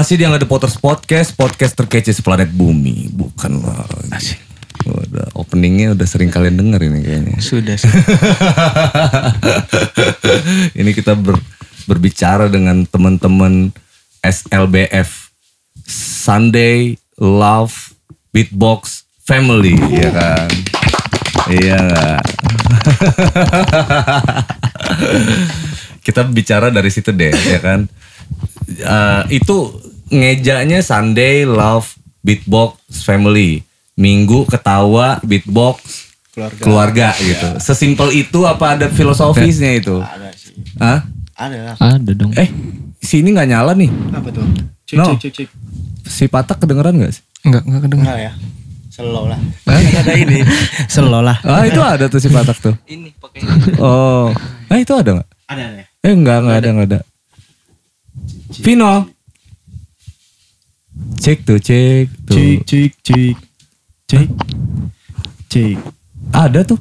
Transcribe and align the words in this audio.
Masih 0.00 0.16
di 0.16 0.24
Angga 0.24 0.40
The 0.40 0.48
Potters 0.48 0.80
Podcast, 0.80 1.36
podcast 1.36 1.76
terkece 1.76 2.16
seplanet 2.16 2.48
bumi. 2.48 3.12
Bukan 3.12 3.60
lah. 3.60 3.84
Udah, 4.88 5.28
openingnya 5.36 5.92
udah 5.92 6.08
sering 6.08 6.32
kalian 6.32 6.56
denger 6.56 6.88
ini 6.88 7.04
kayaknya. 7.04 7.36
Sudah. 7.36 7.76
sih. 7.76 7.84
ini 10.80 10.96
kita 10.96 11.12
ber- 11.12 11.44
berbicara 11.84 12.48
dengan 12.48 12.88
teman-teman 12.88 13.76
SLBF 14.24 15.36
Sunday 15.84 16.96
Love 17.20 17.92
Beatbox 18.32 19.04
Family 19.20 19.76
ya 20.00 20.08
kan 20.16 20.48
iya 21.52 21.76
nggak 21.76 22.24
kita 26.08 26.24
bicara 26.32 26.72
dari 26.72 26.88
situ 26.88 27.12
deh 27.12 27.36
ya 27.36 27.60
kan 27.60 27.84
Eh, 28.72 29.22
itu 29.32 29.56
ngejanya 30.08 30.78
Sunday 30.80 31.42
Love 31.42 31.90
Beatbox 32.20 32.78
Family 33.00 33.66
Minggu 33.94 34.46
ketawa 34.46 35.18
beatbox 35.20 36.06
Keluarga. 36.30 36.62
keluarga 36.62 37.08
gitu 37.18 37.48
sesimpel 37.58 38.14
itu 38.14 38.46
apa 38.46 38.78
ada 38.78 38.86
filosofisnya 38.88 39.74
itu 39.74 39.98
Ada 39.98 40.30
sih. 40.32 40.54
Hah? 40.78 41.00
Ada 41.34 41.58
lah. 41.64 41.76
Ada 41.76 42.12
dong. 42.14 42.30
Eh, 42.34 42.46
sini 43.00 43.32
nggak 43.32 43.48
nyala 43.48 43.72
nih. 43.72 43.88
Apa 44.12 44.28
tuh? 44.28 44.44
Cik 44.84 44.94
No. 44.94 45.04
cik 45.10 45.18
cik 45.18 45.32
cik. 45.34 45.48
Si 46.04 46.28
Patak 46.28 46.60
kedengeran 46.60 47.00
nggak 47.00 47.10
sih? 47.10 47.24
Enggak, 47.42 47.64
enggak 47.64 47.80
kedengar. 47.82 48.04
Enggak 48.06 48.18
ya. 48.20 48.32
Slow 48.90 49.24
lah. 49.24 49.40
ada 49.66 50.12
ini. 50.12 50.38
Slow 50.94 51.22
lah. 51.24 51.40
Ah, 51.40 51.64
itu 51.64 51.80
ada 51.80 52.04
tuh 52.06 52.20
si 52.20 52.28
Patak 52.28 52.60
tuh. 52.60 52.74
Ini 52.84 53.10
pakai 53.16 53.40
Oh, 53.80 54.28
eh 54.68 54.78
itu 54.78 54.92
ada 54.92 55.16
nggak? 55.16 55.28
Ada 55.48 55.62
ada. 55.64 55.82
Eh 55.98 56.12
enggak, 56.12 56.36
enggak 56.44 56.56
ada, 56.60 56.68
enggak 56.70 56.86
ada. 56.92 56.98
Vino. 58.58 59.06
Cek 61.20 61.46
tuh, 61.46 61.58
cek 61.58 62.10
tuh. 62.26 62.34
Cik 62.34 62.58
cik 62.66 62.90
cik. 63.00 63.36
Cik. 64.08 64.28
Cik. 65.46 65.76
Ada 66.32 66.66
tuh. 66.66 66.78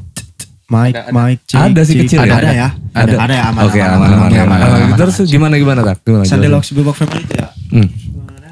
Mic 0.70 0.94
mic 1.10 1.42
cik. 1.50 1.58
ada 1.58 1.82
sih 1.82 1.98
kecil 1.98 2.22
ya. 2.22 2.38
Ada 2.38 2.52
ya. 2.54 2.68
Ada 2.94 3.16
ada 3.18 3.34
ya 3.34 3.44
aman. 3.50 3.62
Oke, 3.66 3.80
aman, 3.82 4.08
aman, 4.08 4.30
aman, 4.30 4.58
aman. 4.62 4.98
Terus 4.98 5.26
gimana 5.26 5.58
gimana 5.58 5.82
tak? 5.82 6.06
Gimana? 6.06 6.26
Locks 6.50 6.74
Bebok 6.74 6.94
Family 6.94 7.26
itu 7.26 7.34
ya. 7.38 7.50
Hmm. 7.74 7.90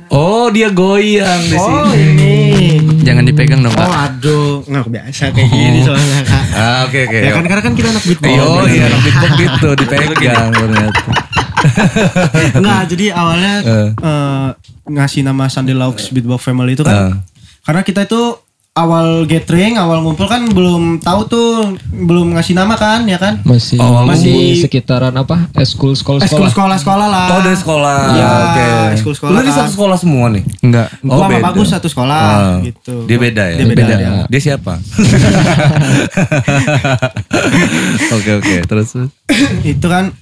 Oh, 0.08 0.48
dia 0.50 0.72
goyang 0.72 1.42
di 1.46 1.58
Oh 1.60 1.92
sini. 1.92 2.16
ini. 2.80 3.04
Jangan 3.04 3.28
dipegang 3.28 3.60
dong, 3.60 3.76
Oh 3.76 3.84
Pak. 3.84 3.92
aduh, 4.18 4.64
nggak 4.64 4.88
biasa 4.88 5.36
kayak 5.36 5.50
gini 5.52 5.84
soalnya 5.84 6.24
kak. 6.24 6.44
Ah, 6.56 6.78
oke 6.88 7.00
oke. 7.06 7.18
Ya 7.20 7.32
kan 7.36 7.44
karena 7.44 7.62
kan 7.62 7.74
kita 7.76 7.88
anak 7.92 8.04
beatbox. 8.08 8.40
Oh 8.40 8.64
iya, 8.66 8.84
anak 8.88 9.02
beatbox 9.04 9.32
gitu 9.44 9.70
dipegang 9.78 10.50
ternyata. 10.56 11.12
Enggak, 12.58 12.82
jadi 12.88 13.06
awalnya 13.12 13.54
Eh. 13.60 13.90
eh, 13.94 14.48
ngasih 14.88 15.22
nama 15.22 15.46
Sunday 15.48 15.74
Laux 15.74 16.00
Beatbox 16.08 16.42
Family 16.42 16.74
itu 16.74 16.82
Eh. 16.82 16.88
kan 16.88 17.22
karena 17.62 17.82
kita 17.82 18.04
itu 18.04 18.22
awal 18.74 19.26
gathering, 19.26 19.74
awal 19.76 20.00
ngumpul 20.00 20.24
kan 20.24 20.46
belum 20.46 21.02
tahu 21.02 21.26
tuh, 21.26 21.50
belum 21.90 22.32
ngasih 22.32 22.54
nama 22.54 22.78
kan, 22.78 23.04
ya 23.04 23.18
kan? 23.18 23.42
Masih 23.42 23.76
Oh, 23.76 24.06
masih 24.06 24.54
sekitaran 24.56 25.10
apa? 25.12 25.50
Eskul 25.52 25.92
sekolah 25.92 26.22
Eskul 26.22 26.46
sekolah. 26.46 26.78
sekolah-sekolah 26.78 27.08
lah. 27.10 27.26
Oh 27.28 27.42
dari 27.42 27.58
sekolah. 27.58 27.98
Iya, 28.14 28.30
Oke. 28.30 28.68
eskul 28.94 29.14
sekolah 29.18 29.34
Lu 29.34 29.42
di 29.42 29.50
kan. 29.50 29.58
satu 29.58 29.72
sekolah 29.74 29.98
semua 29.98 30.30
nih. 30.30 30.46
Enggak. 30.62 30.94
Oh, 31.02 31.18
Gua 31.18 31.26
sama. 31.26 31.42
Bagus 31.44 31.68
satu 31.68 31.88
sekolah 31.90 32.22
Ah. 32.22 32.58
gitu. 32.62 32.96
Dia 33.04 33.18
beda 33.18 33.44
ya. 33.50 33.56
Dia 33.58 33.66
beda. 33.66 33.82
Beda. 33.82 33.96
dia. 33.98 34.10
Dia 34.30 34.42
siapa? 34.46 34.74
Oke 38.14 38.32
oke. 38.36 38.56
Terus. 38.64 38.88
terus. 38.94 39.10
itu 39.66 39.88
kan 39.90 40.14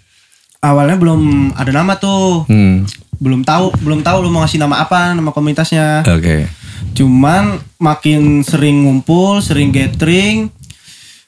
awalnya 0.66 0.98
belum 0.98 1.54
ada 1.54 1.70
nama 1.70 1.94
tuh. 1.96 2.50
Hmm. 2.50 2.90
Belum 3.16 3.46
tahu, 3.46 3.72
belum 3.80 4.02
tahu 4.02 4.18
lu 4.26 4.30
mau 4.30 4.44
ngasih 4.44 4.60
nama 4.60 4.82
apa, 4.82 5.14
nama 5.14 5.30
komunitasnya. 5.30 6.04
Oke. 6.10 6.50
Cuman 6.92 7.62
makin 7.78 8.42
sering 8.42 8.84
ngumpul, 8.84 9.40
sering 9.40 9.72
gathering, 9.72 10.52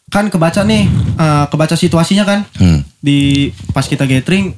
kan 0.08 0.28
kebaca 0.28 0.64
nih, 0.64 0.88
eh, 1.16 1.45
kebaca 1.48 1.76
situasinya 1.76 2.23
kan 2.23 2.39
Hmm. 2.56 2.80
di 3.00 3.52
pas 3.72 3.84
kita 3.84 4.04
gathering, 4.04 4.56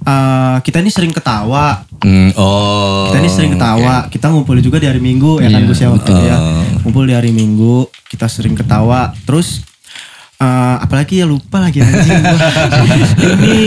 eh, 0.00 0.56
kita 0.62 0.78
ini 0.78 0.90
sering 0.90 1.10
ketawa, 1.10 1.82
Hmm. 2.00 2.30
Oh. 2.34 3.10
kita 3.10 3.18
ini 3.18 3.30
sering 3.30 3.52
ketawa, 3.54 4.06
kita 4.08 4.30
ngumpul 4.30 4.58
juga 4.58 4.78
di 4.78 4.86
hari 4.86 5.02
Minggu 5.02 5.38
ya 5.38 5.50
kan 5.50 5.62
Iya. 5.62 5.68
Gus 5.68 5.80
ya 5.80 5.88
waktu 5.90 6.08
itu 6.08 6.22
ya, 6.24 6.38
ngumpul 6.82 7.04
di 7.06 7.14
hari 7.14 7.30
Minggu, 7.30 7.86
kita 8.06 8.26
sering 8.26 8.54
ketawa, 8.54 9.10
terus 9.22 9.66
eh, 10.40 10.76
apalagi 10.80 11.14
ya 11.16 11.26
lupa 11.26 11.60
lagi 11.60 11.78
anjing 11.78 12.16
gua. 12.18 12.40
ini 13.36 13.64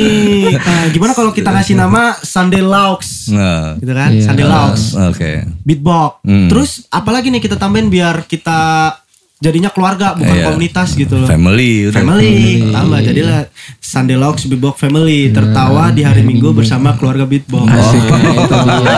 eh, 0.51 0.85
gimana 0.89 1.13
kalau 1.13 1.29
kita 1.29 1.49
ngasih 1.49 1.75
nama 1.75 2.17
Sunday 2.17 2.59
Laux, 2.59 3.29
Nah. 3.29 3.77
gitu 3.77 3.91
kan, 3.91 4.09
Iya. 4.09 4.25
Sunday 4.25 4.45
Laux. 4.45 4.81
Oke. 5.07 5.31
beatbox. 5.61 6.11
Hmm. 6.21 6.49
Terus 6.49 6.69
apalagi 6.89 7.29
nih 7.29 7.39
kita 7.39 7.55
tambahin 7.55 7.87
biar 7.87 8.25
kita 8.25 8.91
jadinya 9.37 9.67
keluarga 9.67 10.15
bukan 10.15 10.33
Iya. 10.33 10.45
komunitas 10.47 10.95
gitu 10.95 11.13
loh. 11.15 11.27
Family. 11.27 11.91
udah. 11.91 11.99
Family, 11.99 12.33
tambah 12.65 12.99
jadilah 13.03 13.39
Sunday 13.77 14.15
Locks 14.15 14.47
Beatbox 14.47 14.79
Family 14.79 15.29
tertawa 15.29 15.91
di 15.91 15.99
hari 15.99 16.23
Minggu 16.23 16.55
bersama 16.55 16.95
keluarga 16.95 17.27
beatbox. 17.27 17.67
Asik, 17.67 18.01
itu 18.01 18.15
dia. 18.15 18.95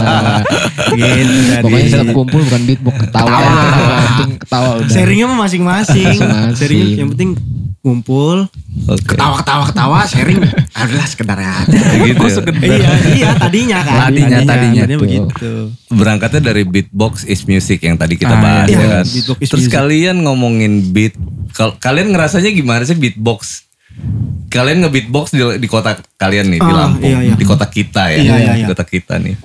gitu 0.93 1.01
jadi. 1.01 1.59
Pokoknya 1.59 1.87
setiap 1.89 2.13
kumpul 2.13 2.41
bukan 2.45 2.61
beatbox 2.63 2.95
ketawa. 2.95 3.37
Ketawa 4.37 4.69
udah. 4.77 4.87
Sharingnya 4.87 5.25
mah. 5.25 5.37
Masing-masing. 5.41 6.13
Sharing 6.53 6.81
yang 6.95 7.09
penting 7.11 7.29
kumpul, 7.85 8.49
Oke. 8.89 9.13
ketawa 9.13 9.37
ketawa 9.37 9.63
ketawa, 9.69 9.97
sharing 10.03 10.41
adalah 10.81 11.05
sekedar 11.05 11.37
aja. 11.37 11.69
Gitu 12.01 12.17
ya. 12.17 12.41
iya, 12.65 12.91
iya 13.15 13.29
tadinya 13.37 13.79
kan. 13.79 14.09
Tadinya, 14.09 14.39
tadinya 14.41 14.83
tuh. 14.83 14.99
begitu. 14.99 15.51
Berangkatnya 15.87 16.41
dari 16.43 16.65
beatbox 16.65 17.23
is 17.23 17.45
music 17.45 17.79
yang 17.79 17.93
tadi 17.93 18.17
kita 18.17 18.33
Ah, 18.33 18.41
bahas 18.41 18.67
iya. 18.67 18.75
ya 18.75 18.87
kan. 18.91 19.05
Beatbox 19.05 19.37
is 19.37 19.47
Terus 19.47 19.61
music. 19.63 19.77
kalian 19.77 20.15
ngomongin 20.19 20.73
beat, 20.89 21.13
kal- 21.53 21.77
kalian 21.77 22.09
ngerasanya 22.09 22.49
gimana 22.49 22.81
sih 22.81 22.97
beatbox? 22.97 23.69
Kalian 24.47 24.81
nge-beatbox 24.81 25.25
di, 25.29 25.41
di 25.55 25.67
kota 25.67 25.93
kalian 26.15 26.49
nih 26.49 26.59
di 26.59 26.65
Ah, 26.65 26.77
Lampung, 26.81 27.05
iya, 27.05 27.19
iya. 27.21 27.35
di 27.35 27.45
kota 27.45 27.65
kita 27.65 28.09
ya, 28.09 28.17
Iya, 28.17 28.33
iya, 28.35 28.51
di 28.51 28.61
iya. 28.63 28.67
kota 28.67 28.83
kita 28.83 29.15
nih. 29.17 29.37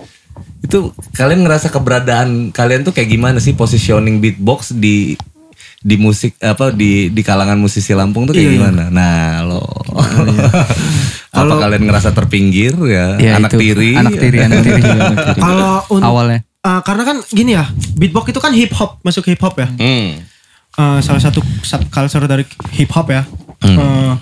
Itu 0.60 0.90
kalian 1.12 1.44
ngerasa 1.44 1.68
keberadaan 1.68 2.50
kalian 2.50 2.82
tuh 2.82 2.90
kayak 2.90 3.10
gimana 3.10 3.36
sih 3.36 3.52
positioning 3.52 4.18
beatbox 4.18 4.72
di 4.72 5.14
di 5.80 5.96
musik 5.96 6.36
apa 6.38 6.70
di 6.70 7.08
di 7.08 7.22
kalangan 7.24 7.56
musisi 7.56 7.96
Lampung 7.96 8.28
tuh 8.28 8.36
kayak 8.36 8.44
Iya, 8.44 8.52
iya. 8.52 8.58
gimana? 8.60 8.84
Nah, 8.88 9.16
lo 9.42 9.64
apa 9.90 10.76
Kalau- 11.32 11.56
kalian 11.58 11.82
ngerasa 11.84 12.10
terpinggir 12.12 12.76
ya, 12.84 13.16
Iya, 13.16 13.32
anak 13.38 13.54
itu. 13.54 13.60
tiri? 13.64 13.90
Anak 13.96 14.12
tiri, 14.14 14.38
anak 14.38 14.60
tiri 14.60 14.82
anak 14.82 15.16
tiri. 15.16 15.40
Kalau 15.40 15.72
Awalnya. 15.88 16.40
eh, 16.42 16.80
karena 16.84 17.02
kan 17.02 17.16
gini 17.26 17.56
ya, 17.56 17.64
beatbox 17.96 18.24
itu 18.28 18.40
kan 18.40 18.52
hip 18.52 18.72
hop, 18.76 19.00
masuk 19.00 19.24
hip 19.24 19.40
hop 19.40 19.56
ya. 19.56 19.68
Hmm. 19.72 20.20
Eh, 20.70 20.98
salah 21.00 21.18
satu 21.18 21.40
subculture 21.62 22.28
dari 22.28 22.44
hip 22.74 22.92
hop 22.92 23.08
ya. 23.08 23.24
Hmm. 23.64 23.76
Eh, 23.76 24.12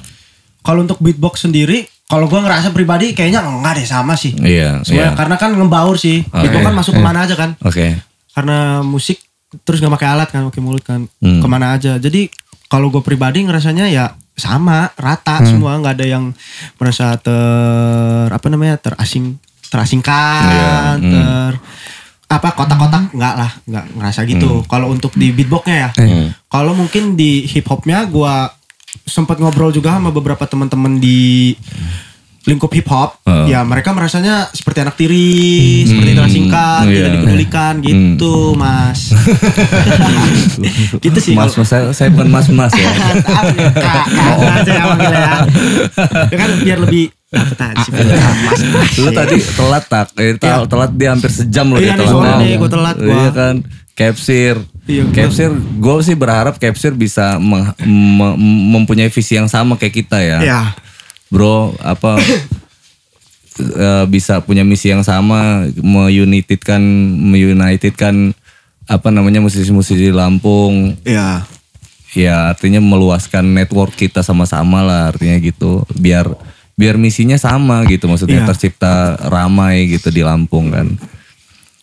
kalau 0.63 0.87
untuk 0.87 1.03
beatbox 1.03 1.43
sendiri, 1.43 1.85
kalau 2.07 2.25
gua 2.25 2.41
ngerasa 2.41 2.71
pribadi 2.71 3.13
kayaknya 3.13 3.43
enggak 3.43 3.83
deh 3.83 3.87
sama 3.89 4.15
sih. 4.15 4.33
Iya, 4.33 4.81
Sebenarnya 4.81 5.13
iya. 5.13 5.19
karena 5.19 5.37
kan 5.37 5.51
ngebaur 5.53 5.99
sih. 5.99 6.23
Oke. 6.23 6.47
Beatbox 6.47 6.63
kan 6.63 6.75
masuk 6.77 6.93
ke 6.95 7.03
mana 7.03 7.27
aja 7.27 7.35
kan. 7.35 7.59
Oke. 7.61 7.99
Karena 8.31 8.81
musik 8.81 9.19
terus 9.65 9.81
nggak 9.81 9.95
pakai 9.97 10.09
alat 10.09 10.29
kan, 10.29 10.45
pakai 10.53 10.63
mulut 10.63 10.85
kan. 10.85 11.09
Hmm. 11.21 11.41
Ke 11.41 11.47
mana 11.49 11.75
aja. 11.75 11.97
Jadi 11.97 12.29
kalau 12.69 12.93
gue 12.93 13.01
pribadi 13.01 13.45
ngerasanya 13.45 13.89
ya 13.89 14.13
sama, 14.37 14.93
rata 14.95 15.41
Hmm. 15.41 15.49
semua. 15.57 15.81
nggak 15.81 15.95
ada 15.99 16.07
yang 16.07 16.25
merasa 16.77 17.17
ter 17.17 18.29
apa 18.29 18.47
namanya 18.53 18.77
terasing, 18.77 19.41
terasingkan, 19.69 20.45
Iya, 20.49 20.77
hmm. 21.01 21.11
ter 21.11 21.53
apa 22.29 22.53
kotak-kotak 22.53 23.17
nggak 23.17 23.35
lah, 23.41 23.51
nggak 23.65 23.85
ngerasa 23.97 24.21
gitu. 24.29 24.63
Kalau 24.69 24.93
untuk 24.93 25.17
di 25.17 25.33
beatboxnya 25.33 25.77
ya. 25.89 25.91
Hmm. 25.97 26.29
Kalau 26.47 26.77
mungkin 26.77 27.17
di 27.17 27.49
hip 27.49 27.65
hopnya 27.67 28.05
gua 28.05 28.53
sempat 29.09 29.41
ngobrol 29.41 29.73
juga 29.73 29.97
sama 29.97 30.13
beberapa 30.13 30.45
teman-teman 30.45 31.01
di 31.01 31.57
lingkup 32.49 32.73
hip 32.73 32.89
hop, 32.89 33.21
Uh. 33.23 33.45
ya 33.45 33.61
mereka 33.61 33.93
merasanya 33.93 34.49
seperti 34.49 34.79
anak 34.81 34.97
tiri, 34.97 35.85
seperti 35.85 36.17
terasingkan, 36.17 36.81
iya. 36.85 36.97
tidak 36.97 37.11
dipedulikan 37.15 37.73
gitu, 37.79 38.57
Mas. 38.57 39.13
gitu 40.99 41.19
sih. 41.21 41.37
Mas, 41.37 41.53
mas 41.53 41.69
saya, 41.69 41.93
saya 41.93 42.09
bukan 42.09 42.29
mas 42.29 42.49
mas 42.49 42.73
ya. 42.73 42.89
Kak, 42.89 43.15
kak, 43.77 44.05
kak 44.09 44.37
aja 44.57 44.73
ya 44.73 44.85
ya. 44.99 45.35
Ya 46.27 46.37
kan 46.37 46.51
biar 46.65 46.79
lebih. 46.81 47.13
Lu 48.99 49.11
tadi 49.13 49.37
telat 49.37 49.85
tak? 49.85 50.07
Eh, 50.17 50.35
tel- 50.35 50.65
Iya. 50.65 50.65
telat 50.65 50.91
dia 50.93 51.09
hampir 51.13 51.29
sejam 51.29 51.69
loh 51.69 51.77
Iya 51.77 51.95
telat. 51.95 52.15
Nah, 52.17 52.37
nih, 52.41 52.57
gua 52.57 52.71
telat, 52.71 52.97
gua. 52.97 53.13
Iya 53.13 53.31
kan. 53.31 53.55
Capsir. 53.93 54.57
Iya, 54.89 55.05
Capsir, 55.11 55.51
gue 55.53 55.95
sih 56.01 56.17
berharap 56.17 56.57
Capsir 56.57 56.97
bisa 56.97 57.37
me- 57.37 57.77
mempunyai 58.73 59.13
visi 59.13 59.37
yang 59.37 59.45
sama 59.45 59.77
kayak 59.77 59.93
kita 59.93 60.17
ya. 60.17 60.39
Ya, 60.41 60.61
Bro, 61.29 61.77
apa 61.81 62.17
eh, 63.61 64.05
bisa 64.09 64.41
punya 64.41 64.65
misi 64.65 64.89
yang 64.89 65.05
sama, 65.05 65.69
meunitedkan, 65.77 66.81
meunitedkan 67.19 68.33
apa 68.89 69.09
namanya 69.13 69.45
musisi-musisi 69.45 70.09
Lampung. 70.11 70.97
ya. 71.05 71.45
Ya 72.17 72.49
artinya 72.57 72.81
meluaskan 72.81 73.53
network 73.53 73.93
kita 73.93 74.25
sama-sama 74.25 74.81
lah 74.81 75.13
artinya 75.13 75.37
gitu. 75.45 75.85
Biar 75.93 76.25
biar 76.73 76.97
misinya 76.97 77.37
sama 77.37 77.85
gitu 77.85 78.09
maksudnya 78.09 78.41
Iya. 78.43 78.49
tercipta 78.49 79.19
ramai 79.29 79.93
gitu 79.93 80.09
di 80.09 80.25
Lampung 80.25 80.73
kan. 80.73 80.89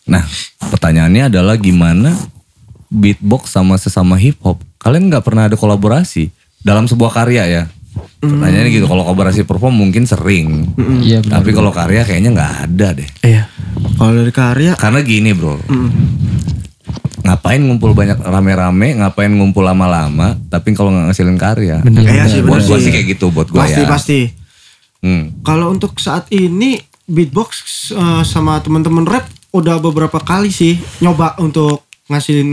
Nah, 0.10 0.26
pertanyaannya 0.58 1.30
adalah 1.30 1.62
gimana 1.62 2.18
beatbox 2.90 3.54
sama 3.54 3.78
sesama 3.78 4.18
hip 4.18 4.42
hop? 4.42 4.58
Kalian 4.82 5.14
nggak 5.14 5.22
pernah 5.22 5.46
ada 5.46 5.54
kolaborasi 5.54 6.34
dalam 6.66 6.90
sebuah 6.90 7.14
karya 7.14 7.44
ya? 7.46 7.64
Pertanyaannya 8.20 8.72
gitu, 8.74 8.86
kalau 8.90 9.06
kolaborasi 9.06 9.46
perform 9.46 9.76
mungkin 9.78 10.04
sering. 10.04 10.74
Iya 11.02 11.22
benar. 11.22 11.42
Tapi 11.42 11.50
kalau 11.54 11.72
karya 11.72 12.02
kayaknya 12.04 12.30
nggak 12.34 12.54
ada 12.70 12.88
deh. 12.98 13.10
Iya. 13.22 13.44
Kalau 13.96 14.12
dari 14.12 14.34
karya, 14.34 14.72
Karena 14.76 15.00
gini 15.06 15.32
bro, 15.32 15.56
ngapain 17.26 17.58
ngumpul 17.58 17.98
banyak 17.98 18.22
rame-rame, 18.22 19.02
ngapain 19.02 19.34
ngumpul 19.34 19.66
lama-lama, 19.66 20.38
tapi 20.48 20.78
kalau 20.78 20.94
nggak 20.94 21.06
ngasilin 21.10 21.40
karya. 21.40 21.78
Iya 21.82 22.24
sih, 22.30 22.42
Buat 22.46 22.62
bener 22.62 22.70
gue 22.70 22.78
sih. 22.86 22.92
kayak 22.94 23.08
gitu, 23.18 23.26
buat 23.34 23.50
gue 23.50 23.58
pasti 23.58 23.82
ya. 23.82 23.90
pasti. 23.90 24.20
Hmm. 25.02 25.24
Kalau 25.42 25.74
untuk 25.74 25.98
saat 25.98 26.30
ini 26.30 26.78
beatbox 27.06 27.50
eh, 27.94 28.24
sama 28.26 28.62
teman-teman 28.62 29.06
rap 29.06 29.26
udah 29.54 29.78
beberapa 29.78 30.18
kali 30.20 30.50
sih 30.52 30.76
nyoba 31.00 31.38
untuk 31.40 31.86
ngasilin 32.10 32.50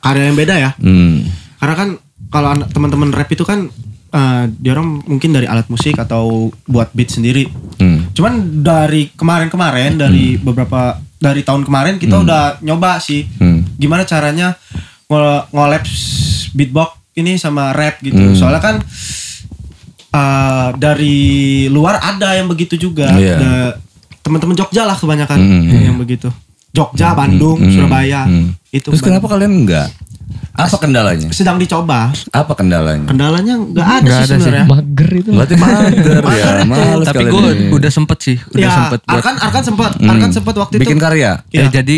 karya 0.00 0.24
yang 0.32 0.36
beda 0.36 0.54
ya. 0.56 0.70
Hmm. 0.80 1.24
Karena 1.60 1.74
kan 1.76 1.88
kalau 2.32 2.48
teman-teman 2.72 3.12
rap 3.12 3.28
itu 3.28 3.44
kan 3.44 3.68
eh, 4.12 4.44
dia 4.52 4.72
orang 4.72 5.00
mungkin 5.02 5.30
dari 5.30 5.44
alat 5.44 5.66
musik 5.66 5.96
atau 5.96 6.48
buat 6.64 6.92
beat 6.92 7.10
sendiri. 7.10 7.48
Hmm. 7.76 8.12
Cuman 8.12 8.32
dari 8.60 9.08
kemarin-kemarin 9.10 9.96
dari 9.96 10.36
beberapa 10.36 10.96
dari 11.16 11.40
tahun 11.40 11.62
kemarin 11.62 11.96
kita 11.96 12.20
udah 12.20 12.42
nyoba 12.60 12.98
sih 12.98 13.24
Hmm. 13.32 13.64
gimana 13.74 14.02
caranya 14.02 14.52
ngo- 15.06 15.48
ngolab 15.48 15.82
beatbox 16.52 16.90
ini 17.14 17.36
sama 17.36 17.70
rap 17.70 17.98
gitu. 18.00 18.20
Hmm. 18.22 18.34
Soalnya 18.34 18.60
kan 18.60 18.76
eh, 20.10 20.68
dari 20.76 21.18
luar 21.66 21.96
ada 21.98 22.34
yang 22.34 22.46
begitu 22.46 22.76
juga. 22.76 23.08
Da- 23.10 23.76
Teman-teman 24.22 24.54
Jogja 24.54 24.84
lah 24.84 24.94
kebanyakan 24.94 25.34
Hmm. 25.34 25.82
yang 25.82 25.98
begitu. 25.98 26.30
Jogja, 26.70 27.10
Bandung, 27.12 27.58
Hmm. 27.58 27.68
Surabaya. 27.68 28.22
Hmm. 28.22 28.54
Itu 28.70 28.88
Terus 28.88 29.02
banyak. 29.02 29.18
kenapa 29.18 29.26
kalian 29.28 29.52
enggak? 29.58 29.88
Apa 30.54 30.76
kendalanya? 30.78 31.28
sedang 31.30 31.56
dicoba. 31.56 32.12
Apa 32.28 32.52
kendalanya? 32.52 33.06
Kendalanya 33.06 33.54
nggak 33.56 33.86
ada 33.86 34.00
Nggak 34.00 34.12
sih 34.12 34.22
ada 34.22 34.26
sih. 34.28 34.36
sebenarnya. 34.38 34.66
Mager 34.66 35.10
itu. 35.14 35.30
Berarti 35.30 35.54
mager 35.56 36.22
ya, 36.30 36.50
males 36.62 37.06
Tapi 37.06 37.22
gue 37.24 37.40
ini. 37.40 37.66
udah 37.72 37.90
sempet 37.90 38.18
sih, 38.20 38.36
udah 38.50 38.60
Ya, 38.60 38.70
sempet 38.70 39.00
buat 39.00 39.14
Arkan 39.14 39.34
Arkan 39.38 39.62
sempat 39.62 39.90
Hmm. 39.94 40.10
Arkan 40.10 40.30
sempat 40.30 40.54
waktu 40.54 40.74
bikin 40.76 40.96
itu 40.96 41.02
karya. 41.02 41.32
Ya, 41.48 41.60
Iya. 41.62 41.68
jadi 41.74 41.96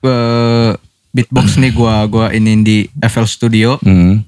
eh, 0.00 0.70
beatbox 1.10 1.56
nih 1.56 1.72
gua 1.72 2.06
gua 2.06 2.26
ini 2.30 2.52
di 2.60 2.76
FL 2.96 3.26
Studio. 3.26 3.76
Hmm. 3.78 4.22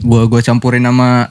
Gua 0.00 0.26
gua 0.26 0.40
campurin 0.40 0.82
sama 0.82 1.30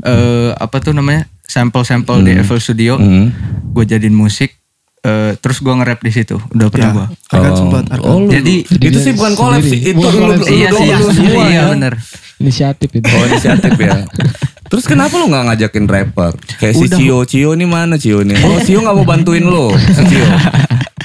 eh, 0.00 0.50
apa 0.52 0.76
tuh 0.78 0.90
namanya? 0.90 1.30
sampel-sampel 1.42 2.22
di 2.22 2.32
FL 2.38 2.58
Studio. 2.58 2.94
Hmm. 2.94 3.34
Gue 3.70 3.82
jadiin 3.82 4.14
musik 4.14 4.59
eh, 5.00 5.32
terus 5.36 5.58
gua 5.58 5.74
nge-rap 5.76 5.98
di 5.98 6.10
situ. 6.10 6.36
Udah 6.50 6.68
pernah 6.68 6.86
Ya, 6.86 6.94
gua. 6.94 7.06
Arkan 7.30 7.52
sempat 7.54 7.84
Arkan. 7.88 8.04
Oh, 8.06 8.18
lu- 8.20 8.30
Jadi- 8.30 8.62
itu 8.68 8.98
sih 8.98 9.12
bukan 9.12 9.32
collab 9.34 9.62
sih, 9.62 9.80
itu 9.82 9.96
lu, 9.96 10.08
collab 10.10 10.36
lu, 10.36 10.44
sih. 10.44 10.52
lu 10.52 10.56
iya 10.56 10.68
sih, 10.70 10.86
lu 10.94 11.08
semua 11.10 11.42
iya 11.46 11.56
ya. 11.56 11.62
bener. 11.68 11.92
Inisiatif 12.36 12.88
itu. 12.90 13.06
Oh 13.06 13.24
inisiatif 13.26 13.72
ya. 13.74 13.96
Terus 14.70 14.84
kenapa 14.84 15.18
lu 15.18 15.26
nggak 15.26 15.44
ngajakin 15.46 15.84
rapper? 15.84 16.32
Kayak 16.56 16.74
si 16.74 16.84
Udah. 16.86 16.96
Cio, 16.96 17.18
Cio 17.24 17.50
nih 17.52 17.66
mana 17.66 17.94
Cio 17.96 18.22
nih? 18.22 18.38
Oh 18.38 18.56
Cio 18.60 18.78
nggak 18.78 18.94
mau 18.94 19.04
bantuin 19.04 19.42
lo, 19.42 19.74
Cio. 20.08 20.26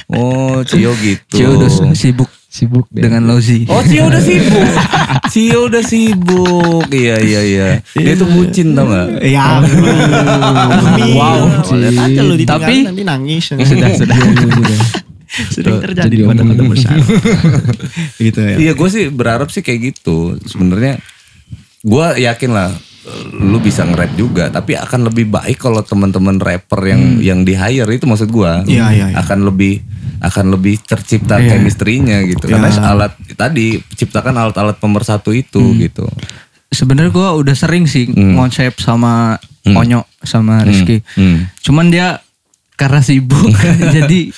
Oh 0.08 0.62
Cio 0.62 0.94
gitu. 0.96 1.34
Cio 1.34 1.48
udah 1.56 1.68
sibuk 1.92 2.30
Sibuk 2.56 2.88
deh. 2.88 3.04
dengan 3.04 3.28
Lozi. 3.28 3.68
Oh 3.68 3.84
Cio 3.84 4.08
udah 4.08 4.16
sibuk. 4.18 4.64
Cio 5.32 5.68
udah 5.68 5.82
sibuk. 5.82 6.88
Iya 6.88 7.16
iya 7.20 7.40
iya. 7.42 7.66
Dia 7.92 8.14
tuh 8.14 8.24
bucin 8.26 8.72
tau 8.72 8.88
gak? 8.88 9.20
Ya. 9.20 9.60
wow. 11.12 11.44
Aja 11.68 12.20
lu 12.22 12.34
Tapi- 12.40 12.84
nanti 12.86 13.02
nangis. 13.02 13.52
sudah 13.52 13.90
sudah. 13.92 14.16
Sering 15.52 15.78
terjadi 15.84 16.06
Jadi 16.06 16.16
di 16.16 16.22
omong. 16.22 16.32
kota-kota 16.32 16.62
besar. 16.66 16.96
gitu 18.24 18.40
ya. 18.40 18.56
Iya 18.56 18.72
gue 18.72 18.88
sih 18.88 19.04
berharap 19.10 19.48
sih 19.50 19.60
kayak 19.60 19.92
gitu. 19.94 20.40
Sebenarnya 20.42 20.96
gue 21.82 22.06
yakin 22.18 22.50
lah 22.50 22.72
lu 23.32 23.62
bisa 23.62 23.86
nge-rap 23.86 24.18
juga 24.18 24.50
tapi 24.50 24.74
akan 24.74 25.06
lebih 25.06 25.30
baik 25.30 25.60
kalau 25.60 25.78
teman-teman 25.78 26.42
rapper 26.42 26.82
yang 26.82 27.02
yang 27.20 27.40
di 27.42 27.54
hire 27.54 27.86
itu 27.86 28.02
maksud 28.02 28.26
gua 28.26 28.58
Hmm. 28.58 28.66
Iya, 28.66 28.86
iya, 28.90 29.06
iya. 29.06 29.16
akan 29.16 29.46
lebih 29.46 29.78
akan 30.18 30.44
lebih 30.50 30.80
tercipta 30.80 31.36
Iya. 31.36 31.52
chemistry-nya 31.52 32.24
gitu 32.24 32.46
Iya. 32.46 32.58
karena 32.58 32.70
alat 32.86 33.12
tadi 33.32 33.78
ciptakan 33.90 34.34
alat-alat 34.34 34.76
pemersatu 34.76 35.30
itu 35.30 35.60
Hmm. 35.60 35.78
gitu 35.78 36.06
Sebenarnya 36.66 37.08
gua 37.08 37.32
udah 37.32 37.54
sering 37.54 37.86
sih 37.86 38.06
Hmm. 38.06 38.34
konsep 38.34 38.74
sama 38.76 39.38
Hmm. 39.62 39.76
Onyo 39.76 40.00
sama 40.20 40.62
Rizky. 40.62 41.02
Hmm. 41.14 41.46
Cuman 41.58 41.88
dia 41.88 42.22
karena 42.74 43.00
sibuk 43.00 43.50
jadi 43.96 44.30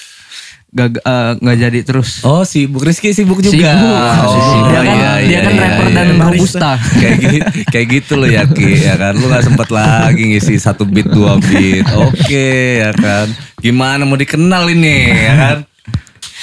gak 0.69 1.01
eh, 1.01 1.33
nggak 1.39 1.57
jadi 1.59 1.79
terus. 1.83 2.21
Oh 2.23 2.45
sibuk 2.45 2.83
Rizky 2.83 3.11
sibuk 3.11 3.41
juga. 3.41 3.73
Sibuk. 3.73 3.97
Oh, 4.29 4.69
Dia 4.69 4.81
kan- 4.83 5.21
dia 5.21 5.39
kan 5.41 5.55
rapper 5.55 5.87
dan 5.91 6.09
robusta. 6.17 6.71
kayak 6.95 7.17
gitu, 7.19 7.39
kayak 7.69 7.87
gitu 7.91 8.13
loh 8.15 8.29
ya 8.29 8.45
Ki, 8.45 8.71
ya 8.79 8.95
kan. 8.95 9.13
Lu 9.13 9.27
nggak 9.27 9.45
sempet 9.45 9.69
lagi 9.69 10.23
ngisi 10.27 10.55
satu 10.57 10.85
beat 10.85 11.09
dua 11.09 11.37
beat. 11.39 11.89
Oke 11.91 12.49
ya 12.79 12.93
kan. 12.93 13.27
Gimana 13.59 14.05
mau 14.05 14.15
dikenal 14.15 14.69
ini 14.69 14.97
ya 15.09 15.35
kan? 15.35 15.59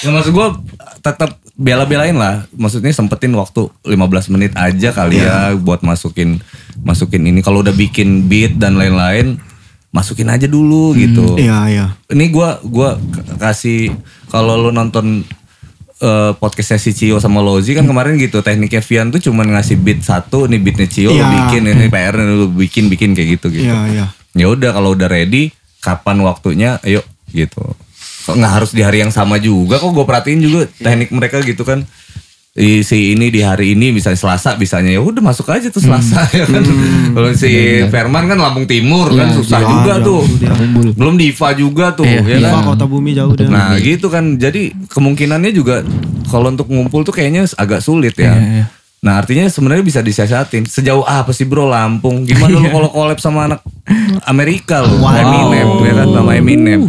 Ya 0.02 0.10
maksud 0.12 0.32
gue 0.32 0.48
tetap 1.00 1.40
bela-belain 1.56 2.12
lah. 2.12 2.44
Maksudnya 2.52 2.92
sempetin 2.92 3.32
waktu 3.32 3.72
15 3.86 3.96
menit 4.28 4.52
aja 4.54 4.92
kali 4.92 5.22
ya 5.22 5.56
buat 5.56 5.80
masukin 5.80 6.42
masukin 6.82 7.24
ini. 7.24 7.40
Kalau 7.40 7.62
udah 7.62 7.72
bikin 7.72 8.26
beat 8.26 8.58
dan 8.58 8.76
lain-lain, 8.76 9.40
masukin 9.96 10.28
aja 10.28 10.44
dulu 10.46 10.92
gitu 10.94 11.40
Iya, 11.40 11.60
iya. 11.66 11.86
ini 12.12 12.28
gua 12.28 12.60
gua 12.62 13.00
kasih 13.38 13.96
kalau 14.28 14.60
lu 14.60 14.70
nonton 14.70 15.24
eh, 15.98 16.32
podcastnya 16.36 16.76
si 16.76 16.92
Cio 16.92 17.16
sama 17.18 17.40
Lozi 17.40 17.72
kan 17.72 17.88
kemarin 17.88 18.20
gitu 18.20 18.44
tekniknya 18.44 18.84
Vian 18.84 19.08
tuh 19.08 19.24
cuman 19.24 19.56
ngasih 19.56 19.80
beat 19.80 20.04
satu 20.04 20.46
nih 20.46 20.60
beatnya 20.60 20.86
Cio 20.86 21.10
lu 21.10 21.16
Iya. 21.16 21.28
bikin 21.48 21.64
ini 21.66 21.88
PR 21.88 22.16
lu 22.20 22.52
bikin 22.52 22.92
bikin 22.92 23.16
kayak 23.16 23.40
gitu 23.40 23.48
gitu 23.50 23.66
Iya, 23.66 23.80
iya. 23.88 24.06
ya 24.36 24.46
udah 24.46 24.70
kalau 24.70 24.92
udah 24.92 25.08
ready 25.08 25.56
kapan 25.80 26.20
waktunya 26.20 26.76
ayo 26.82 27.00
gitu 27.32 27.64
kok 28.26 28.36
nggak 28.36 28.52
harus 28.52 28.74
di 28.74 28.82
hari 28.82 29.00
yang 29.00 29.14
sama 29.14 29.38
juga 29.38 29.78
kok 29.78 29.88
gue 29.88 30.02
perhatiin 30.02 30.40
juga 30.40 30.66
teknik 30.76 31.14
mereka 31.14 31.40
gitu 31.40 31.62
kan 31.62 31.86
Di- 32.56 32.88
si 32.88 33.12
ini 33.12 33.28
di 33.28 33.44
hari 33.44 33.76
ini 33.76 33.92
misalnya 33.92 34.16
Selasa 34.16 34.56
bisanya 34.56 34.88
ya 34.96 35.04
udah 35.04 35.20
masuk 35.20 35.44
aja 35.52 35.68
tuh 35.68 35.84
Selasa 35.84 36.24
ya 36.40 36.48
kan 36.48 36.64
kalau 37.12 37.36
si 37.36 37.52
Ferman 37.92 38.32
kan 38.32 38.40
Lampung 38.40 38.64
Timur 38.64 39.12
kan 39.12 39.36
susah 39.36 39.60
iya, 39.60 39.68
juga 39.68 39.94
jauh 40.00 40.24
tuh 40.24 40.40
dia. 40.40 40.56
belum 40.96 41.20
Diva 41.20 41.52
juga 41.52 41.92
tuh 41.92 42.08
Iya, 42.08 42.24
ya 42.24 42.38
Diva 42.40 42.64
kan 42.64 42.64
kota 42.72 42.88
bumi 42.88 43.12
jauh 43.12 43.36
deh. 43.36 43.52
Nah 43.52 43.76
gitu 43.76 44.08
kan 44.08 44.40
jadi 44.40 44.72
kemungkinannya 44.88 45.52
juga 45.52 45.84
kalau 46.32 46.48
untuk 46.48 46.72
ngumpul 46.72 47.04
tuh 47.04 47.12
kayaknya 47.12 47.44
agak 47.60 47.84
sulit 47.84 48.16
ya. 48.16 48.32
Iya, 48.32 48.64
iya. 48.64 48.66
Nah 49.04 49.22
artinya 49.22 49.46
sebenarnya 49.52 49.84
bisa 49.84 50.00
disiasatin. 50.00 50.64
Sejauh 50.66 51.04
apa 51.04 51.36
sih 51.36 51.44
bro 51.44 51.68
Lampung? 51.68 52.24
Gimana 52.24 52.56
lu 52.56 52.72
kalau 52.72 52.90
collab 52.90 53.20
sama 53.20 53.52
anak 53.52 53.62
Amerika 54.26 54.80
lu? 54.80 55.04
Wow. 55.04 55.12
Eminem 55.12 55.68
ya 55.84 55.94
kan 55.94 56.08
sama 56.08 56.32
Eminem. 56.40 56.82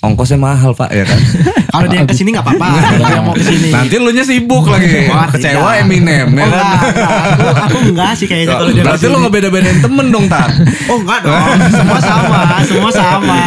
Ongkosnya 0.00 0.36
mahal 0.36 0.72
pak 0.72 0.88
ya 0.88 1.04
kan. 1.04 1.20
Kalau 1.70 1.86
dia 1.86 2.00
ke 2.02 2.14
sini 2.14 2.32
nggak 2.32 2.40
apa-apa. 2.42 2.66
Kalau 2.90 3.04
dia 3.04 3.20
mau 3.20 3.34
ke 3.34 3.44
sini. 3.44 3.68
Nanti 3.68 3.94
lu 3.94 4.10
nya 4.10 4.24
sibuk 4.24 4.64
lagi. 4.64 4.88
Wah, 5.12 5.28
Kecewa 5.28 5.60
tidak. 5.70 5.82
Eminem 5.82 6.28
ya 6.30 6.40
Oh, 6.40 6.48
kan. 6.48 6.56
enggak, 6.56 6.80
enggak. 6.88 7.12
Aku, 7.20 7.44
aku 7.60 7.78
enggak 7.86 8.10
sih 8.14 8.26
kayaknya 8.26 8.48
kalau 8.54 8.70
dia 8.70 8.82
Berarti 8.82 9.04
lu 9.04 9.08
ke 9.08 9.12
sini. 9.12 9.22
ngebeda-bedain 9.22 9.78
temen 9.78 10.06
dong 10.08 10.26
tak? 10.26 10.48
Oh 10.88 10.96
enggak 10.98 11.20
dong, 11.20 11.44
semua 11.70 11.98
sama, 12.00 12.40
semua 12.64 12.90
sama. 12.90 13.40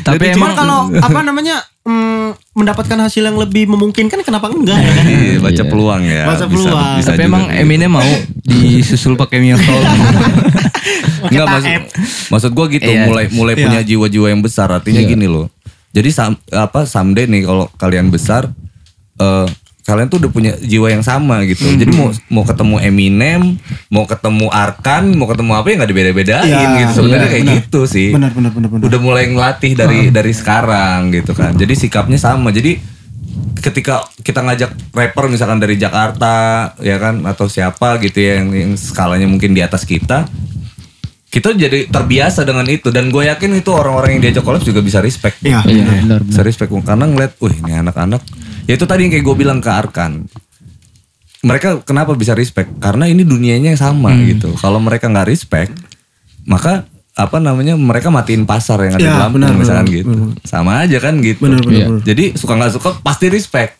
Tapi 0.00 0.16
Jadi 0.18 0.32
emang- 0.34 0.56
kalau 0.56 0.80
apa 0.90 1.20
namanya 1.20 1.56
mm, 1.84 2.28
mendapatkan 2.54 2.98
hasil 2.98 3.22
yang 3.22 3.36
lebih 3.36 3.68
memungkinkan 3.68 4.18
kenapa 4.22 4.48
enggak 4.48 4.74
ya 4.76 4.90
kan? 4.90 5.04
Iya, 5.04 5.36
baca 5.38 5.54
Iya. 5.54 5.64
peluang 5.66 6.02
ya. 6.02 6.22
Baca 6.24 6.36
Bisa- 6.40 6.48
peluang. 6.48 6.96
bisa 6.96 7.10
Tapi 7.10 7.18
juga 7.18 7.28
emang. 7.28 7.42
Eminem 7.52 7.90
mau 7.92 8.10
disusul 8.42 9.12
pakai 9.14 9.38
Miracle. 9.38 9.76
Enggak 11.20 11.28
Kita 11.30 11.44
maksud 11.46 11.70
maksud 12.30 12.50
gua 12.52 12.66
gitu 12.66 12.86
Iya. 12.86 13.04
mulai 13.04 13.26
mulai 13.28 13.52
Iya. 13.52 13.62
punya 13.62 13.80
jiwa-jiwa 13.82 14.26
yang 14.28 14.40
besar 14.40 14.68
artinya 14.70 15.02
gini 15.02 15.26
loh. 15.26 15.52
Jadi 15.92 16.08
sam, 16.12 16.36
apa 16.52 16.84
someday 16.84 17.24
nih 17.24 17.48
kalau 17.48 17.66
kalian 17.80 18.12
besar 18.12 18.52
eh 19.18 19.48
kalian 19.88 20.12
tuh 20.12 20.20
udah 20.20 20.28
punya 20.28 20.52
jiwa 20.60 20.92
yang 20.92 21.00
sama 21.00 21.40
gitu. 21.48 21.64
Hmm. 21.64 21.80
Jadi 21.80 21.92
mau 21.96 22.08
mau 22.28 22.44
ketemu 22.44 22.76
Eminem, 22.84 23.42
mau 23.88 24.04
ketemu 24.04 24.52
Arkan, 24.52 25.16
mau 25.16 25.24
ketemu 25.24 25.56
apa 25.56 25.66
ya 25.72 25.74
nggak 25.80 25.90
dibeda-bedain 25.96 26.44
Iya, 26.44 26.68
gitu. 26.84 26.92
Sebenarnya 27.00 27.24
iya, 27.24 27.32
kayak 27.32 27.44
benar. 27.48 27.56
gitu 27.64 27.80
sih. 27.88 28.08
Benar 28.12 28.30
benar 28.36 28.52
benar 28.52 28.68
benar. 28.68 28.84
Udah 28.84 29.00
mulai 29.00 29.24
ngelatih 29.32 29.72
dari 29.72 30.12
dari 30.12 30.32
sekarang 30.36 31.08
gitu 31.16 31.32
kan. 31.32 31.56
Jadi 31.56 31.72
sikapnya 31.72 32.20
sama. 32.20 32.52
Jadi 32.52 32.76
ketika 33.64 34.04
kita 34.20 34.44
ngajak 34.44 34.70
rapper 34.92 35.24
misalkan 35.32 35.56
dari 35.56 35.80
Jakarta 35.80 36.68
ya 36.84 37.00
kan 37.00 37.24
atau 37.24 37.48
siapa 37.48 37.96
gitu 38.04 38.20
ya 38.20 38.44
yang, 38.44 38.48
yang 38.52 38.72
skalanya 38.76 39.26
mungkin 39.26 39.56
di 39.56 39.64
atas 39.64 39.82
kita 39.82 40.28
kita 41.28 41.52
jadi 41.52 41.84
terbiasa 41.86 42.40
dengan 42.42 42.64
itu 42.64 42.88
dan 42.88 43.08
gue 43.08 43.20
yakin 43.22 43.52
itu 43.54 43.68
orang-orang 43.68 44.16
yang 44.16 44.22
diajak 44.24 44.42
collab 44.42 44.60
juga 44.60 44.80
bisa 44.80 44.98
respect 44.98 45.36
Iya. 45.40 45.60
Iya 45.62 45.84
benar 46.02 46.20
bisa 46.22 46.40
benar. 46.40 46.46
respect 46.46 46.70
karena 46.82 47.04
ngeliat 47.04 47.32
wih 47.38 47.56
ini 47.58 47.72
anak-anak 47.76 48.22
ya 48.64 48.72
itu 48.72 48.84
tadi 48.84 49.04
yang 49.04 49.12
kayak 49.12 49.24
gue 49.24 49.36
bilang 49.36 49.58
ke 49.58 49.68
Arkan 49.68 50.24
mereka 51.40 51.78
kenapa 51.80 52.12
bisa 52.12 52.32
respect 52.32 52.72
karena 52.78 53.06
ini 53.06 53.22
dunianya 53.22 53.76
sama 53.76 54.10
gitu 54.26 54.56
kalau 54.56 54.76
mereka 54.78 55.06
nggak 55.06 55.28
respect 55.28 55.70
maka 56.42 56.88
apa 57.12 57.38
namanya 57.38 57.74
mereka 57.74 58.08
matiin 58.08 58.42
pasar 58.42 58.78
yang 58.80 58.94
ada 58.94 59.02
Ya, 59.02 59.10
di 59.10 59.18
Lampung 59.18 59.42
benar, 59.42 59.50
misalkan 59.52 59.84
benar, 59.84 59.98
gitu. 59.98 60.14
Sama 60.44 60.72
aja 60.80 60.98
kan 60.98 61.18
gitu. 61.18 61.42
Benar, 61.42 61.60
benar, 61.60 61.74
Iya. 61.74 61.86
benar. 61.90 62.02
Jadi 62.06 62.24
suka 62.32 62.52
nggak 62.54 62.72
suka 62.72 62.88
pasti 63.02 63.26
respect. 63.26 63.74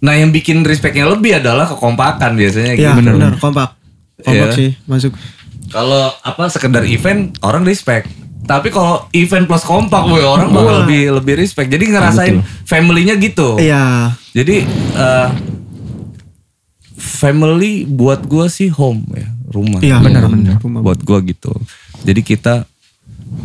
Nah 0.00 0.16
yang 0.16 0.32
bikin 0.32 0.64
respectnya 0.64 1.04
lebih 1.04 1.36
adalah 1.36 1.68
kekompakan 1.68 2.32
biasanya 2.32 2.72
Iya 2.72 2.96
gitu. 2.96 3.12
benar 3.12 3.36
kompak. 3.36 3.76
Kompak 4.18 4.48
Iya. 4.48 4.56
sih 4.56 4.68
masuk. 4.82 5.12
Kalau 5.72 6.12
apa 6.20 6.42
sekedar 6.52 6.84
event 6.84 7.32
orang 7.40 7.64
respect. 7.64 8.06
Tapi 8.42 8.74
kalau 8.74 9.06
event 9.14 9.46
plus 9.46 9.62
kompak, 9.62 10.02
boy 10.02 10.18
orang 10.18 10.50
bakal 10.50 10.82
lebih 10.82 11.14
lebih 11.14 11.34
respect. 11.38 11.70
Jadi 11.70 11.94
ngerasain 11.94 12.42
family-nya 12.66 13.14
gitu. 13.16 13.54
Iya. 13.54 14.12
Jadi 14.34 14.66
eh, 14.98 15.28
family 16.98 17.86
buat 17.86 18.26
gua 18.26 18.50
sih 18.50 18.66
home 18.66 19.06
ya, 19.14 19.30
rumah. 19.46 19.78
Iya 19.78 20.02
Benar, 20.02 20.26
rumah. 20.26 20.34
benar. 20.34 20.56
Rumah. 20.58 20.80
Buat 20.82 21.00
gua 21.06 21.18
gitu. 21.22 21.54
Jadi 22.02 22.20
kita 22.26 22.66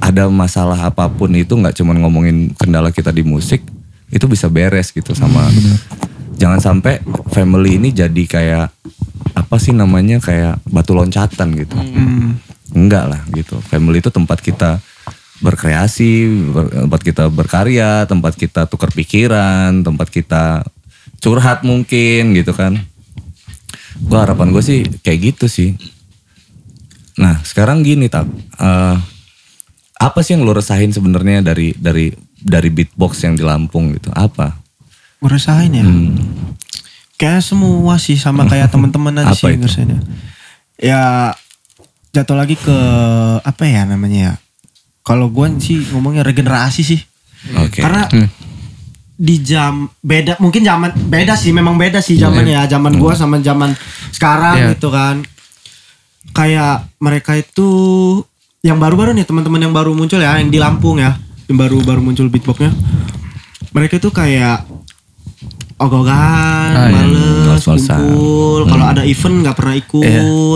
ada 0.02 0.28
masalah 0.34 0.90
apa 0.90 1.06
pun 1.08 1.30
itu 1.38 1.54
nggak 1.54 1.78
cuma 1.78 1.94
ngomongin 1.94 2.52
kendala 2.58 2.90
kita 2.90 3.14
di 3.14 3.22
musik, 3.22 3.62
itu 4.10 4.26
bisa 4.26 4.50
beres 4.50 4.90
gitu 4.90 5.14
sama. 5.14 5.46
Jangan 6.38 6.62
sampai 6.62 7.02
family 7.34 7.82
ini 7.82 7.90
jadi 7.90 8.24
kayak 8.30 8.68
apa 9.34 9.56
sih 9.58 9.74
namanya 9.74 10.22
kayak 10.22 10.62
batu 10.70 10.94
loncatan 10.94 11.58
gitu. 11.58 11.78
Hmm. 11.78 12.38
Enggak 12.74 13.06
lah 13.10 13.22
gitu. 13.34 13.58
Family 13.66 14.02
itu 14.02 14.14
tempat 14.14 14.42
kita 14.42 14.78
berkreasi, 15.42 16.30
ber- 16.54 16.72
tempat 16.86 17.02
kita 17.02 17.24
berkarya, 17.30 18.06
tempat 18.10 18.34
kita 18.34 18.66
tukar 18.66 18.90
pikiran, 18.94 19.86
tempat 19.86 20.10
kita 20.10 20.66
curhat 21.22 21.62
mungkin 21.66 22.34
gitu 22.38 22.54
kan. 22.54 22.78
Gua 23.98 24.26
harapan 24.26 24.54
gue 24.54 24.62
sih 24.62 24.86
kayak 25.02 25.34
gitu 25.34 25.46
sih. 25.50 25.74
Nah 27.18 27.42
sekarang 27.42 27.82
gini 27.82 28.10
tak, 28.10 28.30
eh, 28.62 28.96
apa 29.98 30.20
sih 30.22 30.38
yang 30.38 30.46
lo 30.46 30.54
resahin 30.54 30.94
sebenarnya 30.94 31.42
dari 31.42 31.74
dari 31.74 32.14
dari 32.38 32.70
beatbox 32.70 33.26
yang 33.26 33.34
di 33.34 33.42
Lampung 33.42 33.98
gitu? 33.98 34.14
Apa? 34.14 34.67
Ngerasain 35.20 35.72
ya. 35.72 35.84
Hmm. 35.84 36.14
Kayak 37.18 37.42
semua 37.42 37.98
sih 37.98 38.14
sama 38.16 38.46
kayak 38.46 38.70
teman-teman 38.70 39.14
aja 39.18 39.34
sih 39.38 39.50
itu? 39.50 39.66
ngerasainnya. 39.66 40.00
Ya 40.78 41.34
jatuh 42.12 42.38
lagi 42.38 42.54
ke 42.56 42.78
apa 43.42 43.64
ya 43.66 43.86
namanya 43.86 44.20
ya. 44.20 44.34
Kalau 45.02 45.28
gue 45.28 45.48
sih 45.58 45.82
ngomongnya 45.90 46.22
regenerasi 46.22 46.82
sih. 46.84 47.02
Oke. 47.58 47.82
Karena 47.82 48.06
di 49.18 49.42
jam 49.42 49.90
beda 49.98 50.38
mungkin 50.38 50.62
zaman 50.62 50.94
beda 51.10 51.34
sih 51.34 51.50
memang 51.50 51.74
beda 51.74 52.06
sih 52.06 52.22
zamannya 52.22 52.54
ya 52.54 52.78
zaman 52.78 53.02
gua 53.02 53.18
sama 53.18 53.42
zaman 53.42 53.74
sekarang 54.14 54.62
Iya. 54.62 54.68
gitu 54.78 54.94
kan 54.94 55.26
kayak 56.38 56.86
mereka 57.02 57.34
itu 57.34 57.70
yang 58.62 58.78
baru-baru 58.78 59.18
nih 59.18 59.26
teman-teman 59.26 59.58
yang 59.58 59.74
baru 59.74 59.98
muncul 59.98 60.22
ya 60.22 60.38
yang 60.38 60.54
di 60.54 60.62
Lampung 60.62 61.02
ya 61.02 61.18
yang 61.50 61.58
baru-baru 61.58 61.98
muncul 61.98 62.30
beatboxnya 62.30 62.70
mereka 63.74 63.98
itu 63.98 64.14
kayak 64.14 64.70
ogah-ogahan 65.78 66.70
Ah, 66.70 66.86
iya. 66.86 66.96
males 66.96 67.46
Males-malesan. 67.48 67.98
kumpul 68.00 68.62
kalau 68.66 68.86
ada 68.88 69.02
event 69.04 69.36
nggak 69.40 69.56
pernah 69.56 69.76
ikut 69.76 70.04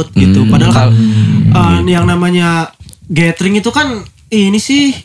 Iya. 0.07 0.19
gitu 0.19 0.39
Hmm. 0.39 0.49
padahal 0.49 0.73
kan 0.73 0.89
eh, 1.51 1.79
yang 1.87 2.05
namanya 2.05 2.49
gathering 3.05 3.55
itu 3.55 3.69
kan 3.69 4.01
ini 4.27 4.57
sih 4.57 4.97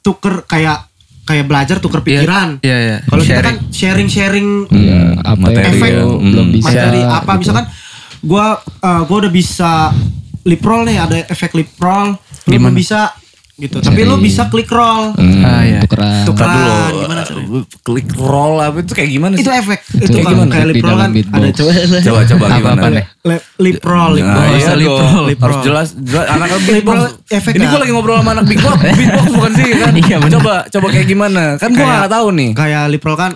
tuker 0.00 0.44
kayak 0.44 0.84
kayak 1.22 1.44
belajar 1.44 1.76
tuker 1.78 2.00
pikiran 2.00 2.60
Iya, 2.60 2.76
iya. 2.78 2.96
kalau 3.02 3.22
kita 3.22 3.40
kan 3.40 3.56
Sharing. 3.64 4.06
sharing-sharing 4.06 4.48
Iya, 4.68 5.00
apa 5.18 5.32
Hmm, 5.32 5.40
materi 5.42 5.64
efek 5.70 5.88
ya. 5.88 5.96
belum- 5.96 6.20
Hmm. 6.20 6.52
bisa. 6.52 6.66
materi 6.66 7.00
apa 7.02 7.20
gitu. 7.24 7.40
misalkan 7.40 7.66
gua 8.20 8.46
eh, 8.60 9.02
gua 9.02 9.16
udah 9.18 9.32
bisa 9.32 9.72
lip 10.42 10.60
roll 10.60 10.82
nih 10.82 10.98
ada 10.98 11.16
efek 11.24 11.52
lip 11.54 11.72
roll 11.78 12.12
lu 12.12 12.16
belum 12.46 12.52
Gimana? 12.60 12.76
bisa 12.76 13.00
gitu 13.56 13.78
tapi 13.78 14.02
lu 14.02 14.18
bisa 14.18 14.46
click 14.46 14.66
roll 14.66 15.14
Ah, 15.40 15.62
iya. 15.62 15.78
tukeran. 15.80 16.24
Tukeran. 16.24 16.58
Dulu, 16.58 16.98
gimana 16.98 17.20
caranya? 17.22 17.60
klik 17.80 18.08
roll 18.16 18.54
apa 18.58 18.76
itu 18.80 18.92
kayak 18.92 19.10
gimana 19.10 19.32
sih? 19.32 19.40
itu 19.40 19.50
efek 19.52 19.78
itu 19.94 20.08
Kayak 20.08 20.24
kalau 20.24 20.34
gimana? 20.34 20.50
kayak 20.50 20.66
lip 20.66 20.82
roll 20.82 20.96
kan 20.96 21.10
beatbox. 21.12 21.38
ada 21.38 21.48
coba 21.60 21.70
Coba 22.00 22.20
coba 22.24 22.44
Apa 22.44 22.56
gimana? 22.56 22.74
apa 22.74 22.88
nih? 22.90 23.04
lip, 23.24 23.42
lip 23.56 23.78
roll 23.80 24.10
lip 24.12 24.24
Nah, 24.24 24.34
roll 24.34 24.50
iya 24.52 24.72
lip 24.74 24.90
roll, 24.90 25.24
lip 25.24 25.38
Harus 25.38 25.54
roll. 25.54 25.64
jelas, 25.64 25.88
jelas 25.94 26.26
anak 26.28 26.48
Lip 26.50 26.62
beatbox. 26.66 26.96
roll 26.96 27.06
efek 27.30 27.52
Ini 27.52 27.60
ya? 27.60 27.68
gue 27.68 27.80
lagi 27.80 27.92
ngobrol 27.92 28.16
sama 28.16 28.30
anak 28.32 28.44
beatbox, 28.44 28.74
beatbox 28.98 29.26
bukan 29.30 29.52
sih 29.52 29.64
kan? 29.72 29.92
Iya, 29.94 30.16
bener. 30.18 30.32
Coba 30.34 30.54
coba 30.66 30.86
kayak 30.90 31.06
gimana? 31.06 31.42
Kan 31.56 31.70
gue 31.70 31.78
Kayak- 31.78 32.00
gak 32.00 32.12
tahu 32.12 32.26
nih. 32.32 32.50
kayak 32.52 32.82
lip 32.88 33.02
roll 33.02 33.14
kan 33.16 33.32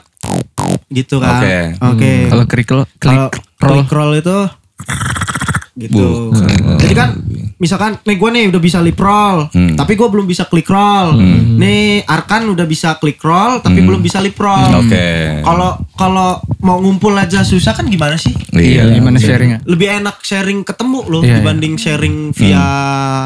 gitu 0.89 1.17
kan 1.19 1.39
Oke. 1.39 1.57
oke 1.81 2.13
Kalau 2.27 2.45
klik 2.45 2.69
roll, 2.69 2.85
kalau 2.99 3.29
klik 3.31 3.39
roll. 3.61 3.71
click 3.77 3.91
roll 3.93 4.13
itu 4.15 4.39
gitu. 5.79 6.35
Jadi 6.77 6.95
kan 6.97 7.09
misalkan 7.59 7.99
nih 8.01 8.15
gue 8.15 8.31
nih 8.31 8.45
udah 8.49 8.61
bisa 8.61 8.79
lip 8.79 8.97
roll, 8.97 9.51
Hmm. 9.51 9.75
tapi 9.75 9.93
gue 9.93 10.07
belum 10.07 10.25
bisa 10.25 10.47
click 10.47 10.67
roll. 10.67 11.19
Nih 11.59 12.03
Arkan 12.03 12.47
udah 12.49 12.65
bisa 12.65 12.95
click 12.97 13.19
roll, 13.21 13.59
tapi 13.59 13.79
belum 13.81 13.99
bisa 13.99 14.19
lip 14.19 14.35
roll. 14.35 14.71
Hmm. 14.71 14.81
Oke. 14.81 15.07
Kalau 15.43 15.71
kalau 15.93 16.29
mau 16.61 16.79
ngumpul 16.79 17.11
aja 17.13 17.43
susah 17.43 17.73
kan 17.73 17.85
gimana 17.85 18.15
sih? 18.15 18.31
Iya, 18.51 18.87
gimana 18.89 19.19
sharingnya? 19.19 19.59
Lebih 19.65 19.89
enak 19.99 20.19
sharing 20.21 20.63
ketemu 20.63 21.01
loh 21.05 21.21
Iya, 21.21 21.39
dibanding 21.39 21.75
sharing 21.75 22.17
via 22.33 22.65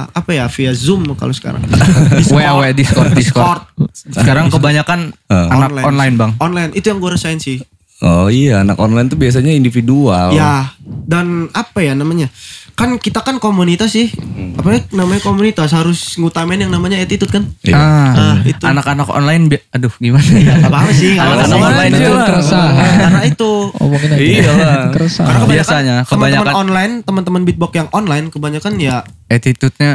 apa 0.07 0.31
ya 0.31 0.49
via 0.49 0.73
Zoom 0.73 1.05
kalau 1.12 1.33
sekarang. 1.33 1.61
WA, 2.33 2.53
WA, 2.55 2.73
Discord, 2.73 3.12
Discord. 3.12 3.61
Sekarang 3.93 4.49
kebanyakan 4.49 5.12
Eh. 5.25 5.47
anak 5.49 5.73
online, 5.83 6.15
bang. 6.15 6.31
Online 6.39 6.71
itu 6.73 6.85
yang 6.87 6.99
gue 6.99 7.11
rasain 7.11 7.37
sih. 7.37 7.61
Oh 8.02 8.26
iya, 8.26 8.61
anak 8.61 8.76
online 8.76 9.06
tuh 9.06 9.14
biasanya 9.14 9.50
individual. 9.50 10.35
Ya, 10.35 10.75
dan 11.06 11.47
apa 11.50 11.78
ya 11.78 11.94
namanya? 11.94 12.26
Kan 12.73 12.97
kita 12.97 13.21
kan 13.21 13.38
komunitas 13.38 13.90
sih. 13.90 14.11
Hmm. 14.11 14.59
Apa 14.59 14.68
ya 14.73 14.80
namanya 14.92 15.23
komunitas 15.23 15.71
harus 15.71 16.16
ngutamain 16.16 16.56
yang 16.56 16.68
namanya 16.68 16.99
attitude 16.99 17.30
kan? 17.30 17.47
Iya. 17.62 17.73
Ah, 17.73 18.11
Ah, 18.12 18.37
itu. 18.42 18.59
anak-anak 18.59 19.06
online, 19.06 19.47
bi- 19.47 19.62
aduh 19.68 19.92
gimana 19.94 20.18
ya? 20.35 20.56
apa-apa 20.62 20.90
sih, 20.90 21.14
gak 21.14 21.21
apa-apa 21.21 21.37
Anak-anak 21.38 21.54
sih. 21.54 21.62
online 21.68 21.92
Itu 21.92 22.02
juga. 22.02 22.25
keresahan. 22.26 22.75
Karena 23.04 23.23
itu. 23.25 23.50
Omongin 23.76 24.09
aja. 24.09 24.18
Iya 24.18 24.50
lah. 24.50 24.82
Keresahan. 24.90 25.26
Karena 25.28 25.38
kebanyakan 25.38 25.52
Biasanya, 25.52 25.94
teman-teman 26.00 26.18
kebanyakan- 26.42 26.56
online, 26.59 26.92
teman-teman 27.00 27.40
beatbox 27.44 27.71
yang 27.73 27.88
online 27.92 28.26
kebanyakan 28.28 28.73
ya 28.76 28.97
Attitude-nya 29.28 29.92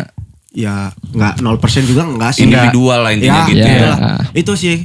ya 0.49 0.75
nggak 1.11 1.33
0% 1.37 1.59
juga 1.83 2.01
enggak 2.03 2.31
sih. 2.31 2.45
Individual 2.45 2.99
lah 2.99 3.11
intinya 3.11 3.41
Ya, 3.41 3.47
gitu 3.47 3.59
Iya. 3.59 3.67
ya. 3.67 3.75
itulah. 3.75 3.99
Itu 4.33 4.53
sih 4.55 4.75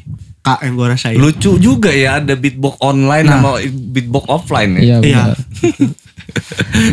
Kak 0.42 0.58
yang 0.60 0.74
gue 0.74 0.86
rasain. 0.88 1.14
Lucu 1.14 1.54
juga 1.56 1.88
ya 1.88 2.18
ada 2.18 2.34
beatbox 2.34 2.74
online 2.78 3.24
Nah. 3.24 3.38
sama 3.38 3.50
beatbox 3.64 4.24
offline 4.26 4.70
ya. 4.74 4.82
Iya, 4.82 4.96
Iya. 4.98 5.22
benar. 5.24 5.36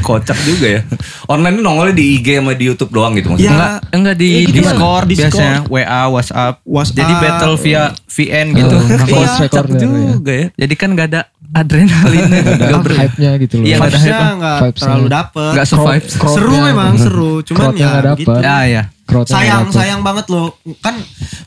Kocak 0.02 0.38
juga 0.44 0.68
ya. 0.70 0.82
Online 1.26 1.54
itu 1.56 1.64
nongolnya 1.64 1.96
di 1.96 2.06
IG 2.14 2.28
sama 2.36 2.54
di 2.54 2.66
YouTube 2.66 2.92
doang 2.92 3.14
gitu 3.14 3.32
maksudnya. 3.32 3.48
Ya, 3.48 3.56
enggak 3.56 3.74
enggak 3.92 4.16
di 4.16 4.28
Ya, 4.28 4.40
gitu 4.44 4.52
lah. 4.52 4.54
Discord, 4.70 5.06
Discord. 5.08 5.32
biasanya 5.32 5.58
WA, 5.66 6.02
WhatsApp. 6.08 6.56
WhatsApp. 6.62 6.98
Jadi 7.00 7.14
battle 7.16 7.56
via 7.58 7.84
VN 8.06 8.48
gitu. 8.52 8.76
Oh, 8.76 8.84
Iya. 8.84 8.98
Kocak 9.00 9.38
recorder, 9.42 9.78
ya. 9.78 9.82
juga 10.12 10.32
ya. 10.32 10.48
Jadi 10.56 10.74
kan 10.76 10.90
gak 10.92 11.08
ada 11.08 11.22
adrenalinnya. 11.50 12.40
Ada 12.44 12.66
Gak 12.68 12.82
ber- 12.84 12.98
hype-nya 13.00 13.32
gitu 13.40 13.54
loh. 13.56 13.66
Iya, 13.66 13.76
nggak 13.76 13.82
ada 13.82 13.90
Vibes-nya 13.90 14.14
hype-nya. 14.14 14.36
nggak 14.36 14.58
Vibes-nya. 14.60 14.82
terlalu 14.84 15.08
dapet. 15.10 15.52
Gak 15.56 15.66
survive. 15.68 16.04
Seru 16.06 16.22
crowdnya 16.22 16.62
memang 16.64 16.90
gitu. 16.92 17.04
seru, 17.04 17.32
cuman 17.44 17.66
ya 17.74 17.90
gitu. 18.14 18.32
Ya 18.38 18.58
ya. 18.68 18.84
Crowdnya 19.10 19.34
sayang 19.34 19.64
sayang 19.70 20.00
banget 20.00 20.30
loh 20.30 20.54
kan 20.78 20.94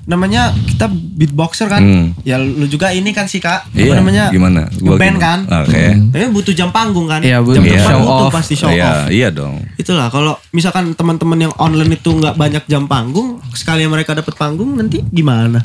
namanya 0.02 0.50
kita 0.66 0.90
beatboxer 0.90 1.66
kan 1.66 1.78
Hmm. 1.78 2.06
ya 2.20 2.36
lu 2.36 2.66
juga 2.66 2.90
ini 2.90 3.10
kan 3.10 3.24
sih 3.24 3.38
kak 3.38 3.70
Iya, 3.70 3.86
apa 3.88 4.02
namanya 4.02 4.24
gimana? 4.28 4.60
Gua 4.76 4.96
band 4.96 5.14
gimana? 5.14 5.46
kan 5.46 5.62
Oke. 5.62 5.84
tapi 6.10 6.24
butuh 6.28 6.50
jam 6.52 6.68
panggung 6.68 7.06
kan 7.06 7.20
Iya, 7.20 7.38
jam 7.38 7.46
butuh 7.46 7.62
Iya. 7.62 7.70
depan 7.76 7.86
show 7.88 8.00
butuh 8.00 8.18
off. 8.20 8.32
pasti 8.32 8.54
show 8.54 8.66
Iya, 8.68 8.82
off 8.84 8.98
iya 9.08 9.28
dong. 9.30 9.54
itulah 9.74 10.06
kalau 10.08 10.34
misalkan 10.50 10.90
teman-teman 10.92 11.38
yang 11.40 11.54
online 11.56 11.94
itu 11.94 12.10
nggak 12.10 12.34
banyak 12.34 12.62
jam 12.66 12.84
panggung 12.84 13.28
sekali 13.52 13.86
mereka 13.86 14.12
dapat 14.12 14.34
panggung 14.34 14.74
nanti 14.74 14.98
gimana 15.06 15.62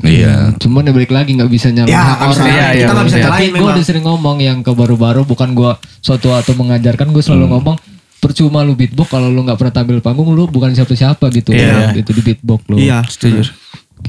Iya. 0.00 0.56
Cuman 0.56 0.82
ya 0.82 0.92
balik 0.92 1.08
lagi 1.10 1.32
nggak 1.32 1.48
bisa 1.48 1.68
nyalahin 1.68 1.88
Ya, 1.90 2.04
orang. 2.16 2.32
nyalahin. 2.32 2.48
Iya, 2.50 2.66
kita 2.80 2.92
nggak 2.92 3.06
bisa 3.06 3.16
iya. 3.16 3.22
Tapi 3.22 3.28
nyalain 3.30 3.44
gue 3.46 3.56
memang 3.58 3.70
udah 3.70 3.84
sering 3.84 4.04
ngomong 4.04 4.36
yang 4.38 4.58
ke 4.60 4.72
baru-baru 4.72 5.20
bukan 5.22 5.48
gue 5.52 5.72
suatu 6.00 6.32
atau 6.32 6.52
mengajarkan 6.54 7.08
gue 7.10 7.20
selalu 7.20 7.46
ngomong 7.50 7.76
percuma 8.20 8.60
lu 8.60 8.72
beatbox 8.72 9.08
kalau 9.08 9.26
lu 9.26 9.40
nggak 9.40 9.56
pernah 9.56 9.74
tampil 9.74 9.98
panggung 9.98 10.28
lu 10.30 10.44
bukan 10.44 10.70
siapa-siapa 10.70 11.26
gitu 11.30 11.50
Iya. 11.50 11.96
gitu 11.96 12.12
di 12.12 12.22
beatbox 12.22 12.60
lu. 12.66 12.76
iya 12.76 13.00
Setuju. 13.02 13.40
Gitu 13.42 13.52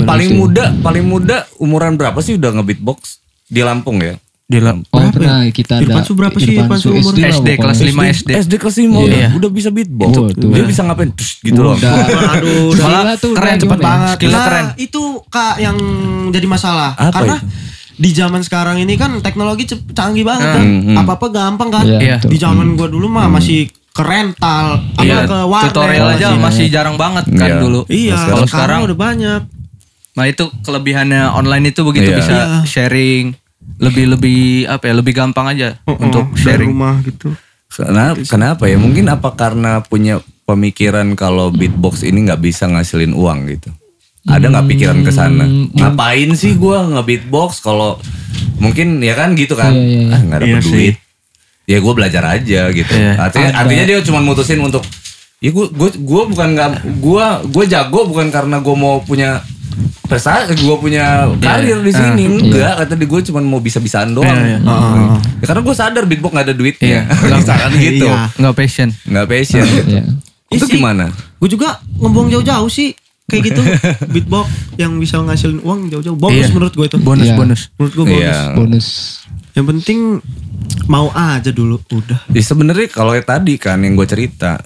Paling 0.01 0.31
muda, 0.33 0.71
paling 0.77 1.03
muda 1.03 1.43
umuran 1.57 1.95
berapa 1.95 2.15
sih 2.17 2.35
udah 2.35 2.51
nge-beatbox 2.53 3.19
di 3.45 3.59
Lampung 3.59 3.99
ya? 3.99 4.15
Di 4.45 4.59
lam- 4.59 4.83
Oh 4.85 4.99
Berapa 4.99 5.11
pernah 5.13 5.47
kita 5.49 5.73
ada 5.77 5.83
Irfan 5.85 6.03
Su 6.03 6.11
berapa 6.11 6.35
sih? 6.35 6.51
Irfan 6.53 6.75
Su 6.75 6.91
umur? 6.91 7.11
lah 7.13 7.27
SD 7.29 7.49
kelas 7.55 7.77
pokoknya. 7.77 8.03
5 8.03 8.15
SD. 8.17 8.29
SD 8.37 8.53
kelas 8.53 8.75
5 8.77 8.83
Iya. 8.83 8.99
udah, 8.99 9.29
udah 9.33 9.49
bisa 9.49 9.69
beatbox. 9.69 10.11
Oh, 10.13 10.27
tuh. 10.29 10.49
Dia 10.49 10.63
bisa 10.65 10.81
ngapain? 10.81 11.07
Tush, 11.09 11.39
gitu 11.39 11.59
loh. 11.61 11.75
Udah. 11.75 11.91
Aduh, 12.33 12.67
Udah 12.69 12.83
Malah 12.85 13.15
tuh, 13.15 13.31
keren, 13.31 13.55
cepet 13.57 13.77
ya? 13.77 13.83
banget. 13.85 14.15
Skillnya 14.17 14.35
Nah, 14.35 14.45
keren. 14.45 14.65
itu 14.77 15.01
kak 15.25 15.55
yang 15.57 15.77
jadi 16.29 16.47
masalah. 16.49 16.91
Apa 16.93 17.11
Karena 17.13 17.35
itu? 17.37 17.47
di 17.93 18.09
zaman 18.11 18.41
sekarang 18.41 18.75
ini 18.77 18.93
kan 18.93 19.11
teknologi 19.19 19.63
canggih 19.89 20.23
banget 20.25 20.43
Hmm, 20.45 20.51
kan. 20.53 20.63
hmm. 20.85 20.97
Apa-apa 20.97 21.27
gampang 21.29 21.69
kan. 21.69 21.83
Iya, 21.85 21.97
Iya. 21.97 22.15
betul. 22.17 22.29
Di 22.29 22.37
zaman 22.37 22.67
gua 22.73 22.87
dulu 22.87 23.07
mah 23.07 23.27
masih 23.29 23.71
ke 23.91 24.01
rental, 24.01 24.65
apa 24.93 25.03
Iya, 25.03 25.17
ke 25.25 25.37
warnet. 25.43 25.67
tutorial 25.67 26.07
aja 26.09 26.27
masih- 26.29 26.41
masih 26.41 26.65
jarang 26.67 26.95
banget 26.95 27.25
kan 27.29 27.49
Iya. 27.49 27.59
dulu. 27.59 27.81
Iya, 27.85 28.15
Kalau 28.15 28.25
sekarang- 28.41 28.47
sekarang 28.47 28.79
udah 28.83 28.97
banyak. 28.97 29.41
Nah 30.11 30.25
itu 30.25 30.43
kelebihannya 30.61 31.21
online 31.29 31.69
itu 31.69 31.81
begitu 31.81 32.09
Iya. 32.09 32.17
bisa 32.17 32.33
Iya. 32.33 32.59
sharing 32.63 33.25
lebih 33.77 34.05
lebih 34.09 34.39
apa 34.65 34.83
ya 34.85 34.93
lebih 34.93 35.13
gampang 35.13 35.47
aja 35.49 35.75
untuk 35.85 36.31
dari 36.31 36.41
sharing. 36.41 36.69
rumah 36.69 36.95
gitu. 37.01 37.35
Kenapa, 37.69 38.19
kenapa 38.25 38.63
ya? 38.65 38.75
Mungkin 38.75 39.07
apa 39.07 39.31
karena 39.31 39.79
punya 39.81 40.19
pemikiran 40.43 41.15
kalau 41.15 41.47
beatbox 41.49 42.03
ini 42.03 42.27
nggak 42.27 42.41
bisa 42.41 42.67
ngasilin 42.67 43.11
uang 43.11 43.47
gitu? 43.47 43.71
Ada 44.21 44.47
nggak 44.47 44.67
pikiran 44.67 44.99
ke 45.01 45.09
sana? 45.09 45.47
Ngapain 45.71 46.31
sih 46.33 46.53
gua 46.53 46.83
nge-beatbox 46.85 47.59
kalau 47.59 47.95
mungkin 48.57 48.99
ya 48.99 49.15
kan 49.15 49.33
gitu 49.33 49.55
kan? 49.55 49.71
Iya, 49.71 49.81
iya, 49.81 49.99
iya. 50.01 50.09
Ah 50.09 50.19
nggak 50.21 50.39
dapet 50.41 50.51
Iya 50.51 50.59
sih. 50.61 50.89
Ya 51.71 51.79
gue 51.79 51.93
belajar 51.93 52.23
aja 52.27 52.61
gitu. 52.69 52.91
Iya. 52.91 53.15
Artinya, 53.17 53.47
Ada. 53.49 53.59
artinya 53.61 53.83
dia 53.85 53.97
cuma 54.01 54.19
mutusin 54.19 54.59
untuk 54.59 54.83
ya 55.39 55.49
gue 55.49 55.65
gue 55.67 55.89
gue 55.95 56.21
bukan 56.27 56.47
nggak 56.51 56.69
gue 56.99 57.25
gue 57.47 57.63
jago 57.65 58.05
bukan 58.05 58.27
karena 58.29 58.59
gue 58.59 58.75
mau 58.75 58.99
punya 58.99 59.39
prestasi 60.03 60.53
gue 60.53 60.75
punya 60.77 61.31
karir 61.39 61.79
di 61.79 61.89
sini 61.89 62.23
enggak 62.27 62.77
kata 62.77 62.93
dia 62.93 63.07
gue 63.07 63.21
cuma 63.23 63.39
mau 63.39 63.57
bisa-bisaan 63.57 64.11
doang 64.11 64.27
Iya, 64.27 64.59
iya. 64.59 64.59
Hmm. 64.59 65.17
Ya, 65.39 65.45
karena 65.47 65.61
gue 65.63 65.73
sadar 65.73 66.03
beatbox 66.03 66.29
nggak 66.29 66.45
ada 66.45 66.53
duitnya 66.53 66.85
Iya. 66.85 67.01
misalkan 67.39 67.71
gitu 67.73 68.05
Iya. 68.05 68.21
Nggak 68.35 68.53
passion. 68.53 68.89
nggak 69.01 69.25
passion 69.25 69.63
gitu 69.65 69.89
Iya. 69.89 70.03
itu 70.51 70.61
Iya 70.61 70.73
gimana 70.73 71.05
Gue 71.39 71.49
juga 71.49 71.69
ngebuang 71.95 72.27
jauh-jauh 72.29 72.69
sih 72.69 72.91
kayak 73.25 73.43
gitu 73.47 73.61
beatbox 74.13 74.45
yang 74.75 74.99
bisa 74.99 75.15
ngasilin 75.17 75.57
uang 75.59 75.87
jauh-jauh 75.87 76.19
bonus 76.19 76.37
Iya. 76.43 76.51
menurut 76.51 76.73
gue 76.75 76.85
itu 76.85 76.97
Bonus 76.99 77.25
Iya. 77.25 77.35
bonus. 77.35 77.61
menurut 77.73 77.93
gue 77.95 78.05
bonus 78.05 78.19
Iya. 78.21 78.37
Bonus. 78.53 78.87
Yang 79.51 79.65
penting 79.67 80.19
mau 80.87 81.11
aja 81.11 81.51
dulu 81.51 81.79
udah. 81.91 82.27
Ya 82.31 82.43
sebenarnya 82.43 82.87
kalau 82.87 83.11
yang 83.11 83.25
tadi 83.25 83.55
kan 83.55 83.79
yang 83.83 83.95
gue 83.95 84.07
cerita 84.07 84.59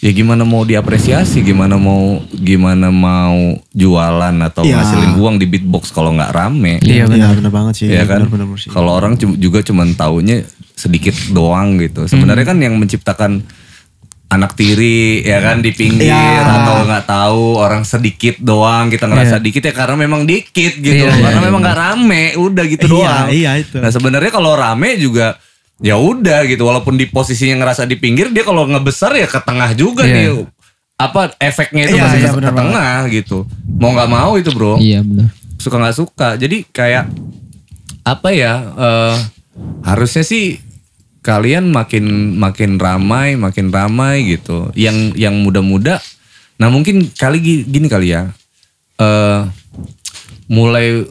ya 0.00 0.10
gimana 0.16 0.48
mau 0.48 0.64
diapresiasi 0.64 1.44
gimana 1.44 1.76
mau 1.76 2.24
gimana 2.32 2.88
mau 2.88 3.36
jualan 3.68 4.32
atau 4.48 4.64
Iya. 4.64 4.80
ngasilin 4.80 5.12
uang 5.20 5.36
di 5.36 5.44
beatbox 5.44 5.92
kalau 5.92 6.16
nggak 6.16 6.32
rame. 6.32 6.80
Iya 6.80 7.04
benar. 7.04 7.36
benar 7.36 7.52
banget 7.52 7.74
sih. 7.84 7.86
Ya 7.92 8.08
kan? 8.08 8.24
Kalau 8.72 8.96
orang 8.96 9.20
juga 9.20 9.60
cuman 9.60 9.92
taunya 9.92 10.40
sedikit 10.72 11.12
doang 11.32 11.76
gitu. 11.76 12.08
Sebenarnya 12.08 12.48
kan 12.48 12.56
yang 12.64 12.80
menciptakan 12.80 13.44
anak 14.30 14.54
tiri 14.54 15.20
ya 15.20 15.42
kan 15.42 15.58
di 15.58 15.74
pinggir 15.74 16.06
Iya. 16.06 16.62
atau 16.62 16.86
nggak 16.86 17.04
tahu 17.04 17.44
orang 17.58 17.82
sedikit 17.82 18.38
doang 18.38 18.86
kita 18.86 19.04
ngerasa 19.04 19.36
dikit 19.36 19.58
ya 19.60 19.74
karena 19.74 19.98
memang 19.98 20.22
dikit 20.22 20.78
gitu. 20.78 21.02
Iya, 21.02 21.10
karena 21.10 21.42
memang 21.42 21.60
nggak 21.60 21.74
rame 21.76 22.24
udah 22.38 22.64
gitu 22.64 22.86
Iya, 22.86 22.94
doang. 22.94 23.26
iya, 23.28 23.50
itu. 23.58 23.76
nah 23.76 23.90
sebenarnya 23.90 24.30
kalau 24.30 24.54
rame 24.54 24.94
juga 24.96 25.34
ya 25.78 25.98
udah 25.98 26.46
gitu. 26.46 26.62
Walaupun 26.62 26.94
di 26.94 27.10
posisinya 27.10 27.58
ngerasa 27.58 27.84
di 27.84 27.98
pinggir 27.98 28.30
dia 28.30 28.46
kalau 28.46 28.64
ngebesar 28.64 29.18
ya 29.18 29.26
ke 29.26 29.42
tengah 29.42 29.74
juga 29.74 30.06
Iya. 30.06 30.14
nih 30.14 30.28
apa 30.94 31.34
efeknya 31.36 31.82
itu 31.84 31.96
Iya, 31.96 32.02
masih 32.06 32.18
iya, 32.20 32.30
ke, 32.30 32.38
ke 32.38 32.52
tengah 32.54 32.96
gitu. 33.10 33.38
Mau 33.66 33.90
nggak 33.90 34.10
mau 34.10 34.32
itu 34.36 34.50
bro. 34.54 34.78
Iya 34.78 35.02
benar. 35.02 35.34
suka 35.58 35.76
nggak 35.76 35.96
suka. 35.98 36.28
Jadi 36.36 36.70
kayak 36.70 37.10
apa 38.00 38.28
ya 38.30 38.52
eh, 38.78 39.14
harusnya 39.82 40.22
sih 40.22 40.56
kalian 41.20 41.68
makin 41.68 42.04
makin 42.34 42.76
ramai 42.76 43.36
makin 43.36 43.68
ramai 43.68 44.24
gitu. 44.26 44.72
Yang 44.72 45.12
yang 45.14 45.36
muda-muda 45.36 46.00
nah 46.56 46.68
mungkin 46.68 47.08
kali 47.10 47.38
gi- 47.38 47.64
gini 47.64 47.88
kali 47.88 48.12
ya. 48.12 48.28
Eh 48.96 49.40
mulai 50.46 51.06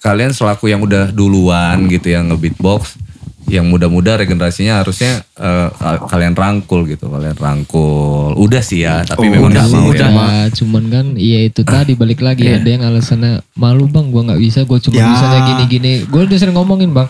kalian 0.00 0.30
selaku 0.30 0.68
yang 0.68 0.80
udah 0.80 1.08
duluan 1.08 1.88
gitu 1.88 2.12
ya 2.12 2.20
nge-beatbox 2.20 3.00
yang 3.44 3.68
muda-muda 3.68 4.16
regenerasinya 4.16 4.80
harusnya 4.80 5.20
eh, 5.36 5.68
ka- 5.70 6.08
kalian 6.08 6.32
rangkul 6.32 6.84
gitu 6.84 7.08
kalian 7.08 7.36
rangkul. 7.36 8.32
Udah 8.34 8.60
sih 8.60 8.84
ya 8.84 9.04
tapi 9.04 9.28
memang 9.28 9.52
udah 9.52 9.64
mau 9.68 9.88
udah. 9.88 10.08
ya. 10.08 10.24
Ya, 10.24 10.44
cuman 10.52 10.84
kan 10.88 11.06
iya 11.14 11.44
itu 11.44 11.60
tadi 11.60 11.92
balik 11.92 12.20
lagi 12.20 12.48
ada 12.48 12.64
yang 12.64 12.80
alasannya 12.82 13.44
malu 13.54 13.84
bang 13.86 14.08
gua 14.08 14.32
nggak 14.32 14.40
bisa 14.40 14.64
gua 14.64 14.80
cuma 14.80 14.96
Ya. 14.96 15.08
bisanya 15.08 15.40
gini-gini. 15.46 16.04
Gue 16.04 16.24
udah 16.24 16.36
sering 16.36 16.56
ngomongin 16.56 16.92
bang. 16.92 17.08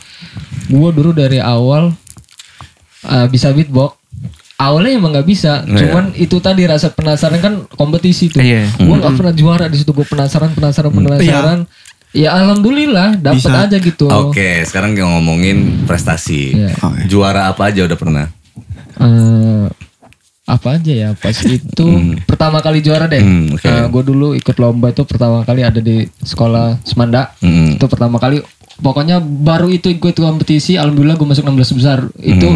Gua 0.71 0.91
dulu 0.91 1.11
dari 1.11 1.39
awal 1.39 1.95
uh, 3.05 3.27
bisa 3.29 3.51
beatbox 3.51 3.97
awalnya 4.55 4.95
emang 4.95 5.11
nggak 5.13 5.27
bisa 5.27 5.63
Iya. 5.65 5.77
cuman 5.81 6.05
itu 6.15 6.37
tadi 6.39 6.63
rasa 6.65 6.89
penasaran 6.89 7.41
kan 7.43 7.55
kompetisi 7.75 8.31
tuh 8.31 8.39
Iya. 8.39 8.71
gua 8.79 8.97
nggak 9.03 9.15
pernah 9.15 9.35
juara 9.35 9.67
di 9.67 9.77
situ 9.77 9.91
gue 9.91 10.07
penasaran 10.07 10.55
penasaran 10.55 10.91
penasaran 10.91 11.59
ya 12.15 12.31
alhamdulillah 12.33 13.19
dapat 13.19 13.51
aja 13.51 13.77
gitu 13.77 14.07
Oke, 14.07 14.63
sekarang 14.63 14.95
kita 14.95 15.03
ngomongin 15.03 15.83
prestasi. 15.83 16.55
Iya. 16.55 16.71
Juara 17.11 17.51
apa 17.51 17.75
aja 17.75 17.83
udah 17.83 17.99
pernah? 17.99 18.27
Eh, 19.03 19.67
apa 20.45 20.77
aja 20.79 20.93
ya 20.93 21.09
pas 21.19 21.35
itu 21.35 21.87
pertama 22.23 22.63
kali 22.63 22.85
juara 22.85 23.11
deh. 23.11 23.19
Hmm, 23.19 23.59
oke. 23.59 23.67
gue 23.67 24.03
dulu 24.07 24.39
ikut 24.39 24.57
lomba 24.63 24.95
itu 24.95 25.03
pertama 25.03 25.43
kali 25.43 25.67
ada 25.67 25.83
di 25.83 26.07
sekolah 26.23 26.79
Semanda. 26.87 27.35
Hmm. 27.43 27.75
Itu 27.75 27.91
pertama 27.91 28.23
kali. 28.23 28.39
Pokoknya 28.79 29.19
baru 29.19 29.67
itu 29.73 29.91
ikut 29.91 30.15
kompetisi. 30.15 30.79
Alhamdulillah 30.79 31.19
gue 31.19 31.27
masuk 31.27 31.43
16 31.43 31.79
besar. 31.83 31.99
Itu 32.23 32.47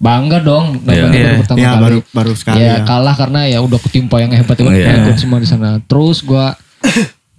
bangga 0.00 0.40
dong. 0.40 0.80
Iya. 0.82 1.04
Namanya 1.04 1.12
baru 1.12 1.20
Iya. 1.28 1.38
pertama 1.38 1.58
Iya, 1.58 1.70
kali. 1.70 1.82
baru- 1.84 2.04
baru 2.10 2.32
sekali 2.32 2.58
ya, 2.58 2.72
ya. 2.72 2.76
kalah 2.82 3.14
karena 3.14 3.40
ya 3.46 3.58
udah 3.60 3.78
ketimpa 3.78 4.16
yang 4.18 4.32
hebat 4.32 4.56
hebat 4.56 4.72
Iya. 4.72 4.92
ikut 5.04 5.16
semua 5.16 5.38
di 5.38 5.46
sana. 5.46 5.76
Terus 5.84 6.24
gue 6.24 6.46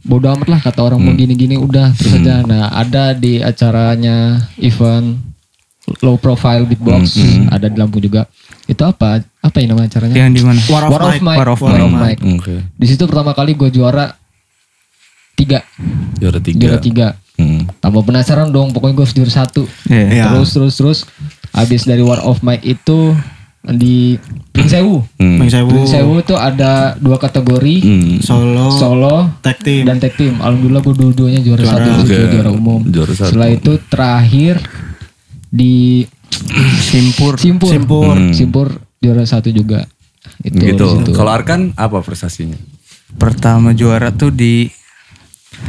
bodo 0.02 0.30
amat 0.32 0.48
lah 0.48 0.60
kata 0.60 0.82
orang 0.82 0.98
mau 0.98 1.12
gini-gini 1.12 1.58
udah 1.58 1.90
terus 1.92 2.16
aja. 2.16 2.42
Nah 2.42 2.70
ada 2.72 3.12
di 3.12 3.38
acaranya 3.38 4.18
event 4.56 5.18
low 6.00 6.16
profile 6.16 6.64
beatbox 6.64 7.18
ada 7.50 7.66
di 7.66 7.76
Lampung 7.76 8.00
juga. 8.00 8.30
Itu 8.64 8.82
apa? 8.82 9.18
Apa 9.42 9.58
yang 9.58 9.74
nama 9.74 9.84
acaranya? 9.84 10.14
Yang 10.16 10.30
di 10.32 10.42
mana? 10.42 10.60
War 10.70 10.84
of 10.86 10.92
War 10.92 11.02
of 11.04 11.12
Mic. 11.12 11.22
Mic. 11.24 11.38
War 11.38 11.50
of 11.50 11.60
War 11.60 11.74
of 11.76 11.92
Mic. 11.92 12.18
Mic. 12.22 12.40
Oke. 12.40 12.56
Di 12.72 12.86
situ 12.86 13.04
pertama 13.06 13.34
kali 13.34 13.54
gue 13.54 13.70
juara 13.70 14.14
tiga, 15.34 15.66
Juara 16.18 16.38
tiga. 16.38 16.60
juara 16.62 16.78
tiga. 16.80 17.08
Hmm. 17.42 17.62
Tambah 17.82 18.06
penasaran 18.06 18.54
dong, 18.54 18.70
pokoknya 18.70 18.94
gue 18.94 19.06
harus 19.10 19.16
juara 19.18 19.34
satu. 19.34 19.66
Iya. 19.90 20.30
Terus 20.30 20.50
terus 20.54 20.74
terus, 20.78 21.00
habis 21.50 21.84
dari 21.84 22.00
War 22.00 22.22
of 22.22 22.46
Mic 22.46 22.62
itu 22.62 23.18
di 23.62 24.18
Pring 24.50 24.66
Sewu. 24.66 25.02
Hmm. 25.18 25.42
Sewu 25.46 25.70
Pring 25.70 25.86
Sewu 25.86 26.16
tuh 26.22 26.38
ada 26.38 26.94
dua 26.98 27.18
kategori, 27.18 27.76
Hmm. 27.82 28.18
solo 28.22 28.74
solo 28.74 29.16
tag 29.42 29.58
team 29.60 29.86
dan 29.86 29.98
tag 29.98 30.14
team. 30.14 30.38
Alhamdulillah 30.38 30.82
gue 30.82 30.96
dua-duanya 30.98 31.42
juara, 31.42 31.62
Juara. 31.66 31.86
satu, 31.86 32.06
Oke. 32.06 32.18
juara 32.30 32.50
umum. 32.50 32.82
Juara 32.86 33.14
satu. 33.14 33.34
Setelah 33.34 33.50
itu 33.50 33.72
terakhir 33.90 34.56
di 35.50 36.06
Simpur. 36.82 37.36
Simpur, 37.38 37.70
Simpur. 37.70 38.16
Hmm. 38.18 38.34
Simpur 38.34 38.68
juara 38.98 39.26
satu 39.26 39.52
juga. 39.52 39.86
Itu 40.42 40.58
gitu. 40.58 41.14
Kalau 41.14 41.30
Arkan 41.30 41.76
apa 41.76 42.02
prestasinya? 42.02 42.58
Pertama 43.14 43.76
juara 43.76 44.10
tuh 44.10 44.32
di 44.32 44.72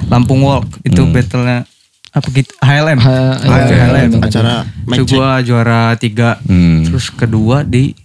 Lampung 0.06 0.40
Walk. 0.40 0.66
Itu 0.82 1.04
battle-nya 1.06 1.64
apa 2.08 2.26
gitu? 2.28 2.52
HLM. 2.58 2.98
Oke, 2.98 3.08
iya, 3.48 3.76
HLM. 3.88 4.08
iya, 4.12 4.20
acara 4.20 4.54
Itu 4.86 5.02
gua 5.08 5.40
juara 5.40 5.96
tiga. 5.96 6.36
Hmm. 6.44 6.84
Terus 6.84 7.08
kedua 7.08 7.62
di 7.62 7.96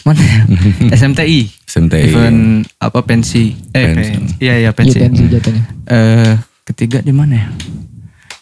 mana 0.00 0.18
ya? 0.18 0.40
SMTI. 0.98 1.40
SMTI. 1.62 2.04
Event 2.08 2.40
apa 2.76 3.00
pensi? 3.00 3.54
Eh, 3.70 3.86
Pensi. 3.92 4.12
Iya 4.38 4.54
iya 4.56 4.56
Iya, 4.58 4.70
pensi. 4.72 4.98
pensi 4.98 5.22
jatuhnya. 5.26 5.64
Eh 5.86 6.32
ketiga 6.64 6.98
di 6.98 7.12
mana 7.12 7.34
ya? 7.36 7.48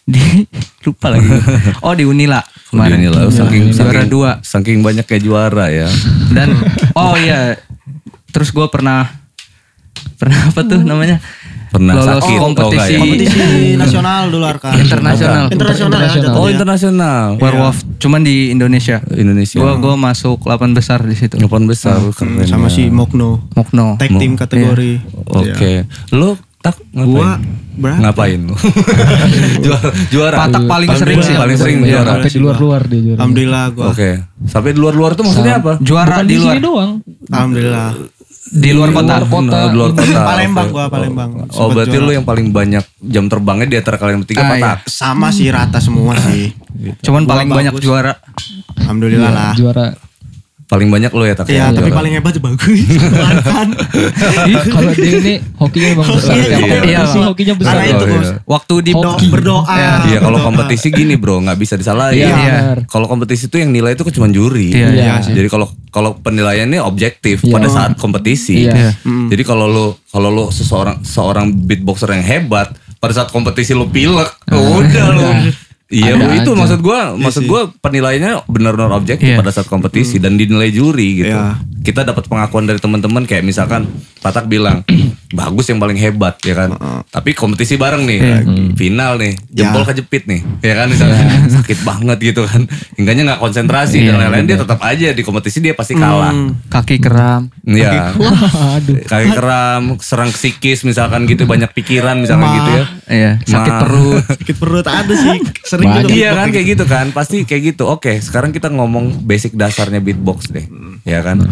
Di 0.02 0.48
lupa 0.88 1.12
lagi. 1.12 1.28
Oh 1.82 1.92
di 1.92 2.08
Unila 2.08 2.40
kemarin. 2.70 2.96
Ini 2.96 3.08
lah, 3.08 3.28
saking, 3.28 3.64
juara 3.70 3.92
saking, 3.92 4.08
dua. 4.08 4.30
saking 4.40 4.78
banyak 4.80 5.04
kayak 5.04 5.20
juara 5.20 5.68
ya. 5.68 5.88
Dan 6.32 6.56
oh 6.94 7.12
iya. 7.12 7.60
Terus 8.28 8.48
gua 8.48 8.68
pernah 8.68 9.04
pernah 10.16 10.48
apa 10.48 10.62
tuh 10.62 10.80
namanya? 10.80 11.20
Pernah 11.68 11.94
Lolos 11.94 12.18
sakit. 12.18 12.38
kompetisi. 12.38 12.92
Oh, 12.92 13.00
kompetisi 13.02 13.40
nasional 13.82 14.22
dulu 14.28 14.44
Arkan 14.44 14.72
Internasional. 14.74 15.44
internasional. 15.48 16.32
Oh 16.34 16.46
internasional. 16.46 17.26
Werewolf 17.36 17.78
cuman 17.98 18.20
di 18.20 18.48
Indonesia. 18.48 19.04
Indonesia. 19.10 19.56
Gua 19.56 19.76
gua 19.76 19.94
masuk 19.94 20.42
8 20.42 20.72
besar 20.72 21.00
di 21.00 21.12
situ. 21.12 21.34
Delapan 21.34 21.64
besar. 21.64 22.00
keren 22.10 22.34
Hmm, 22.34 22.46
sama 22.46 22.66
ya. 22.66 22.74
si 22.74 22.82
Mokno 22.88 23.48
Mokno. 23.52 23.96
tag 23.96 24.08
team 24.10 24.32
kategori 24.34 25.04
Oke. 25.28 25.84
Lo 26.10 26.34
tak 26.58 26.74
ngapain? 26.90 27.06
Gua 27.06 27.30
berapa? 27.74 27.98
ngapain 28.02 28.38
lu? 28.40 28.54
juara. 29.64 29.88
juara. 30.08 30.36
Patak 30.40 30.62
paling 30.64 30.90
sering 30.92 31.20
sih. 31.20 31.34
Paling 31.34 31.54
sering 31.54 31.76
Iya, 31.80 32.00
juara. 32.00 32.10
Sampai 32.16 32.30
di 32.30 32.40
luar-luar 32.40 32.80
dia 32.84 33.00
juara. 33.02 33.18
alhamdulillah 33.18 33.64
gua 33.70 33.84
Oke. 33.88 34.10
Sampai 34.44 34.70
di 34.72 34.78
luar-luar 34.78 35.12
tuh 35.12 35.24
maksudnya 35.24 35.54
apa? 35.56 35.72
Juara 35.78 36.16
Bukan 36.16 36.26
di 36.26 36.36
luar 36.36 36.48
sini 36.50 36.60
doang. 36.60 36.90
alhamdulillah 37.28 37.88
di 38.50 38.70
luar 38.70 38.90
kota. 38.90 39.14
luar 39.14 39.24
kota. 39.24 39.52
Nah, 39.54 39.66
di 39.66 39.76
luar 39.76 39.90
kota. 39.92 40.20
Palembang 40.30 40.68
gua, 40.68 40.84
Palembang. 40.86 41.30
Oh, 41.52 41.68
berarti 41.68 41.92
juara. 41.92 42.04
lu 42.04 42.12
yang 42.12 42.24
paling 42.24 42.48
banyak 42.48 42.84
jam 43.02 43.24
terbangnya 43.26 43.66
di 43.66 43.76
antara 43.76 43.96
kalian 43.96 44.18
bertiga 44.20 44.40
Ah, 44.40 44.50
patak. 44.50 44.78
sama 44.86 45.28
sih 45.28 45.48
rata 45.48 45.78
semua 45.78 46.16
sih 46.18 46.52
Cuman 47.00 47.22
Gua 47.22 47.30
paling 47.34 47.48
banyak 47.48 47.72
bagus. 47.72 47.84
juara. 47.84 48.12
alhamdulillah 48.78 49.30
lah 49.30 49.52
Juara. 49.52 49.86
Paling 50.68 50.92
banyak 50.92 51.08
lu 51.16 51.24
ya 51.24 51.32
tak? 51.32 51.48
Iya, 51.48 51.72
tapi 51.72 51.88
Juara. 51.88 51.96
paling 51.96 52.12
hebat 52.12 52.32
ya 52.36 52.42
bagus. 52.44 52.80
Kan. 53.48 53.68
Kalau 54.68 54.90
dia 54.92 55.12
ini 55.16 55.34
hokinya 55.56 55.90
besar. 55.96 56.34
Iya, 56.36 56.44
Kalau 56.44 56.68
iya. 56.84 57.00
Iya. 57.08 57.24
hokinya 57.24 57.54
besar. 57.56 57.72
Karena 57.72 57.84
itu 57.88 58.04
Oh, 58.04 58.08
iya. 58.12 58.32
Waktu 58.44 58.74
di 58.84 58.92
berdoa. 59.32 59.64
Iya, 60.04 60.18
kalau 60.20 60.38
kompetisi 60.38 60.92
gini 60.92 61.16
bro, 61.16 61.40
nggak 61.40 61.56
bisa 61.56 61.74
disalahin. 61.74 62.20
Iya, 62.20 62.36
Iya. 62.36 62.58
Kalau 62.84 63.08
kompetisi 63.08 63.48
itu 63.48 63.56
yang 63.56 63.72
nilai 63.72 63.96
itu 63.96 64.04
cuma 64.12 64.28
juri. 64.28 64.68
Iya, 64.68 64.88
iya 64.92 65.12
sih. 65.20 65.32
Jadi 65.32 65.48
kalau 65.48 65.72
kalau 65.88 66.20
penilaiannya 66.20 66.84
objektif 66.84 67.40
Iya. 67.40 67.52
pada 67.52 67.68
saat 67.68 67.90
kompetisi. 67.96 68.68
Iya. 68.68 68.92
Jadi 69.02 69.42
kalau 69.42 69.64
lu 69.64 69.86
kalau 70.06 70.28
lu 70.28 70.44
seseorang 70.48 71.00
seorang 71.00 71.48
beatboxer 71.48 72.12
yang 72.12 72.20
hebat 72.20 72.68
pada 72.98 73.16
saat 73.16 73.32
kompetisi 73.32 73.72
lu 73.72 73.88
pilek, 73.88 74.28
udah 74.52 75.06
lu 75.10 75.28
Iya, 75.88 76.14
Ada 76.14 76.36
itu 76.36 76.50
aja. 76.50 76.58
maksud 76.58 76.80
gua, 76.80 77.00
maksud 77.14 77.42
gua 77.44 77.72
penilaiannya 77.74 78.44
benar-benar 78.44 78.92
objektif 78.92 79.24
Iya. 79.26 79.40
pada 79.40 79.48
saat 79.48 79.64
kompetisi 79.66 80.16
dan 80.16 80.36
dinilai 80.36 80.68
juri 80.68 81.24
gitu. 81.24 81.32
Iya. 81.32 81.56
Kita 81.78 82.04
dapat 82.04 82.28
pengakuan 82.28 82.68
dari 82.68 82.76
teman-teman 82.76 83.24
kayak 83.24 83.40
misalkan 83.42 83.88
Patak 84.18 84.44
bilang 84.44 84.82
bagus 85.30 85.64
yang 85.66 85.78
paling 85.78 85.94
hebat 85.94 86.36
ya 86.42 86.52
kan. 86.52 86.74
Tapi 87.08 87.32
kompetisi 87.32 87.74
bareng 87.74 88.02
nih, 88.02 88.20
final 88.74 89.16
nih, 89.16 89.32
jempol 89.48 89.80
Ya. 89.80 89.88
kejepit 89.88 90.26
nih, 90.26 90.40
ya 90.60 90.74
kan 90.74 90.86
misalkan 90.86 91.16
sakit 91.56 91.78
banget 91.80 92.18
gitu 92.26 92.42
kan. 92.42 92.66
Hingganya 92.92 93.22
nggak 93.24 93.40
konsentrasi 93.40 94.02
dan 94.02 94.18
lain-lain 94.18 94.44
dia 94.44 94.58
tetap 94.58 94.82
aja 94.82 95.08
di 95.08 95.22
kompetisi 95.22 95.62
dia 95.62 95.72
pasti 95.72 95.94
kalah. 95.94 96.34
Kaki 96.68 96.98
kram. 96.98 97.48
Iya. 97.64 98.12
Aduh. 98.76 98.98
Kaki 99.00 99.28
keram, 99.30 99.82
serang 99.98 100.28
psikis 100.28 100.82
misalkan 100.82 101.24
gitu, 101.24 101.46
banyak 101.46 101.70
pikiran 101.70 102.18
misalkan 102.18 102.44
Ma. 102.44 102.54
gitu 102.54 102.70
ya. 102.70 102.84
Iya, 103.08 103.32
sakit 103.40 103.72
Ma. 103.72 103.80
perut. 103.80 104.22
Sakit 104.34 104.56
perut 104.58 104.84
ada 104.84 105.14
sih. 105.14 105.38
Sering 105.78 105.90
Banyak. 105.94 106.02
juga 106.04 106.18
Iya 106.18 106.30
kan 106.34 106.46
kayak 106.50 106.66
gitu 106.68 106.84
kan 106.84 107.06
pasti 107.10 107.36
kayak 107.40 107.62
gitu. 107.68 107.86
Oke 107.86 108.18
sekarang 108.18 108.50
kita 108.50 108.66
ngomong 108.68 109.22
basic 109.22 109.54
dasarnya 109.54 109.98
beatbox 109.98 110.50
deh, 110.50 110.66
ya 111.04 111.22
kan? 111.22 111.46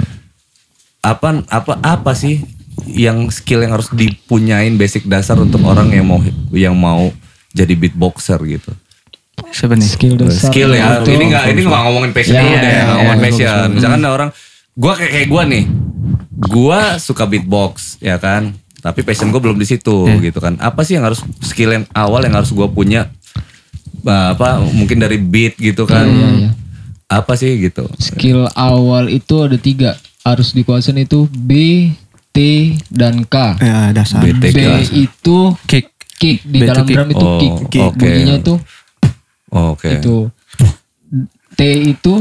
Apa 1.01 1.47
apa 1.47 1.79
apa 1.79 2.13
sih 2.13 2.43
yang 2.85 3.31
skill 3.31 3.63
yang 3.63 3.71
harus 3.71 3.87
dipunyain 3.89 4.75
basic 4.75 5.07
dasar 5.07 5.39
untuk 5.39 5.63
orang 5.63 5.87
yang 5.89 6.03
mau 6.05 6.19
yang 6.51 6.75
mau 6.75 7.15
jadi 7.53 7.73
beatboxer 7.73 8.43
gitu? 8.43 8.75
Siapa 9.47 9.73
nih? 9.73 9.87
Skill 9.87 10.15
dasar. 10.19 10.51
Skill 10.51 10.75
ya. 10.75 10.99
itu- 10.99 11.13
Ini 11.13 11.25
nggak 11.25 11.45
ini 11.49 11.61
nggak 11.63 11.83
ngomongin 11.85 12.11
passion 12.11 12.35
Ya, 12.35 12.43
ya, 12.43 12.59
deh, 12.59 12.73
nggak 12.75 12.87
ngomongin 12.91 13.15
ya, 13.15 13.23
passion. 13.23 13.55
bagus, 13.63 13.75
Misalkan 13.79 14.01
ada 14.01 14.11
orang, 14.11 14.31
gua 14.75 14.93
kayak 14.93 15.13
kayak 15.15 15.29
gua 15.31 15.43
nih, 15.47 15.65
gua 16.35 16.81
suka 16.99 17.25
beatbox, 17.25 17.73
ya 17.99 18.19
kan? 18.19 18.51
Tapi 18.77 19.03
passion 19.03 19.29
gue 19.29 19.41
belum 19.41 19.57
di 19.57 19.67
situ 19.67 19.97
gitu 20.21 20.39
kan. 20.39 20.55
Apa 20.57 20.83
sih 20.83 20.95
yang 20.95 21.03
harus 21.03 21.19
skill 21.41 21.71
yang 21.71 21.85
awal 21.91 22.23
yang 22.23 22.35
harus 22.35 22.51
gua 22.51 22.67
punya? 22.67 23.11
Bah, 24.07 24.31
apa 24.31 24.63
mungkin 24.63 24.97
dari 24.97 25.19
beat 25.19 25.59
gitu 25.59 25.83
kan? 25.83 26.07
Iya, 26.07 26.29
iya. 26.39 26.51
Apa 27.09 27.35
sih 27.35 27.59
gitu? 27.61 27.91
Skill 27.99 28.47
awal 28.53 29.07
itu 29.09 29.35
ada 29.41 29.57
tiga. 29.57 29.99
Harus 30.23 30.51
dikuasain 30.51 30.95
itu 30.97 31.27
B, 31.29 31.51
T, 32.31 32.39
dan 32.87 33.23
K. 33.23 33.59
Ya 33.59 33.91
dasar. 33.91 34.23
B 34.23 34.39
kelas. 34.45 34.91
itu 34.91 35.39
Kick. 35.67 35.91
kick 36.17 36.39
di 36.43 36.59
B 36.59 36.65
dalam 36.65 36.83
kick. 36.83 36.95
drum 36.95 37.09
itu 37.09 37.27
Oh, 37.27 37.39
kick. 37.65 37.83
oke. 37.85 37.99
Bunyinya 37.99 38.37
itu 38.37 38.55
Oke. 39.49 39.91
itu 39.93 40.17
T 41.53 41.61
itu 41.89 42.15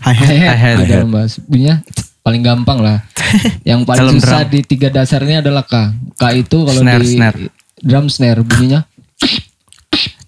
Hi-hat. 0.00 0.26
hi-hat 0.26 0.50
Hi-hat. 0.54 0.76
di 0.78 0.84
dalam 0.86 1.08
bass. 1.08 1.36
Bunyinya 1.38 1.80
paling 2.20 2.40
gampang 2.40 2.78
lah. 2.78 3.00
Yang 3.68 3.80
paling 3.84 4.06
susah 4.14 4.42
drum. 4.42 4.52
di 4.52 4.60
tiga 4.62 4.88
dasarnya 4.88 5.40
adalah 5.40 5.62
K. 5.62 5.74
K 6.14 6.22
itu 6.34 6.58
kalau 6.60 6.80
Snare, 6.80 7.00
di 7.00 7.08
snare. 7.10 7.38
drum 7.78 8.06
snare 8.06 8.40
bunyinya 8.40 8.84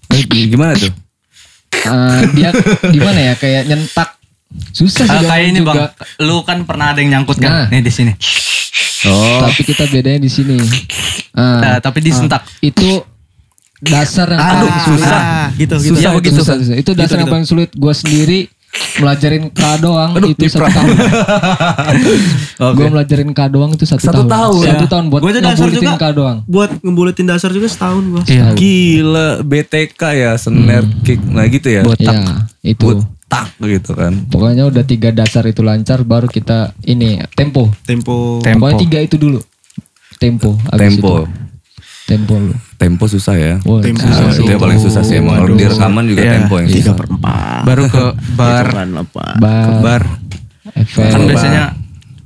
Eh, 0.09 0.21
Gimana 0.47 0.73
tuh? 0.73 0.93
Eh, 1.75 2.19
dia 2.33 2.49
gimana 2.87 3.19
ya 3.21 3.33
kayak 3.35 3.65
nyentak. 3.65 4.09
Susah 4.69 5.03
sih 5.03 5.17
dong 5.17 5.25
kayak 5.25 5.45
ini 5.49 5.59
juga. 5.59 5.71
bang, 5.73 5.89
lu 6.21 6.37
kan 6.41 6.61
pernah 6.61 6.93
ada 6.93 6.99
yang 6.99 7.17
nyangkut 7.17 7.37
kan? 7.37 7.49
Nah. 7.49 7.65
Nih 7.67 7.81
di 7.81 7.89
sini. 7.89 8.13
Oh, 9.03 9.43
Tapi 9.43 9.61
kita 9.65 9.83
bedanya 9.85 10.17
di 10.17 10.29
sini. 10.29 10.55
Ah, 11.33 11.59
Nah, 11.59 11.75
tapi 11.79 11.99
disentak. 11.99 12.45
itu 12.59 13.01
dasar 13.81 14.29
yang 14.29 14.39
Aduh, 14.39 14.53
paling 14.63 14.79
sulit. 14.79 15.01
susah. 15.01 15.21
Gitu, 15.51 15.75
gitu. 15.75 15.75
Susah, 15.91 15.99
Iya, 15.99 16.07
itu 16.07 16.17
begitu, 16.17 16.39
susah, 16.39 16.55
susah. 16.55 16.75
Itu 16.77 16.91
dasar 16.93 17.03
Gitu, 17.03 17.13
yang 17.17 17.25
gitu. 17.25 17.33
paling 17.33 17.47
sulit. 17.49 17.69
Gue 17.73 17.93
sendiri 17.93 18.39
melajarin 18.93 19.49
K 19.49 19.61
doang 19.77 20.11
Aduh, 20.13 20.29
itu 20.29 20.45
satu 20.47 20.65
tahun. 20.65 20.89
Oke. 22.63 22.75
Gue 22.77 22.87
melajarin 22.89 23.29
K 23.31 23.41
doang 23.47 23.71
itu 23.73 23.85
satu, 23.85 24.01
Satu 24.01 24.23
tahun. 24.23 24.29
tahun. 24.29 24.61
Satu 24.63 24.85
Ya. 24.85 24.89
tahun 24.89 25.05
buat 25.09 25.21
Gua 25.21 25.31
juga. 25.69 25.91
K 25.95 26.05
doang. 26.11 26.37
Buat 26.45 26.69
ngebuletin 26.79 27.25
dasar 27.25 27.49
juga 27.49 27.67
setahun 27.67 28.03
gua. 28.07 28.23
Iya. 28.25 28.53
Gila, 28.53 29.29
BTK 29.41 30.01
ya, 30.13 30.31
snare 30.35 30.87
kick, 31.01 31.21
nah 31.25 31.45
gitu 31.45 31.67
ya. 31.69 31.81
Ya, 31.97 32.17
itu. 32.63 33.01
Botak 33.01 33.47
gitu 33.59 33.91
kan. 33.93 34.13
Pokoknya 34.29 34.69
udah 34.69 34.83
tiga 34.83 35.09
dasar 35.09 35.45
itu 35.45 35.61
lancar, 35.61 36.01
baru 36.01 36.29
kita 36.29 36.77
ini 36.83 37.17
tempo. 37.33 37.73
Tempo. 37.83 38.41
Tempo. 38.41 38.61
Pokoknya 38.61 38.77
tiga 38.79 38.99
itu 39.01 39.17
dulu. 39.17 39.39
Tempo. 40.17 40.53
abis 40.69 40.81
Tempo. 40.93 41.13
itu. 41.25 41.25
Tempo 42.03 42.33
lu. 42.35 42.53
Tempo 42.83 43.05
susah 43.07 43.33
ya. 43.33 43.53
Wah, 43.63 43.79
Tempo 43.79 44.03
susah 44.03 44.25
itu 44.27 44.35
sih. 44.37 44.45
yang 44.45 44.59
paling 44.59 44.75
susah 44.77 45.01
sih 45.01 45.15
emang. 45.17 45.39
Kalau 45.39 45.55
di 45.55 45.65
rekaman 45.65 46.03
juga 46.05 46.21
Iya. 46.21 46.33
tempo 46.37 46.53
yang 46.55 46.67
Tiga 46.67 46.79
susah. 46.81 46.93
per 46.93 47.07
empat. 47.09 47.61
Baru 47.63 47.83
ke 47.87 48.03
bar. 48.33 48.65
Itu 48.65 48.75
kan? 48.75 48.89
Bar, 49.35 49.63
Ke 49.63 49.71
bar. 49.79 50.03
efek, 50.75 51.05
Kan 51.07 51.21
biasanya 51.23 51.63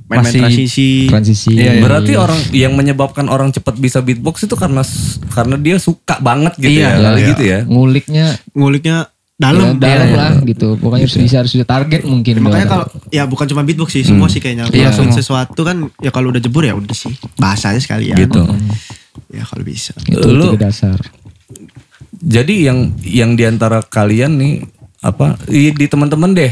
Main-main 0.08 0.24
masih 0.24 0.40
transisi. 0.40 0.88
transisi. 1.06 1.52
Iya, 1.52 1.70
iya. 1.70 1.82
Berarti 1.84 2.12
orang 2.14 2.40
yang 2.50 2.72
menyebabkan 2.72 3.28
orang 3.28 3.52
cepat 3.52 3.76
bisa 3.76 4.00
beatbox 4.00 4.40
itu 4.42 4.56
karena 4.56 4.80
karena 5.28 5.54
dia 5.54 5.76
suka 5.76 6.16
banget 6.18 6.56
gitu 6.56 6.80
Iya, 6.80 6.96
ya. 6.96 7.10
Iya. 7.12 7.26
gitu 7.28 7.42
ya. 7.44 7.58
nguliknya 7.64 8.26
Nguliknya 8.50 8.96
ya, 9.38 9.54
dalam. 9.54 9.78
dalam 9.78 10.08
Iya, 10.10 10.18
lah 10.18 10.32
gitu. 10.42 10.74
Pokoknya 10.76 11.06
harus 11.06 11.16
bisa 11.16 11.36
harus 11.40 11.52
bisa 11.54 11.66
target 11.66 12.02
mungkin. 12.02 12.42
Makanya 12.42 12.66
doang. 12.66 12.70
kalau 12.74 12.86
ya 13.14 13.22
bukan 13.24 13.46
cuma 13.46 13.62
beatbox 13.62 13.94
sih, 13.94 14.02
semua 14.02 14.26
sih 14.26 14.42
kayaknya. 14.42 14.66
Kalau 14.66 14.90
semua. 14.92 15.14
sesuatu 15.14 15.60
kan 15.62 15.86
ya 16.02 16.10
kalau 16.10 16.34
udah 16.34 16.42
jebur 16.42 16.66
ya 16.66 16.74
udah 16.74 16.90
sih. 16.90 17.14
Bahasanya 17.38 17.78
sekali 17.78 18.10
ya. 18.10 18.18
Gitu. 18.18 18.42
Ya 19.30 19.46
kalau 19.46 19.62
bisa. 19.62 19.94
itu 20.10 20.28
Lu- 20.28 20.58
dasar. 20.58 20.98
Jadi 22.18 22.66
yang 22.66 22.98
yang 23.06 23.38
di 23.38 23.46
antara 23.46 23.78
kalian 23.78 24.34
nih 24.42 24.54
apa 24.98 25.38
di 25.46 25.86
teman-teman 25.86 26.34
deh 26.34 26.50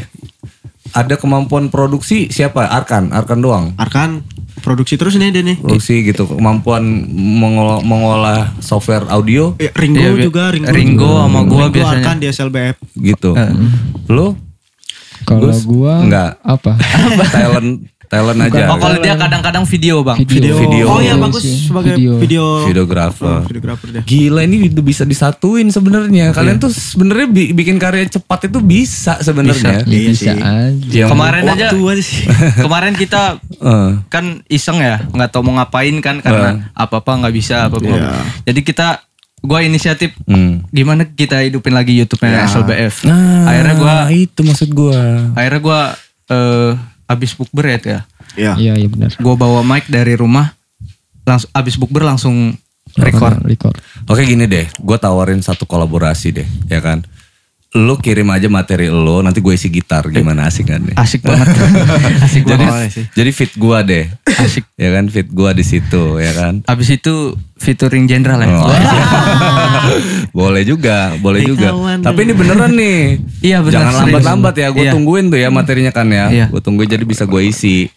ada 0.95 1.19
kemampuan 1.19 1.67
produksi 1.67 2.31
siapa? 2.31 2.71
Arkan, 2.71 3.11
Arkan 3.11 3.43
doang. 3.43 3.75
Arkan 3.75 4.23
produksi 4.67 4.99
terus 4.99 5.15
nih 5.15 5.31
dia 5.31 5.41
nih. 5.41 5.57
Produksi 5.57 6.03
gitu, 6.03 6.27
kemampuan 6.27 6.83
mengolah, 7.15 7.79
mengolah 7.81 8.51
software 8.59 9.07
audio 9.07 9.55
Eh, 9.57 9.71
Ringo 9.71 10.03
bi- 10.13 10.25
juga, 10.25 10.51
Ringo, 10.51 10.69
Ringo 10.69 11.07
juga. 11.07 11.23
sama 11.23 11.41
gua 11.41 11.59
Ringo 11.63 11.71
biasanya. 11.73 12.03
Arkan 12.03 12.17
di 12.19 12.27
SLBF. 12.27 12.77
gitu. 12.97 13.31
Lu 14.09 14.35
Kalau 15.23 15.41
Gus? 15.45 15.63
gua 15.63 15.95
Enggak. 16.01 16.31
apa? 16.41 16.75
talent 17.33 17.87
talent 18.07 18.39
aja. 18.41 18.67
Oh 18.67 18.77
kalau 18.77 18.97
dia 18.97 19.15
kadang-kadang 19.15 19.65
video 19.65 20.01
bang. 20.01 20.19
Video. 20.21 20.55
Video. 20.57 20.85
Oh 20.87 20.99
iya 20.99 21.07
Iya 21.09 21.15
bagus 21.19 21.43
sih, 21.43 21.67
sebagai 21.67 21.95
video. 21.95 22.13
video. 22.17 22.45
videografer. 22.65 23.27
Oh, 23.27 23.41
videografer 23.43 23.87
dia. 23.91 24.03
Gila 24.03 24.41
ini 24.43 24.69
udah 24.69 24.81
bisa 24.81 25.03
disatuin 25.03 25.69
sebenarnya. 25.69 26.31
Kalian 26.31 26.57
tuh 26.57 26.71
sebenarnya 26.71 27.27
bi- 27.27 27.53
bikin 27.53 27.77
karya 27.77 28.07
cepat 28.07 28.47
itu 28.47 28.59
bisa 28.59 29.19
sebenarnya. 29.19 29.83
Ya, 29.83 29.87
Iya 29.87 30.09
bisa 30.09 30.23
sih. 30.25 30.39
aja. 30.39 31.05
Kemarin 31.07 31.43
aja, 31.45 31.67
Waktu 31.69 31.83
aja 31.89 32.03
sih. 32.03 32.23
kemarin 32.65 32.95
kita 32.95 33.23
Eh, 33.57 33.91
kan 34.07 34.45
iseng 34.47 34.79
ya, 34.79 35.01
nggak 35.07 35.31
tahu 35.31 35.41
mau 35.43 35.57
ngapain 35.57 35.97
kan 35.99 36.21
karena 36.21 36.69
apa 36.71 37.01
apa 37.01 37.11
nggak 37.17 37.33
bisa 37.33 37.67
apa 37.67 37.77
apa. 37.77 37.89
Iya. 37.89 38.13
Jadi 38.45 38.61
kita, 38.63 39.01
gue 39.39 39.59
inisiatif 39.63 40.11
hmm. 40.23 40.69
gimana 40.69 41.07
kita 41.07 41.41
hidupin 41.41 41.73
lagi 41.73 41.97
YouTube-nya 41.97 42.45
SLBF. 42.47 43.05
Nah, 43.05 43.49
akhirnya 43.49 43.75
gue, 43.75 43.97
itu 44.21 44.41
maksud 44.43 44.71
gua. 44.71 45.33
akhirnya 45.33 45.61
gue 45.63 45.81
eh 46.29 46.71
abis 47.07 47.35
bukber 47.35 47.65
ya, 47.67 47.79
ya. 47.79 48.01
Iya. 48.37 48.53
Iya, 48.59 48.73
iya 48.77 48.89
benar. 48.91 49.11
Gue 49.17 49.35
bawa 49.35 49.63
mic 49.63 49.87
dari 49.87 50.15
rumah, 50.15 50.53
langsung 51.23 51.51
abis 51.55 51.75
bukber 51.79 52.03
langsung 52.03 52.55
record. 52.99 53.41
Record. 53.43 53.79
Oke 54.07 54.23
gini 54.23 54.47
deh, 54.47 54.67
gue 54.69 54.97
tawarin 54.99 55.41
satu 55.41 55.65
kolaborasi 55.65 56.43
deh, 56.43 56.49
ya 56.67 56.83
kan? 56.83 57.03
Lu 57.77 57.99
kirim 58.01 58.31
aja 58.33 58.49
materi 58.49 58.89
lo, 58.89 59.21
nanti 59.21 59.43
gue 59.45 59.53
isi 59.53 59.69
gitar, 59.69 60.09
gimana 60.09 60.49
asik 60.49 60.71
kan 60.71 60.81
deh? 60.81 60.97
Asik 60.97 61.21
banget, 61.21 61.51
asik 62.25 62.43
Jadi, 62.47 62.65
banget 62.65 62.89
sih. 62.95 63.05
jadi 63.13 63.31
fit 63.37 63.53
gua 63.59 63.85
deh, 63.85 64.07
Asik. 64.25 64.65
ya 64.81 64.91
kan? 64.97 65.05
Fit 65.13 65.29
gua 65.29 65.53
di 65.53 65.61
situ, 65.67 66.17
ya 66.17 66.33
kan? 66.33 66.65
Abis 66.65 66.89
itu 66.95 67.37
featuring 67.57 68.05
jenderal 68.05 68.37
ya. 68.39 68.49
Oh. 68.53 68.69
boleh 70.39 70.63
juga, 70.63 71.17
boleh 71.17 71.41
juga. 71.43 71.73
kawan 71.73 72.05
Tapi 72.05 72.21
ini 72.23 72.33
beneran 72.33 72.73
nih. 72.73 72.99
Iya, 73.41 73.59
bener, 73.61 73.75
Jangan 73.81 73.93
lambat-lambat 74.05 74.55
ya. 74.57 74.69
Gue 74.71 74.85
Iya. 74.85 74.93
tungguin 74.93 75.25
tuh 75.29 75.39
ya 75.39 75.49
materinya 75.49 75.91
kan 75.91 76.07
ya. 76.07 76.27
Iya. 76.29 76.47
Gue 76.49 76.61
tungguin 76.61 76.87
jadi 76.87 77.03
bisa 77.03 77.25
gue 77.25 77.43
isi. 77.43 77.89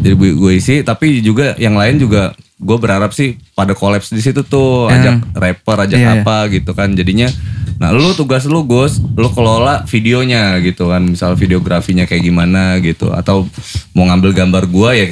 Jadi 0.00 0.14
gue 0.14 0.52
isi. 0.52 0.82
Tapi 0.82 1.20
juga 1.20 1.54
yang 1.56 1.74
lain 1.74 1.96
juga 1.96 2.34
gue 2.54 2.76
berharap 2.76 3.10
sih 3.10 3.36
pada 3.52 3.72
kolaps 3.72 4.08
di 4.08 4.18
situ 4.18 4.42
tuh 4.42 4.88
Hmm. 4.88 4.94
ajak 4.94 5.14
rapper, 5.32 5.76
ajak 5.80 5.98
Iya, 5.98 6.10
iya. 6.10 6.22
apa 6.22 6.36
gitu 6.48 6.70
kan. 6.72 6.90
Jadinya, 6.90 7.28
nah 7.76 7.90
lu 7.90 8.14
tugas 8.14 8.46
lu 8.46 8.62
Gus, 8.62 8.98
lu 9.12 9.28
kelola 9.28 9.82
videonya 9.84 10.58
gitu 10.58 10.88
kan. 10.88 11.02
Misal 11.04 11.34
videografinya 11.34 12.02
kayak 12.02 12.22
gimana 12.22 12.78
gitu. 12.78 13.10
Atau 13.10 13.50
mau 13.92 14.06
ngambil 14.06 14.32
gambar 14.32 14.64
gue 14.66 14.90
ya 14.92 15.06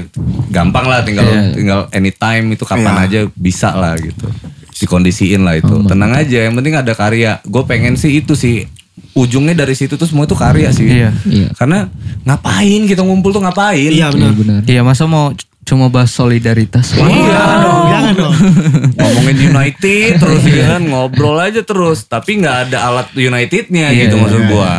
gampang 0.48 0.86
lah. 0.86 1.02
Tinggal 1.02 1.26
Iya. 1.26 1.42
tinggal 1.52 1.80
anytime 1.90 2.46
itu 2.50 2.64
kapan 2.64 2.94
Iya. 2.96 3.04
aja 3.04 3.20
bisa 3.34 3.70
lah 3.72 3.91
gitu 3.96 4.26
dikondisiin 4.74 5.40
lah 5.40 5.54
itu 5.54 5.74
tenang 5.84 6.12
aja 6.12 6.38
yang 6.42 6.54
penting 6.54 6.74
ada 6.74 6.92
karya 6.92 7.38
gue 7.42 7.62
pengen 7.62 7.94
sih 7.94 8.16
itu 8.16 8.32
sih 8.32 8.66
ujungnya 9.12 9.54
dari 9.56 9.72
situ 9.72 9.94
tuh 9.94 10.04
semua 10.04 10.24
itu 10.24 10.34
karya 10.34 10.68
sih 10.68 10.84
Iya. 10.84 11.10
Iya. 11.22 11.48
karena 11.52 11.88
ngapain 12.22 12.82
kita 12.84 13.00
ngumpul 13.00 13.30
tuh 13.30 13.40
ngapain 13.40 13.78
Iya 13.88 14.08
Iya 14.08 14.08
benar. 14.10 14.32
benar. 14.34 14.60
Iya 14.64 14.80
masa 14.82 15.04
mau 15.04 15.32
cuma 15.62 15.86
bahas 15.86 16.10
solidaritas. 16.10 16.90
Iya 16.92 17.06
Jangan 17.06 17.58
dong, 17.60 17.84
jangan 17.88 18.14
dong. 18.16 18.34
ngomongin 18.98 19.38
United 19.46 20.10
terus 20.18 20.42
ya 20.44 20.64
kan 20.68 20.82
ngobrol 20.82 21.38
aja 21.38 21.62
terus 21.62 22.04
tapi 22.04 22.36
nggak 22.36 22.56
ada 22.68 22.78
alat 22.84 23.08
Unitednya 23.14 23.88
Iya, 23.88 24.00
gitu 24.02 24.14
iya, 24.14 24.22
maksud 24.22 24.42
gua 24.48 24.72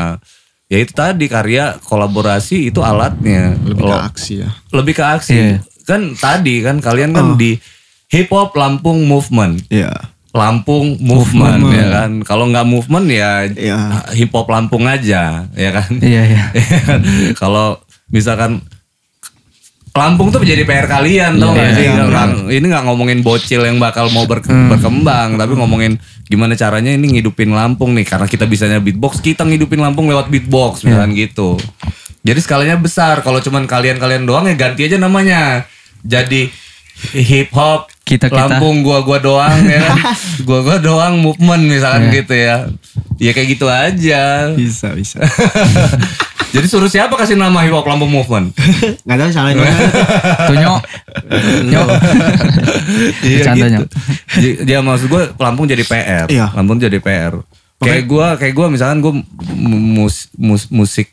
ya 0.65 0.77
itu 0.79 0.91
tadi 0.91 1.25
karya 1.25 1.77
kolaborasi 1.79 2.67
itu 2.67 2.79
alatnya 2.79 3.55
Lebih 3.61 3.79
ke 3.79 3.87
Lo- 3.87 4.03
aksi 4.03 4.33
ya. 4.37 4.49
lebih 4.71 4.93
ke 4.93 5.03
aksi 5.05 5.33
Iya. 5.33 5.55
kan 5.83 6.01
tadi 6.13 6.55
kan 6.59 6.75
kalian 6.79 7.11
kan 7.11 7.25
Oh. 7.25 7.35
di 7.35 7.55
hip 8.13 8.29
hop 8.29 8.53
Lampung 8.53 9.03
movement 9.03 9.57
Iya. 9.67 9.89
Lampung 10.29 10.97
movement, 10.97 11.61
Movement. 11.61 11.77
ya 11.77 11.85
kan. 11.91 12.11
Kalau 12.21 12.49
nggak 12.49 12.65
movement 12.65 13.05
ya 13.05 13.45
Iya. 13.45 13.77
hip 14.13 14.29
hop 14.29 14.49
Lampung 14.49 14.85
aja, 14.85 15.45
ya 15.47 15.69
kan. 15.69 15.89
Iya 15.97 16.21
iya. 16.25 16.43
Kalau 17.41 17.77
misalkan 18.09 18.65
Lampung 19.93 20.33
tuh 20.33 20.41
menjadi 20.41 20.65
PR 20.65 20.89
kalian 20.89 21.37
tau 21.37 21.53
gak 21.53 21.69
Iya, 21.69 21.77
sih? 21.77 21.85
iya, 21.85 22.01
Nggak- 22.01 22.49
ini 22.49 22.65
nggak 22.65 22.81
ngomongin 22.83 23.21
bocil 23.21 23.61
yang 23.61 23.77
bakal 23.77 24.09
mau 24.09 24.25
ber- 24.25 24.41
berkembang, 24.41 25.37
tapi 25.37 25.53
ngomongin 25.53 26.01
gimana 26.25 26.57
caranya 26.57 26.89
ini 26.89 27.13
ngidupin 27.13 27.53
Lampung 27.53 27.93
nih. 27.93 28.01
Karena 28.01 28.25
kita 28.25 28.49
bisanya 28.49 28.81
beatbox, 28.81 29.21
kita 29.21 29.45
ngidupin 29.45 29.77
Lampung 29.77 30.09
lewat 30.09 30.33
beatbox, 30.33 30.81
misalkan 30.81 31.13
gitu. 31.13 31.61
Jadi 32.25 32.39
skalanya 32.41 32.73
besar. 32.73 33.21
Kalau 33.21 33.37
cuman 33.37 33.69
kalian-kalian 33.69 34.25
doang 34.25 34.49
ya 34.49 34.57
ganti 34.57 34.81
aja 34.81 34.97
namanya. 34.97 35.69
Jadi 36.01 36.49
hip 37.13 37.53
hop 37.53 37.92
Kita-kita. 38.03 38.59
Lampung 38.59 38.83
gua-gua 38.83 39.17
doang 39.17 39.63
ya 39.63 39.79
kan. 39.81 39.97
Gua-gua 40.47 40.75
doang 40.77 41.17
movement 41.17 41.63
misalkan 41.63 42.11
gitu 42.11 42.35
ya. 42.35 42.67
Ya 43.15 43.31
kayak 43.31 43.47
gitu 43.49 43.65
aja. 43.65 44.51
Bisa, 44.51 44.91
bisa. 44.91 45.23
Jadi 46.53 46.67
suruh 46.67 46.85
siapa 46.85 47.15
kasih 47.15 47.33
nama 47.33 47.63
hip 47.63 47.73
hop 47.73 47.81
Lampung 47.83 48.11
movement? 48.11 48.53
Gak 49.07 49.17
tahu 49.17 49.29
salah 49.31 49.51
juga. 49.51 49.73
Tuh 50.45 50.55
nyok. 50.55 50.81
Nyok. 51.65 51.87
Iya 53.23 53.37
Bercandanya. 53.41 53.79
gitu. 53.79 53.95
Jadi- 54.35 54.57
Dia 54.63 54.79
maksud 54.79 55.07
gue 55.07 55.23
Lampung 55.35 55.65
jadi 55.65 55.81
PR. 55.81 56.27
Iya. 56.29 56.53
Lampung 56.53 56.77
jadi 56.77 56.99
PR. 56.99 57.33
Kayak 57.79 58.05
gue, 58.05 58.27
kayak 58.37 58.53
gue 58.53 58.67
misalkan 58.69 58.99
gue 58.99 59.13
mus, 59.57 60.29
mus- 60.33 60.69
musik 60.69 61.09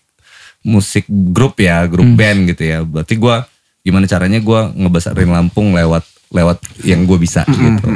musik 0.61 1.09
grup 1.09 1.57
ya, 1.57 1.83
grup 1.87 2.05
band 2.13 2.45
gitu 2.47 2.63
ya. 2.63 2.79
Berarti 2.83 3.17
gue 3.17 3.35
gimana 3.81 4.05
caranya 4.05 4.39
gue 4.39 4.61
ngebesarin 4.77 5.31
Lampung 5.31 5.73
lewat 5.73 6.05
lewat 6.31 6.59
yang 6.83 7.05
gue 7.05 7.19
bisa 7.19 7.43
gitu. 7.45 7.91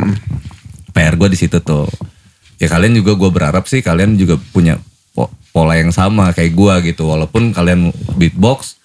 PR 0.90 1.14
gue 1.14 1.28
di 1.28 1.38
situ 1.38 1.58
tuh. 1.58 1.86
Ya 2.56 2.66
kalian 2.66 2.94
juga 2.94 3.14
gue 3.14 3.30
berharap 3.30 3.64
sih 3.64 3.78
kalian 3.78 4.14
juga 4.14 4.38
punya 4.50 4.78
po- 5.10 5.30
pola 5.50 5.74
yang 5.74 5.90
sama 5.90 6.30
kayak 6.30 6.52
gue 6.52 6.74
gitu. 6.88 7.06
Walaupun 7.06 7.50
kalian 7.50 7.88
beatbox, 8.14 8.78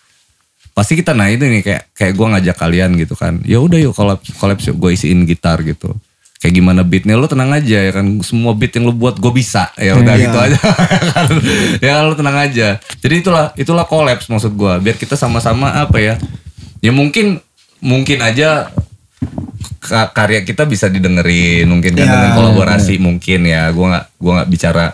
pasti 0.71 0.93
kita 0.95 1.13
nah 1.13 1.27
itu 1.27 1.43
nih 1.43 1.62
kayak 1.62 1.83
kayak 1.93 2.13
gue 2.13 2.27
ngajak 2.27 2.55
kalian 2.55 2.91
gitu 2.95 3.13
kan. 3.13 3.41
Ya 3.43 3.57
udah 3.57 3.77
yuk 3.77 3.93
collab 3.93 4.21
collab 4.38 4.57
yuk 4.59 4.75
gue 4.75 4.89
isiin 4.91 5.25
gitar 5.25 5.62
gitu. 5.62 5.93
Kayak 6.39 6.55
gimana 6.55 6.81
beatnya 6.81 7.13
lo 7.13 7.27
tenang 7.27 7.51
aja 7.51 7.77
ya 7.79 7.91
kan. 7.91 8.05
Semua 8.21 8.53
beat 8.53 8.71
yang 8.71 8.88
lo 8.88 8.93
buat 8.93 9.17
gue 9.17 9.29
bisa. 9.29 9.69
Ya 9.75 9.93
udah 9.93 10.13
Iya. 10.13 10.23
gitu 10.23 10.38
aja. 10.39 10.59
Ya 11.85 11.99
lo 12.01 12.13
tenang 12.13 12.38
aja. 12.39 12.67
Jadi 12.97 13.15
itulah 13.19 13.51
itulah 13.53 13.83
collabs 13.83 14.25
maksud 14.25 14.53
gue 14.53 14.73
biar 14.79 14.95
kita 14.95 15.13
sama-sama 15.13 15.73
apa 15.75 15.97
ya 15.97 16.15
ya 16.79 16.89
mungkin 16.89 17.43
mungkin 17.79 18.19
aja 18.19 18.71
karya 20.12 20.41
kita 20.41 20.63
bisa 20.63 20.86
didengerin 20.86 21.65
mungkin 21.65 21.93
kan 21.93 22.03
Iya. 22.03 22.13
dengan 22.13 22.32
kolaborasi 22.36 22.95
mungkin 22.97 23.39
ya 23.43 23.69
gue 23.69 23.86
nggak 23.86 24.05
gua 24.15 24.32
nggak 24.38 24.49
bicara 24.49 24.86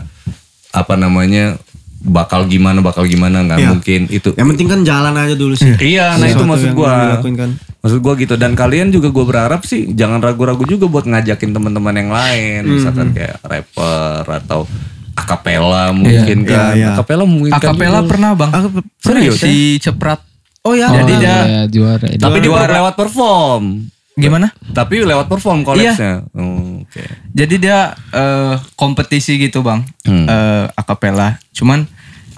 apa 0.71 0.93
namanya 0.95 1.57
bakal 1.97 2.45
gimana 2.45 2.79
bakal 2.79 3.03
gimana 3.03 3.41
nggak 3.41 3.59
Iya. 3.59 3.69
mungkin 3.71 4.01
itu 4.07 4.29
Yang 4.31 4.47
penting 4.47 4.67
kan 4.67 4.79
jalan 4.83 5.13
aja 5.15 5.33
dulu 5.33 5.53
sih. 5.53 5.73
Iya, 5.75 6.15
nah 6.15 6.27
itu 6.27 6.43
maksud 6.43 6.71
gua. 6.71 7.17
dilakuin 7.17 7.35
kan. 7.35 7.49
Maksud 7.81 7.99
gua 7.99 8.13
gitu 8.13 8.33
dan 8.35 8.53
kalian 8.53 8.89
juga 8.89 9.09
gua 9.09 9.25
berharap 9.25 9.61
sih 9.63 9.89
jangan 9.91 10.21
ragu-ragu 10.21 10.61
juga 10.63 10.85
buat 10.85 11.03
ngajakin 11.03 11.49
teman-teman 11.51 11.93
yang 11.95 12.11
lain, 12.11 12.61
misalkan 12.67 13.09
kayak 13.11 13.41
rapper 13.41 14.21
atau 14.37 14.69
akapela 15.15 15.89
mungkin 15.91 16.45
kan. 16.45 16.71
Iya, 16.71 16.77
iya. 16.77 16.87
Akapela 16.93 17.25
mungkin 17.25 17.51
kan 17.51 17.73
Akapela 17.73 17.99
juga. 17.99 18.09
pernah 18.11 18.31
bang. 18.35 18.51
Serius? 18.99 19.39
Si 19.39 19.53
Ceprat. 19.79 20.21
Oh 20.61 20.73
ya. 20.73 20.93
Jadi 20.93 21.09
Oh, 21.09 21.19
dia 21.19 21.37
iya, 21.41 21.61
juara. 21.65 22.05
Tapi 22.05 22.37
di 22.37 22.47
Juara. 22.47 22.73
lewat 22.75 22.93
perform. 22.93 23.63
Gimana? 24.15 24.47
Tapi 24.71 25.03
lewat 25.03 25.27
perform 25.27 25.61
collapse-nya. 25.61 26.23
Oh, 26.31 26.79
Oke. 26.81 27.03
Jadi 27.31 27.55
dia 27.59 27.91
eh, 28.09 28.55
kompetisi 28.73 29.35
gitu 29.35 29.59
bang, 29.59 29.83
Hmm. 30.03 30.23
Eh, 30.23 30.65
akapela. 30.71 31.35
Cuman 31.51 31.83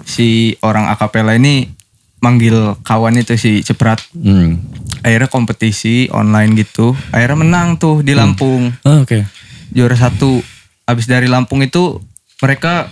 si 0.02 0.52
orang 0.58 0.88
akapela 0.88 1.32
ini 1.32 1.70
manggil 2.18 2.74
kawan 2.82 3.14
itu 3.14 3.38
si 3.38 3.62
Ceprat. 3.62 4.02
Hmm. 4.10 4.58
Akhirnya 5.00 5.30
kompetisi 5.30 6.10
online 6.10 6.58
gitu. 6.58 6.98
Akhirnya 7.08 7.38
menang 7.38 7.78
tuh 7.78 8.02
di 8.02 8.10
Lampung. 8.12 8.74
Oh, 8.82 9.06
Oke. 9.06 9.22
Juara 9.70 9.94
satu. 9.94 10.42
Abis 10.82 11.06
dari 11.06 11.30
Lampung 11.30 11.60
itu 11.60 12.02
mereka 12.40 12.90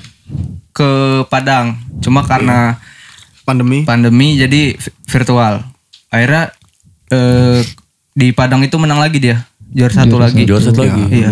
ke 0.71 0.91
Padang. 1.27 1.75
Cuma 1.99 2.23
karena 2.23 2.79
Pandemi. 3.43 3.83
pandemi 3.83 4.35
jadi 4.35 4.75
vi- 4.75 4.95
virtual. 5.07 5.63
Akhirnya 6.07 6.55
eh, 7.09 7.63
di 8.17 8.33
Padang 8.33 8.65
itu 8.65 8.81
menang 8.81 8.97
lagi 8.97 9.21
dia. 9.21 9.45
Juara 9.69 9.93
satu 9.93 10.17
lagi. 10.17 10.49
Juara 10.49 10.65
satu 10.65 10.81
lagi. 10.81 11.03
Iya. 11.13 11.29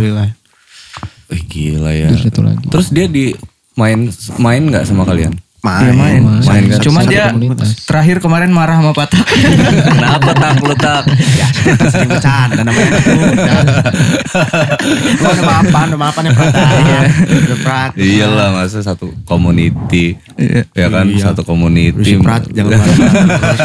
Wih, 1.32 1.42
gila 1.48 1.90
ya. 1.96 2.12
Terus 2.12 2.22
satu 2.28 2.40
lagi. 2.44 2.64
Terus 2.68 2.86
dia 2.92 3.06
di 3.08 3.32
main 3.80 4.12
main 4.36 4.62
nggak 4.68 4.84
sama 4.84 5.08
kalian? 5.08 5.32
Dia 5.64 5.96
Main. 5.96 5.96
main. 6.20 6.22
Main 6.44 6.62
kan? 6.68 6.78
Cuma 6.78 7.00
Satu 7.00 7.08
dia 7.08 7.32
komunitas. 7.32 7.72
terakhir 7.82 8.20
kemarin 8.20 8.52
marah 8.52 8.76
sama 8.76 8.92
Patak. 8.92 9.24
Kenapa 9.88 10.30
tak 10.30 10.60
lu 10.60 10.76
tak? 10.76 11.08
Ya, 11.32 11.48
kita 11.48 11.84
sering 11.88 12.10
bercanda 12.10 12.60
namanya. 12.60 12.92
Lu 15.14 15.26
ada 15.26 15.42
maafan, 15.42 15.84
ada 15.88 15.96
maafan 15.96 16.22
yang 16.22 16.36
perhatian. 16.36 17.04
Udah 17.40 17.58
perhatian. 17.58 18.04
Iyalah 18.04 18.48
masa 18.52 18.78
satu 18.80 19.08
community 19.24 20.20
Iya. 20.34 20.68
ya 20.68 20.86
kan 20.90 21.06
Iya. 21.06 21.22
satu 21.24 21.42
community 21.42 21.96
Berusin 22.12 22.20
perat, 22.20 22.42
jangan 22.50 22.70
marah. 22.76 22.96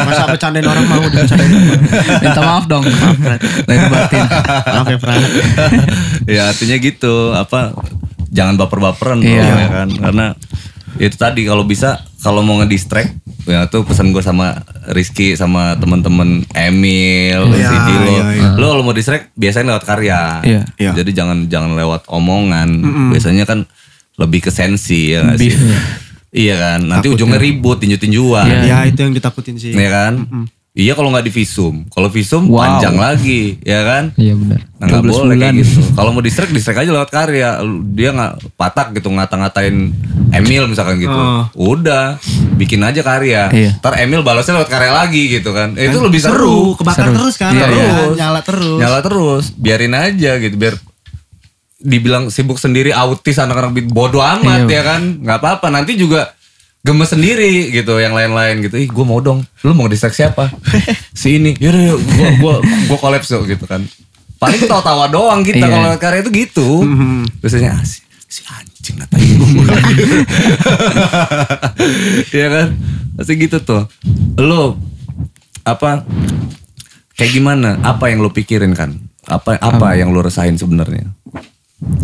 Masa 0.02 0.22
bercandain 0.26 0.64
orang 0.64 0.84
mau 0.86 1.04
dibicarain. 1.04 1.50
Minta 2.16 2.40
maaf 2.40 2.64
dong. 2.64 2.84
Lain 3.66 3.80
batin. 3.88 4.24
Maaf 4.64 4.86
ya 4.86 4.98
Prat. 4.98 5.20
ya 6.24 6.42
artinya 6.48 6.76
gitu 6.78 7.14
apa 7.32 7.76
jangan 8.28 8.54
baper-baperan 8.56 9.18
bro 9.18 9.28
Iya. 9.28 9.44
ya 9.44 9.68
kan 9.68 9.88
karena 9.90 10.26
itu 10.98 11.14
tadi 11.14 11.46
kalau 11.46 11.62
bisa 11.62 12.02
kalau 12.18 12.42
mau 12.42 12.58
ngedistract 12.58 13.14
ya 13.46 13.66
tuh 13.66 13.86
pesan 13.86 14.10
gue 14.10 14.20
sama 14.20 14.58
Rizky 14.90 15.32
sama 15.32 15.78
teman-teman 15.78 16.44
Emil, 16.52 17.50
Iya, 17.52 17.68
si 17.68 17.76
Dilo. 17.78 18.12
iya, 18.12 18.24
iya. 18.36 18.48
Lo 18.56 18.66
kalau 18.70 18.82
mau 18.82 18.92
distract 18.92 19.32
biasanya 19.34 19.76
lewat 19.76 19.84
karya. 19.86 20.20
Iya. 20.42 20.62
Iya. 20.76 20.90
Jadi 20.96 21.10
jangan 21.12 21.38
jangan 21.46 21.72
lewat 21.74 22.04
omongan. 22.06 22.68
Biasanya 23.10 23.44
kan 23.44 23.64
lebih 24.18 24.44
ke 24.44 24.50
sensi 24.52 25.14
ya 25.14 25.24
nggak 25.24 25.38
sih? 25.38 25.52
Iya 26.30 26.54
kan. 26.54 26.80
Nanti 26.86 27.10
ujungnya 27.10 27.40
ribut, 27.40 27.80
tinju-tinjuan. 27.80 28.46
Iya. 28.46 28.60
Ya 28.66 28.78
itu 28.86 29.00
yang 29.00 29.14
ditakutin 29.16 29.56
sih. 29.56 29.72
Ya 29.72 29.90
kan? 29.90 30.14
Iya 30.70 30.94
kalau 30.94 31.10
nggak 31.10 31.26
di 31.26 31.34
visum. 31.34 31.82
Kalau 31.86 32.06
visum 32.06 32.46
Wow. 32.46 32.62
panjang 32.62 32.94
lagi, 32.94 33.58
ya 33.60 33.82
kan? 33.82 34.14
Iya 34.14 34.38
benar. 34.38 34.62
Nah, 34.78 34.86
nggak 34.86 35.02
12 35.02 35.10
boleh 35.18 35.18
kayak 35.34 35.50
bulan. 35.50 35.54
gitu. 35.60 35.78
Kalau 35.92 36.10
mau 36.10 36.22
distract, 36.22 36.52
distract 36.52 36.78
aja 36.78 36.90
lewat 36.90 37.10
karya. 37.10 37.48
Dia 37.90 38.10
nggak 38.10 38.32
patak 38.54 38.94
gitu 38.94 39.10
ngata-ngatain 39.10 39.76
Emil 40.30 40.62
misalkan 40.64 40.96
gitu. 40.96 41.10
Oh. 41.10 41.42
Udah, 41.74 42.22
bikin 42.54 42.78
aja 42.80 43.02
karya. 43.02 43.50
Iya. 43.50 43.70
Ntar 43.76 43.98
Emil 43.98 44.22
balasnya 44.22 44.56
lewat 44.56 44.70
karya 44.70 44.94
lagi 44.94 45.22
gitu 45.28 45.50
kan. 45.50 45.74
Eh, 45.74 45.90
itu 45.90 45.98
lebih 45.98 46.22
seru. 46.22 46.78
Kebakar 46.78 47.10
Seru. 47.10 47.14
terus 47.18 47.34
kan. 47.34 47.50
Iya, 47.50 47.66
Terus. 47.66 47.82
terus. 47.82 48.14
Nyala 48.16 48.40
terus. 48.40 48.78
Nyala 48.78 48.98
terus. 49.02 49.44
Biarin 49.52 49.92
aja 49.92 50.38
gitu. 50.38 50.54
Biar 50.54 50.78
dibilang 51.76 52.28
sibuk 52.28 52.56
sendiri 52.56 52.92
autis 52.92 53.36
anak-anak 53.36 53.74
bodoh 53.88 54.22
amat 54.22 54.64
Iya. 54.64 54.70
ya 54.70 54.82
kan. 54.86 55.02
Nggak 55.18 55.38
apa-apa. 55.40 55.66
Nanti 55.68 55.96
juga 55.96 56.30
gemes 56.80 57.12
sendiri 57.12 57.68
gitu 57.70 58.00
yang 58.00 58.16
lain-lain 58.16 58.64
gitu. 58.64 58.80
Ih, 58.80 58.88
gue 58.88 59.04
mau 59.04 59.20
dong. 59.20 59.44
Lu 59.60 59.76
mau 59.76 59.84
distract 59.84 60.16
siapa? 60.16 60.48
si 61.20 61.36
ini. 61.36 61.52
Yaudah 61.60 61.82
yuk, 61.92 62.00
gua 62.16 62.28
gua 62.40 62.54
gua 62.88 62.98
collab 62.98 63.20
yuk 63.20 63.42
gitu 63.46 63.64
kan. 63.68 63.84
Paling 64.40 64.64
tawa-tawa 64.64 65.04
doang 65.12 65.44
kita 65.44 65.68
Iya. 65.68 65.68
kalau 65.68 65.88
karya 66.00 66.20
itu 66.24 66.30
gitu. 66.32 66.68
Biasanya 67.44 67.76
ah, 67.76 67.84
si, 67.84 68.00
si 68.24 68.40
anjing 68.48 68.96
ngatain 68.96 69.28
gue. 69.36 69.50
Iya 72.32 72.46
kan? 72.48 72.68
Pasti 73.20 73.32
gitu 73.36 73.60
tuh. 73.60 73.84
Lu 74.40 74.80
apa 75.60 76.08
kayak 77.20 77.32
gimana? 77.36 77.76
Apa 77.84 78.08
yang 78.08 78.24
lu 78.24 78.32
pikirin 78.32 78.72
kan? 78.72 78.96
Apa 79.28 79.60
apa 79.60 80.00
yang 80.00 80.08
lu 80.08 80.24
rasain 80.24 80.56
sebenarnya? 80.56 81.12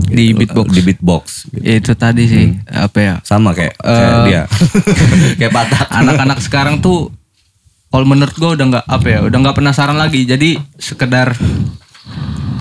Di 0.06 0.32
beatbox. 0.32 0.66
Di 0.70 0.80
beatbox. 0.80 1.24
gitu. 1.46 1.60
Ya, 1.60 1.72
itu 1.76 1.92
tadi 1.92 2.24
sih 2.24 2.44
apa 2.66 2.98
ya? 2.98 3.14
Sama 3.20 3.52
kayak, 3.52 3.76
kayak 3.76 4.08
Eh. 4.08 4.24
dia. 4.24 4.42
kayak 5.38 5.52
patak. 5.52 5.86
Anak-anak 5.90 6.38
sekarang 6.40 6.80
tuh 6.80 7.12
kalau 7.86 8.04
menurut 8.04 8.32
gue 8.32 8.50
udah 8.52 8.66
nggak 8.66 8.86
apa 8.86 9.06
ya, 9.06 9.18
udah 9.22 9.38
nggak 9.38 9.52
penasaran 9.54 9.94
lagi. 9.94 10.24
Jadi 10.24 10.56
sekedar 10.74 11.36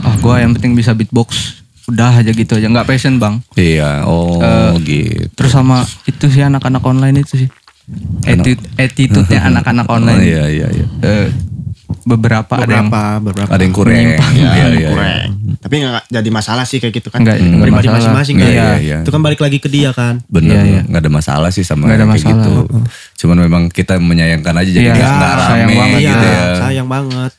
ah 0.01 0.15
gue 0.15 0.35
yang 0.35 0.51
penting 0.51 0.73
bisa 0.73 0.91
beatbox. 0.91 1.59
Udah 1.85 2.17
aja 2.17 2.29
gitu 2.29 2.55
aja, 2.55 2.65
nggak 2.65 2.83
passion 2.85 3.15
bang. 3.15 3.39
Iya, 3.53 4.03
oh 4.03 4.41
Eh, 4.41 4.73
gitu. 4.81 5.29
Terus 5.33 5.51
sama 5.51 5.81
itu 6.03 6.25
sih 6.27 6.41
anak-anak 6.41 6.81
online 6.81 7.21
itu 7.21 7.37
sih. 7.37 7.49
Attitude, 8.23 8.59
attitude-nya 8.75 9.39
anak-anak 9.53 9.85
Oh, 9.85 9.95
online. 9.95 10.19
iya 10.19 10.43
iya 10.49 10.67
iya. 10.67 10.85
Eh, 10.99 11.27
beberapa, 12.03 12.53
ada 12.55 12.65
yang 12.67 12.87
Beberapa, 12.87 13.03
beberapa. 13.19 13.49
Ada 13.49 13.61
yang 13.61 13.73
kurang. 13.73 13.93
Ya, 13.93 14.01
Iya 14.01 14.17
iya. 14.31 14.65
iya. 14.71 14.89
kurang. 14.89 15.29
Tapi 15.57 15.73
nggak 15.77 16.03
jadi 16.07 16.29
masalah 16.29 16.63
sih 16.63 16.77
kayak 16.77 16.93
gitu 16.95 17.09
kan. 17.09 17.19
Nggak- 17.19 17.39
Pribadi 17.41 17.71
masalah. 17.85 17.95
masing-masing 17.97 18.35
kan. 18.37 18.47
Iya, 18.47 18.69
iya. 18.77 18.97
Itu 19.01 19.09
kan 19.09 19.21
balik 19.21 19.39
lagi 19.39 19.57
ke 19.57 19.67
dia 19.67 19.89
kan. 19.91 20.21
Bener, 20.27 20.55
Iya, 20.55 20.61
iya. 20.63 20.81
nggak 20.83 21.01
ada 21.01 21.11
masalah 21.11 21.49
sih 21.49 21.61
sama 21.61 21.85
Nggak 21.85 21.95
ada 21.95 22.05
kayak 22.05 22.13
masalah. 22.15 22.35
gitu. 22.35 22.53
Cuman 23.17 23.37
memang 23.39 23.63
kita 23.67 23.93
menyayangkan 23.97 24.53
aja 24.55 24.69
jadi 24.71 24.81
Iya, 24.83 24.93
nggak 24.93 25.11
nggak 25.11 25.33
sayang 25.39 25.67
rame 25.67 25.75
banget. 25.75 25.99
Gitu 26.03 26.25
ya. 26.27 26.43
sayang 26.59 26.87
banget. 26.87 27.31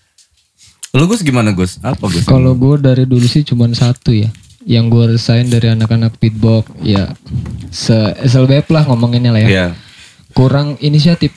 Lu 0.92 1.04
Gus 1.04 1.20
gimana 1.20 1.50
Gus? 1.50 1.72
Apa 1.80 2.04
Gus? 2.06 2.24
Kalau 2.24 2.52
gue 2.52 2.74
dari 2.76 3.04
dulu 3.04 3.24
sih 3.24 3.42
cuman 3.42 3.70
satu 3.70 4.10
ya. 4.10 4.30
yang 4.64 4.90
gue 4.90 5.14
resain 5.14 5.46
dari 5.46 5.70
anak-anak 5.70 6.18
beatbox 6.18 6.66
ya 6.80 7.14
se 7.68 7.94
SLBF 8.18 8.66
lah 8.68 8.82
ngomonginnya 8.84 9.30
lah 9.30 9.38
ya. 9.38 9.48
Iya. 9.48 9.66
Kurang 10.32 10.74
inisiatif. 10.80 11.30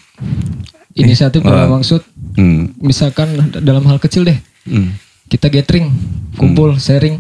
Inisiatif 0.92 1.40
dalam 1.40 1.70
maksud 1.72 2.02
Hmm. 2.38 2.72
misalkan 2.78 3.32
dalam 3.60 3.84
hal 3.86 3.98
kecil 3.98 4.24
deh. 4.24 4.38
Hmm. 4.66 4.94
Kita 5.26 5.48
gathering, 5.48 5.90
kumpul, 6.36 6.78
sharing. 6.78 7.18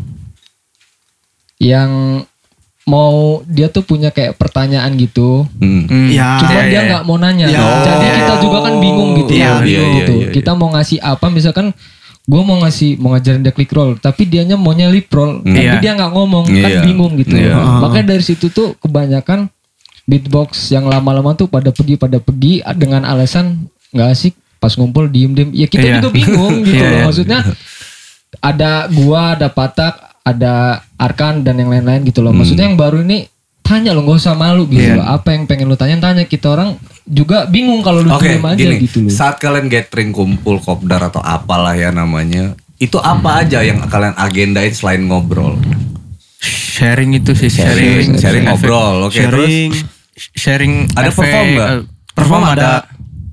Yang 1.60 2.24
mau 2.89 3.45
dia 3.45 3.69
tuh 3.69 3.86
punya 3.86 4.10
kayak 4.10 4.34
pertanyaan 4.34 4.89
gitu. 4.98 5.45
Hmm. 5.60 5.86
Hmm. 5.86 6.10
Ya. 6.10 6.41
Cuma 6.41 6.52
Iya, 6.58 6.62
dia 6.65 6.74
iya. 6.74 6.82
nggak 6.89 7.04
mau 7.06 7.17
nanya. 7.17 7.45
Ya. 7.45 7.62
Jadi 7.86 8.08
kita 8.17 8.34
juga 8.41 8.58
kan 8.65 8.74
bingung 8.82 9.12
gitu 9.17 9.32
Iya, 9.34 9.45
ya. 9.45 9.52
iya, 9.52 9.62
bingung 9.62 9.91
iya, 9.93 10.00
gitu. 10.02 10.13
iya, 10.15 10.26
iya. 10.26 10.34
Kita 10.34 10.52
mau 10.58 10.69
ngasih 10.74 10.98
apa 11.00 11.26
misalkan 11.30 11.67
gue 12.30 12.41
mau 12.45 12.62
ngasih 12.62 13.02
mau 13.02 13.17
ngajarin 13.17 13.41
dia 13.41 13.50
click 13.50 13.74
roll 13.74 13.98
tapi 13.98 14.22
dianya 14.30 14.54
maunya 14.54 14.86
lip 14.86 15.10
roll 15.10 15.41
tapi 15.41 15.65
Iya. 15.65 15.82
dia 15.82 15.98
nggak 15.98 16.13
ngomong 16.13 16.45
kan 16.45 16.69
Iya. 16.78 16.82
bingung 16.86 17.17
gitu 17.17 17.34
Iya. 17.34 17.58
makanya 17.82 18.13
dari 18.13 18.22
situ 18.22 18.54
tuh 18.54 18.78
kebanyakan 18.78 19.50
beatbox 20.06 20.69
yang 20.69 20.86
lama-lama 20.86 21.34
tuh 21.34 21.50
pada 21.50 21.74
pergi 21.74 21.98
pada 21.98 22.22
pergi 22.22 22.62
dengan 22.78 23.02
alasan 23.02 23.65
nggak 23.98 24.10
asik 24.13 24.38
pas 24.60 24.72
ngumpul 24.72 25.08
diem 25.08 25.32
diem 25.32 25.50
ya 25.52 25.65
kita 25.65 25.82
Iya. 25.82 25.93
juga 25.98 26.10
bingung 26.12 26.56
gitu 26.67 26.76
Iya, 26.76 26.84
loh 26.84 26.93
iya. 26.93 27.06
maksudnya 27.06 27.39
ada 28.39 28.72
gua 28.89 29.34
ada 29.34 29.48
patak 29.50 29.95
ada 30.22 30.54
arkan 30.95 31.41
dan 31.41 31.56
yang 31.56 31.67
lain-lain 31.67 32.04
gitu 32.04 32.19
loh 32.19 32.30
maksudnya 32.30 32.63
yang 32.63 32.76
baru 32.76 33.02
ini 33.02 33.26
tanya 33.62 33.91
lo 33.91 34.02
nggak 34.02 34.19
usah 34.19 34.34
malu 34.34 34.65
gitu 34.65 34.84
Iya. 34.86 34.98
loh 34.98 35.08
apa 35.08 35.32
yang 35.32 35.45
pengen 35.45 35.65
lu 35.65 35.76
tanya 35.76 35.98
tanya 35.98 36.24
kita 36.24 36.50
orang 36.50 36.76
juga 37.04 37.45
bingung 37.45 37.80
kalau 37.80 38.00
lu 38.00 38.12
diem 38.15 38.43
aja 38.43 38.60
gini. 38.60 38.78
gitu 38.80 38.98
loh 39.02 39.10
Saat 39.10 39.38
kalian 39.38 39.65
gathering 39.65 40.10
kumpul 40.10 40.60
kopdar 40.60 41.02
atau 41.04 41.19
apalah 41.19 41.74
ya 41.74 41.89
namanya, 41.89 42.54
itu 42.78 42.95
apa 42.95 43.41
aja 43.41 43.62
yang 43.62 43.82
kalian 43.84 44.13
agendain 44.15 44.69
selain 44.69 45.02
ngobrol? 45.04 45.58
Sharing 46.39 47.12
itu 47.13 47.34
sih 47.34 47.50
Sharing, 47.50 47.74
sharing. 47.74 48.10
sharing 48.15 48.43
Efek- 48.43 48.50
ngobrol. 48.62 48.95
Oke, 49.04 49.19
terus 49.19 49.50
Sharing. 49.50 49.72
Sharing. 50.34 50.74
Ada 50.93 51.10
perform 51.10 51.45
nggak? 51.50 51.69
Perform 52.13 52.43
ada. 52.45 52.69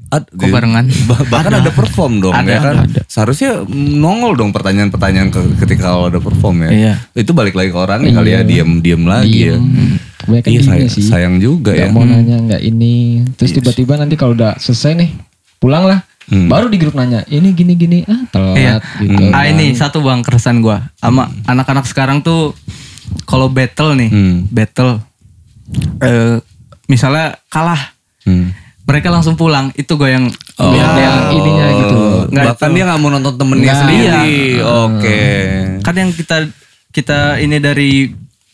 Ad- 0.07 0.31
Kok 0.31 0.49
barengan? 0.49 0.87
Bah- 1.09 1.27
bahkan 1.27 1.53
ada, 1.53 1.71
perform 1.71 2.21
dong 2.21 2.31
Ada, 2.33 2.47
ya 2.47 2.59
kan. 2.61 2.75
ada, 2.77 2.83
ada. 2.87 3.01
Seharusnya 3.05 3.66
nongol 3.69 4.35
dong 4.35 4.51
pertanyaan-pertanyaan 4.51 5.29
ke- 5.29 5.55
ketika 5.59 5.90
kalau 5.90 6.07
ada 6.07 6.19
perform 6.19 6.62
ya. 6.62 6.71
Iya. 6.71 6.95
Itu 7.12 7.31
balik 7.31 7.53
lagi 7.53 7.69
ke 7.69 7.77
orangnya 7.77 8.12
kali 8.12 8.31
ya, 8.31 8.35
Iya. 8.37 8.47
diem-diem 8.47 9.03
lagi 9.03 9.38
ya. 9.45 9.57
Diem. 9.57 9.64
Kebanyakan 10.16 10.49
Iya 10.49 10.59
diem 10.59 10.66
sayang, 10.69 10.88
sih. 10.88 11.03
sayang 11.05 11.35
juga 11.37 11.71
Nggak 11.73 11.83
ya. 11.83 11.92
mau 11.92 12.03
nanya 12.03 12.37
nggak 12.40 12.62
ini 12.64 12.95
terus 13.33 13.51
tiba-tiba 13.53 13.95
nanti 13.95 14.14
kalau 14.14 14.33
udah 14.33 14.55
selesai 14.57 14.95
nih 14.97 15.11
pulang 15.57 15.85
lah 15.85 16.03
Hmm. 16.27 16.47
baru 16.47 16.66
di 16.66 16.75
grup 16.77 16.92
nanya 16.92 17.23
ini 17.25 17.51
gini 17.51 17.75
gini 17.75 17.99
ah 18.03 18.27
telat 18.27 18.57
Iya. 18.57 18.75
gitu 18.99 19.31
Ah 19.31 19.47
ini 19.47 19.71
satu 19.73 20.03
bang 20.03 20.19
keresahan 20.21 20.59
gua 20.59 20.90
sama 20.92 21.31
anak-anak 21.45 21.85
sekarang 21.85 22.19
tuh 22.19 22.51
kalau 23.23 23.47
battle 23.47 23.95
nih, 23.95 24.11
Hmm. 24.11 24.37
battle 24.49 24.99
eh 26.01 26.42
misalnya 26.87 27.38
kalah, 27.47 27.79
Hmm. 28.21 28.51
Mereka 28.87 29.11
langsung 29.11 29.35
pulang. 29.35 29.75
Itu 29.75 29.94
gue 29.94 30.09
yang 30.09 30.27
Oh. 30.57 30.72
yang 30.72 31.29
ininya 31.31 31.66
gitu 31.77 31.94
loh. 31.94 32.22
Nggak, 32.27 32.44
Bahkan 32.51 32.64
itu. 32.64 32.75
dia 32.75 32.85
nggak 32.87 32.99
mau 32.99 33.11
nonton 33.11 33.35
temennya 33.35 33.64
Nggak. 33.66 33.79
sendiri. 33.79 34.31
Iya. 34.57 34.62
Oke. 34.64 35.20
kan 35.79 35.94
yang 35.94 36.11
kita 36.11 36.37
kita 36.88 37.18
ini 37.38 37.57
dari 37.57 37.90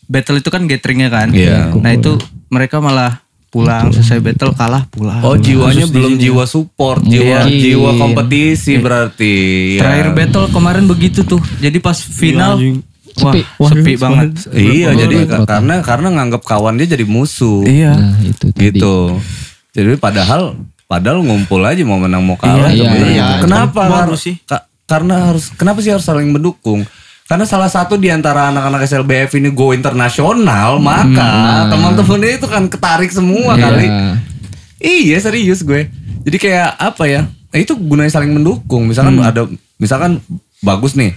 battle 0.03 0.37
itu 0.37 0.49
kan 0.49 0.65
gatheringnya 0.65 1.07
kan. 1.07 1.27
Iya. 1.29 1.71
Nah 1.71 1.91
itu 1.91 2.19
mereka 2.47 2.77
malah 2.77 3.23
pulang 3.47 3.89
selesai 3.89 4.19
battle 4.19 4.51
kalah 4.51 4.83
pulang. 4.87 5.21
Oh 5.21 5.33
jiwanya 5.33 5.85
Khusus 5.85 5.93
belum 5.93 6.13
jiwa 6.17 6.43
support, 6.43 7.01
jiwa 7.03 7.45
Iya. 7.45 7.61
jiwa 7.63 7.89
kompetisi 7.95 8.77
berarti. 8.77 9.35
ya. 9.77 9.79
Terakhir 9.79 10.07
battle 10.11 10.47
kemarin 10.49 10.85
begitu 10.85 11.21
tuh. 11.23 11.39
Jadi 11.57 11.77
pas 11.77 11.95
final 11.95 12.57
anjing. 12.57 12.81
wah 13.15 13.29
Sepi. 13.31 13.41
sepi 13.71 13.93
banget. 13.95 14.29
Iya 14.51 14.89
jadi 14.97 15.15
karena 15.39 15.79
karena 15.79 16.07
nganggap 16.11 16.41
kawan 16.43 16.75
dia 16.75 16.89
jadi 16.89 17.05
musuh. 17.05 17.61
Iya. 17.63 17.93
nah 17.93 18.17
itu 18.19 18.49
tadi. 18.49 18.73
gitu. 18.73 19.21
Jadi 19.73 19.97
padahal 19.97 20.53
padahal 20.85 21.19
ngumpul 21.19 21.61
aja 21.61 21.81
mau 21.81 21.97
menang 21.97 22.21
mau 22.21 22.35
kalah 22.35 22.69
Iya, 22.69 22.85
sebenarnya 22.85 23.01
iya, 23.03 23.23
gitu. 23.25 23.33
iya. 23.33 23.41
Kenapa 23.41 23.81
Mau 23.83 23.97
harus 23.99 24.21
sih. 24.21 24.35
ka- 24.39 24.65
karena 24.83 25.15
harus 25.27 25.49
kenapa 25.51 25.79
sih 25.79 25.89
harus 25.89 26.03
saling 26.03 26.29
mendukung? 26.29 26.85
Karena 27.23 27.43
salah 27.43 27.65
satu 27.65 27.95
di 27.95 28.07
antara 28.07 28.47
anak-anak 28.47 28.83
SLBF 28.83 29.33
ini 29.33 29.49
go 29.49 29.71
internasional, 29.71 30.77
maka 30.77 31.29
teman-temannya 31.67 32.37
itu 32.37 32.45
kan 32.45 32.67
ketarik 32.67 33.09
semua 33.09 33.55
Iya. 33.55 33.63
kali. 33.63 33.87
Iya 34.77 35.17
serius 35.19 35.63
gue. 35.63 35.87
Jadi 36.21 36.37
kayak 36.37 36.75
apa 36.75 37.03
ya? 37.05 37.21
Nah, 37.25 37.57
itu 37.57 37.73
gunanya 37.73 38.11
saling 38.11 38.29
mendukung. 38.29 38.85
Misalkan 38.85 39.17
ada 39.19 39.47
misalkan 39.75 40.19
bagus 40.59 40.93
nih. 40.93 41.15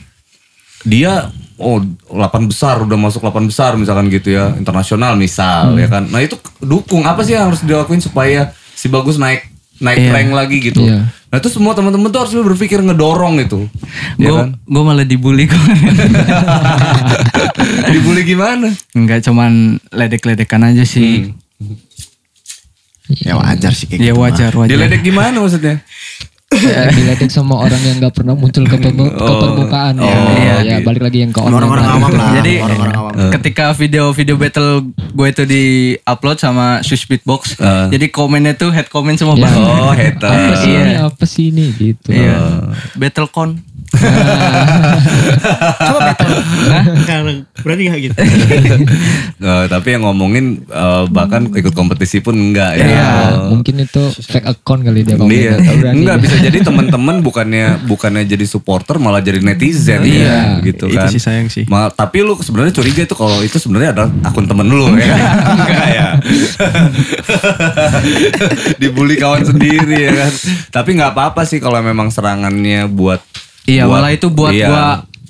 Dia 0.83 1.29
oh 1.57 1.81
8 2.09 2.13
besar 2.47 2.81
udah 2.81 2.95
masuk 2.95 3.21
8 3.21 3.45
besar 3.45 3.75
misalkan 3.75 4.09
gitu 4.09 4.31
ya, 4.31 4.53
internasional 4.55 5.15
misal 5.15 5.73
ya 5.75 5.87
kan. 5.87 6.05
Nah, 6.05 6.21
itu 6.21 6.35
dukung 6.59 7.03
apa 7.03 7.21
sih 7.21 7.33
yang 7.33 7.49
harus 7.49 7.61
dilakuin 7.61 7.99
supaya 7.99 8.51
si 8.73 8.87
bagus 8.87 9.17
naik 9.17 9.49
naik 9.77 9.99
Iya. 9.99 10.11
rank 10.11 10.31
lagi 10.31 10.57
gitu. 10.63 10.81
Iya. 10.81 11.05
Nah, 11.27 11.37
itu 11.37 11.49
semua 11.49 11.73
teman-teman 11.73 12.09
tuh 12.09 12.21
harus 12.23 12.33
berpikir 12.33 12.81
ngedorong 12.81 13.37
itu. 13.39 13.69
Ya 14.17 14.31
Gue 14.31 14.37
kan? 14.39 14.49
gue 14.57 14.83
malah 14.83 15.05
dibully 15.05 15.45
kemarin. 15.51 15.93
Dibully 17.93 18.23
gimana? 18.25 18.73
Enggak 18.93 19.21
cuman 19.23 19.77
ledek-ledekan 19.91 20.65
aja 20.65 20.83
sih. 20.83 21.33
Ya 23.21 23.37
wajar 23.37 23.71
sih 23.71 23.87
kayak 23.87 24.01
Ya 24.01 24.13
gitu. 24.13 24.19
wajar 24.19 24.51
wajar. 24.53 24.71
Diledek 24.71 25.03
gimana 25.03 25.39
maksudnya? 25.39 25.81
Ya, 26.59 26.89
diledek 26.97 27.29
sama 27.29 27.59
orang 27.59 27.79
yang 27.79 27.97
nggak 27.99 28.15
pernah 28.15 28.33
muncul 28.33 28.65
ke, 28.65 28.77
ke 28.79 28.91
permukaan 29.37 29.95
ya. 29.97 30.15
iya, 30.33 30.55
ya 30.63 30.77
balik 30.81 31.03
lagi 31.03 31.19
yang 31.21 31.31
ke 31.31 31.39
orang-orang 31.39 31.85
awam 31.85 32.11
lah. 32.11 32.33
Jadi 32.35 32.53
orang-orang 32.59 32.97
awam. 32.97 33.13
ketika 33.33 33.73
video-video 33.73 34.35
battle 34.35 34.71
gue 34.91 35.27
itu 35.27 35.43
di 35.45 35.65
upload 36.03 36.37
sama 36.37 36.81
Swiss 36.81 37.05
Beatbox, 37.05 37.57
Eh. 37.57 37.87
jadi 37.91 38.07
komennya 38.09 38.55
tuh 38.55 38.71
head 38.71 38.87
comment 38.87 39.15
semua 39.15 39.35
Ya. 39.35 39.45
bang. 39.45 39.55
Oh, 39.59 39.91
hater. 39.91 40.29
apa 40.29 40.55
sih 40.57 40.71
Iya. 40.71 40.81
ini 40.83 40.95
apa 40.99 41.25
sih 41.25 41.45
ini 41.51 41.65
gitu 41.73 42.09
Iya. 42.09 42.39
Battle 42.95 43.29
con. 43.29 43.51
Coba 45.79 45.99
battle. 46.03 46.35
Karena 47.05 47.33
berarti 47.57 47.83
gak 47.87 48.01
gitu. 48.03 48.19
Eh, 49.39 49.65
tapi 49.69 49.93
yang 49.93 50.03
ngomongin 50.03 50.65
eh, 50.65 51.05
bahkan 51.09 51.47
ikut 51.47 51.71
kompetisi 51.71 52.19
pun 52.19 52.35
enggak 52.35 52.73
ya. 52.75 52.87
Ya, 52.89 53.09
Oh. 53.37 53.53
mungkin 53.53 53.79
itu 53.79 54.01
fake 54.19 54.43
account 54.45 54.81
kali 54.83 55.05
dia. 55.05 55.15
Iya. 55.15 55.61
Enggak 55.87 56.19
bisa 56.19 56.37
jadi 56.47 56.63
teman-teman 56.63 57.19
bukannya 57.19 57.83
bukannya 57.85 58.23
jadi 58.25 58.45
supporter 58.45 58.97
malah 58.97 59.19
jadi 59.19 59.41
netizen 59.41 60.01
Iya. 60.01 60.23
ya 60.23 60.39
gitu 60.63 60.85
Itu 60.87 60.95
kan. 60.97 61.09
sih 61.09 61.19
sayang 61.19 61.47
sih. 61.47 61.65
Ma- 61.67 61.89
tapi 61.89 62.21
lu 62.21 62.37
sebenarnya 62.37 62.73
curiga 62.73 63.01
itu 63.03 63.13
kalau 63.13 63.41
itu 63.41 63.57
sebenarnya 63.57 63.91
adalah 63.93 64.09
akun 64.23 64.45
temen 64.45 64.65
lu 64.65 64.87
ya. 64.95 65.15
Enggak 65.53 65.87
ya. 65.91 66.07
Dibully 68.77 69.15
kawan 69.17 69.43
sendiri 69.45 69.97
ya 70.01 70.13
kan. 70.17 70.33
Tapi 70.73 70.89
nggak 70.95 71.11
apa-apa 71.13 71.43
sih 71.43 71.59
kalau 71.59 71.79
memang 71.81 72.09
serangannya 72.09 72.87
buat 72.87 73.21
Iya, 73.65 73.85
buat- 73.85 73.99
malah 73.99 74.11
itu 74.11 74.27
buat 74.29 74.53
iya. 74.53 74.65
gua 74.65 74.85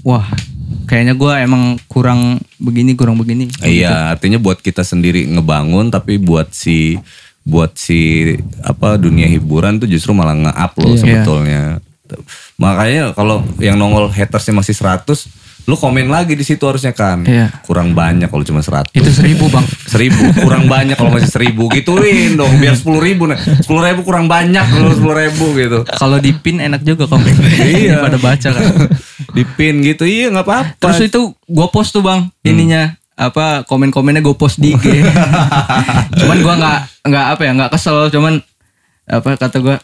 wah, 0.04 0.26
kayaknya 0.84 1.14
gua 1.14 1.40
emang 1.40 1.78
kurang 1.86 2.36
begini, 2.56 2.92
kurang 2.92 3.16
begini. 3.16 3.48
Iya, 3.58 4.12
artinya 4.12 4.36
buat 4.36 4.58
kita 4.58 4.82
sendiri 4.82 5.24
ngebangun 5.26 5.88
tapi 5.88 6.16
buat 6.16 6.50
si 6.50 6.94
buat 7.46 7.78
si 7.78 8.34
apa 8.60 8.98
dunia 8.98 9.24
hiburan 9.24 9.78
tuh 9.78 9.86
justru 9.86 10.10
malah 10.10 10.34
nge-up 10.34 10.72
loh 10.76 10.90
Iya. 10.90 10.98
sebetulnya. 10.98 11.62
Makanya 12.56 13.12
kalau 13.12 13.42
yang 13.58 13.76
nongol 13.76 14.08
hatersnya 14.08 14.50
masih 14.52 14.72
100, 14.72 15.30
lu 15.62 15.74
komen 15.74 16.06
lagi 16.06 16.32
di 16.32 16.42
situ 16.42 16.62
harusnya 16.62 16.90
kan. 16.90 17.22
Iya. 17.22 17.50
Kurang 17.62 17.90
banyak 17.92 18.26
kalau 18.26 18.42
cuma 18.42 18.62
100. 18.62 18.90
Itu 18.92 19.10
seribu 19.10 19.46
bang. 19.46 19.66
Seribu 19.96 20.22
kurang 20.36 20.66
banyak 20.66 20.94
kalau 20.94 21.08
masih 21.08 21.30
seribu 21.30 21.70
gituin 21.70 22.34
dong 22.34 22.50
biar 22.58 22.74
sepuluh 22.74 23.00
ribu 23.00 23.24
nah 23.24 23.38
sepuluh 23.38 23.80
ribu 23.80 24.02
kurang 24.02 24.26
banyak 24.26 24.60
kalau 24.62 24.92
sepuluh 24.92 25.16
ribu 25.16 25.46
gitu 25.54 25.78
Kalau 25.88 26.18
di 26.18 26.34
pin 26.34 26.58
enak 26.58 26.82
juga 26.82 27.06
komen. 27.06 27.30
Iya. 27.62 28.02
Pada 28.02 28.18
baca 28.18 28.48
kan. 28.50 28.64
di 29.32 29.42
pin 29.46 29.78
gitu 29.80 30.02
iya 30.02 30.28
nggak 30.28 30.42
apa-apa 30.42 30.80
Terus 30.80 31.06
itu 31.06 31.20
gue 31.30 31.66
post 31.68 31.92
tuh 31.92 32.00
bang, 32.00 32.26
ininya 32.42 32.96
apa 33.16 33.64
komen-komennya 33.64 34.20
gue 34.20 34.36
post 34.36 34.60
di 34.60 34.76
IG. 34.76 34.84
cuman 36.20 36.36
gue 36.36 36.54
nggak 36.60 36.78
nggak 37.08 37.26
apa 37.32 37.42
ya 37.42 37.52
nggak 37.56 37.70
kesel, 37.72 38.12
cuman 38.12 38.44
apa 39.08 39.40
kata 39.40 39.56
gue 39.58 39.76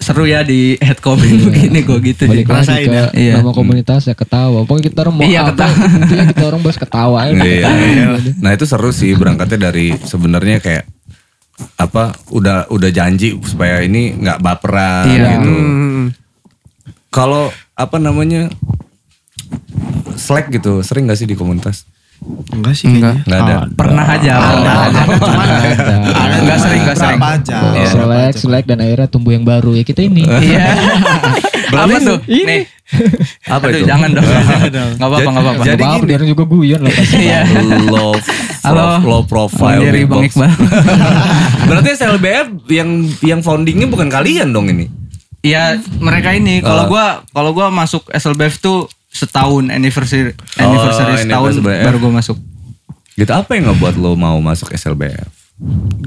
seru 0.00 0.24
ya 0.24 0.40
di 0.40 0.80
head 0.80 0.96
comment 1.04 1.28
begini 1.44 1.84
gue 1.84 1.98
gitu. 2.00 2.24
Balik 2.24 2.48
Jadi. 2.48 2.56
lagi 2.56 2.64
Rasain 2.64 2.88
ke 2.88 2.96
ya. 2.96 3.04
Iya. 3.12 3.34
nama 3.44 3.52
komunitas 3.52 4.08
ya 4.08 4.16
ketawa. 4.16 4.64
Pokoknya 4.64 4.84
kita 4.88 4.98
orang 5.04 5.14
mau 5.14 5.22
Iya, 5.28 5.40
apa 5.44 5.66
intinya 5.68 6.24
kita 6.32 6.44
orang 6.48 6.60
bahas 6.64 6.78
ketawa 6.80 7.18
aja. 7.28 7.36
Iya, 7.36 7.68
iya. 7.68 8.06
Nah 8.40 8.50
itu 8.56 8.64
seru 8.64 8.90
sih 8.96 9.12
berangkatnya 9.12 9.68
dari 9.68 9.92
sebenarnya 10.00 10.64
kayak 10.64 10.88
apa 11.76 12.16
udah 12.32 12.72
udah 12.72 12.88
janji 12.88 13.36
supaya 13.44 13.84
ini 13.84 14.16
nggak 14.16 14.40
baperan 14.40 15.04
Iya. 15.04 15.28
gitu. 15.36 15.52
Hmm. 15.52 16.04
Kalau 17.12 17.52
apa 17.76 17.96
namanya 18.00 18.48
Slack 20.16 20.48
gitu 20.48 20.80
sering 20.80 21.08
gak 21.08 21.16
sih 21.16 21.28
di 21.28 21.36
komunitas? 21.36 21.84
Enggak 22.50 22.74
sih 22.74 22.86
Enggak. 22.86 23.16
kayaknya. 23.16 23.24
Nggak 23.24 23.40
ada. 23.40 23.54
Oh, 23.54 23.64
Pernah 23.74 24.06
aja. 24.06 24.32
Ada, 24.32 24.44
pernah 24.52 24.74
ada, 24.76 24.84
aja. 24.84 25.02
cuman 25.16 25.48
Ada. 25.48 25.94
ada 26.12 26.36
Nggak 26.40 26.58
sering, 26.58 26.80
nggak 26.84 26.98
sering. 26.98 27.20
Aja. 27.20 27.58
Iya. 27.72 27.88
Selek, 27.88 28.20
aja. 28.26 28.36
selek 28.36 28.64
dan 28.66 28.78
akhirnya 28.78 29.08
tumbuh 29.08 29.32
yang 29.32 29.42
baru 29.42 29.70
ya 29.72 29.82
kita 29.82 30.00
ini. 30.02 30.24
Iya. 30.26 30.64
Apa 31.80 31.96
tuh? 31.98 32.18
Ini. 32.26 32.44
Nih. 32.44 32.62
Apa 33.46 33.64
Aduh, 33.64 33.78
itu? 33.78 33.86
jangan 33.86 34.10
dong. 34.10 34.26
Enggak 34.26 34.98
apa-apa, 35.00 35.28
enggak 35.30 35.44
apa-apa. 35.46 35.62
Jadi 35.62 35.82
gini. 35.86 36.06
dia 36.10 36.18
juga 36.26 36.44
guyon 36.44 36.80
lah 36.82 36.90
pasti. 36.98 37.16
Iya. 37.22 37.40
low, 37.86 38.12
Halo. 38.60 38.86
low 39.00 39.22
profile 39.22 39.78
Dari 39.80 40.02
Bang. 40.02 40.26
Iqbal. 40.26 40.50
Berarti 41.70 41.88
SLBF 41.94 42.46
yang 42.68 42.90
yang 43.22 43.40
foundingnya 43.40 43.86
bukan 43.86 44.10
kalian 44.10 44.50
dong 44.50 44.66
ini? 44.68 44.90
Iya, 45.40 45.78
mereka 45.96 46.34
ini 46.34 46.58
kalau 46.60 46.84
Oh. 46.84 46.88
gua 46.90 47.06
kalau 47.30 47.54
gua 47.54 47.70
masuk 47.70 48.04
SLBF 48.10 48.58
tuh 48.58 48.90
setahun 49.10 49.68
anniversary 49.68 50.32
Oh, 50.56 50.64
anniversary 50.64 51.14
setahun 51.20 51.52
anniversary. 51.54 51.84
baru 51.84 51.96
gua 51.98 52.12
masuk. 52.16 52.38
Gitu 53.12 53.28
apa 53.28 53.50
yang 53.52 53.68
ngebuat 53.68 53.94
lo 53.96 54.14
mau 54.14 54.38
masuk 54.38 54.70
SLBF? 54.70 55.28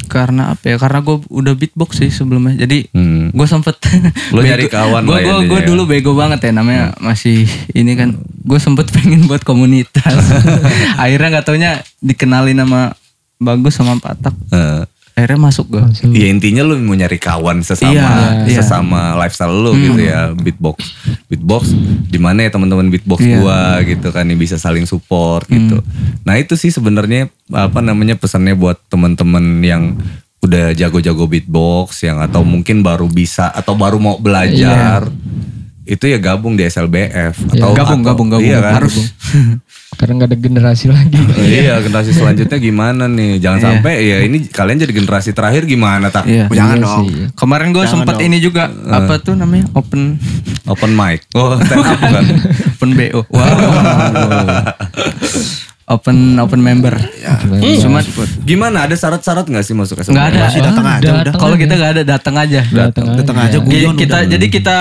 Karena 0.08 0.49
apa 0.49 0.66
ya? 0.66 0.78
Karena 0.78 0.97
gue 0.99 1.22
udah 1.24 1.54
beatbox 1.54 1.99
sih 1.99 2.10
sebelumnya. 2.10 2.58
Jadi 2.58 2.89
Hmm. 2.89 3.30
gue 3.30 3.45
sempet 3.45 3.78
Lo 4.34 4.41
nyari 4.43 4.66
kawan 4.66 5.06
Gue 5.06 5.14
lah 5.16 5.22
ya 5.22 5.45
gue 5.45 5.60
ya. 5.60 5.66
dulu 5.68 5.86
bego 5.86 6.14
banget 6.14 6.41
ya 6.41 6.51
namanya 6.51 6.97
masih 6.97 7.45
ini 7.72 7.93
kan. 7.93 8.18
Gue 8.39 8.58
sempet 8.58 8.89
pengen 8.89 9.26
buat 9.26 9.41
komunitas. 9.41 10.18
Akhirnya 10.97 11.30
nggak 11.32 11.45
taunya 11.45 11.72
dikenalin 11.99 12.58
sama 12.58 12.97
bagus 13.38 13.74
sama 13.74 13.93
Patak. 13.95 14.34
Eh, 14.49 14.82
Akhirnya 15.14 15.45
masuk 15.45 15.66
gue. 15.70 15.84
ya 16.09 16.26
intinya 16.26 16.61
lo 16.61 16.74
mau 16.76 16.93
nyari 16.93 17.16
kawan 17.16 17.61
sesama 17.61 17.93
Iya, 17.93 18.49
iya. 18.49 18.57
sesama 18.57 19.14
lifestyle 19.16 19.53
lo 19.53 19.78
gitu 19.78 20.01
ya 20.01 20.34
beatbox 20.34 20.78
beatbox 21.28 21.70
di 22.09 22.18
mana 22.18 22.41
ya 22.41 22.49
teman-teman 22.49 22.89
beatbox 22.89 23.22
Iya. 23.22 23.38
gua 23.38 23.59
gitu 23.82 24.09
kan 24.09 24.26
yang 24.26 24.38
bisa 24.38 24.57
saling 24.57 24.84
support 24.84 25.45
gitu. 25.47 25.86
Nah 26.22 26.36
itu 26.36 26.53
sih 26.53 26.70
sebenarnya 26.70 27.30
apa 27.47 27.80
namanya 27.80 28.14
pesannya 28.14 28.53
buat 28.53 28.82
teman-teman 28.88 29.61
yang 29.61 29.84
udah 30.39 30.74
jago-jago 30.74 31.24
beatbox 31.24 32.01
yang 32.01 32.20
atau 32.20 32.41
mungkin 32.41 32.82
baru 32.82 33.05
bisa 33.05 33.47
atau 33.47 33.78
baru 33.78 33.95
mau 33.95 34.18
belajar 34.18 35.07
itu 35.86 36.05
ya 36.05 36.15
gabung 36.15 36.53
di 36.53 36.63
SLBF 36.63 37.36
atau 37.51 37.71
Gabung, 37.71 37.99
atau- 37.99 38.07
gabung, 38.07 38.27
gabung. 38.29 38.45
iya 38.45 38.57
kan? 38.57 38.73
Harus. 38.79 38.95
Karena 39.93 40.13
nggak 40.15 40.29
ada 40.29 40.38
generasi 40.39 40.86
lagi. 40.88 41.19
iya 41.43 41.77
generasi 41.77 42.11
selanjutnya 42.17 42.57
gimana 42.57 43.05
nih 43.05 43.38
jangan 43.38 43.59
Iya. 43.59 43.65
sampai 43.69 43.93
ya 44.01 44.17
ini 44.21 44.38
kalian 44.45 44.77
jadi 44.79 44.93
generasi 44.93 45.29
terakhir 45.31 45.63
gimana 45.63 46.07
tak 46.07 46.23
Iya. 46.25 46.47
Oh, 46.47 46.55
Jangan 46.55 46.75
Iya 46.75 46.84
dong. 46.84 46.97
sih. 47.03 47.13
Kemarin 47.34 47.67
gue 47.69 47.84
sempet 47.86 48.15
ini 48.19 48.38
juga 48.39 48.63
apa 48.69 49.19
tuh 49.19 49.34
namanya 49.34 49.67
open 49.73 50.17
open 50.65 50.91
mic 50.91 51.19
oh 51.38 51.55
bukan 51.55 52.25
open 52.73 52.89
BO. 52.93 53.21
Wow. 53.27 53.57
open 55.86 56.15
open 56.39 56.59
member. 56.59 56.95
Cuma 57.77 57.99
gimana 58.41 58.88
ada 58.88 58.95
syarat-syarat 58.95 59.45
nggak 59.45 59.61
sih 59.61 59.75
masuk 59.75 59.99
SLBF 59.99 60.09
nggak 60.09 60.27
ada. 60.27 60.39
Masih 60.41 60.61
datang 60.63 60.86
aja 60.88 60.99
Datang 61.03 61.17
udah. 61.21 61.34
Kalau 61.38 61.55
kita 61.59 61.73
nggak 61.75 61.91
ada 61.91 62.03
datang 62.07 62.36
aja. 62.36 62.61
Datang 62.65 63.03
Datang 63.13 63.38
aja 63.38 63.57
guyon 63.59 63.93
kita 63.93 64.17
udah. 64.17 64.31
jadi 64.31 64.45
kita 64.47 64.75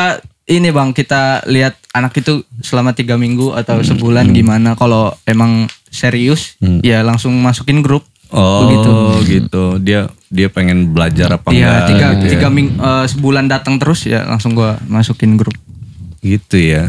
ini 0.54 0.68
bang 0.68 0.90
kita 0.90 1.46
lihat 1.46 1.78
anak 1.92 2.12
itu 2.14 2.42
selama 2.60 2.92
tiga 2.92 3.14
minggu 3.14 3.52
atau 3.52 3.78
sebulan 3.80 4.32
gimana. 4.32 4.74
Kalau 4.74 5.14
emang 5.24 5.64
serius 5.86 6.56
ya 6.80 7.00
langsung 7.00 7.32
masukin 7.38 7.80
grup. 7.80 8.02
oh 8.32 8.64
Begitu. 8.64 8.92
gitu 9.28 9.64
dia 9.76 10.08
dia 10.32 10.48
pengen 10.48 10.96
belajar 10.96 11.28
apa 11.28 11.52
Iya 11.52 11.68
enggak 11.68 11.84
tiga 11.86 12.06
gitu 12.08 12.24
ya. 12.24 12.32
tiga 12.32 12.48
ming, 12.48 12.68
eh, 12.72 13.04
sebulan 13.04 13.44
datang 13.44 13.76
terus 13.76 14.08
ya 14.08 14.24
langsung 14.24 14.56
gua 14.56 14.80
masukin 14.88 15.36
grup. 15.36 15.52
gitu 16.20 16.56
ya 16.56 16.88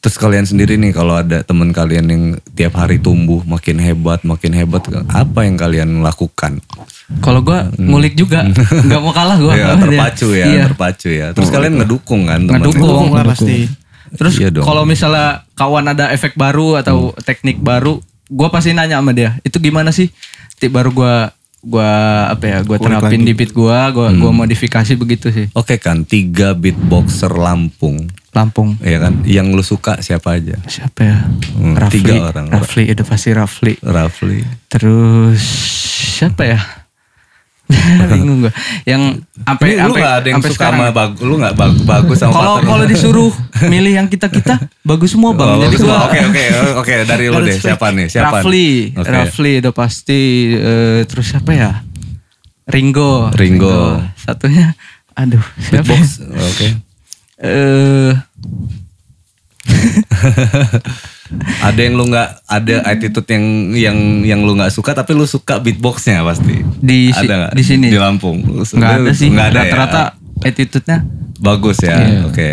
terus 0.00 0.16
kalian 0.16 0.48
sendiri 0.48 0.80
nih 0.80 0.90
kalau 0.90 1.12
ada 1.12 1.44
teman 1.44 1.70
kalian 1.70 2.06
yang 2.08 2.22
tiap 2.52 2.72
hari 2.74 2.96
tumbuh 2.96 3.44
makin 3.44 3.76
hebat 3.76 4.24
makin 4.24 4.56
hebat 4.56 4.80
apa 5.06 5.44
yang 5.44 5.60
kalian 5.60 6.00
lakukan 6.00 6.56
Kalau 7.20 7.42
gua 7.42 7.68
ngulik 7.74 8.14
juga 8.14 8.46
nggak 8.86 9.00
mau 9.02 9.10
kalah 9.10 9.36
gua. 9.36 9.52
Ya, 9.52 9.74
terpacu 9.74 10.30
ya 10.30 10.46
Iya. 10.46 10.64
terpacu 10.70 11.08
ya 11.10 11.26
terus 11.34 11.50
kalian 11.50 11.82
ngedukung 11.82 12.24
kan 12.24 12.40
teman 12.46 12.62
Ngedukung. 12.62 12.86
Dukung 12.86 13.12
lah 13.12 13.26
pasti. 13.26 13.66
Terus 14.10 14.34
Iya 14.38 14.48
kalau 14.62 14.82
misalnya 14.82 15.42
kawan 15.52 15.90
ada 15.90 16.10
efek 16.10 16.34
baru 16.34 16.78
atau 16.78 17.10
teknik 17.22 17.58
baru, 17.58 17.98
gua 18.26 18.48
pasti 18.50 18.70
nanya 18.70 19.02
sama 19.02 19.10
dia, 19.10 19.38
itu 19.42 19.58
gimana 19.58 19.90
sih? 19.90 20.10
Tip 20.58 20.70
baru 20.70 20.90
gua 20.90 21.34
gua 21.60 21.90
apa 22.32 22.44
ya? 22.48 22.58
Gua 22.64 22.80
terapin 22.80 23.20
lagi. 23.22 23.28
di 23.28 23.32
beat 23.36 23.52
gua, 23.52 23.92
gua 23.92 24.08
gua 24.12 24.32
modifikasi 24.32 24.92
begitu 24.96 25.28
sih. 25.28 25.46
Oke 25.52 25.76
kan, 25.76 26.08
tiga 26.08 26.56
beatboxer 26.56 27.30
Lampung, 27.30 28.08
Lampung. 28.32 28.80
ya 28.80 28.98
kan? 28.98 29.20
Yang 29.28 29.46
lu 29.52 29.64
suka 29.64 30.00
siapa 30.00 30.40
aja? 30.40 30.56
Siapa 30.64 31.00
ya? 31.04 31.18
Hmm, 31.56 31.76
Rafli. 31.76 31.94
tiga 32.00 32.32
orang. 32.32 32.46
Rafli, 32.48 32.84
itu 32.88 33.02
pasti 33.04 33.28
Rafli. 33.36 33.74
Rafli. 33.84 34.40
Terus 34.72 35.42
siapa 36.16 36.48
ya? 36.48 36.79
Bingung 38.10 38.38
gua. 38.42 38.52
Yang 38.82 39.02
sampai 39.40 39.66
Lu- 39.76 39.94
gak 39.94 40.14
ada 40.16 40.28
yang 40.28 40.40
suka 40.40 40.52
sekarang. 40.52 40.78
sama 40.80 40.92
bagus, 40.92 41.20
lu 41.20 41.34
gak 41.36 41.54
bagus, 41.54 41.82
bagus 41.82 42.16
sama 42.16 42.32
Kalau 42.32 42.54
kalau 42.60 42.84
disuruh 42.84 43.32
milih 43.64 43.92
yang 43.94 44.06
kita 44.06 44.26
kita 44.26 44.58
bagus 44.90 45.10
semua 45.10 45.30
bang. 45.32 45.48
Oh, 45.48 45.62
Jadi. 45.62 45.76
Oke 45.80 46.18
oke 46.26 46.44
oke 46.76 46.92
dari 47.04 47.24
lu 47.26 47.38
deh 47.40 47.56
siapa 47.56 47.90
nih? 47.90 48.06
Siapa? 48.06 48.40
Rafli, 48.40 48.92
Oke. 48.92 49.08
Rafli 49.08 49.52
udah 49.60 49.72
pasti. 49.72 50.22
eh, 50.52 51.00
terus 51.04 51.26
siapa 51.28 51.50
ya? 51.50 51.70
Ringo. 52.66 53.30
Ringo. 53.34 53.98
Satunya, 54.14 54.74
aduh 55.12 55.42
siapa? 55.60 55.90
Beatbox. 55.90 56.06
ya? 56.18 56.38
Oke. 56.38 56.68
Eh, 57.40 58.12
Ada 61.62 61.80
yang 61.86 61.94
lu 61.94 62.04
nggak 62.10 62.28
ada 62.46 62.74
attitude 62.86 63.28
yang 63.30 63.44
yang 63.74 63.98
yang 64.26 64.40
lu 64.42 64.58
nggak 64.58 64.74
suka 64.74 64.92
tapi 64.92 65.14
lu 65.14 65.24
suka 65.24 65.62
beatboxnya 65.62 66.26
pasti. 66.26 66.62
Di 66.82 67.14
ada 67.14 67.34
nggak? 67.46 67.52
di 67.54 67.64
sini? 67.64 67.86
Di 67.90 67.98
Lampung. 67.98 68.42
Nggak 68.66 68.92
ada 69.00 69.10
sih. 69.14 69.28
Nggak 69.30 69.46
ada 69.54 69.60
ya? 69.60 69.64
Rata-rata 69.70 70.02
attitude-nya. 70.42 70.98
Bagus 71.40 71.78
ya. 71.80 71.96
Iya. 71.96 72.20
Oke. 72.26 72.48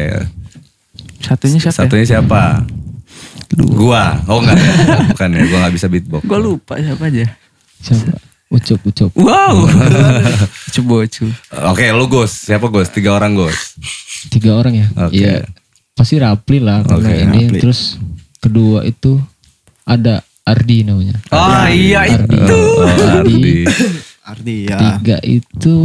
Satunya 1.19 1.57
siapa? 1.59 1.73
ya? 1.73 1.77
Satunya 1.83 2.05
siapa? 2.05 2.41
Gua. 3.57 4.21
Oh 4.29 4.39
enggak 4.43 4.57
ya. 4.61 4.71
Bukan 5.11 5.29
ya. 5.33 5.41
Gua 5.49 5.57
nggak 5.65 5.75
bisa 5.75 5.87
beatbox. 5.89 6.21
Gue 6.23 6.39
lupa 6.39 6.73
siapa 6.77 7.03
aja. 7.09 7.25
Siapa? 7.81 8.15
Ucup, 8.47 8.79
ucup. 8.79 9.11
Wow. 9.19 9.67
Coba 10.71 11.03
cu. 11.15 11.27
Oke, 11.67 11.85
lu 11.91 12.05
Gus. 12.07 12.47
Siapa 12.47 12.71
Gus? 12.71 12.87
Tiga 12.95 13.11
orang 13.11 13.35
Gus. 13.35 13.75
Tiga 14.31 14.55
orang 14.55 14.71
ya. 14.71 14.87
Oke. 15.03 15.19
Iya. 15.19 15.43
Pasti 15.91 16.15
Rapli 16.15 16.63
lah 16.63 16.85
karena 16.87 17.09
Oke, 17.11 17.15
ini. 17.27 17.39
Rapli. 17.51 17.59
Terus 17.59 17.99
kedua 18.47 18.79
itu 18.81 19.19
ada 19.83 20.19
Ardi 20.41 20.81
namanya. 20.81 21.19
Oh 21.29 21.67
iya 21.67 22.07
Ardi. 22.07 22.35
itu. 22.35 22.59
Oh, 22.79 22.87
Ardi. 22.87 23.53
Ardi 24.23 24.55
ya. 24.65 24.77
Tiga 24.79 25.17
itu 25.21 25.75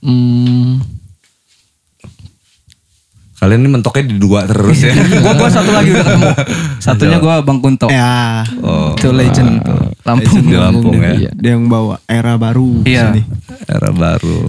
hmm, 0.00 0.80
Kalian 3.40 3.64
ini 3.64 3.72
mentoknya 3.72 4.04
di 4.04 4.16
dua 4.20 4.44
terus 4.44 4.84
ya. 4.84 4.92
Gua 4.92 5.32
gua 5.32 5.48
satu 5.48 5.72
lagi 5.72 5.96
udah 5.96 6.04
ketemu. 6.04 6.28
Satunya 6.76 7.16
gua 7.16 7.40
Bang 7.40 7.64
Kunto. 7.64 7.88
Ya. 7.88 8.44
Oh, 8.60 8.92
Itu 8.92 9.16
legend 9.16 9.64
Lampung. 10.04 10.44
di 10.44 10.56
Lampung 10.60 11.00
ya. 11.00 11.12
Iya. 11.16 11.30
Dia 11.32 11.56
yang 11.56 11.64
bawa 11.64 12.04
era 12.04 12.36
baru 12.36 12.84
Iya. 12.84 13.16
sini. 13.16 13.24
Era 13.64 13.88
baru. 13.90 14.44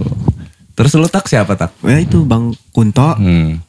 Terus 0.76 0.92
lu 0.92 1.08
tak 1.08 1.24
siapa 1.24 1.56
tak? 1.56 1.72
Ya 1.80 1.96
itu 1.96 2.20
Bang 2.28 2.52
Kunto, 2.68 3.16
Hmm. 3.16 3.64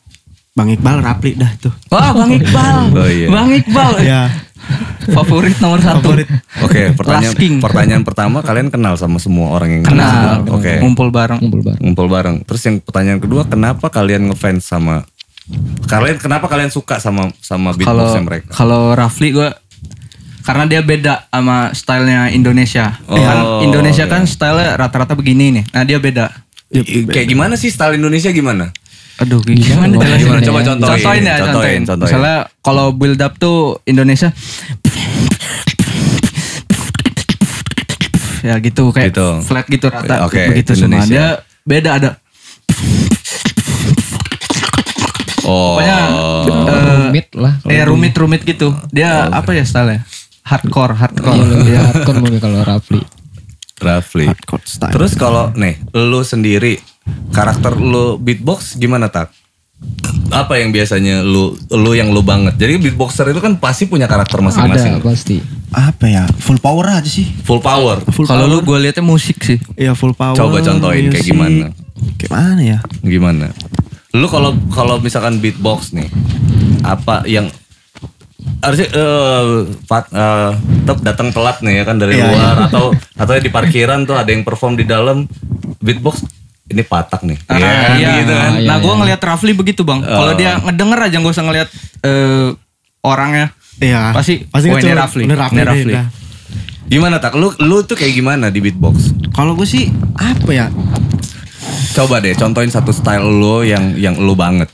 Bang 0.54 0.70
Iqbal, 0.70 1.02
Rapli 1.02 1.34
dah 1.34 1.50
tuh. 1.58 1.74
Wah 1.90 2.14
Bang 2.14 2.30
Iqbal. 2.30 2.78
Oh, 2.94 3.10
iya. 3.10 3.26
Bang 3.26 3.50
Iqbal. 3.50 3.94
Ya. 4.06 4.30
Favorit 5.10 5.58
nomor 5.60 5.82
satu. 5.82 6.14
Favorit. 6.14 6.30
Oke, 6.62 6.94
pertanyaan 6.96 7.34
Last 7.34 7.42
King. 7.42 7.58
pertanyaan 7.60 8.04
pertama 8.06 8.40
kalian 8.40 8.70
kenal 8.70 8.94
sama 8.96 9.18
semua 9.18 9.52
orang 9.52 9.82
yang 9.82 9.84
Kenal. 9.84 10.46
Oke. 10.48 10.78
Ngumpul 10.80 11.10
bareng. 11.10 11.42
ngumpul 11.42 11.62
bareng. 11.66 11.82
Ngumpul 11.82 12.08
bareng. 12.08 12.36
Terus 12.46 12.62
yang 12.64 12.78
pertanyaan 12.80 13.20
kedua, 13.20 13.44
kenapa 13.44 13.90
kalian 13.90 14.30
ngefans 14.30 14.64
sama 14.64 15.04
kalian 15.92 16.24
kenapa 16.24 16.48
kalian 16.48 16.72
suka 16.72 17.04
sama 17.04 17.28
sama 17.44 17.76
Kalau 17.76 18.00
beatboxnya 18.00 18.24
mereka? 18.24 18.48
kalau 18.56 18.96
Rafli 18.96 19.36
gua 19.36 19.52
karena 20.40 20.64
dia 20.72 20.80
beda 20.80 21.28
sama 21.28 21.76
stylenya 21.76 22.32
Indonesia. 22.32 22.96
Oh, 23.12 23.20
kan 23.20 23.38
Indonesia 23.60 24.08
oke. 24.08 24.12
kan 24.16 24.24
style 24.24 24.80
rata-rata 24.80 25.20
begini 25.20 25.52
nih. 25.60 25.64
Nah 25.76 25.84
dia 25.84 26.00
beda. 26.00 26.32
Kayak 27.12 27.28
gimana 27.28 27.60
sih 27.60 27.68
style 27.68 28.00
Indonesia 28.00 28.32
gimana? 28.32 28.72
Aduh 29.16 29.40
gimana, 29.42 29.86
Gimana? 29.86 30.18
Gimana? 30.18 30.40
ya? 30.42 30.48
Coba 30.50 30.60
contohin. 30.64 30.90
Contohin 30.98 31.22
ya, 31.22 31.36
Contohin, 31.38 31.46
contohin. 31.46 31.82
contohin. 31.86 32.10
Misalnya 32.10 32.36
kalau 32.60 32.86
build 32.92 33.20
up 33.20 33.34
tuh 33.38 33.58
Indonesia 33.84 34.30
ya 38.44 38.60
gitu 38.60 38.92
kayak 38.92 39.16
Gitu. 39.16 39.28
flat 39.42 39.66
gitu 39.68 39.88
rata 39.88 40.28
Oke, 40.28 40.52
begitu 40.52 40.76
semua. 40.76 41.00
Indonesia. 41.00 41.14
Dia 41.14 41.28
beda 41.64 41.90
ada 41.96 42.12
Oh. 45.44 45.76
pokoknya 45.76 45.98
eh, 46.00 46.96
Rumit 47.04 47.28
lah. 47.36 47.54
ya 47.68 47.84
rumit-rumit 47.84 48.42
gitu. 48.44 48.72
Dia 48.90 49.28
apa 49.28 49.52
ya 49.52 49.64
style 49.64 50.00
Hardcore, 50.44 50.92
hardcore. 50.94 51.36
Iya, 51.36 51.46
lebih 51.46 51.68
Iya. 51.70 51.82
hardcore 51.84 52.20
mungkin 52.20 52.40
kalau 52.40 52.60
Rapli. 52.64 53.00
Rafli. 53.76 54.28
Hardcore 54.28 54.64
style. 54.64 54.92
Terus 54.92 55.12
kalau 55.14 55.52
nih, 55.54 55.80
lu 55.94 56.20
sendiri 56.22 56.80
karakter 57.30 57.74
lu 57.74 58.16
beatbox 58.16 58.76
gimana 58.76 59.08
tak? 59.08 59.32
Apa 60.30 60.58
yang 60.58 60.72
biasanya 60.72 61.22
lu 61.22 61.54
lu 61.70 61.92
yang 61.92 62.10
lu 62.10 62.22
banget? 62.22 62.56
Jadi 62.56 62.80
beatboxer 62.80 63.28
itu 63.28 63.38
kan 63.38 63.54
pasti 63.56 63.86
punya 63.86 64.08
karakter 64.08 64.40
masing-masing. 64.40 64.98
Ada 64.98 65.04
pasti. 65.04 65.38
apa 65.74 66.06
ya 66.06 66.24
full 66.38 66.58
power 66.58 66.86
aja 66.94 67.10
sih 67.10 67.26
Full 67.42 67.58
power. 67.58 67.98
full 68.08 68.26
Kalau 68.26 68.46
lu 68.46 68.62
power. 68.62 68.78
gue 68.78 68.90
liatnya 68.90 69.02
musik 69.02 69.38
sih. 69.40 69.58
Iya 69.76 69.94
full 69.94 70.14
power. 70.14 70.34
Coba 70.34 70.58
contohin 70.60 71.10
kayak 71.10 71.26
gimana? 71.26 71.66
Kayak 72.16 72.32
mana 72.32 72.62
ya? 72.62 72.80
Gimana? 73.00 73.46
Lu 74.14 74.26
kalau 74.28 74.54
kalau 74.70 74.98
misalkan 74.98 75.38
beatbox 75.38 75.92
nih, 75.92 76.08
apa 76.82 77.26
yang 77.26 77.50
harusnya 78.60 78.88
eh 78.88 79.46
Fat, 79.84 80.06
eh, 80.10 80.52
tetap 80.80 80.98
datang 81.02 81.30
telat 81.30 81.58
nih 81.60 81.74
ya 81.76 81.84
kan 81.84 81.98
dari 81.98 82.14
Iya, 82.16 82.26
luar 82.28 82.56
atau 82.68 82.86
atau 83.16 83.34
di 83.36 83.50
parkiran 83.50 84.06
tuh 84.06 84.14
ada 84.14 84.30
yang 84.30 84.42
perform 84.42 84.76
di 84.76 84.86
dalam 84.86 85.26
beatbox 85.80 86.24
ini 86.70 86.84
patak 86.84 87.22
nih. 87.28 87.38
Ah, 87.52 87.58
Iya 87.60 87.72
kan, 87.72 87.96
iya. 88.00 88.12
gitu 88.24 88.34
kan. 88.34 88.52
Nah 88.64 88.78
gue 88.80 88.94
ngeliat 88.94 89.22
Rafli 89.22 89.52
begitu 89.52 89.82
bang. 89.84 90.00
Kalau 90.00 90.32
Oh. 90.32 90.38
dia 90.38 90.60
ngedenger 90.64 91.00
aja 91.12 91.16
gak 91.20 91.34
usah 91.34 91.46
ngeliat 91.46 91.70
eh, 92.02 92.50
orangnya. 93.04 93.52
Iya. 93.84 94.16
Pasti, 94.16 94.48
pasti 94.48 94.72
oh, 94.72 94.80
ini. 94.80 94.94
Rafli. 94.96 95.24
Ini 95.28 95.36
Rafli. 95.36 95.60
Ini. 95.60 95.94
Gimana 96.88 97.20
tak? 97.20 97.36
Lu 97.36 97.52
lu 97.60 97.84
tuh 97.84 98.00
kayak 98.00 98.14
gimana 98.16 98.48
di 98.48 98.60
beatbox? 98.62 99.12
Kalau 99.34 99.58
gue 99.58 99.68
sih 99.68 99.90
apa 100.16 100.52
ya? 100.54 100.68
Coba 101.94 102.18
deh 102.24 102.34
contohin 102.34 102.74
satu 102.74 102.90
style 102.90 103.24
lu 103.24 103.62
yang 103.62 103.94
yang 103.96 104.16
lu 104.18 104.34
banget. 104.34 104.70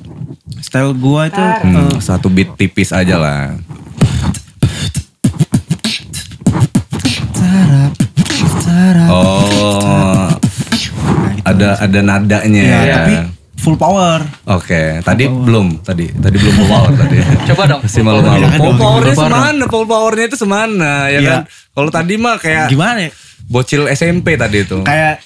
Style 0.60 0.92
gua 0.96 1.28
itu 1.28 1.40
Hmm, 1.40 2.00
satu 2.00 2.28
beat 2.28 2.56
tipis 2.56 2.92
aja 2.92 3.16
lah. 3.16 3.56
sarap 8.60 10.39
Oh, 11.44 11.50
ada 11.50 11.70
ada 11.80 12.00
nadanya. 12.04 12.62
Iya, 12.64 12.80
ya. 12.84 12.96
tapi 13.02 13.14
full 13.60 13.76
power. 13.76 14.24
Oke, 14.48 15.04
tadi 15.04 15.28
belum, 15.28 15.84
tadi 15.84 16.08
tadi 16.16 16.36
belum 16.40 16.54
full 16.56 16.70
power 16.72 16.92
tadi. 16.96 17.18
Coba 17.52 17.64
dong. 17.68 17.82
Masih 17.84 18.02
malu-malu. 18.04 18.46
Full 18.48 18.60
dong, 18.60 18.78
powernya 18.80 19.14
full 19.14 19.28
power 19.28 19.32
semana? 19.36 19.64
Full 19.68 19.88
powernya 19.88 20.26
itu 20.32 20.38
semana, 20.40 20.92
ya 21.12 21.20
Iya. 21.20 21.30
kan? 21.30 21.42
Kalau 21.76 21.90
tadi 21.92 22.14
mah 22.16 22.36
kayak 22.40 22.66
Gimana 22.72 23.00
ya? 23.08 23.12
bocil 23.52 23.88
SMP 23.92 24.40
tadi 24.40 24.64
itu. 24.64 24.80
Kayak 24.84 25.24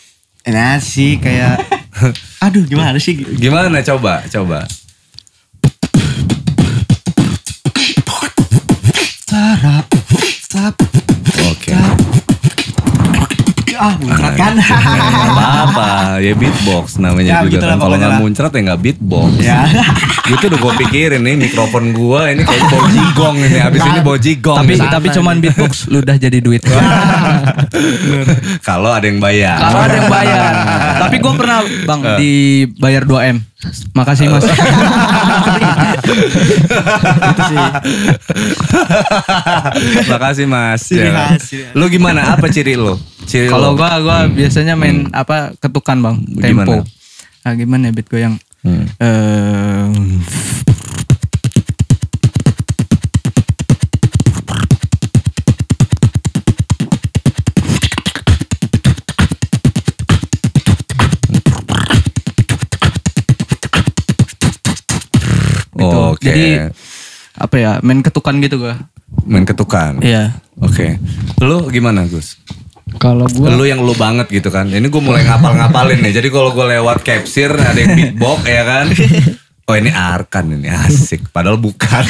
sih 0.82 1.22
kayak 1.22 1.62
aduh 2.46 2.64
gimana 2.66 2.98
sih? 3.00 3.16
Gimana 3.16 3.80
coba, 3.86 4.26
coba. 4.28 4.66
Sarap 9.30 9.88
sarap. 10.50 11.03
Ah, 13.84 13.94
muncrat 14.00 14.34
kan. 14.34 14.56
Gak 14.56 14.80
apa-apa, 15.36 15.88
ya 16.18 16.32
beatbox 16.34 16.96
namanya 16.98 17.30
Ya, 17.30 17.40
juga 17.44 17.52
gitu 17.54 17.66
kan. 17.66 17.78
Kalau 17.78 17.96
nggak 17.98 18.16
muncrat 18.18 18.52
ya 18.52 18.60
nggak 18.64 18.80
beatbox. 18.82 19.30
ya. 19.40 19.60
Gitu 20.24 20.40
udah 20.48 20.56
gue 20.56 20.74
pikirin 20.80 21.20
nih 21.20 21.36
mikrofon 21.36 21.92
gue 21.92 22.22
ini 22.32 22.48
kayak 22.48 22.64
bau 22.66 22.88
jigong 22.88 23.36
ini. 23.44 23.60
Abis 23.60 23.82
ini 23.84 24.00
bau 24.00 24.16
jigong. 24.16 24.56
Tapi 24.56 24.74
tapi 24.80 25.08
cuman 25.12 25.36
beatbox 25.38 25.92
lu 25.92 26.00
udah 26.00 26.16
jadi 26.16 26.40
duit. 26.40 26.64
Kalau 28.64 28.96
ada 28.96 29.04
yang 29.04 29.20
bayar. 29.20 29.60
Kalau 29.60 29.80
ada 29.84 29.96
yang 29.98 30.08
bayar. 30.08 30.52
Tapi 31.04 31.16
gue 31.20 31.34
pernah 31.36 31.58
bang 31.84 32.00
dibayar 32.16 33.04
2 33.04 33.32
m. 33.36 33.38
Makasih 33.92 34.28
mas. 34.30 34.48
Makasih 40.08 40.46
mas. 40.48 40.82
Ciri 40.84 41.00
Ya. 41.04 41.14
khas, 41.14 41.42
ciri 41.44 41.64
khas. 41.66 41.76
Lu 41.76 41.86
gimana? 41.88 42.34
Apa 42.34 42.48
ciri 42.48 42.76
lu? 42.76 42.96
Kalau 43.26 43.74
gua 43.74 43.98
gua 44.00 44.18
biasanya 44.28 44.78
main 44.78 45.10
apa 45.12 45.56
ketukan 45.58 45.98
bang, 46.00 46.16
tempo. 46.38 46.84
Gimana? 46.84 47.44
Ah 47.44 47.54
gimana 47.54 47.90
ya 47.90 47.94
beat 47.94 48.08
gue 48.08 48.22
yang 48.22 48.36
Hmm. 48.64 48.88
eh 48.96 49.92
gitu. 65.74 65.98
Oke. 66.14 66.26
Jadi 66.30 66.46
apa 67.34 67.56
ya 67.58 67.72
main 67.82 68.00
ketukan 68.00 68.36
gitu 68.40 68.56
gua. 68.62 68.76
main 69.24 69.46
ketukan. 69.46 70.02
Iya. 70.04 70.36
Oke. 70.60 70.98
Lu 71.40 71.70
gimana 71.70 72.04
Gus? 72.10 72.43
Kalau 72.96 73.26
gue 73.26 73.48
Lu 73.50 73.64
yang 73.64 73.80
lu 73.80 73.94
banget 73.94 74.28
gitu 74.28 74.48
kan. 74.48 74.66
Ini 74.66 74.84
gue 74.84 75.02
mulai 75.02 75.24
ngapal-ngapalin 75.24 76.00
nih. 76.00 76.14
Jadi 76.14 76.28
kalau 76.28 76.52
gue 76.52 76.66
lewat 76.68 77.02
capsir 77.02 77.50
ada 77.50 77.76
yang 77.76 77.94
beatbox 77.94 78.40
ya 78.44 78.64
kan. 78.64 78.86
Oh 79.64 79.74
ini 79.74 79.88
Arkan 79.88 80.46
ini 80.52 80.68
asik. 80.68 81.30
Padahal 81.30 81.56
bukan. 81.56 82.04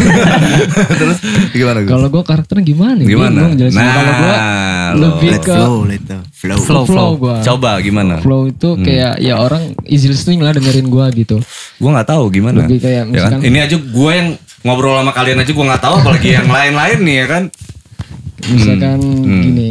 Terus 1.00 1.18
gimana 1.52 1.82
Gus? 1.82 1.90
kalau 1.92 2.08
gue 2.10 2.24
karakternya 2.24 2.66
gimana? 2.66 2.98
ya? 2.98 3.06
Gimana? 3.06 3.40
Bingung 3.40 3.56
jelasin. 3.56 3.78
Nah, 3.78 3.94
kalau 3.94 4.14
gue 4.16 4.34
lo. 4.34 4.98
lebih 5.00 5.30
Let 5.30 5.40
ke 5.40 5.54
flow, 5.54 5.76
let 5.84 6.02
flow. 6.04 6.22
flow, 6.34 6.58
Flow, 6.58 6.84
flow. 6.84 7.10
gue. 7.16 7.36
Coba 7.44 7.72
gimana? 7.80 8.14
Flow 8.20 8.42
itu 8.48 8.70
kayak 8.76 9.18
ya 9.20 9.38
orang 9.38 9.64
easy 9.86 10.08
listening 10.08 10.42
lah 10.42 10.50
dengerin 10.52 10.88
gue 10.88 11.06
gitu. 11.16 11.38
Gue 11.78 11.90
nggak 11.92 12.10
tahu 12.10 12.24
gimana. 12.30 12.66
Lebih 12.66 12.80
kayak 12.80 13.04
Ya 13.08 13.30
kan? 13.30 13.40
Ini 13.40 13.58
aja 13.62 13.78
gue 13.78 14.12
yang 14.12 14.30
ngobrol 14.64 14.98
sama 14.98 15.12
kalian 15.12 15.38
aja 15.38 15.52
gue 15.52 15.66
nggak 15.66 15.84
tahu 15.84 15.96
apalagi 16.00 16.30
yang 16.32 16.48
lain-lain 16.48 17.00
nih 17.00 17.16
ya 17.16 17.26
kan. 17.28 17.44
Misalkan 18.44 18.98
Hmm. 18.98 19.42
gini. 19.42 19.70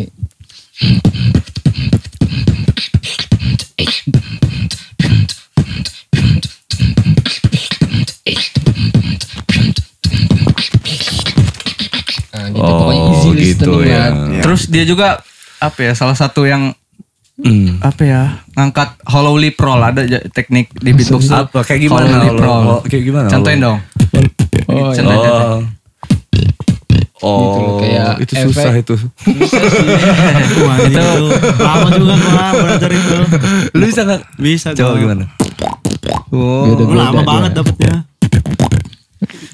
Nah, 12.33 12.47
gitu 12.49 12.73
pokoknya 12.73 13.03
easy 13.05 13.29
Oh, 13.29 13.33
gitu 13.35 13.73
listening 13.77 13.93
ya. 14.33 14.43
Terus 14.43 14.63
dia 14.69 14.85
juga 14.85 15.09
apa 15.59 15.79
ya 15.81 15.93
salah 15.95 16.17
satu 16.17 16.45
yang 16.45 16.73
Hmm. 17.33 17.81
apa 17.81 18.03
ya 18.05 18.23
ngangkat 18.55 19.03
hollow 19.09 19.35
lip 19.35 19.57
roll 19.57 19.81
ada 19.81 20.05
teknik 20.31 20.69
di 20.75 20.93
beatbox 20.93 21.27
tuh. 21.27 21.43
Apa? 21.43 21.65
Kayak 21.65 21.81
gimana 21.81 22.07
Hollow 22.07 22.23
lip 22.29 22.39
roll. 22.39 22.63
oh, 22.69 22.81
kayak 22.85 23.03
gimana 23.03 23.27
Contohin 23.27 23.59
dong. 23.59 23.79
Oh, 24.69 24.93
Gitu. 24.93 25.01
iya. 25.01 25.49
Oh. 27.23 27.31
Oh, 27.31 27.39
Gitu 27.39 27.59
loh, 27.61 27.75
kayak 27.79 28.13
itu 28.19 28.33
susah 28.37 28.71
efek. 28.73 28.83
itu. 28.83 28.95
Wah, 30.67 30.77
itu 30.81 31.01
lama 31.57 31.89
juga 31.93 32.15
gua 32.19 32.47
belajar 32.53 32.91
itu. 32.91 33.15
Lu 33.73 33.85
bisa 33.87 34.01
nggak? 34.03 34.21
Bisa 34.37 34.69
Coba 34.75 34.91
gua. 34.91 34.99
gimana? 34.99 35.25
Oh, 36.29 36.67
Beda. 36.67 36.83
Gua 36.83 36.97
lama 36.99 37.15
dia. 37.17 37.29
banget 37.29 37.53
dapetnya. 37.55 37.95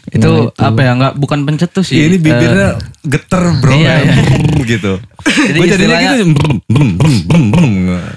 Itu 0.08 0.32
apa 0.50 0.80
ya 0.80 0.92
nggak 0.96 1.14
bukan 1.16 1.44
pencetus 1.44 1.92
sih. 1.92 2.00
ini 2.00 2.16
Eh, 2.16 2.18
bibirnya 2.18 2.68
geter 3.04 3.42
bro, 3.60 3.76
iya, 3.76 4.00
iya. 4.00 4.14
gitu. 4.72 4.96
Jadi 5.20 5.58
Gue 5.58 5.66
jadinya 5.68 6.16
gitu, 6.16 6.32
brrm, 6.32 6.56
brrm, 6.64 6.88
brrm, 7.28 7.44
brrm, 7.52 7.70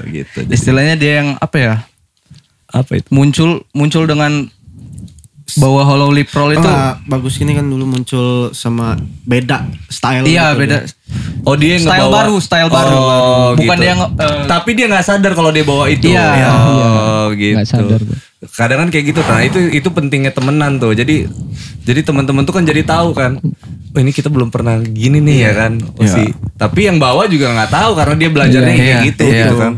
gitu. 0.08 0.40
Istilahnya 0.48 0.96
dia 0.96 1.14
yang 1.20 1.36
apa 1.38 1.58
ya 1.60 1.74
apa 2.72 2.92
itu? 2.96 3.12
muncul 3.12 3.68
muncul 3.76 4.08
dengan 4.08 4.48
bawa 5.56 5.82
hollow 5.84 6.10
lip 6.10 6.30
roll 6.30 6.52
itu. 6.52 6.62
Enggak, 6.62 7.02
bagus 7.06 7.36
ini 7.38 7.52
kan 7.52 7.64
dulu 7.64 7.86
muncul 7.86 8.28
sama 8.52 8.96
beda 9.22 9.64
style. 9.88 10.24
Iya 10.24 10.52
gitu 10.52 10.60
beda. 10.60 10.78
dia. 10.80 11.00
Oh 11.42 11.56
dia 11.56 11.76
yang 11.76 11.84
Style 11.84 12.06
ngebawa- 12.06 12.16
baru, 12.22 12.36
style 12.38 12.70
baru. 12.70 12.96
Oh, 12.96 13.50
Bukan 13.54 13.66
gitu. 13.68 13.82
dia 13.82 13.90
yang, 13.90 14.02
eh, 14.14 14.46
Tapi 14.46 14.70
dia 14.72 14.86
nggak 14.88 15.04
sadar 15.04 15.32
kalau 15.34 15.50
dia 15.50 15.64
bawa 15.64 15.86
itu. 15.88 16.08
Iya. 16.08 16.28
Oh 16.48 17.26
gitu. 17.34 17.58
Nggak 17.58 17.68
sadar. 17.68 18.00
Kadang 18.52 18.78
kan 18.80 18.90
kayak 18.90 19.06
gitu. 19.08 19.20
Nah 19.22 19.42
itu 19.42 19.60
itu 19.70 19.90
pentingnya 19.90 20.30
temenan 20.30 20.78
tuh. 20.78 20.92
Jadi 20.92 21.28
jadi 21.82 22.02
teman-teman 22.02 22.42
tuh 22.42 22.54
kan 22.54 22.64
jadi 22.64 22.82
tahu 22.82 23.12
kan. 23.12 23.42
Oh 23.92 24.00
ini 24.00 24.10
kita 24.10 24.30
belum 24.30 24.48
pernah 24.48 24.80
gini 24.80 25.20
nih 25.20 25.38
ya 25.42 25.52
kan. 25.54 25.74
Oh, 25.92 26.00
Iya. 26.00 26.14
si. 26.16 26.24
Tapi 26.56 26.88
yang 26.88 26.96
bawa 26.96 27.26
juga 27.26 27.52
nggak 27.52 27.70
tahu 27.70 27.92
karena 27.94 28.16
dia 28.16 28.30
belajarnya 28.30 28.72
Iya, 28.72 28.80
kayak 28.80 28.96
iya, 28.96 29.06
gitu 29.06 29.24
iya. 29.26 29.40
gitu 29.44 29.56
kan. 29.58 29.74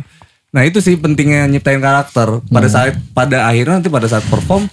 Nah 0.54 0.62
itu 0.62 0.78
sih 0.80 0.94
pentingnya 0.94 1.50
nyiptain 1.50 1.80
karakter. 1.80 2.46
Pada 2.46 2.68
saat 2.68 2.94
pada 3.10 3.48
akhirnya 3.48 3.80
nanti 3.80 3.90
pada 3.90 4.06
saat 4.06 4.22
perform 4.24 4.70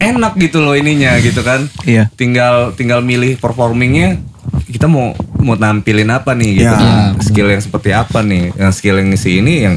enak 0.00 0.32
gitu 0.34 0.58
loh 0.58 0.72
ininya 0.72 1.20
gitu 1.20 1.40
kan. 1.40 1.68
Iya. 1.84 2.08
Tinggal 2.10 2.72
tinggal 2.74 3.00
milih 3.00 3.36
performingnya 3.36 4.16
kita 4.66 4.86
mau 4.86 5.12
mau 5.36 5.54
nampilin 5.54 6.08
apa 6.08 6.32
nih 6.32 6.50
gitu. 6.58 6.74
Ya. 6.74 7.12
Skill 7.20 7.48
yang 7.48 7.62
seperti 7.62 7.90
apa 7.92 8.20
nih? 8.20 8.50
Yang 8.56 8.72
skill 8.74 8.96
yang 8.96 9.12
si 9.14 9.38
ini 9.38 9.54
yang 9.60 9.74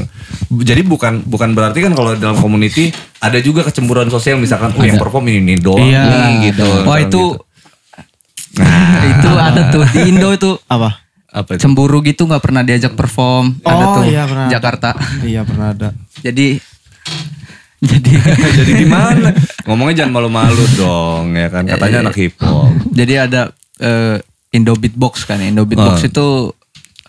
jadi 0.50 0.80
bukan 0.80 1.22
bukan 1.22 1.52
berarti 1.52 1.78
kan 1.80 1.92
kalau 1.92 2.14
dalam 2.14 2.34
community 2.34 2.90
ada 3.18 3.36
juga 3.38 3.62
kecemburuan 3.62 4.08
sosial 4.08 4.36
misalkan 4.36 4.72
oh 4.72 4.82
yang 4.82 4.96
perform 4.96 5.28
ini, 5.28 5.38
ini 5.42 5.54
doang 5.56 5.84
Iya. 5.84 6.02
nih 6.08 6.50
gitu. 6.50 6.68
Wah 6.84 6.98
itu 6.98 7.22
gitu. 7.36 7.42
Nah, 8.54 9.02
itu 9.12 9.30
ada 9.30 9.60
tuh 9.68 9.82
di 9.88 10.00
Indo 10.06 10.30
itu 10.30 10.50
Apa? 10.64 11.02
apa 11.28 11.58
itu? 11.58 11.66
cemburu 11.66 11.98
gitu 12.00 12.22
nggak 12.24 12.38
pernah 12.38 12.62
diajak 12.62 12.94
perform. 12.94 13.58
ada 13.60 13.84
Oh, 13.84 13.94
tuh 13.98 14.04
iya, 14.06 14.22
pernah. 14.22 14.46
Jakarta. 14.46 14.90
Iya 15.20 15.42
pernah 15.42 15.74
ada. 15.74 15.88
Jadi 16.22 16.62
jadi 17.90 18.10
jadi 18.58 18.72
gimana? 18.80 19.28
Ngomongnya 19.64 20.02
jangan 20.02 20.12
malu-malu 20.14 20.64
dong 20.74 21.32
ya 21.32 21.48
kan. 21.48 21.64
Katanya 21.64 21.98
anak 22.02 22.16
hip 22.16 22.34
hop. 22.38 22.72
jadi 22.90 23.26
ada 23.26 23.42
eh, 23.76 24.18
Indo 24.50 24.72
beatbox 24.72 25.24
kan. 25.24 25.38
Indo 25.38 25.62
beatbox 25.62 25.98
Ah. 25.98 26.06
itu 26.06 26.26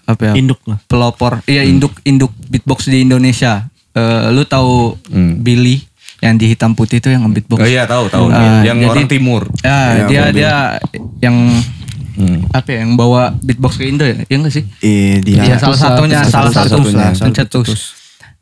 apa 0.03 0.21
ya? 0.23 0.33
Induk 0.35 0.61
lah. 0.63 0.77
pelopor 0.85 1.41
iya 1.45 1.61
induk 1.61 1.97
induk 2.01 2.29
beatbox 2.45 2.85
di 2.85 3.01
Indonesia 3.01 3.65
Eh, 3.91 4.27
lu 4.29 4.43
tahu 4.43 4.99
Hmm. 5.07 5.39
Billy 5.39 5.79
yang 6.19 6.35
di 6.35 6.51
hitam 6.51 6.75
putih 6.75 6.99
itu 6.99 7.07
yang 7.07 7.23
beatbox 7.25 7.57
Oh 7.57 7.65
iya 7.65 7.87
tahu 7.87 8.11
tahu. 8.11 8.27
Ah, 8.27 8.59
yang 8.59 8.75
jadi- 8.75 8.91
orang 8.91 9.07
timur. 9.07 9.47
ya 9.57 9.71
Yang 9.95 10.05
dia 10.05 10.19
orang 10.19 10.33
dia 10.33 10.53
yang 11.21 11.35
Hmm. 12.15 12.39
apa 12.49 12.67
ya 12.69 12.77
yang 12.81 12.95
bawa 12.95 13.31
beatbox 13.37 13.75
ke 13.75 13.87
Indo 13.87 14.03
ya? 14.03 14.19
Iya 14.21 14.35
enggak 14.35 14.51
sih? 14.51 14.63
Eh, 14.79 15.19
dia 15.19 15.39
Iya 15.41 15.55
salah 15.57 15.75
satunya 15.77 16.19
salah 16.23 16.51
satu 16.51 16.79
pencetus. 17.17 17.95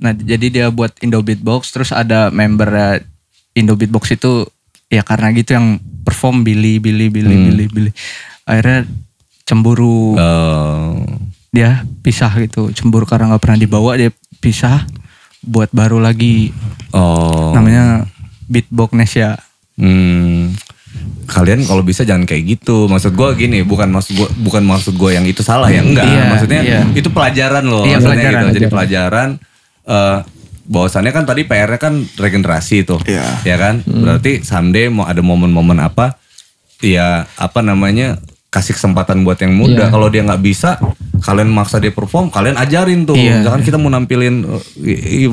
Nah 0.04 0.12
jadi 0.12 0.45
dia 0.49 0.66
buat 0.68 0.91
Indo 0.99 1.20
Beatbox 1.20 1.72
terus 1.72 1.89
ada 1.89 2.28
member 2.28 2.68
eh, 2.70 2.99
Indo 3.56 3.74
Beatbox 3.74 4.12
itu 4.12 4.43
ya 4.88 5.01
karena 5.01 5.32
gitu 5.32 5.56
yang 5.56 5.80
perform 6.04 6.43
Billy 6.43 6.78
Billy 6.78 7.08
Billy 7.08 7.32
Hmm. 7.34 7.45
Billy 7.47 7.66
Billy 7.66 7.91
akhirnya 8.43 8.84
cemburu 9.43 10.16
Oh. 10.16 10.99
dia 11.49 11.82
pisah 11.99 12.30
gitu 12.36 12.70
cemburu 12.72 13.06
karena 13.06 13.32
nggak 13.32 13.41
pernah 13.41 13.58
dibawa 13.58 13.95
dia 13.95 14.12
pisah 14.38 14.84
buat 15.39 15.72
baru 15.72 15.97
lagi 15.97 16.51
Oh. 16.91 17.56
namanya 17.56 18.04
Beatbox 18.45 18.91
Nesia. 18.93 19.39
Hmm. 19.74 20.54
Kalian 21.26 21.64
kalau 21.64 21.82
bisa 21.82 22.04
jangan 22.04 22.28
kayak 22.28 22.60
gitu. 22.60 22.86
Maksud 22.86 23.16
gue 23.16 23.28
gini, 23.34 23.64
bukan 23.66 23.89
maksud 23.89 24.14
gue 24.14 24.28
bukan 24.43 24.62
maksud 24.62 24.93
gue 24.93 25.10
yang 25.10 25.26
itu 25.26 25.41
salah 25.41 25.66
ya. 25.66 25.82
Enggak. 25.82 26.06
Iya, 26.06 26.24
Maksudnya 26.30 26.62
iya. 26.62 26.82
itu 26.93 27.10
pelajaran 27.10 27.64
loh. 27.66 27.82
Iya, 27.82 27.97
maksudnya 27.97 28.14
pelajaran, 28.20 28.43
gitu. 28.43 28.54
Jadi 28.54 28.68
pelajaran 28.70 29.30
eh 29.88 30.20
bahwasannya 30.64 31.12
kan 31.12 31.28
tadi 31.28 31.44
PR-nya 31.44 31.80
kan 31.80 32.00
regenerasi 32.16 32.88
tuh. 32.88 33.00
Iya. 33.04 33.44
Ya 33.44 33.56
kan? 33.60 33.84
Berarti 33.84 34.42
someday 34.48 34.88
mau 34.88 35.04
ada 35.04 35.20
momen-momen 35.20 35.76
apa 35.84 36.16
ya 36.80 37.28
apa 37.36 37.60
namanya 37.64 38.20
kasih 38.54 38.78
kesempatan 38.78 39.26
buat 39.26 39.42
yang 39.42 39.58
muda. 39.58 39.90
Iya. 39.90 39.92
Kalau 39.92 40.08
dia 40.14 40.22
nggak 40.22 40.44
bisa, 40.46 40.78
kalian 41.26 41.50
maksa 41.50 41.82
dia 41.82 41.90
perform, 41.90 42.30
kalian 42.30 42.54
ajarin 42.54 43.02
tuh. 43.02 43.18
Iya. 43.18 43.42
Misalkan 43.42 43.66
kita 43.66 43.82
mau 43.82 43.90
nampilin 43.90 44.46
uh, 44.46 44.62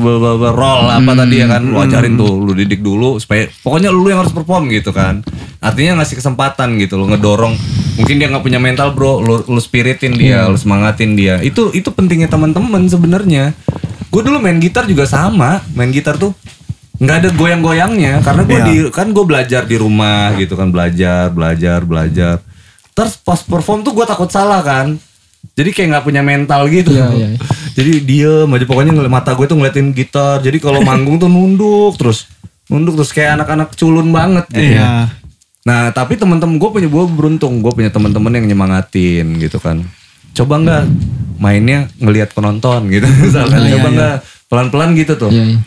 bla- 0.01 0.57
role 0.57 0.88
apa 0.88 1.12
tadi 1.12 1.36
ya 1.36 1.46
kan, 1.53 1.62
lu 1.68 1.76
ajarin 1.84 2.16
tuh, 2.16 2.32
lu 2.40 2.57
didik 2.57 2.80
dulu 2.80 3.20
supaya 3.20 3.44
pokoknya 3.61 3.92
lu 3.92 4.09
yang 4.09 4.24
harus 4.24 4.32
perform 4.32 4.72
gitu 4.72 4.96
kan. 4.96 5.20
Artinya 5.61 6.01
ngasih 6.01 6.16
kesempatan 6.16 6.80
gitu, 6.80 6.96
lu 6.96 7.12
ngedorong. 7.12 7.53
Mungkin 8.01 8.16
dia 8.16 8.32
nggak 8.32 8.40
punya 8.40 8.57
mental 8.57 8.96
bro, 8.96 9.20
lu, 9.20 9.44
lu 9.44 9.61
spiritin 9.61 10.16
dia, 10.16 10.48
lu 10.48 10.57
semangatin 10.57 11.12
dia. 11.12 11.44
Itu 11.44 11.76
itu 11.76 11.92
pentingnya 11.92 12.32
teman-teman 12.32 12.88
sebenarnya. 12.88 13.53
Gue 14.11 14.20
dulu 14.20 14.38
main 14.38 14.58
gitar 14.58 14.84
juga 14.84 15.06
sama, 15.06 15.62
main 15.72 15.88
gitar 15.88 16.14
tuh 16.14 16.34
nggak 16.96 17.16
ada 17.16 17.30
goyang-goyangnya 17.32 18.20
karena 18.20 18.42
gue 18.44 18.54
Iya. 18.54 18.66
di 18.66 18.76
kan 18.90 19.08
gue 19.08 19.24
belajar 19.24 19.64
di 19.64 19.72
rumah 19.74 20.36
gitu 20.36 20.52
kan 20.52 20.68
belajar 20.68 21.32
belajar 21.32 21.80
belajar 21.80 22.44
terus 22.92 23.16
pas 23.16 23.40
perform 23.40 23.80
tuh 23.80 23.96
gue 23.96 24.04
takut 24.04 24.28
salah 24.28 24.61
kan 24.61 25.00
jadi 25.56 25.72
kayak 25.72 25.88
nggak 25.88 26.04
punya 26.04 26.20
mental 26.20 26.68
gitu 26.68 26.92
Iya, 26.92 27.08
iya. 27.11 27.28
jadi 27.72 28.04
diem 28.04 28.44
aja 28.46 28.68
pokoknya 28.68 28.92
mata 29.08 29.32
gue 29.32 29.48
tuh 29.48 29.56
ngeliatin 29.56 29.96
gitar 29.96 30.44
jadi 30.44 30.61
kalau 30.61 30.84
manggung 30.84 31.16
tuh 31.16 31.32
nunduk 31.32 31.96
terus 31.96 32.28
nunduk 32.68 32.92
terus 32.94 33.11
kayak 33.11 33.40
anak-anak 33.40 33.72
culun 33.72 34.12
banget 34.12 34.44
gitu 34.52 34.76
Iya. 34.76 35.08
nah 35.62 35.88
tapi 35.90 36.20
teman-teman 36.20 36.61
gue 36.61 36.68
punya 36.70 36.84
gue 36.84 37.04
beruntung 37.08 37.64
gue 37.64 37.72
punya 37.72 37.88
teman-teman 37.88 38.36
yang 38.36 38.44
nyemangatin 38.44 39.40
gitu 39.40 39.56
kan 39.56 39.88
coba 40.34 40.54
nggak 40.62 40.84
mainnya 41.40 41.88
ngelihat 41.98 42.36
penonton 42.36 42.86
gitu 42.92 43.06
misalkan. 43.24 43.64
Iya, 43.64 43.78
coba 43.78 43.88
iya. 43.88 43.96
nggak 43.96 44.16
pelan-pelan 44.50 44.90
gitu 44.98 45.12
tuh. 45.16 45.32
Iya, 45.32 45.44
iya. 45.56 45.58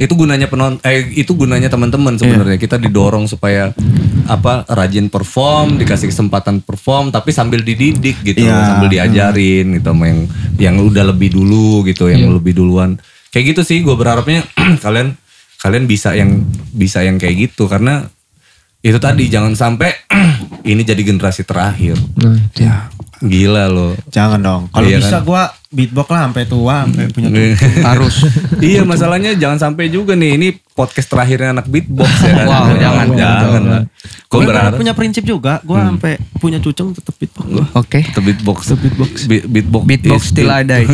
itu 0.00 0.16
gunanya 0.16 0.48
penon 0.48 0.80
eh 0.80 1.12
itu 1.12 1.36
gunanya 1.36 1.68
teman-teman 1.68 2.16
sebenarnya. 2.16 2.56
Kita 2.56 2.80
didorong 2.80 3.28
supaya 3.28 3.76
apa 4.24 4.64
rajin 4.64 5.12
perform 5.12 5.76
dikasih 5.76 6.08
kesempatan 6.08 6.64
perform 6.64 7.12
tapi 7.12 7.36
sambil 7.36 7.60
dididik 7.60 8.16
gitu 8.24 8.48
Iya. 8.48 8.64
sambil 8.64 8.88
diajarin 8.88 9.76
gitu 9.76 9.92
sama 9.92 10.04
yang 10.08 10.20
yang 10.56 10.76
udah 10.80 11.04
lebih 11.12 11.36
dulu 11.36 11.84
gitu 11.84 12.08
yang 12.08 12.32
lebih 12.32 12.56
duluan. 12.56 12.96
Kayak 13.28 13.54
gitu 13.54 13.62
sih 13.62 13.84
gue 13.84 13.92
berharapnya 13.92 14.40
kalian 14.84 15.20
kalian 15.60 15.84
bisa 15.84 16.16
yang 16.16 16.48
bisa 16.72 17.04
yang 17.04 17.20
kayak 17.20 17.52
gitu. 17.52 17.68
Karena 17.68 18.08
itu 18.80 18.96
tadi 18.96 19.28
jangan 19.28 19.52
sampai 19.52 19.92
ini 20.72 20.80
jadi 20.80 21.04
generasi 21.04 21.44
terakhir. 21.44 22.00
Nah. 22.16 22.40
Ya, 22.56 22.88
gila 23.20 23.68
loh 23.68 23.92
jangan 24.08 24.40
dong. 24.40 24.62
Kalau 24.72 24.88
Iya 24.88 24.98
bisa 24.98 25.20
kan? 25.20 25.28
gua 25.28 25.42
beatbox 25.70 26.08
lah 26.10 26.20
sampai 26.26 26.42
tua, 26.50 26.76
sampai 26.82 27.04
punya 27.14 27.28
harus. 27.86 28.14
Iya 28.60 28.82
masalahnya 28.82 29.38
jangan 29.38 29.70
sampai 29.70 29.86
juga 29.86 30.18
nih 30.18 30.34
ini 30.34 30.48
podcast 30.74 31.06
terakhirnya 31.06 31.54
anak 31.54 31.70
beatbox 31.70 32.10
ya 32.26 32.32
kan? 32.42 32.46
Wow, 32.48 32.64
jangan, 32.74 33.06
jangan 33.14 33.62
lah. 33.68 33.82
Gue 34.26 34.40
berharap? 34.46 34.74
punya 34.74 34.92
prinsip 34.98 35.22
juga, 35.22 35.62
gue 35.62 35.78
sampai 35.78 36.18
punya 36.42 36.58
cuceng 36.58 36.90
tetap 36.90 37.14
beatbox 37.20 37.46
gue. 37.46 37.66
Oke. 37.78 38.00
The 38.02 38.22
beatbox. 38.24 38.58
Beatbox. 38.74 39.12
Beatbox 39.30 39.84
Beatbox 39.86 40.22
is 40.22 40.30
still 40.32 40.50
in, 40.50 40.58
I 40.58 40.62
die. 40.66 40.86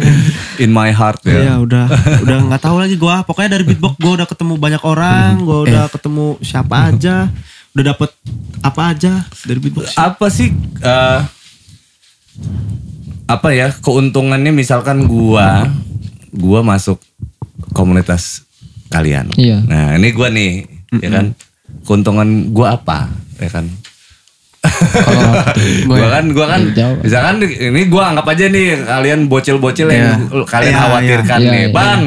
in 0.64 0.70
my 0.72 0.88
heart 0.94 1.20
Iya 1.26 1.40
ya 1.44 1.54
udah, 1.60 1.84
udah 2.24 2.38
nggak 2.48 2.62
tahu 2.62 2.76
lagi 2.80 2.96
gue. 2.96 3.14
Pokoknya 3.28 3.60
dari 3.60 3.64
beatbox 3.68 3.98
gue 4.00 4.12
udah 4.22 4.28
ketemu 4.30 4.54
banyak 4.56 4.82
orang, 4.86 5.42
gue 5.42 5.58
udah 5.68 5.84
ketemu 5.92 6.38
siapa 6.40 6.94
aja, 6.94 7.28
udah 7.76 7.84
dapet 7.84 8.10
apa 8.64 8.82
aja 8.96 9.12
dari 9.44 9.58
beatbox. 9.60 9.92
apa 10.00 10.26
sih 10.32 10.48
eh, 10.80 11.18
apa 13.24 13.48
ya 13.50 13.72
keuntungannya 13.72 14.50
misalkan 14.50 15.06
gua 15.06 15.64
gua 16.30 16.60
masuk 16.60 17.00
komunitas 17.72 18.44
kalian. 18.88 19.30
Iya. 19.34 19.64
nah 19.64 19.94
ini 19.94 20.08
gua 20.10 20.28
nih 20.28 20.66
ya 20.98 21.10
kan? 21.10 21.26
Keuntungan 21.82 22.28
gua 22.50 22.76
apa 22.76 23.08
ya 23.38 23.50
kan? 23.50 23.66
Gua 25.84 26.08
kan 26.10 26.24
gua 26.32 26.46
kan 26.48 26.60
Iya, 26.62 26.72
jauh. 26.74 26.96
misalkan 27.00 27.36
ini 27.44 27.80
gua 27.86 28.10
anggap 28.10 28.26
aja 28.26 28.48
nih 28.48 28.80
kalian 28.82 29.20
bocil-bocil 29.26 29.88
yang 29.88 30.24
kalian 30.44 30.72
Iya, 30.72 30.80
khawatirkan 30.80 31.38
iya. 31.38 31.50
nih 31.50 31.60
Iya, 31.60 31.68
iya. 31.68 31.74
bang 31.74 32.02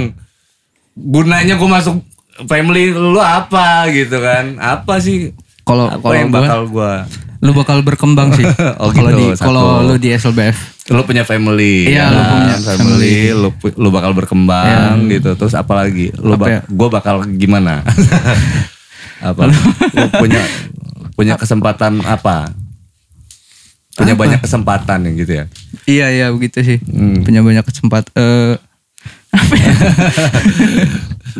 gunanya 0.95 1.53
gua 1.55 1.69
masuk 1.77 2.01
family 2.45 2.89
lu 2.89 3.17
apa? 3.17 3.85
Gitu 3.89 4.17
kan. 4.17 4.57
Apa 4.57 4.97
sih? 4.97 5.33
Kalau- 5.61 5.89
apa 5.89 6.01
kalau 6.01 6.15
yang 6.15 6.29
gua- 6.29 6.41
bakal 6.41 6.59
gua 6.67 6.91
Lu 7.39 7.51
bakal 7.51 7.81
berkembang 7.81 8.33
sih. 8.33 8.45
Oh, 8.81 8.89
kalau 8.89 9.09
gitu, 9.11 9.21
di 9.23 9.25
kalau 9.35 9.63
lu 9.83 9.95
di 9.95 10.09
SLBF. 10.11 10.57
lu 10.87 11.03
punya 11.03 11.21
family 11.21 11.85
Iya, 11.85 11.99
ya 11.99 12.05
lu 12.07 12.17
kan? 12.17 12.31
punya 12.33 12.57
family, 12.63 13.15
lu 13.31 13.49
pu- 13.51 13.75
lu 13.75 13.89
bakal 13.89 14.11
berkembang 14.13 15.03
Iya. 15.03 15.19
gitu 15.19 15.29
terus 15.35 15.51
apa 15.51 15.73
lagi 15.77 16.15
lu 16.15 16.31
Apa 16.31 16.39
bak- 16.39 16.49
ya? 16.49 16.59
gua 16.69 16.87
bakal 16.89 17.15
gimana 17.27 17.83
apa 19.19 19.51
lu 19.91 20.05
punya 20.15 20.39
punya 21.13 21.35
kesempatan 21.35 21.99
apa 22.01 22.55
punya 23.93 24.13
Apa? 24.13 24.21
banyak 24.23 24.39
kesempatan 24.39 24.99
ya 25.01 25.11
gitu 25.17 25.31
ya 25.33 25.45
Iya 25.85 26.07
iya 26.09 26.27
begitu 26.29 26.61
sih. 26.61 26.79
Hmm. 26.81 27.19
Punya 27.21 27.41
banyak 27.41 27.63
kesempatan. 27.63 28.11
Eh 28.13 28.55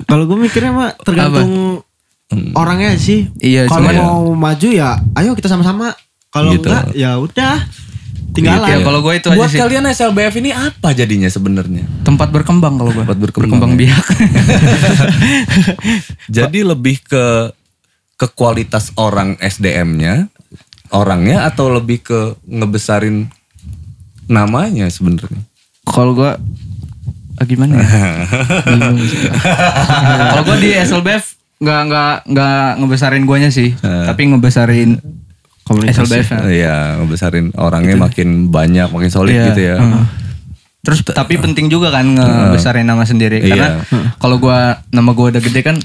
Kalau 0.04 0.24
gue 0.26 0.38
mikirnya 0.38 0.72
mah 0.72 0.91
tergantung 0.98 1.82
orangnya 2.55 2.95
sih. 2.99 3.32
Iya, 3.39 3.71
Kalau 3.71 3.88
mau 3.93 4.21
maju 4.36 4.67
ya, 4.67 4.99
ayo 5.15 5.32
kita 5.34 5.47
sama-sama. 5.47 5.95
Kalau 6.28 6.53
Gitu. 6.53 6.67
enggak, 6.67 6.91
ya 6.91 7.15
udah, 7.17 7.63
tinggalan. 8.36 8.67
Ya, 8.67 8.78
kalau 8.84 8.99
gue 8.99 9.13
itu 9.15 9.28
aja 9.32 9.38
buat 9.39 9.49
sih. 9.49 9.59
kalian 9.59 9.88
SLBF 9.88 10.34
ini 10.43 10.51
apa 10.51 10.91
jadinya 10.91 11.32
sebenarnya 11.32 11.88
tempat 12.03 12.30
berkembang 12.30 12.75
kalau 12.75 12.91
gue. 12.91 13.03
Tempat 13.07 13.19
berkembang, 13.19 13.71
ya. 13.73 13.80
biak. 13.88 14.05
jadi 16.38 16.59
lebih 16.67 16.99
ke 17.07 17.55
ke 18.17 18.28
kualitas 18.34 18.91
orang 18.97 19.38
SDM-nya 19.39 20.28
orangnya 20.89 21.45
atau 21.47 21.69
lebih 21.69 22.01
ke 22.01 22.19
ngebesarin 22.49 23.30
namanya 24.28 24.89
sebenarnya 24.89 25.43
kalau 25.88 26.17
gue 26.17 26.32
ah, 27.38 27.45
gimana 27.45 27.78
ya? 27.78 27.86
kalau 30.34 30.43
gue 30.49 30.57
di 30.65 30.69
SLBF 30.75 31.38
nggak 31.58 31.82
nggak 31.89 32.16
nggak 32.30 32.66
ngebesarin 32.82 33.24
guanya 33.26 33.49
sih, 33.49 33.74
tapi 33.82 34.30
ngebesarin 34.30 35.01
SLBF. 35.68 36.28
-nya. 36.32 36.39
Iya, 36.47 36.78
ngebesarin 37.01 37.51
orangnya 37.58 37.99
makin 37.99 38.47
banyak, 38.47 38.88
makin 38.88 39.10
solid 39.12 39.36
Iya, 39.36 39.45
gitu 39.51 39.62
ya. 39.66 39.76
heeh. 39.82 40.05
Terus 40.86 41.03
tapi 41.03 41.36
penting 41.36 41.68
juga 41.68 41.91
kan 41.91 42.08
ngebesarin 42.08 42.88
nama 42.88 43.03
sendiri 43.03 43.43
Iya. 43.43 43.51
karena 43.51 43.68
kalau 44.16 44.39
gua 44.39 44.80
nama 44.88 45.12
gua 45.12 45.36
udah 45.36 45.43
gede 45.43 45.60
kan 45.60 45.76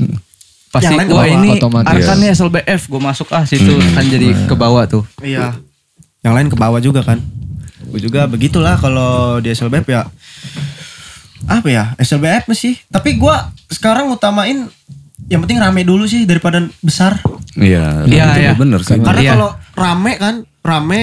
pasti 0.73 0.89
Yang 0.89 1.11
ke 1.11 1.15
wah 1.17 1.27
bawah, 1.29 1.37
ini. 1.37 1.51
Arkan 1.85 2.17
nih 2.17 2.29
SLBF 2.33 2.81
gue 2.89 3.01
masuk 3.03 3.29
ah 3.29 3.45
situ 3.45 3.77
kan 3.93 4.05
jadi 4.09 4.33
ke 4.49 4.55
bawah 4.57 4.89
tuh. 4.89 5.05
Iya. 5.21 5.53
Yang 6.25 6.33
lain 6.33 6.49
ke 6.49 6.57
bawah 6.57 6.81
juga 6.81 7.05
kan. 7.05 7.21
Gue 7.93 8.01
juga 8.01 8.25
begitulah 8.25 8.81
kalau 8.81 9.37
di 9.37 9.53
SLBF 9.53 9.85
ya. 9.85 10.09
Apa 11.45 11.69
ya? 11.69 11.85
SLBF 12.01 12.49
sih. 12.57 12.81
Tapi 12.89 13.21
gue 13.21 13.37
sekarang 13.69 14.09
utamain 14.09 14.65
yang 15.33 15.41
penting 15.41 15.57
rame 15.57 15.81
dulu 15.83 16.05
sih 16.05 16.29
daripada 16.29 16.61
besar. 16.79 17.17
Iya, 17.55 18.05
Iya, 18.05 18.25
itu 18.29 18.41
iya. 18.43 18.53
bener 18.53 18.81
sih. 18.81 19.01
Karena 19.01 19.21
Iya. 19.21 19.33
kalau 19.33 19.51
rame 19.73 20.13
kan, 20.17 20.35
rame 20.61 21.03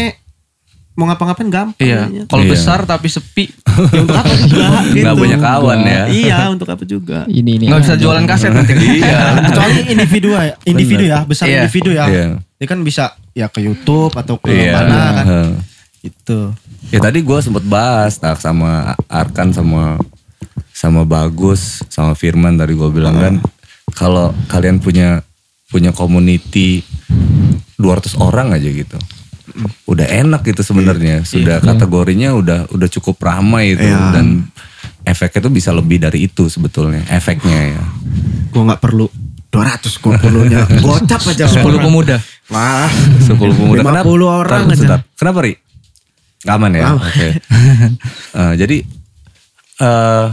mau 0.93 1.07
ngapa-ngapain 1.07 1.47
gampang. 1.47 1.79
Iya. 1.79 2.27
Kalau 2.27 2.43
Iya. 2.43 2.51
besar 2.51 2.79
tapi 2.83 3.07
sepi 3.07 3.47
Ya 3.95 4.03
untuk 4.03 4.13
apa 4.13 4.33
juga 4.35 4.65
gitu. 4.85 4.99
Nggak 5.01 5.15
punya 5.15 5.37
kawan 5.39 5.79
ya. 5.81 6.03
Iya, 6.05 6.37
untuk 6.51 6.67
apa 6.67 6.83
juga. 6.83 7.23
Ini 7.25 7.51
ini. 7.55 7.65
nggak 7.71 7.81
bisa 7.81 7.95
aja. 7.95 8.03
jualan 8.03 8.25
kaset 8.27 8.51
nanti. 8.51 8.73
Iya. 8.99 9.19
Kecuali 9.47 9.79
individu 9.95 10.29
ya, 10.29 10.41
individu 10.63 11.03
ya, 11.07 11.19
besar 11.23 11.45
Iya. 11.47 11.57
individu 11.63 11.89
ya. 11.89 12.05
Iya. 12.05 12.25
Ini 12.59 12.65
kan 12.67 12.79
bisa 12.83 13.03
ya 13.31 13.47
ke 13.47 13.63
YouTube 13.63 14.13
atau 14.13 14.35
ke 14.37 14.51
Iya. 14.51 14.73
mana 14.75 14.99
kan. 15.15 15.25
Gitu. 15.99 16.39
Ya 16.91 16.99
tadi 16.99 17.19
gue 17.19 17.39
sempet 17.39 17.63
bahas 17.63 18.13
tak 18.15 18.37
sama 18.37 18.93
Arkan 19.07 19.49
sama 19.49 19.97
sama 20.69 21.03
Bagus 21.03 21.83
sama 21.87 22.11
Firman 22.11 22.55
tadi 22.55 22.71
gue 22.71 22.87
bilang 22.87 23.15
kan 23.15 23.33
kalau 23.91 24.31
kalian 24.47 24.79
punya 24.79 25.21
punya 25.67 25.93
community 25.93 26.81
200 27.77 28.17
orang 28.17 28.53
aja 28.53 28.67
gitu. 28.67 28.97
udah 29.85 30.05
enak 30.07 30.45
gitu 30.45 30.61
sebenarnya. 30.63 31.25
Sudah 31.25 31.59
kategorinya 31.59 32.31
udah 32.31 32.59
udah 32.69 32.87
cukup 32.87 33.17
ramai 33.19 33.73
itu 33.75 33.83
Iya. 33.83 34.13
dan 34.15 34.47
efeknya 35.03 35.39
tuh 35.41 35.51
bisa 35.51 35.73
lebih 35.73 35.99
dari 35.99 36.25
itu 36.25 36.47
sebetulnya 36.47 37.03
efeknya 37.09 37.75
ya. 37.75 37.83
Gue 38.53 38.61
nggak 38.63 38.79
perlu 38.79 39.09
200 39.49 39.89
gue 39.89 40.13
perlunya 40.15 40.63
gocap 40.79 41.21
aja 41.27 41.49
10 41.49 41.65
pemuda. 41.81 42.21
Wah, 42.47 42.87
10 43.19 43.35
pemuda 43.35 43.81
50 43.83 44.29
orang 44.29 44.61
Bentar, 44.69 44.77
aja. 44.77 44.81
bentar. 44.85 44.99
Kenapa 45.17 45.39
Ri? 45.43 45.53
Aman 46.47 46.71
ya? 46.71 46.85
Oke. 46.95 47.27
Eh, 48.31 48.53
jadi 48.55 48.77
eh 49.81 50.25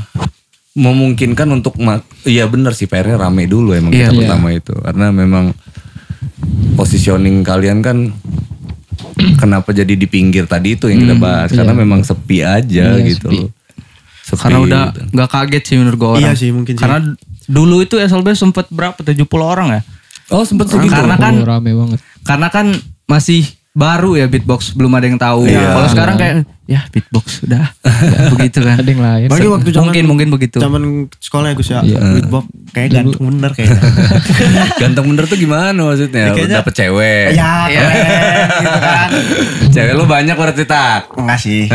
memungkinkan 0.76 1.48
untuk 1.50 1.80
iya 2.22 2.44
benar 2.44 2.76
sih 2.76 2.84
PR-nya 2.84 3.16
rame 3.18 3.48
dulu 3.48 3.72
emang 3.72 3.90
Iya. 3.90 4.08
kita 4.08 4.12
Iya. 4.12 4.20
pertama 4.22 4.48
itu 4.52 4.74
karena 4.76 5.06
memang 5.08 5.44
positioning 6.76 7.40
kalian 7.40 7.80
kan 7.80 8.12
kenapa 9.36 9.72
jadi 9.72 9.96
di 9.96 10.04
pinggir 10.04 10.44
tadi 10.44 10.76
itu 10.76 10.92
yang 10.92 11.00
kita 11.00 11.16
bahas 11.16 11.48
karena 11.50 11.72
iya. 11.72 11.80
memang 11.80 12.00
sepi 12.04 12.38
aja 12.40 12.86
Iya, 12.92 13.06
gitu 13.06 13.28
sepi. 13.28 13.38
loh. 13.40 13.50
Sepi 14.20 14.42
Karena 14.42 14.58
udah 14.58 14.82
gitu. 14.90 15.00
nggak 15.14 15.28
kaget 15.30 15.62
sih 15.64 15.76
menurut 15.78 15.96
gue 15.96 16.08
orang. 16.10 16.20
Iya 16.20 16.32
sih, 16.34 16.50
mungkin 16.50 16.74
sih. 16.74 16.82
Karena 16.82 16.98
dulu 17.46 17.76
itu 17.78 17.94
SLB 17.96 18.34
sempet 18.34 18.66
berapa? 18.68 18.98
70 18.98 19.22
orang 19.38 19.68
ya? 19.70 19.80
Oh 20.28 20.42
sempet 20.42 20.66
segitu. 20.66 20.90
Karena 20.92 21.14
kan 21.14 21.30
Oh, 21.38 21.46
rame 21.46 21.70
banget. 21.70 22.02
karena 22.20 22.50
kan 22.50 22.66
masih 23.06 23.46
baru 23.76 24.16
ya 24.16 24.24
beatbox 24.24 24.72
belum 24.72 24.88
ada 24.90 25.04
yang 25.04 25.20
tahu. 25.20 25.44
Iya. 25.44 25.68
Kalau 25.70 25.88
sekarang 25.88 26.16
kayak 26.16 26.34
ya 26.66 26.80
beatbox 26.88 27.44
udah 27.46 27.70
Ya, 27.86 28.18
begitu 28.34 28.58
kan. 28.58 28.80
Ada 28.80 28.88
yang 28.88 29.02
lain. 29.04 29.28
Bagi 29.28 29.46
waktu 29.46 29.68
zaman 29.70 29.84
mungkin 29.86 30.04
mungkin 30.08 30.28
begitu. 30.32 30.58
zaman 30.58 30.82
sekolah 31.14 31.52
ya 31.52 31.54
Gus 31.54 31.68
ya. 31.68 31.80
Iya. 31.84 31.98
Beatbox 32.18 32.44
kayak 32.72 32.88
ganteng 32.90 33.22
bener 33.28 33.50
kayaknya. 33.52 33.80
Ganteng 34.82 35.04
bener 35.06 35.24
tuh 35.26 35.36
gimana 35.36 35.76
maksudnya? 35.76 36.32
kayaknya- 36.32 36.56
Dapet 36.58 36.74
cewek. 36.74 37.28
ya, 37.36 37.52
keren 37.68 38.48
gitu 38.56 38.78
kan. 38.80 39.08
Cewek 39.76 39.92
lu 39.92 40.04
banyak 40.06 40.34
berarti 40.34 40.64
tak. 40.64 41.00
Enggak 41.12 41.38
sih. 41.38 41.68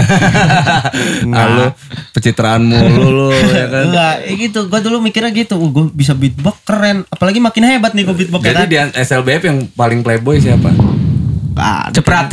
Ah, 1.29 1.45
lu 1.47 1.65
pencitraan 2.11 2.61
mulu 2.61 3.07
lu 3.07 3.29
ya 3.31 3.65
kan. 3.67 3.83
Enggak, 3.87 4.13
eh 4.25 4.35
gitu. 4.39 4.59
Gue 4.65 4.79
dulu 4.81 4.97
mikirnya 4.99 5.29
gitu. 5.29 5.53
Uh, 5.53 5.69
gue 5.69 5.85
bisa 5.91 6.11
beatbox 6.11 6.65
keren. 6.65 7.05
Apalagi 7.07 7.37
makin 7.37 7.63
hebat 7.63 7.93
nih 7.93 8.03
gue 8.03 8.15
beatbox 8.17 8.41
ya 8.41 8.57
Jadi 8.57 8.75
kan. 8.75 8.89
di 8.89 8.97
SLBF 8.99 9.41
yang 9.45 9.57
paling 9.71 10.01
playboy 10.01 10.41
siapa? 10.41 10.73
Ah, 11.51 11.91
Ceprat. 11.91 12.31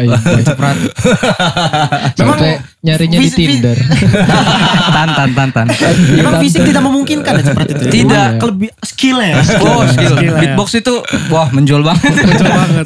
Iya. 0.00 0.16
Ceprat. 0.42 0.76
Sampai 2.16 2.56
nyarinya 2.80 3.18
di 3.20 3.24
vis- 3.28 3.36
vis- 3.36 3.48
Tinder. 3.60 3.76
tantan 4.90 5.28
tantan. 5.36 5.66
Memang 6.16 6.40
fisik 6.40 6.64
tidak 6.64 6.82
memungkinkan 6.82 7.32
ya 7.36 7.44
Ceprat 7.44 7.66
itu. 7.68 7.82
ya? 7.84 7.92
Tidak. 7.92 8.28
Kelebih 8.40 8.70
skillnya 8.80 9.26
ya. 9.28 9.42
Oh 9.60 9.84
skill. 9.84 10.12
Skill 10.16 10.32
ya. 10.32 10.40
Beatbox 10.40 10.68
itu 10.74 10.94
wah 11.28 11.48
menjual 11.50 11.84
banget. 11.84 12.12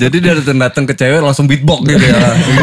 Jadi 0.03 0.17
dia 0.19 0.33
datang 0.35 0.59
datang 0.59 0.85
ke 0.85 0.95
cewek 0.95 1.21
langsung 1.23 1.47
beatbox 1.47 1.87
gitu 1.87 2.05
ya. 2.05 2.19
Gitu 2.35 2.63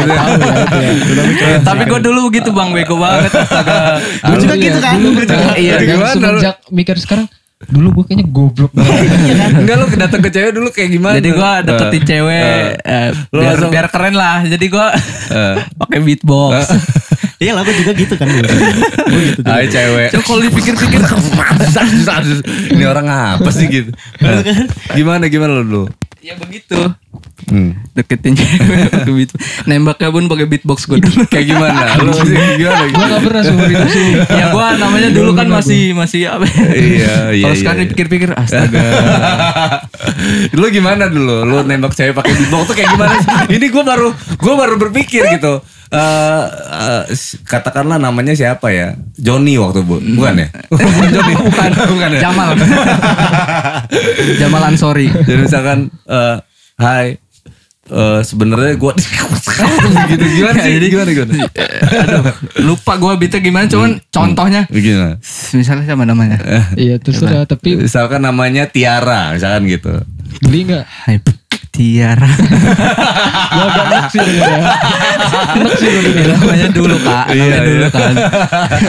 ya. 1.40 1.58
Tapi 1.64 1.82
gue 1.88 2.00
dulu 2.02 2.28
gitu 2.28 2.52
bang 2.52 2.70
bego 2.70 3.00
banget. 3.00 3.32
Astaga. 3.32 3.98
Gue 4.20 4.36
juga 4.38 4.54
Dulu 4.92 5.08
gitu 5.16 5.32
ya, 5.32 5.40
kan. 5.40 5.54
Iya, 5.56 5.74
kan 5.74 5.86
gimana 5.88 6.12
semenjak 6.12 6.56
mikir 6.68 6.96
sekarang 6.98 7.26
dulu 7.68 7.88
gue 7.92 8.04
kayaknya 8.04 8.26
goblok 8.26 8.72
banget. 8.72 9.06
Enggak 9.60 9.76
lu 9.76 9.84
datang 9.94 10.20
ke 10.20 10.30
cewek 10.30 10.52
dulu 10.52 10.68
kayak 10.68 10.90
gimana? 10.90 11.14
Jadi 11.16 11.30
gue 11.30 11.50
deketin 11.64 11.94
Eh, 11.94 12.06
cewek 12.06 12.42
eh, 12.80 13.08
Lu 13.28 13.38
biar 13.38 13.48
langsung- 13.52 13.70
biar 13.70 13.86
keren 13.88 14.14
lah. 14.14 14.38
Jadi 14.42 14.66
gue 14.66 14.86
Eh. 15.30 15.54
pakai 15.80 15.98
beatbox. 16.00 16.54
Iya 17.36 17.52
lah 17.52 17.62
gue 17.62 17.74
juga 17.74 17.92
gitu 17.92 18.14
kan. 18.14 18.26
Gue 18.26 19.20
gitu. 19.28 19.40
Hai 19.44 19.66
cewek. 19.66 20.08
Coba 20.10 20.22
kalau 20.24 20.40
dipikir-pikir 20.42 21.00
Ini 22.70 22.84
orang 22.84 23.06
apa 23.38 23.50
sih 23.50 23.66
gitu? 23.66 23.90
Gimana 24.92 25.26
gimana 25.26 25.58
lu 25.58 25.64
dulu? 25.64 25.84
Ya 26.22 26.38
begitu. 26.38 26.78
Hmm. 27.50 27.74
Deketin 27.98 28.38
cewek 28.38 28.88
pakai. 29.10 29.34
Nembaknya 29.66 30.08
pun 30.14 30.30
pakai 30.30 30.46
beatbox 30.46 30.86
gue 30.86 31.02
dulu. 31.02 31.26
Kayak 31.32 31.46
gimana? 31.50 31.80
Lu 31.98 32.14
gimana? 32.14 32.84
gue 32.86 33.04
gak 33.10 33.22
pernah 33.26 33.42
seumur 33.42 33.66
hidup 33.68 33.90
sih. 33.90 34.10
ya 34.40 34.44
gue 34.54 34.66
namanya 34.78 35.10
dulu 35.10 35.30
kan 35.34 35.50
masih 35.50 35.92
masih 35.92 36.30
apa? 36.30 36.46
ya? 36.46 36.54
Iya, 36.54 36.72
iya, 36.78 37.14
Kalau 37.42 37.54
iya, 37.54 37.60
sekarang 37.60 37.78
iya. 37.82 37.84
dipikir-pikir 37.90 38.30
astaga. 38.38 38.86
lu 40.54 40.66
gimana 40.70 41.10
dulu? 41.10 41.36
Lu 41.42 41.56
nembak 41.66 41.92
cewek 41.98 42.14
pakai 42.14 42.32
beatbox 42.38 42.62
tuh 42.70 42.74
kayak 42.78 42.90
gimana 42.94 43.14
sih? 43.18 43.28
Ini 43.58 43.66
gue 43.66 43.84
baru 43.84 44.08
gue 44.14 44.54
baru 44.54 44.74
berpikir 44.78 45.26
gitu. 45.36 45.58
Eh 45.92 46.44
eh, 46.72 47.02
s- 47.10 47.36
katakanlah 47.42 47.96
namanya 47.96 48.32
siapa 48.32 48.72
ya? 48.72 48.96
Johnny 49.14 49.54
waktu 49.54 49.80
bu, 49.80 50.00
bukan 50.16 50.34
ya? 50.38 50.48
bukan 50.72 51.08
Johnny, 51.10 51.34
bukan, 51.36 51.70
bukan 51.92 52.08
ya. 52.10 52.20
Jamal. 52.22 52.48
Jamal 54.40 54.62
Ansori. 54.64 55.08
Jadi 55.08 55.36
misalkan, 55.38 55.92
eh 56.06 56.36
Hai, 56.74 57.20
eh 57.84 58.20
sebenarnya 58.22 58.74
gue 58.74 58.92
gitu 60.08 60.24
gimana 60.32 60.56
sih? 60.58 60.72
Jadi- 60.72 60.88
gimana 60.88 61.10
gimana? 61.12 61.32
Aduh, 61.92 62.22
lupa 62.64 62.96
gue 62.96 63.12
beatnya 63.18 63.40
gimana 63.40 63.66
cuman 63.68 63.90
contohnya 64.08 64.64
Gimana? 64.66 65.20
misalnya 65.52 65.84
siapa 65.84 66.02
namanya? 66.02 66.40
Iya 66.74 66.96
terserah 66.96 67.44
tapi 67.44 67.76
Misalkan 67.76 68.24
namanya 68.24 68.64
Tiara, 68.64 69.36
misalkan 69.36 69.68
gitu. 69.68 69.92
beli 70.40 70.64
nggak? 70.64 70.84
Tiara. 71.72 72.28
Enak 72.28 74.12
sih 74.12 74.20
denger 74.20 74.44
ya. 74.44 74.64
Sih 75.80 75.88
gue 75.88 76.02
denger. 76.12 76.26
namanya 76.36 76.68
dulu 76.68 76.96
kak, 77.00 77.24
namanya 77.32 77.48
Iya, 77.48 77.58
dulu 77.64 77.80
iya. 77.80 77.88
kan. 77.88 78.14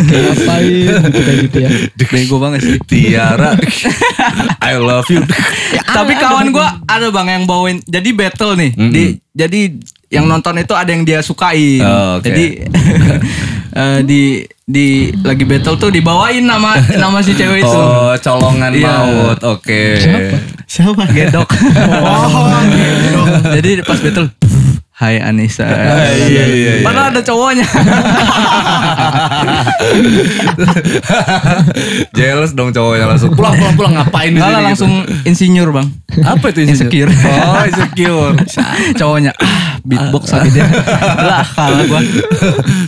Kayak 0.04 0.24
ngapain 0.28 0.68
gitu 0.68 1.20
kayak 1.24 1.38
gitu 1.48 1.58
ya. 1.58 1.70
Bego 2.12 2.36
banget 2.44 2.60
sih. 2.60 2.76
Tiara, 2.84 3.50
I 4.70 4.76
love 4.76 5.08
you. 5.08 5.24
Tapi 5.80 6.14
kawan 6.20 6.52
gue 6.52 6.68
ada 6.84 7.08
bang 7.08 7.28
yang 7.32 7.44
bawain. 7.48 7.80
Jadi 7.88 8.10
battle 8.12 8.60
nih. 8.60 8.72
Di, 8.76 9.04
jadi 9.32 9.62
yang 10.12 10.28
nonton 10.28 10.60
itu 10.60 10.76
ada 10.76 10.92
yang 10.92 11.02
dia 11.02 11.24
sukain. 11.24 11.82
Oh, 11.82 12.20
oke. 12.20 12.28
Jadi 12.28 12.68
eh, 13.74 14.00
di 14.02 14.22
di 14.64 14.88
lagi 15.20 15.44
battle 15.44 15.76
tuh 15.76 15.90
dibawain 15.90 16.40
nama 16.40 16.74
nama 17.02 17.20
si 17.20 17.34
cewek 17.34 17.60
itu. 17.60 17.68
Oh, 17.70 18.16
colongan 18.16 18.72
Iya. 18.72 18.88
maut, 18.88 19.40
oke. 19.44 19.82
Siapa? 19.98 20.38
Siapa? 20.66 21.04
Gedok. 21.10 21.50
Oh, 22.04 22.48
gedok. 22.72 23.28
Jadi 23.54 23.70
pas 23.84 24.00
battle. 24.00 24.28
Hai 24.94 25.18
Anissa. 25.18 25.66
iya, 25.66 26.06
iya, 26.30 26.46
iya. 26.54 26.86
Padahal 26.86 27.10
ada 27.10 27.26
cowoknya. 27.26 27.66
Jealous 32.18 32.54
dong 32.54 32.70
cowoknya 32.70 33.10
langsung 33.10 33.34
pulang 33.34 33.58
pulang 33.58 33.74
pulang 33.74 33.94
ngapain 33.98 34.30
di 34.30 34.38
sini 34.38 34.46
lah 34.54 34.62
gitu. 34.62 34.70
langsung 34.70 34.92
insinyur 35.26 35.74
bang. 35.74 35.88
apa 36.22 36.46
itu 36.54 36.62
Insecure. 36.70 37.10
Oh 37.10 37.66
insecure. 37.66 38.38
Cowoknya 39.02 39.34
ah, 39.34 39.82
beatbox 39.82 40.30
lagi 40.30 40.62
dia. 40.62 40.70
Lah 41.30 41.42
kalah 41.42 41.90
gua. 41.90 42.02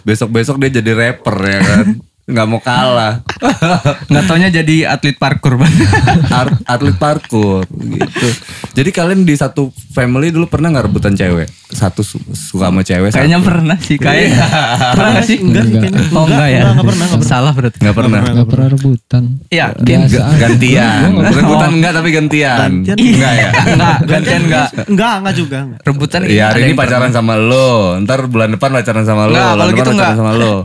besok 0.05 0.29
besok 0.29 0.61
dia 0.61 0.77
jadi 0.77 0.93
rapper 0.93 1.37
ya 1.41 1.59
kan. 1.65 1.85
Nggak 2.25 2.45
mau 2.49 2.57
kalah. 2.57 3.21
Nggak 4.09 4.23
taunya 4.25 4.49
jadi 4.49 4.89
atlet 4.89 5.13
parkour 5.13 5.61
bang. 5.61 5.69
Ar- 6.41 6.57
atlet 6.65 6.97
parkour 6.97 7.69
gitu. 7.69 8.29
Jadi 8.73 8.89
kalian 8.89 9.21
di 9.21 9.37
satu 9.37 9.69
family 9.93 10.33
dulu 10.33 10.49
pernah 10.49 10.73
nggak 10.73 10.89
rebutan 10.89 11.13
cewek? 11.13 11.45
Satu 11.69 12.01
su- 12.01 12.17
suka 12.33 12.73
sama 12.73 12.81
cewek. 12.81 13.13
Kayaknya 13.13 13.37
satu. 13.37 13.45
pernah 13.45 13.77
sih 13.77 13.97
kayak. 14.01 14.29
pernah 14.97 15.09
nggak 15.13 15.27
sih? 15.29 15.37
Enggak 15.37 15.63
sih 15.63 15.77
kayaknya. 15.77 16.01
Oh 16.09 16.25
enggak 16.25 16.49
ya? 16.49 16.61
Enggak, 16.65 16.71
enggak 16.73 16.85
pernah, 16.89 17.05
enggak 17.05 17.19
pernah. 17.21 17.29
Salah 17.29 17.53
berarti. 17.53 17.77
nggak 17.77 17.95
pernah. 17.95 18.19
Gak 18.25 18.49
pernah 18.49 18.67
rebutan. 18.73 19.23
Iya. 19.53 19.65
Aja. 19.77 20.21
gantian. 20.35 20.99
Nggak 21.13 21.31
Rebutan 21.37 21.69
enggak 21.77 21.91
tapi 21.93 22.09
gantian. 22.09 22.57
Gantian. 22.81 22.97
Enggak 22.97 23.33
ya? 23.37 23.49
Enggak, 23.69 23.97
gantian 24.03 24.41
enggak. 24.41 24.67
Enggak, 24.89 25.13
enggak 25.21 25.35
juga. 25.37 25.57
Enggak. 25.61 25.79
Rebutan 25.85 26.19
Iya 26.25 26.45
hari 26.49 26.59
ini 26.63 26.73
pacaran 26.73 27.13
sama 27.13 27.37
lo, 27.37 28.01
ntar 28.01 28.25
bulan 28.25 28.49
depan 28.49 28.73
pacaran 28.73 29.05
sama 29.05 29.29
lo, 29.29 29.37
Nggak, 29.37 29.45
bulan 29.45 29.53
kalau 29.53 29.69
depan 29.69 29.77
gitu 29.77 29.89
pacaran 29.91 30.01
nggak. 30.01 30.17
sama 30.17 30.33
lo. 30.33 30.55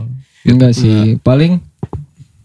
Enggak 0.43 0.73
sih. 0.73 1.17
Paling 1.19 1.61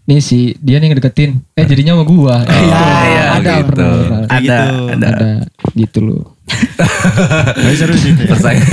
nih 0.03 0.19
si 0.19 0.55
dia 0.57 0.77
nih 0.77 0.87
ngedeketin. 0.89 1.43
Eh 1.53 1.65
jadinya 1.65 1.97
sama 1.97 2.03
gua. 2.03 2.35
Iya, 2.41 2.83
iya, 3.03 3.23
Ada 3.33 3.51
gitu. 3.59 3.67
pernah. 3.67 3.87
pernah. 3.91 4.19
Ada, 4.23 4.37
Gitu. 4.37 4.55
ada. 4.87 5.07
Ada 5.07 5.29
gitu 5.75 5.99
loh. 6.01 6.23
Tapi 7.59 7.75
seru 7.75 7.93
sih 7.93 8.15
itu 8.15 8.23
ya. 8.23 8.31
Persaing. 8.31 8.63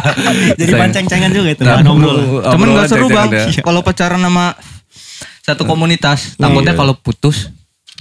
Jadi 0.60 0.72
panceng-cengan 0.72 1.30
juga 1.30 1.48
itu. 1.52 1.62
Nah, 1.62 1.84
ngobrol. 1.84 2.40
Cuman 2.42 2.66
nggak 2.72 2.88
seru 2.88 3.06
bang. 3.06 3.28
Kalau 3.66 3.80
pacaran 3.82 4.18
sama 4.18 4.56
satu 5.44 5.64
komunitas, 5.64 6.36
takutnya 6.36 6.72
kalau 6.72 6.92
putus 6.92 7.48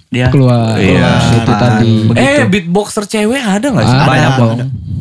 dia 0.07 0.27
Keluar. 0.27 0.75
Iya. 0.75 0.95
Keluar. 0.95 1.35
Itu 1.35 1.51
tadi. 1.53 1.93
ada. 2.07 2.19
Eh 2.19 2.39
beatboxer 2.45 3.03
cewek 3.03 3.39
ada 3.39 3.67
nggak 3.67 3.85
sih? 3.85 3.97
Ada. 3.97 4.07
banyak 4.07 4.31
Ada. 4.31 4.39
bang. 4.39 4.57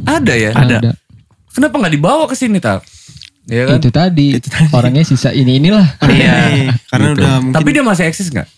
Ada 0.07 0.33
ya? 0.35 0.51
Ada. 0.53 0.77
Kenapa 1.51 1.75
nggak 1.79 1.95
dibawa 1.95 2.25
ke 2.27 2.35
sini 2.35 2.59
tak? 2.59 2.83
Iya 3.47 3.63
kan? 3.65 3.79
Itu 3.79 3.91
tadi. 3.91 4.27
Orangnya 4.71 5.03
sisa 5.03 5.31
ini 5.31 5.57
inilah. 5.57 5.87
Iya. 6.09 6.75
Karena 6.87 7.07
Gitu. 7.09 7.17
udah 7.17 7.33
mungkin 7.39 7.55
Tapi 7.55 7.69
dia 7.71 7.83
masih 7.83 8.05
eksis 8.05 8.29
nggak? 8.29 8.49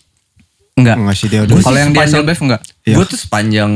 Enggak. 0.75 0.95
enggak 0.95 1.15
sih 1.15 1.27
dia 1.27 1.41
udah. 1.43 1.55
Kalau 1.59 1.77
yang 1.77 1.89
di 1.89 1.95
sepanjang- 1.95 2.23
SLBF 2.23 2.39
enggak. 2.41 2.61
Iya. 2.83 2.95
Gue 2.95 3.05
tuh 3.05 3.19
sepanjang 3.19 3.71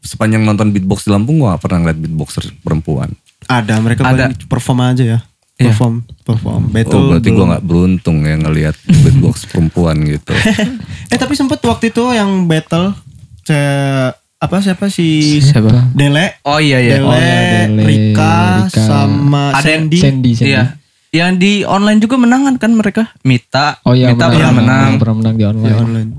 sepanjang 0.00 0.42
nonton 0.42 0.68
beatbox 0.70 1.04
di 1.04 1.10
Lampung 1.10 1.36
gue 1.36 1.46
gak 1.46 1.60
pernah 1.60 1.78
ngeliat 1.80 1.98
beatboxer 1.98 2.44
perempuan. 2.58 3.12
Ada 3.44 3.76
mereka 3.78 4.00
Ada. 4.02 4.32
perform 4.46 4.80
aja 4.82 5.04
ya. 5.06 5.18
Iya. 5.56 5.70
Perform, 5.70 5.94
perform. 6.22 6.62
Betul. 6.68 6.96
oh 6.98 7.08
berarti 7.12 7.28
gue 7.30 7.46
gak 7.46 7.62
beruntung 7.62 8.16
ya 8.22 8.34
ngeliat 8.34 8.76
beatbox 8.82 9.44
perempuan 9.46 9.96
gitu. 10.02 10.32
Eh 11.12 11.16
tapi 11.16 11.34
sempet 11.34 11.60
waktu 11.60 11.88
itu 11.88 12.04
yang 12.10 12.44
battle 12.44 12.96
ce 13.42 13.56
apa 14.40 14.56
siapa 14.58 14.88
si 14.88 15.36
Siapa? 15.38 15.92
Dele 15.92 16.40
Oh 16.42 16.56
iya 16.56 16.80
iya. 16.80 16.96
Dele, 16.96 17.04
Oh, 17.04 17.12
iya, 17.12 17.40
Dele, 17.68 17.82
Rika, 17.84 18.36
Rika. 18.64 18.80
sama 18.80 19.52
Ada 19.52 19.68
yang- 19.68 19.86
Sandy. 19.86 19.98
Sandy, 20.00 20.30
Sandy. 20.32 20.50
Iya. 20.50 20.62
Yang 21.10 21.30
di 21.36 21.52
online 21.62 21.98
juga 21.98 22.16
menangan 22.16 22.54
kan 22.56 22.72
mereka. 22.72 23.12
Mita. 23.20 23.82
Oh 23.82 23.92
iya, 23.92 24.10
Mita 24.10 24.30
pernah 24.30 24.52
menang. 24.54 24.90
Pernah 24.96 25.16
menang 25.18 25.34
di 25.34 25.44
online. 25.44 25.66
Di 25.66 25.74
online. 25.76 26.10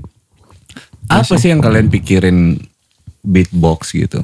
Apa 1.08 1.34
sih 1.34 1.48
yang 1.48 1.58
kalian 1.58 1.88
pikirin 1.88 2.38
beatbox 3.22 3.90
gitu? 3.90 4.22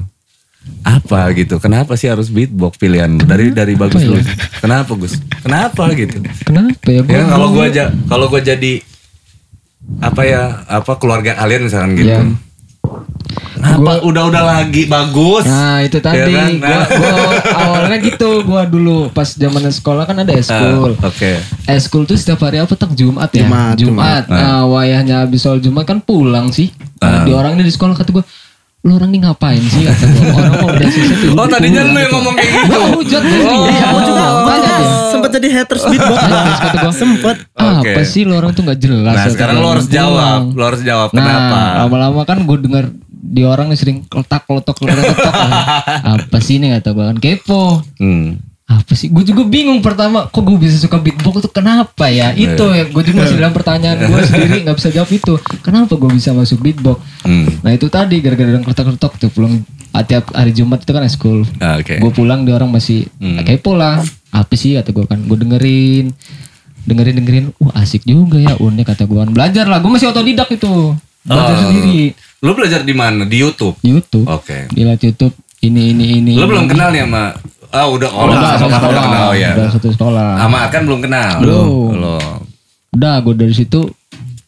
Apa 0.81 1.27
gitu? 1.33 1.57
Kenapa 1.57 1.93
sih 1.93 2.07
harus 2.07 2.29
beatbox 2.29 2.77
pilihan 2.77 3.09
lu? 3.09 3.25
dari 3.25 3.49
dari 3.49 3.73
bagus 3.73 3.99
ya? 3.99 4.09
lu? 4.09 4.21
Kenapa 4.59 4.91
Gus? 4.93 5.17
Kenapa 5.41 5.89
gitu? 5.91 6.21
Kenapa 6.45 6.87
ya? 6.87 7.01
Gua 7.01 7.11
Ya 7.11 7.23
kalau 7.25 7.47
gua 7.49 7.65
aja 7.65 7.83
kalau 8.05 8.25
gua 8.27 8.39
jadi 8.39 8.73
apa 9.99 10.21
ya 10.21 10.41
apa 10.69 10.95
keluarga 10.95 11.33
kalian 11.35 11.65
misalkan 11.65 11.97
gitu. 11.97 12.21
Iya. 12.79 13.75
Kenapa 13.75 13.99
udah-udah 14.01 14.43
lagi 14.45 14.87
bagus? 14.87 15.43
Nah 15.43 15.83
itu 15.83 15.99
tadi 15.99 16.15
Ya 16.17 16.31
kan? 16.31 16.51
gua, 16.57 16.79
gua 16.87 17.11
awalnya 17.53 17.97
gitu 17.99 18.29
gua 18.41 18.63
dulu 18.63 19.11
pas 19.11 19.27
zaman 19.29 19.67
sekolah 19.67 20.07
kan 20.07 20.15
ada 20.17 20.31
Ah, 20.31 20.39
eskul. 20.39 20.91
Oke. 20.95 21.31
Eskul 21.67 22.03
tuh 22.03 22.15
setiap 22.15 22.39
hari 22.39 22.57
apa 22.57 22.71
tak 22.73 22.95
Jumat 22.95 23.27
ya? 23.29 23.43
Jumat, 23.43 23.75
Jumat. 23.75 24.23
Nah, 24.25 24.63
wayahnya 24.65 25.27
habis 25.27 25.43
sholat 25.43 25.59
Jumat 25.59 25.83
kan 25.83 25.99
pulang 25.99 26.49
sih. 26.49 26.71
Ah. 26.97 27.19
Nah, 27.19 27.19
di 27.27 27.31
orang 27.31 27.59
ini 27.59 27.67
di 27.67 27.73
sekolah 27.73 27.93
kata 27.93 28.09
gua, 28.11 28.23
lu 28.79 28.95
orang 28.95 29.11
ini 29.11 29.19
ngapain 29.21 29.59
sih 29.59 29.83
kata 29.83 30.05
gua. 30.07 30.39
Orang 30.39 30.53
mau 30.55 30.69
udah. 30.71 30.89
Oh 31.35 31.47
tadinya 31.47 31.83
pulang," 31.83 31.91
lu 31.91 31.99
yang 31.99 32.07
gitu. 32.07 32.15
ngomong 32.15 32.33
kayak 32.33 32.49
gitu. 32.49 32.71
Gua 32.71 32.87
hujat 32.95 33.23
sih. 33.23 33.41
Iya, 33.43 33.83
Aku 33.91 33.99
juga, 34.01 34.23
aku 34.23 34.49
juga 34.55 34.75
sempet 35.09 35.29
jadi 35.35 35.47
haters 35.51 35.83
beatbox. 35.85 36.19
Terus 36.23 36.59
kata 36.61 36.77
gua, 36.79 36.93
sempet. 36.95 37.37
Oke. 37.51 37.89
Apa 37.91 38.01
sih 38.03 38.21
lu 38.23 38.33
orang 38.33 38.51
tuh 38.53 38.63
nggak 38.63 38.79
jelas. 38.79 39.13
Nah 39.13 39.23
kata 39.23 39.33
sekarang 39.35 39.55
lo 39.59 39.67
harus 39.69 39.87
jawab, 39.87 40.41
lo 40.55 40.63
harus 40.63 40.81
jawab 40.81 41.09
Nah, 41.11 41.19
kenapa? 41.19 41.59
lama-lama 41.83 42.21
kan 42.23 42.37
gue 42.39 42.57
denger 42.57 42.85
di 43.11 43.43
orang 43.43 43.67
nih 43.67 43.77
sering 43.77 43.97
letak 44.07 44.47
letok 44.47 44.77
letok. 44.79 45.33
apa 46.15 46.37
sih 46.39 46.55
ini 46.55 46.71
kata 46.71 46.95
gue 46.95 47.03
kan 47.03 47.17
kepo. 47.19 47.83
Apa 48.69 48.93
sih? 48.93 49.09
Gue 49.09 49.25
juga 49.25 49.41
bingung 49.43 49.81
pertama 49.81 50.29
kok 50.29 50.39
gue 50.39 50.53
bisa 50.55 50.77
suka 50.77 50.95
beatbox 50.95 51.41
itu 51.41 51.49
kenapa 51.49 52.05
ya? 52.05 52.29
Itu 52.31 52.69
ya 52.69 52.85
gue 52.85 53.01
juga 53.03 53.25
masih 53.25 53.35
dalam 53.35 53.49
pertanyaan 53.49 53.97
gue 53.99 54.21
sendiri 54.29 54.61
nggak 54.61 54.77
bisa 54.77 54.89
jawab 54.89 55.09
itu. 55.09 55.33
Kenapa 55.59 55.93
gue 55.93 56.09
bisa 56.11 56.29
masuk 56.31 56.61
beatbox? 56.61 57.01
Hmm. 57.21 57.49
Nah 57.59 57.71
itu 57.71 57.89
tadi 57.89 58.17
gara-gara 58.19 58.45
orang 58.51 58.63
letok-letok 58.63 59.13
tuh 59.17 59.29
pulang 59.29 59.65
tiap 59.99 60.29
hari 60.31 60.53
Jumat 60.53 60.79
itu 60.79 60.91
kan 60.91 61.01
school. 61.07 61.41
Ah, 61.57 61.75
Oke. 61.75 61.97
Gue 61.97 62.11
pulang 62.11 62.45
di 62.45 62.53
orang 62.53 62.69
masih 62.69 63.09
Hmm. 63.17 63.41
kepo 63.41 63.73
lah. 63.73 64.05
Apa 64.29 64.53
sih 64.53 64.77
kata 64.77 64.93
gue 64.93 65.03
kan? 65.03 65.17
Gue 65.19 65.35
dengerin 65.35 66.13
dengerin 66.85 67.15
dengerin. 67.17 67.45
Wah 67.57 67.73
asik 67.75 68.05
juga 68.05 68.37
ya 68.37 68.53
unik 68.53 68.85
kata 68.87 69.03
gue 69.03 69.17
kan. 69.17 69.29
Belajar 69.29 69.65
lah. 69.65 69.81
Gue 69.81 69.91
masih 69.91 70.07
otodidak 70.07 70.45
itu. 70.47 70.93
Belajar 71.19 71.51
Oh. 71.51 71.61
sendiri. 71.67 72.13
Lo 72.39 72.53
belajar 72.53 72.81
di 72.81 72.93
mana? 72.93 73.25
Di 73.25 73.35
YouTube. 73.35 73.81
YouTube. 73.81 74.23
Oke. 74.25 74.69
Dilihat 74.69 75.01
YouTube 75.01 75.33
ini 75.59 75.91
ini 75.91 76.05
ini. 76.21 76.33
Lo 76.33 76.45
belum 76.45 76.69
kenal 76.69 76.93
nih 76.93 77.03
sama 77.03 77.33
Ah 77.69 77.85
udah 77.85 78.09
oh, 78.09 78.25
Udah, 78.25 78.57
sama 78.57 78.57
satu 78.57 78.65
kakak 78.65 78.79
sekolah. 78.81 78.89
udah 78.89 79.03
kenal 79.05 79.29
oh, 79.29 79.33
ya. 79.37 79.49
Udah 79.53 79.69
satu 79.69 79.87
sekolah. 79.93 80.29
Sama 80.41 80.59
kan 80.73 80.81
belum 80.89 80.99
kenal. 81.05 81.31
Belum. 81.37 81.65
Belum. 81.93 82.37
Udah 82.89 83.13
gue 83.21 83.33
dari 83.37 83.53
situ 83.53 83.81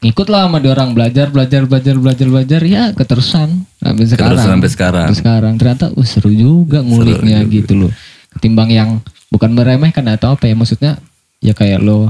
ngikut 0.02 0.28
lah 0.34 0.50
sama 0.50 0.58
dia 0.58 0.74
orang 0.74 0.98
belajar 0.98 1.30
belajar 1.30 1.70
belajar 1.70 1.94
belajar 1.94 2.26
belajar 2.26 2.62
ya 2.66 2.84
keterusan 2.98 3.70
sampai 3.78 4.06
sekarang. 4.10 4.34
Keterusan 4.34 4.52
sampai 4.58 4.70
sekarang. 4.74 5.06
Sampai 5.06 5.20
sekarang 5.22 5.54
ternyata 5.62 5.86
uh, 5.94 6.08
seru 6.08 6.34
juga 6.34 6.82
nguliknya 6.82 7.46
juga. 7.46 7.54
gitu 7.54 7.74
loh. 7.86 7.92
Ketimbang 8.34 8.70
yang 8.74 8.90
bukan 9.30 9.54
meremehkan 9.54 10.02
atau 10.10 10.34
apa 10.34 10.50
ya 10.50 10.58
maksudnya 10.58 10.98
ya 11.38 11.54
kayak 11.54 11.78
lo 11.80 12.10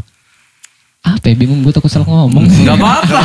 apa 1.03 1.27
ya 1.27 1.35
bingung 1.35 1.59
gue 1.61 1.73
takut 1.75 1.91
salah 1.91 2.07
ngomong. 2.07 2.47
Gak 2.47 2.77
apa-apa. 2.79 3.21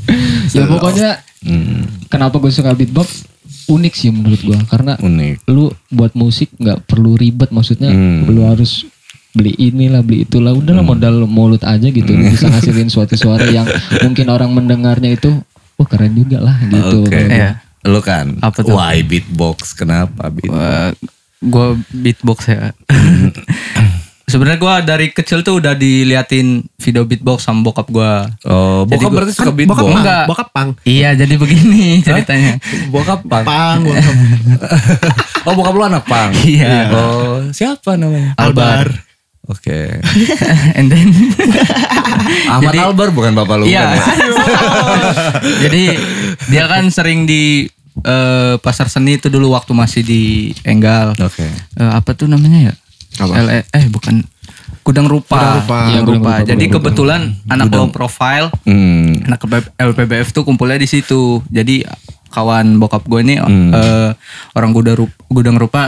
ya 0.58 0.66
pokoknya 0.66 1.10
Hmm, 1.40 1.88
kenapa 2.12 2.36
gue 2.36 2.52
suka 2.52 2.76
beatbox 2.76 3.24
unik 3.70 3.94
sih 3.94 4.10
menurut 4.10 4.40
gue 4.40 4.58
karena 4.66 4.98
unik. 4.98 5.46
lu 5.46 5.70
buat 5.88 6.12
musik 6.12 6.50
nggak 6.54 6.84
perlu 6.84 7.14
ribet 7.14 7.48
maksudnya 7.48 7.88
Hmm. 7.88 8.26
lu 8.26 8.42
harus 8.42 8.84
beli 9.30 9.54
inilah 9.56 10.02
beli 10.02 10.26
itulah 10.26 10.50
udahlah 10.50 10.82
modal 10.82 11.22
mulut 11.24 11.62
aja 11.62 11.86
gitu 11.86 12.10
Hmm. 12.10 12.28
bisa 12.28 12.50
ngasilin 12.50 12.90
suatu 12.90 13.14
suara 13.14 13.46
yang 13.46 13.64
mungkin 14.04 14.26
orang 14.26 14.50
mendengarnya 14.50 15.14
itu 15.14 15.30
wah 15.74 15.86
keren 15.86 16.12
juga 16.12 16.42
lah 16.42 16.58
gitu 16.60 17.06
Oke. 17.06 17.14
Iya. 17.16 17.62
Lo 17.80 18.02
kan. 18.02 18.36
Apa 18.38 18.60
tuh? 18.60 18.76
Why 18.76 19.00
beatbox? 19.00 19.72
Kenapa 19.72 20.28
beatbox? 20.28 21.00
gue 21.40 21.66
beatbox 21.94 22.38
ya. 22.44 22.76
Sebenarnya 24.30 24.58
gue 24.58 24.74
dari 24.86 25.06
kecil 25.08 25.40
tuh 25.40 25.58
udah 25.58 25.74
diliatin 25.74 26.46
video 26.76 27.02
beatbox 27.02 27.42
sama 27.42 27.60
bokap 27.60 27.86
gue. 27.88 28.12
Oh, 28.44 28.82
Jadi 28.84 28.90
bokap 28.92 29.02
gua- 29.04 29.16
berarti 29.18 29.32
suka 29.32 29.44
Bokap 29.44 29.58
beatbox. 29.58 29.78
pang, 29.82 29.90
Enggak. 29.96 30.24
bokap 30.24 30.48
pang. 30.50 30.68
Iya 30.84 31.10
jadi 31.14 31.34
begini 31.34 31.84
ceritanya. 32.00 32.52
Bokap 32.88 33.20
pang. 33.22 33.44
Pang, 33.44 33.78
bokap. 33.82 34.14
Oh, 35.42 35.54
bokap 35.54 35.72
lu 35.72 35.82
anak 35.82 36.04
pang. 36.04 36.30
Iya. 36.36 36.88
Oh, 36.90 37.48
siapa 37.50 37.96
namanya? 37.96 38.36
Albar. 38.36 38.92
Oke. 39.46 39.98
And 40.78 40.86
then 40.86 41.10
Ahmad 42.52 42.70
Jadi- 42.70 42.78
Albar 42.78 43.08
bukan 43.10 43.34
bapak 43.34 43.56
lu 43.56 43.64
Iya. 43.66 43.82
kan 43.82 43.90
ya? 43.90 44.04
Jadi 45.60 45.82
dia 46.46 46.64
kan 46.66 46.86
sering 46.88 47.24
di 47.24 47.66
eh, 48.00 48.54
pasar 48.58 48.86
seni 48.86 49.16
itu 49.16 49.26
dulu 49.26 49.50
waktu 49.50 49.72
masih 49.72 50.00
di 50.00 50.22
Enggal. 50.62 51.12
Oke. 51.16 51.44
Eh, 51.74 51.90
apa 51.90 52.12
tuh 52.12 52.26
namanya 52.26 52.70
ya? 52.70 52.74
Apa? 53.16 53.32
LE 53.40 53.58
eh 53.66 53.84
bukan 53.88 54.22
Gudang 54.80 55.06
Rupa. 55.06 55.36
Gudang 55.36 55.54
Rupa. 55.56 55.78
Gudang 55.78 55.88
Iya, 55.88 56.00
Gudang 56.00 56.14
Rupa. 56.16 56.30
Rupa, 56.32 56.34
Jadi 56.40 56.50
Gudang 56.56 56.70
Rupa. 56.70 56.76
kebetulan 56.82 57.20
anak 57.46 57.66
low 57.70 57.88
profile, 57.88 58.46
Hmm. 58.62 59.12
anak 59.24 59.40
LPBF 59.76 60.28
tuh 60.30 60.42
kumpulnya 60.42 60.76
di 60.76 60.86
situ. 60.86 61.20
Jadi 61.46 61.84
kawan 62.28 62.78
bokap 62.78 63.04
gue 63.04 63.20
ini 63.20 63.34
Hmm. 63.36 63.70
eh, 63.70 64.10
orang 64.52 64.70
Gudang 64.70 64.96
Rupa, 64.96 65.14
Gudang 65.28 65.56
Rupa 65.56 65.82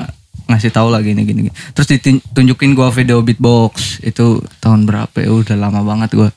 ngasih 0.44 0.70
tahu 0.70 0.88
lah 0.88 1.00
gini 1.00 1.22
gini. 1.22 1.48
gini. 1.48 1.52
Terus 1.72 1.88
ditunjukin 1.88 2.74
gua 2.74 2.90
video 2.90 3.20
beatbox 3.20 4.02
itu 4.02 4.42
tahun 4.58 4.84
berapa 4.84 5.14
ya? 5.16 5.30
Udah 5.30 5.56
lama 5.56 5.80
banget 5.80 6.12
gua. 6.12 6.28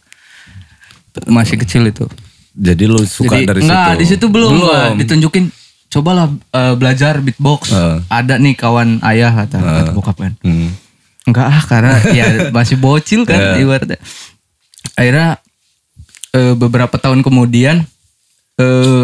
Masih 1.25 1.55
kecil 1.57 1.85
itu. 1.85 2.05
Jadi 2.51 2.83
lu 2.85 3.03
suka 3.03 3.35
Jadi, 3.35 3.45
dari 3.45 3.61
enggak, 3.61 3.83
situ? 3.89 3.99
di 3.99 4.05
situ 4.07 4.25
belum, 4.29 4.51
Belum. 4.53 4.63
gua. 4.63 4.79
ditunjukin 4.95 5.51
cobalah 5.95 6.27
eh, 6.51 6.75
belajar 6.75 7.23
beatbox. 7.23 7.71
Eh. 7.71 7.97
Ada 8.11 8.35
nih 8.35 8.53
kawan 8.53 8.99
ayah 9.07 9.31
kata, 9.31 9.57
kata 9.57 9.91
bokap 9.95 10.19
kan. 10.19 10.35
Hmm. 10.43 10.75
Enggak 11.23 11.47
ah 11.47 11.61
karena 11.63 11.93
ya 12.19 12.25
masih 12.51 12.75
bocil 12.75 13.23
kan 13.23 13.39
Iya. 13.39 13.63
ibaratnya. 13.63 13.99
Akhirnya 14.93 15.29
eh, 16.35 16.53
beberapa 16.53 16.99
tahun 16.99 17.23
kemudian 17.23 17.87
eh 18.55 19.03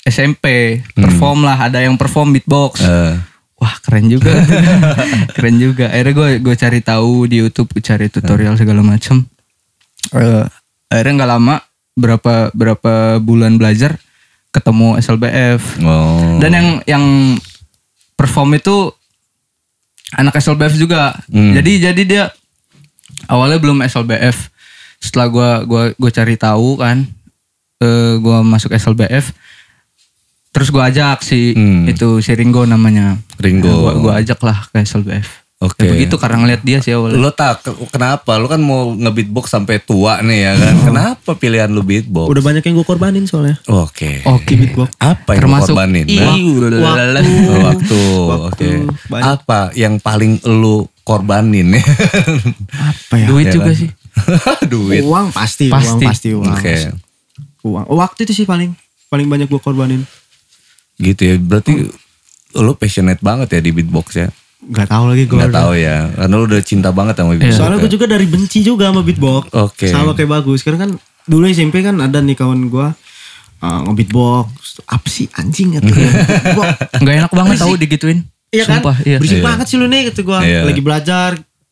SMP 0.00 0.80
perform 0.96 1.44
lah 1.44 1.68
ada 1.68 1.82
yang 1.82 1.98
perform 1.98 2.32
beatbox. 2.32 2.80
Eh, 2.80 3.14
Wah 3.60 3.76
keren 3.84 4.08
juga, 4.08 4.32
keren 5.36 5.60
juga. 5.60 5.92
Akhirnya 5.92 6.16
gue 6.16 6.30
gue 6.40 6.54
cari 6.56 6.80
tahu 6.80 7.28
di 7.28 7.44
YouTube, 7.44 7.68
gue 7.76 7.84
cari 7.84 8.08
tutorial 8.08 8.56
segala 8.56 8.80
macem. 8.80 9.20
Eh, 10.16 10.48
akhirnya 10.88 11.12
nggak 11.20 11.30
lama, 11.36 11.60
berapa 11.92 12.48
berapa 12.56 13.20
bulan 13.20 13.60
belajar, 13.60 14.00
ketemu 14.50 14.98
SLBF. 14.98 15.62
oh. 15.80 16.38
Dan 16.38 16.50
yang 16.50 16.68
yang 16.84 17.04
perform 18.14 18.54
itu 18.54 18.90
anak 20.12 20.36
SLBF 20.36 20.74
juga. 20.74 21.14
Hmm. 21.30 21.54
Jadi 21.54 21.72
jadi 21.80 22.02
dia 22.02 22.24
awalnya 23.26 23.58
belum 23.58 23.80
SLBF. 23.80 24.50
Setelah 24.98 25.26
gua 25.30 25.50
gua 25.64 25.82
gua 25.94 26.10
cari 26.10 26.34
tahu 26.34 26.76
kan, 26.76 27.06
eh 27.78 28.14
gua 28.18 28.42
masuk 28.42 28.74
SLBF. 28.74 29.30
Terus 30.50 30.68
gua 30.68 30.90
ajak 30.90 31.22
si 31.22 31.54
Hmm. 31.54 31.86
itu 31.86 32.18
si 32.18 32.34
Ringo 32.34 32.66
namanya. 32.66 33.16
Ringo. 33.38 33.70
Gua, 33.70 33.92
gua 33.96 34.12
ajak 34.18 34.42
lah 34.42 34.66
ke 34.66 34.82
SLBF. 34.82 35.39
Oke. 35.60 35.84
Ya 35.84 35.92
begitu 35.92 36.16
karena 36.16 36.40
ngeliat 36.40 36.64
dia 36.64 36.80
sih 36.80 36.96
awalnya. 36.96 37.20
Lo 37.20 37.30
tak 37.30 37.60
kenapa? 37.92 38.40
Lu 38.40 38.48
kan 38.48 38.56
mau 38.58 38.96
nge-beatbox 38.96 39.52
sampai 39.52 39.76
tua 39.76 40.24
nih 40.24 40.48
ya 40.48 40.52
kan? 40.56 40.74
Kenapa 40.88 41.36
pilihan 41.36 41.68
lu 41.68 41.84
beatbox? 41.84 42.32
Udah 42.32 42.40
banyak 42.40 42.64
yang 42.64 42.80
gue 42.80 42.86
korbanin 42.88 43.28
soalnya. 43.28 43.60
Oke. 43.68 44.24
Oke. 44.24 44.56
Beatbox. 44.56 44.96
Apa 44.96 45.36
yang 45.36 45.42
Termasuk 45.44 45.76
korbanin? 45.76 46.08
Ulalala. 46.08 47.20
Oh, 47.20 47.60
waktu. 47.68 48.00
Waktu. 48.24 48.40
Oke. 48.48 48.68
Banyak. 49.12 49.24
Apa 49.28 49.60
yang 49.76 50.00
paling 50.00 50.40
lu 50.48 50.88
korbanin? 51.04 51.76
Apa 51.76 53.14
ya? 53.14 53.26
Duit 53.28 53.46
Ya 53.46 53.52
juga 53.52 53.68
kan? 53.68 53.76
sih. 53.76 53.90
Duit. 54.72 55.04
Uang 55.04 55.28
pasti, 55.28 55.68
Pasti. 55.68 55.92
uang 55.92 56.00
pasti 56.02 56.28
uang. 56.32 56.56
Oke. 56.56 56.74
Uang. 57.62 57.84
Oh, 57.84 58.00
Waktu 58.00 58.24
itu 58.24 58.32
sih 58.32 58.46
paling 58.48 58.72
paling 59.08 59.28
banyak 59.28 59.44
gue 59.44 59.60
korbanin. 59.60 60.08
Gitu 60.96 61.20
ya. 61.20 61.34
Berarti 61.36 61.84
lu 62.56 62.72
passionate 62.74 63.20
banget 63.20 63.52
ya 63.52 63.60
di 63.60 63.70
beatbox 63.70 64.08
ya? 64.16 64.32
Gak 64.60 64.88
tahu 64.92 65.04
lagi 65.08 65.24
gue. 65.24 65.40
Gak 65.40 65.56
tahu 65.56 65.72
ya. 65.72 66.12
Karena 66.12 66.34
lu 66.36 66.44
udah 66.44 66.60
cinta 66.60 66.92
banget 66.92 67.16
sama 67.16 67.32
beatbox. 67.32 67.56
Soalnya 67.56 67.78
ya? 67.80 67.82
gue 67.84 67.90
juga 67.90 68.04
dari 68.04 68.26
benci 68.28 68.58
juga 68.60 68.92
sama 68.92 69.00
beatbox. 69.00 69.42
Oke. 69.56 69.88
Sama 69.88 70.12
kayak 70.12 70.30
bagus. 70.30 70.60
Karena 70.60 70.84
kan 70.84 70.90
dulu 71.24 71.44
SMP 71.48 71.80
kan 71.80 71.96
ada 71.96 72.20
nih 72.20 72.36
kawan 72.36 72.68
gue 72.68 72.86
uh, 73.60 73.78
nge-beatbox. 73.88 74.84
Apa 74.84 75.08
sih 75.08 75.32
anjing 75.32 75.80
gitu. 75.80 75.88
Nggak 77.02 77.14
enak 77.24 77.32
banget 77.32 77.56
tahu 77.56 77.74
digituin. 77.80 78.28
Iya 78.50 78.64
kan? 78.66 78.82
Sumpah, 78.82 78.96
iya. 79.06 79.16
Berisik 79.22 79.38
Iya. 79.40 79.46
banget 79.46 79.66
sih 79.70 79.76
lu 79.78 79.86
nih 79.86 80.00
gitu 80.10 80.20
gua. 80.26 80.42
Iya. 80.42 80.66
Lagi 80.66 80.82
belajar 80.82 81.30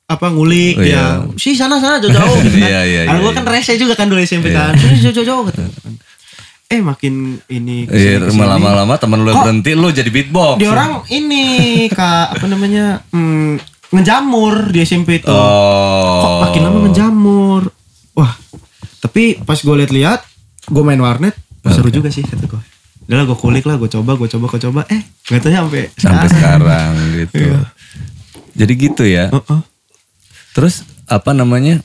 apa 0.09 0.27
ngulik 0.33 0.79
Oh, 0.79 0.85
ya. 0.87 0.89
iya. 0.89 1.05
Si 1.37 1.53
sana 1.59 1.77
sana 1.83 1.99
jauh-jauh 2.01 2.39
gitu 2.41 2.57
kan. 2.57 2.69
Iya, 2.73 2.81
iya, 2.87 3.03
iya, 3.11 3.19
gua 3.21 3.35
kan 3.35 3.45
iya. 3.45 3.53
rese 3.59 3.75
juga 3.77 3.99
kan 3.99 4.07
dulu 4.09 4.23
SMP 4.23 4.55
Iya. 4.55 4.73
kan. 4.73 4.73
Sini 4.79 5.11
jauh-jauh 5.13 5.43
gitu. 5.51 5.63
Eh 6.69 6.85
makin 6.85 7.41
ini 7.49 7.89
Iya, 7.89 8.29
lama-lama 8.29 9.01
temen 9.01 9.25
lu 9.25 9.33
Kok 9.33 9.41
berhenti, 9.41 9.73
lu 9.73 9.89
jadi 9.89 10.11
beatbox. 10.13 10.61
Dia 10.61 10.69
orang 10.69 11.01
ini 11.09 11.45
kak 11.89 12.37
apa 12.37 12.45
namanya 12.45 13.01
hmm, 13.09 13.57
ngejamur 13.97 14.69
di 14.69 14.85
SMP 14.85 15.25
itu. 15.25 15.33
Oh. 15.33 16.21
Kok 16.21 16.33
makin 16.45 16.63
lama 16.69 16.79
ngejamur. 16.85 17.63
Wah, 18.13 18.37
tapi 19.01 19.41
pas 19.41 19.57
gue 19.57 19.75
lihat-lihat, 19.81 20.21
gue 20.69 20.83
main 20.85 21.01
warnet, 21.01 21.33
wah, 21.65 21.73
seru 21.73 21.89
juga 21.89 22.13
sih 22.13 22.21
kata 22.21 22.45
gue. 22.45 22.63
Udah 23.09 23.25
gue 23.25 23.39
kulik 23.41 23.65
lah, 23.65 23.81
gue 23.81 23.89
coba, 23.89 24.21
gue 24.21 24.29
coba, 24.29 24.45
gue 24.53 24.61
coba. 24.69 24.81
Eh, 24.93 25.01
nggak 25.33 25.41
tahu 25.41 25.53
sampai 25.57 25.83
sampai 25.97 26.29
sekarang 26.29 26.93
gitu. 27.25 27.49
Iya. 27.49 27.61
Jadi 28.59 28.73
gitu 28.77 29.03
ya. 29.09 29.33
Heeh. 29.33 29.61
Terus 30.53 30.85
apa 31.09 31.33
namanya? 31.33 31.81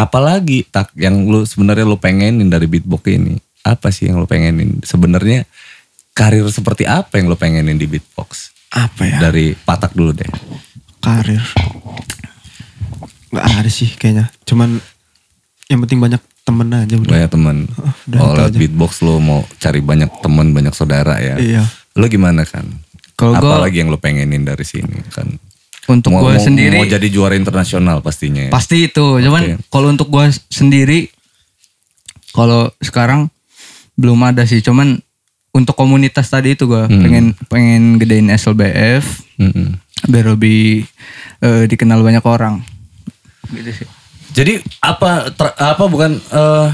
Apalagi 0.00 0.64
tak 0.64 0.96
yang 0.96 1.28
lu 1.28 1.44
sebenarnya 1.44 1.84
lu 1.84 2.00
pengenin 2.00 2.48
dari 2.48 2.64
beatbox 2.64 3.04
ini? 3.12 3.36
Apa 3.62 3.90
sih 3.90 4.08
yang 4.08 4.16
lu 4.16 4.24
pengenin? 4.24 4.80
Sebenarnya 4.80 5.44
karir 6.10 6.44
seperti 6.48 6.84
apa 6.84 7.16
yang 7.16 7.26
lu 7.26 7.36
pengenin 7.36 7.74
di 7.74 7.86
beatbox? 7.86 8.50
Apa 8.70 9.02
ya? 9.04 9.18
Dari 9.20 9.52
Patak 9.54 9.92
dulu 9.92 10.12
deh. 10.12 10.28
Karir. 10.98 11.42
Nggak 13.30 13.44
ada 13.46 13.70
sih 13.70 13.90
kayaknya. 13.92 14.26
Cuman 14.42 14.80
yang 15.66 15.80
penting 15.80 15.98
banyak 15.98 16.18
temen 16.42 16.66
aja 16.68 16.94
udah. 16.94 17.10
Banyak 17.10 17.30
teman. 17.30 17.56
udah 18.06 18.18
Oh, 18.18 18.26
itu 18.26 18.36
lewat 18.36 18.50
aja. 18.50 18.58
beatbox 18.58 18.92
lu 19.00 19.14
mau 19.18 19.40
cari 19.56 19.80
banyak 19.80 20.10
teman, 20.18 20.50
banyak 20.50 20.72
saudara 20.72 21.14
ya. 21.16 21.36
Iya. 21.36 21.62
Lu 21.94 22.06
gimana 22.06 22.42
kan? 22.42 22.66
Kalau 23.14 23.36
gua- 23.36 23.60
Apalagi 23.60 23.78
yang 23.78 23.88
lu 23.88 23.98
pengenin 23.98 24.42
dari 24.42 24.64
sini 24.64 24.98
kan? 25.08 25.28
Untuk 25.86 26.14
gue 26.14 26.38
sendiri 26.38 26.76
mau 26.76 26.86
jadi 26.86 27.06
juara 27.06 27.34
internasional 27.34 27.98
pastinya. 27.98 28.46
ya? 28.46 28.50
pasti 28.50 28.86
itu. 28.86 29.18
Cuman 29.18 29.42
Oke. 29.44 29.54
kalau 29.68 29.90
untuk 29.90 30.06
gue 30.06 30.22
sendiri 30.46 31.10
kalau 32.30 32.70
sekarang 32.78 33.26
belum 33.94 34.20
ada 34.24 34.42
sih. 34.42 34.58
Cuman 34.58 34.98
untuk 35.50 35.74
komunitas 35.74 36.26
tadi 36.26 36.54
itu 36.54 36.64
gue 36.64 36.84
Hmm. 36.84 37.00
pengen 37.00 37.24
pengen 37.46 37.82
gedein 37.96 38.28
SLBF 38.28 39.02
Mm-mm. 39.36 39.74
biar 40.06 40.26
lebih 40.28 40.86
eh, 41.40 41.64
dikenal 41.66 42.00
banyak 42.00 42.22
orang. 42.22 42.62
Gitu 43.48 43.70
sih. 43.74 43.88
Jadi 44.30 44.52
apa 44.80 45.26
ter- 45.28 45.56
apa 45.56 45.84
bukan 45.84 46.14
eh, 46.16 46.68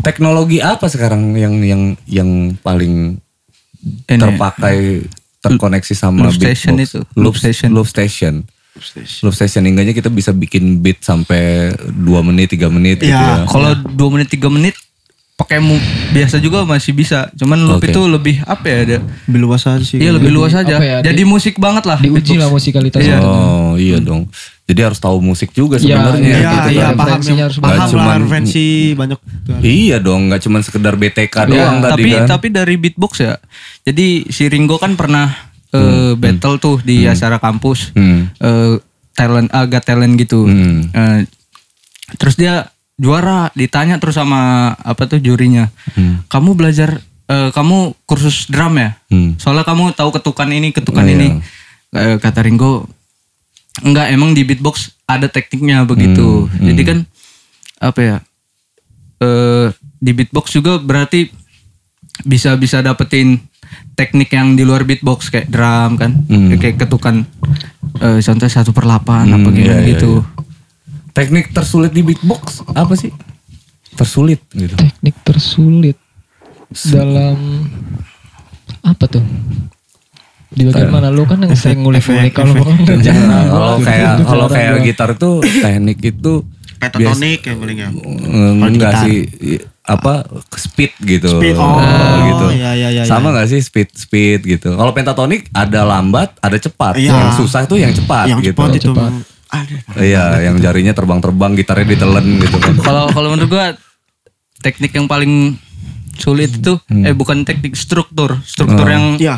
teknologi 0.00 0.58
apa 0.58 0.86
sekarang 0.86 1.34
yang 1.34 1.60
yang 1.60 1.82
yang 2.06 2.30
paling 2.58 3.20
Ini, 4.06 4.16
terpakai 4.16 5.04
terkoneksi 5.38 5.92
sama 5.92 6.24
Loop 6.24 6.34
station 6.34 6.72
beatbox? 6.74 6.88
itu, 6.88 6.98
Loop, 7.14 7.20
loop 7.20 7.34
station. 7.36 7.68
Loop 7.70 7.84
station. 7.86 8.34
Loop 9.22 9.34
station 9.34 9.62
hingganya 9.62 9.92
kita 9.92 10.08
bisa 10.08 10.32
bikin 10.32 10.80
beat 10.80 10.98
sampai 10.98 11.68
2 11.76 12.00
menit 12.24 12.48
3 12.50 12.66
menit 12.70 12.98
gitu 12.98 13.12
Iya. 13.12 13.44
ya. 13.44 13.46
Kalau 13.46 13.70
dua 13.86 14.08
menit 14.10 14.28
tiga 14.28 14.48
menit 14.48 14.72
pakai 15.44 15.60
mu 15.60 15.76
biasa 16.10 16.36
juga 16.38 16.64
masih 16.64 16.90
bisa. 16.90 17.28
Cuman 17.34 17.60
loop 17.60 17.78
Oke. 17.78 17.88
itu 17.88 18.00
lebih 18.02 18.40
apa 18.42 18.64
ya? 18.64 18.76
Ada, 18.82 18.98
Lebih 19.28 19.40
luas 19.40 19.62
aja 19.62 19.78
sih. 19.78 19.96
iya 19.96 20.10
lebih 20.10 20.30
luas 20.30 20.50
aja. 20.50 20.76
ya, 20.76 20.98
Jadi 21.00 21.20
di- 21.20 21.28
musik 21.28 21.54
banget 21.56 21.84
lah. 21.84 22.00
Diuji 22.00 22.34
lah 22.34 22.48
beatbox. 22.48 22.56
musikalitasnya. 22.56 23.18
Oh 23.20 23.76
iya 23.76 24.00
dong. 24.00 24.32
Jadi 24.64 24.80
harus 24.80 24.96
tahu 24.96 25.20
musik 25.20 25.52
juga 25.52 25.76
Iya, 25.76 25.92
sebenarnya. 25.92 26.24
Iya, 26.24 26.40
gitu, 26.50 26.68
iya, 26.72 26.82
kan. 26.82 26.94
paham, 26.96 27.20
yang, 27.20 27.38
harus 27.44 27.58
paham 27.58 27.68
banyak. 27.68 27.84
lah 27.84 27.88
Cuman- 27.92 28.18
referensi 28.18 28.66
banyak. 28.94 29.18
Iya 29.60 29.96
dong, 30.00 30.20
nggak 30.26 30.40
cuma 30.40 30.58
sekedar 30.58 30.94
BTK 30.94 31.36
Ya, 31.36 31.44
doang 31.44 31.76
tadi 31.78 31.92
tapi 31.92 32.08
kan. 32.10 32.26
tapi 32.26 32.46
dari 32.48 32.74
beatbox 32.74 33.12
ya. 33.20 33.36
Jadi 33.82 34.06
si 34.26 34.48
Ringo 34.48 34.80
kan 34.80 34.96
pernah 34.96 35.28
eh, 35.70 36.14
battle 36.14 36.56
tuh 36.56 36.80
di 36.80 37.04
acara 37.04 37.36
kampus. 37.36 37.92
Hmm. 37.92 38.32
Eh, 38.32 38.80
talent 39.12 39.50
agak 39.50 39.84
talent 39.84 40.16
gitu. 40.16 40.42
Hmm. 40.42 40.88
Eh, 40.88 41.20
terus 42.14 42.34
dia 42.34 42.70
juara, 42.94 43.50
ditanya 43.52 43.98
terus 43.98 44.14
sama 44.14 44.72
apa 44.74 45.04
tuh 45.04 45.18
jurinya. 45.18 45.68
Hmm. 45.94 46.22
Kamu 46.26 46.54
belajar 46.54 46.98
eh, 47.24 47.50
kamu 47.50 47.98
kursus 48.04 48.46
drum 48.46 48.76
ya? 48.76 48.94
Hmm. 49.08 49.34
Soalnya 49.36 49.64
kamu 49.64 49.92
tahu 49.92 50.10
ketukan 50.12 50.48
ini, 50.48 50.70
ketukan 50.70 51.02
Oh, 51.02 51.10
ini. 51.10 51.28
iya. 51.28 51.42
Eh, 51.94 52.16
kata 52.18 52.42
Ringo, 52.42 52.86
enggak 53.80 54.10
emang 54.10 54.30
di 54.32 54.42
beatbox 54.42 54.94
ada 55.04 55.26
tekniknya 55.26 55.82
begitu. 55.82 56.46
Hmm, 56.46 56.66
Jadi 56.70 56.82
kan 56.82 56.98
apa 57.78 58.00
ya? 58.00 58.16
Eh 59.18 59.66
di 59.98 60.12
beatbox 60.12 60.52
juga 60.52 60.76
berarti 60.76 61.30
bisa 62.22 62.54
bisa 62.54 62.78
dapetin 62.78 63.40
teknik 63.94 64.30
yang 64.30 64.54
di 64.54 64.62
luar 64.62 64.82
beatbox 64.82 65.30
kayak 65.30 65.48
drum 65.48 65.96
kan, 65.96 66.12
Hmm. 66.26 66.54
kayak 66.54 66.78
ketukan 66.78 67.26
eh 67.96 68.18
contoh 68.20 68.46
satu 68.46 68.70
per 68.70 68.84
delapan 68.84 69.26
apa 69.28 69.48
Hmm, 69.48 69.54
gimana 69.54 69.80
iya, 69.80 69.86
iya, 69.86 69.90
gitu. 69.94 70.22
Teknik 71.14 71.54
tersulit 71.54 71.94
di 71.94 72.02
beatbox 72.02 72.66
apa 72.74 72.98
sih? 72.98 73.14
Tersulit 73.94 74.42
gitu. 74.50 74.74
Teknik 74.74 75.14
tersulit 75.22 75.94
dalam 76.90 77.70
apa 78.82 79.04
tuh? 79.06 79.22
Di 80.50 80.66
bagian 80.66 80.90
mana 80.90 81.10
lu 81.10 81.22
kan 81.26 81.38
yang 81.42 81.54
sering 81.54 81.82
ngulik-ngulik 81.82 82.34
kalau 82.34 82.54
kalau 82.54 83.76
kayak 83.82 84.12
kalau 84.22 84.46
kayak 84.46 84.82
gitar 84.82 85.10
tuh 85.14 85.42
teknik 85.42 85.98
itu 86.02 86.42
Pentatonik 86.78 87.40
yang 87.46 87.58
paling 87.62 87.78
ya. 87.78 87.88
bias- 87.88 88.70
enggak 88.70 88.92
sih 89.06 89.16
apa 89.84 90.24
speed 90.56 90.92
gitu. 91.04 91.28
Speed, 91.40 91.56
oh, 91.56 91.76
gitu. 92.24 92.46
iya, 92.56 92.72
iya, 92.72 92.88
iya, 92.92 93.02
Sama 93.04 93.30
iya. 93.30 93.34
nggak 93.40 93.48
sih 93.52 93.60
speed 93.60 93.88
speed 93.92 94.40
gitu. 94.44 94.76
Kalau 94.76 94.92
pentatonik 94.92 95.48
ada 95.52 95.84
lambat, 95.84 96.36
ada 96.40 96.56
cepat. 96.56 96.96
Iya. 96.96 97.12
Yang 97.12 97.44
susah 97.44 97.68
tuh 97.68 97.80
yang 97.80 97.92
cepat 97.92 98.32
Yang 98.32 98.52
gitu. 98.52 98.60
cepat 98.64 98.70
itu. 98.80 98.90
Iya, 99.94 100.42
yang 100.42 100.58
jarinya 100.58 100.90
terbang-terbang, 100.90 101.54
gitarnya 101.54 101.86
ditelen 101.88 102.26
gitu 102.38 102.56
kan. 102.58 102.74
Kalau 102.76 103.04
kalau 103.08 103.28
menurut 103.30 103.48
gua 103.48 103.66
teknik 104.58 104.90
yang 104.90 105.06
paling 105.06 105.54
sulit 106.14 106.50
itu 106.52 106.74
eh 107.00 107.12
bukan 107.12 107.42
teknik 107.42 107.74
struktur, 107.74 108.38
struktur 108.42 108.82
Hmm. 108.82 108.90
Oh. 108.90 108.94
yang 108.94 109.06
Iya. 109.16 109.36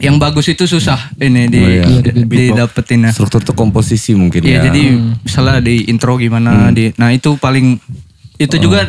yang 0.00 0.16
bagus 0.16 0.48
itu 0.48 0.64
susah 0.64 0.96
ini 1.14 1.44
di, 1.46 1.60
Oh, 1.60 1.68
iya. 1.68 1.84
di, 2.00 2.24
didapetin 2.24 3.04
ya. 3.04 3.12
Struktur 3.12 3.42
tuh 3.42 3.52
komposisi 3.52 4.12
mungkin 4.12 4.40
Iya 4.40 4.64
ya. 4.64 4.72
jadi 4.72 4.82
misalnya 5.20 5.60
di 5.60 5.84
intro 5.86 6.16
gimana 6.16 6.68
di 6.70 6.88
nah 6.96 7.12
itu 7.12 7.36
paling 7.36 7.76
itu 8.36 8.56
juga 8.56 8.88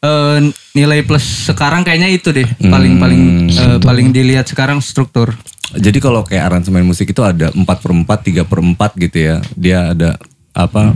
eh, 0.00 0.38
nilai 0.76 1.00
plus 1.04 1.48
sekarang 1.48 1.84
kayaknya 1.84 2.08
itu 2.12 2.32
deh 2.32 2.48
paling 2.60 2.96
paling 2.96 3.22
eh, 3.52 3.78
paling 3.80 4.12
dilihat 4.12 4.48
sekarang 4.48 4.80
struktur. 4.80 5.32
Jadi 5.70 6.02
kalau 6.02 6.26
kayak 6.26 6.50
aransemen 6.50 6.82
musik 6.82 7.14
itu 7.14 7.22
ada 7.22 7.54
4 7.54 7.62
per 7.62 7.92
4, 7.94 8.42
3 8.42 8.50
per 8.50 8.58
4 8.58 9.04
gitu 9.06 9.18
ya. 9.22 9.36
Dia 9.54 9.94
ada 9.94 10.18
apa 10.50 10.92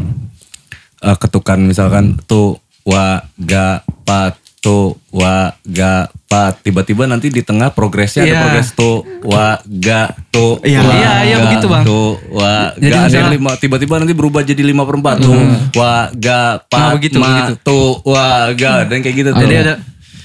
eh, 1.04 1.16
ketukan 1.20 1.60
misalkan 1.62 2.18
tu 2.26 2.58
wa 2.84 3.22
ga 3.40 3.80
pa 4.04 4.36
tu 4.64 4.96
wa 5.12 5.52
ga 5.60 6.08
pa 6.24 6.56
tiba-tiba 6.56 7.04
nanti 7.04 7.28
di 7.28 7.44
tengah 7.44 7.68
progresnya 7.68 8.24
ada 8.24 8.32
Iya. 8.32 8.40
progres 8.40 8.68
tu 8.72 8.90
wa 9.22 9.60
ga 9.60 10.16
Iya. 10.64 10.80
wa, 10.80 10.92
Iya, 10.96 11.12
iya, 11.22 11.36
ga, 11.36 11.42
begitu, 11.44 11.66
Bang. 11.68 11.84
tu 11.84 12.00
wa 12.32 12.72
Jadi 12.72 12.80
ga 12.80 12.96
ada 12.96 12.96
yang 12.96 13.04
misalnya- 13.28 13.34
lima 13.36 13.50
tiba-tiba 13.54 13.94
nanti 14.00 14.14
berubah 14.14 14.40
jadi 14.40 14.62
5 14.64 14.82
per 14.82 14.96
4 14.96 15.14
tu 15.20 15.32
wa 15.76 15.92
ga 16.10 16.40
pa 16.64 16.78
Nah, 16.80 16.90
begitu, 16.96 17.16
ma 17.20 17.28
begitu. 17.28 17.54
tu 17.60 17.78
wa 18.06 18.24
ga 18.50 18.88
dan 18.88 18.98
kayak 18.98 19.14
gitu 19.14 19.30
tuh. 19.30 19.42
Jadi 19.44 19.54
ada 19.54 19.74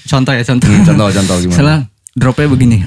contoh 0.08 0.32
ya 0.32 0.44
contoh. 0.48 0.66
Hmm, 0.66 0.86
contoh 0.88 1.08
contoh 1.12 1.36
gimana? 1.38 1.52
Misalnya 1.52 1.78
dropnya 2.16 2.48
begini. 2.48 2.78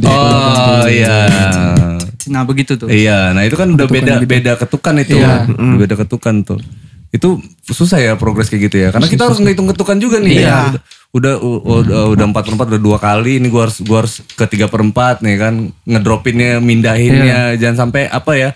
Oh 0.00 0.86
iya. 0.86 1.69
Nah 2.30 2.46
begitu 2.46 2.78
tuh. 2.78 2.86
Iya, 2.86 3.34
nah 3.34 3.42
itu 3.42 3.58
kan 3.58 3.66
udah 3.68 3.84
beda 3.84 4.22
beda 4.22 4.52
ketukan 4.56 4.94
itu, 4.96 5.18
Iya. 5.18 5.50
Udah 5.50 5.78
beda 5.78 5.94
ketukan 5.98 6.34
tuh. 6.46 6.58
Itu 7.10 7.42
susah 7.66 7.98
ya 7.98 8.14
progres 8.14 8.46
kayak 8.46 8.70
gitu 8.70 8.76
ya, 8.78 8.88
karena 8.94 9.10
kita 9.10 9.26
harus 9.26 9.42
ngitung 9.42 9.66
ketukan 9.66 9.98
juga 9.98 10.22
nih. 10.22 10.46
Iya. 10.46 10.46
ya. 10.46 10.78
Udah 11.10 11.42
udah 11.42 12.14
udah 12.14 12.24
empat 12.24 12.46
per 12.46 12.54
empat 12.54 12.66
udah 12.70 12.78
dua 12.80 12.98
kali, 13.02 13.42
ini 13.42 13.50
gua 13.50 13.66
harus 13.66 13.82
gua 13.82 14.06
harus 14.06 14.22
ke 14.22 14.46
tiga 14.46 14.70
per 14.70 14.78
empat 14.78 15.18
nih 15.20 15.34
kan, 15.36 15.54
ngedropinnya, 15.82 16.62
mindahinnya, 16.62 17.58
jangan 17.58 17.90
sampai 17.90 18.06
apa 18.06 18.32
ya. 18.38 18.50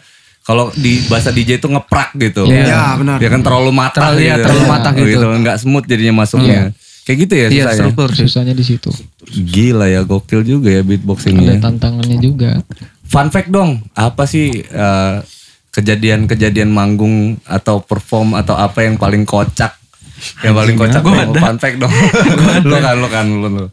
Kalau 0.44 0.68
di 0.70 1.00
bahasa 1.08 1.32
DJ 1.32 1.56
itu 1.56 1.66
ngeprak 1.66 2.14
gitu. 2.20 2.44
Iya. 2.46 2.62
Ya, 2.68 2.82
benar. 2.94 3.16
Ya 3.18 3.26
kan 3.26 3.40
terlalu 3.40 3.72
matah 3.72 4.12
Terlalu- 4.12 4.22
iya, 4.22 4.34
terlalu 4.38 4.64
matah 4.68 4.92
gitu. 4.92 5.26
Nggak 5.26 5.56
smooth 5.58 5.86
jadinya 5.88 6.14
masuknya. 6.20 6.70
Kayak 7.04 7.18
gitu 7.20 7.34
ya 7.34 7.40
Iya 7.40 7.48
susahnya. 7.48 7.76
struktur. 7.80 8.08
Susahnya 8.12 8.54
di 8.54 8.64
situ. 8.64 8.90
Gila 9.28 9.86
ya, 9.88 10.00
gokil 10.04 10.40
juga 10.40 10.68
ya 10.68 10.80
beatboxingnya. 10.80 11.56
Ada 11.56 11.64
tantangannya 11.64 12.16
juga. 12.16 12.60
Fun 13.14 13.30
fact 13.30 13.46
dong, 13.46 13.78
apa 13.94 14.26
sih 14.26 14.58
eh, 14.58 15.16
kejadian-kejadian 15.70 16.66
manggung 16.66 17.38
atau 17.46 17.78
perform 17.78 18.34
atau 18.34 18.58
apa 18.58 18.82
yang 18.82 18.98
paling 18.98 19.22
kocak? 19.22 19.70
Yang 20.42 20.54
paling 20.58 20.74
kocak 20.74 21.02
dong, 21.06 21.30
fun 21.38 21.58
fact 21.62 21.78
dong. 21.78 21.94
lu 22.66 22.76
kan, 22.82 22.94
lu 22.98 23.06
kan, 23.06 23.26
lu. 23.30 23.46
lu. 23.46 23.66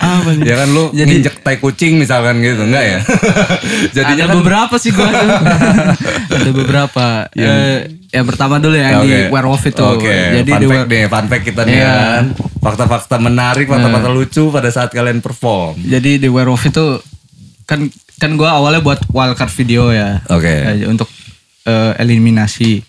Apa 0.00 0.32
nih? 0.32 0.48
ya 0.48 0.54
kan 0.64 0.68
lu 0.72 0.88
nginjek 0.96 1.44
tai 1.44 1.60
kucing 1.60 2.00
misalkan 2.00 2.40
gitu, 2.40 2.64
enggak 2.64 2.84
ya? 2.88 2.98
Jadinya 4.00 4.24
ada 4.24 4.32
kan 4.32 4.36
beberapa 4.40 4.74
sih 4.80 4.90
gua 4.96 5.12
ada 5.12 6.50
beberapa. 6.56 7.04
Eh, 7.36 8.00
yang 8.16 8.24
pertama 8.24 8.56
dulu 8.64 8.80
yang 8.80 9.04
di 9.04 9.12
Oke. 9.12 9.20
werewolf 9.28 9.64
itu. 9.68 9.84
Oke, 9.84 10.40
Jadi 10.40 10.50
fun 10.56 10.60
di 10.60 10.66
fact 10.72 10.88
nih, 10.88 11.04
fun 11.04 11.26
fact 11.28 11.44
kita 11.44 11.60
nih 11.68 11.76
Iya. 11.76 11.92
kan. 11.92 12.24
Fakta-fakta 12.64 13.16
menarik, 13.20 13.68
fakta-fakta 13.68 14.08
lucu 14.08 14.48
pada 14.48 14.72
saat 14.72 14.88
kalian 14.88 15.20
perform. 15.20 15.76
Jadi 15.76 16.16
di 16.16 16.28
werewolf 16.32 16.64
itu 16.64 16.96
kan 17.64 17.86
kan 18.18 18.30
gua 18.36 18.58
awalnya 18.58 18.82
buat 18.82 19.02
wildcard 19.10 19.52
video 19.54 19.90
ya. 19.90 20.22
Oke. 20.30 20.50
Eh, 20.50 20.86
untuk 20.86 21.06
eh, 21.64 21.92
eliminasi. 21.98 22.82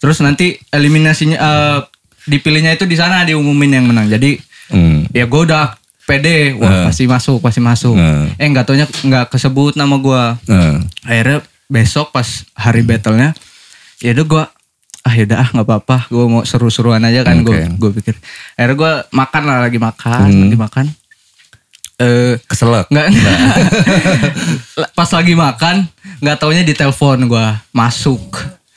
Terus 0.00 0.20
nanti 0.20 0.56
eliminasinya 0.72 1.36
eh, 1.36 1.78
dipilihnya 2.24 2.76
itu 2.76 2.84
di 2.84 2.96
sana 2.96 3.24
diumumin 3.24 3.80
yang 3.80 3.86
menang. 3.88 4.08
Jadi 4.08 4.36
Hmm. 4.70 5.02
ya 5.10 5.26
gue 5.26 5.40
udah 5.50 5.74
pede, 6.06 6.54
wah 6.54 6.86
pasti 6.86 7.10
masuk, 7.10 7.42
pasti 7.42 7.58
masuk. 7.58 7.98
Eh. 7.98 8.38
Eh 8.38 8.46
nggak 8.46 8.70
taunya 8.70 8.86
nggak 8.86 9.34
kesebut 9.34 9.74
nama 9.74 9.98
gue. 9.98 10.22
Eh. 10.46 10.74
Akhirnya 11.10 11.42
besok 11.66 12.14
pas 12.14 12.46
hari 12.54 12.86
battlenya, 12.86 13.34
ya 13.98 14.14
udah 14.14 14.26
gue 14.26 14.44
ah 15.00 15.14
yaudah 15.16 15.38
ah 15.42 15.48
nggak 15.50 15.66
apa-apa, 15.66 16.06
gue 16.06 16.24
mau 16.30 16.42
seru-seruan 16.46 17.02
aja 17.02 17.26
kan 17.26 17.42
gue. 17.42 17.66
Hmm. 17.66 17.82
gue 17.82 17.90
pikir. 17.98 18.14
Akhirnya 18.54 18.76
gue 18.78 18.92
makan 19.10 19.42
lah 19.42 19.58
lagi 19.58 19.78
makan, 19.82 20.28
lagi 20.46 20.58
makan. 20.58 20.84
Eh 22.00 22.40
Keselak. 22.42 22.88
nggak 22.88 23.08
pas 24.90 25.10
lagi 25.10 25.34
makan 25.34 25.84
nggak 26.18 26.36
taunya 26.36 26.62
di 26.62 26.72
telepon 26.72 27.26
gue 27.26 27.46
masuk 27.70 28.20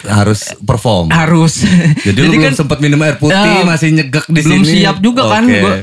Harus 0.04 0.52
perform. 0.60 1.08
harus 1.10 1.64
Jadi, 2.04 2.20
lu 2.20 2.36
belum 2.36 2.52
sempat 2.52 2.76
minum 2.78 3.00
air 3.00 3.16
putih, 3.16 3.40
Ya, 3.40 3.64
masih 3.64 3.88
nyegek 3.90 4.28
di 4.28 4.44
belum 4.44 4.60
sini. 4.62 4.84
siap 4.84 5.00
juga 5.00 5.32
kan 5.32 5.48
Oke. 5.48 5.56
gua. 5.58 5.80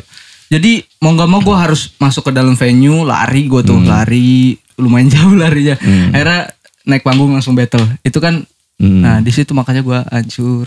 Jadi 0.50 0.72
mau 0.98 1.10
nggak 1.10 1.24
mau 1.26 1.40
gue 1.40 1.56
harus 1.56 1.96
masuk 1.96 2.28
ke 2.28 2.32
dalam 2.34 2.52
venue 2.52 3.00
lari 3.00 3.48
gue 3.48 3.62
tuh 3.62 3.80
lari 3.80 4.52
lumayan 4.76 5.08
jauh 5.14 5.32
larinya. 5.32 5.72
Akhirnya 6.12 6.52
naik 6.82 7.00
panggung 7.00 7.32
langsung 7.32 7.54
battle. 7.54 7.80
Itu 8.00 8.18
kan 8.18 8.44
Hmm. 8.76 9.00
nah 9.00 9.20
di 9.20 9.28
situ 9.28 9.52
makanya 9.52 9.80
gue 9.80 9.98
hancur. 10.06 10.64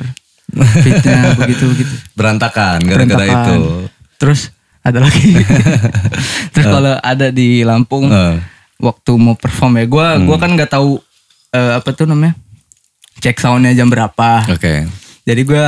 Fitnya 0.80 1.34
begitu 1.40 1.66
begitu. 1.68 1.94
Berantakan 2.14 2.78
gara-gara 2.80 3.26
itu. 3.26 3.90
Terus 4.18 4.53
ada 4.84 5.00
lagi. 5.00 5.32
Terus 6.54 6.66
kalau 6.68 7.00
ada 7.00 7.28
di 7.32 7.64
Lampung 7.64 8.12
Eh. 8.12 8.36
waktu 8.78 9.12
mau 9.16 9.34
perform 9.34 9.80
ya 9.80 9.86
gue 9.88 10.08
gua 10.28 10.38
kan 10.38 10.52
nggak 10.52 10.76
tahu 10.76 11.00
eh, 11.52 11.72
apa 11.80 11.96
tuh 11.96 12.04
namanya 12.04 12.36
cek 13.20 13.40
soundnya 13.40 13.72
jam 13.72 13.88
berapa. 13.88 14.44
Oke. 14.52 14.84
Jadi 15.24 15.42
gue 15.42 15.66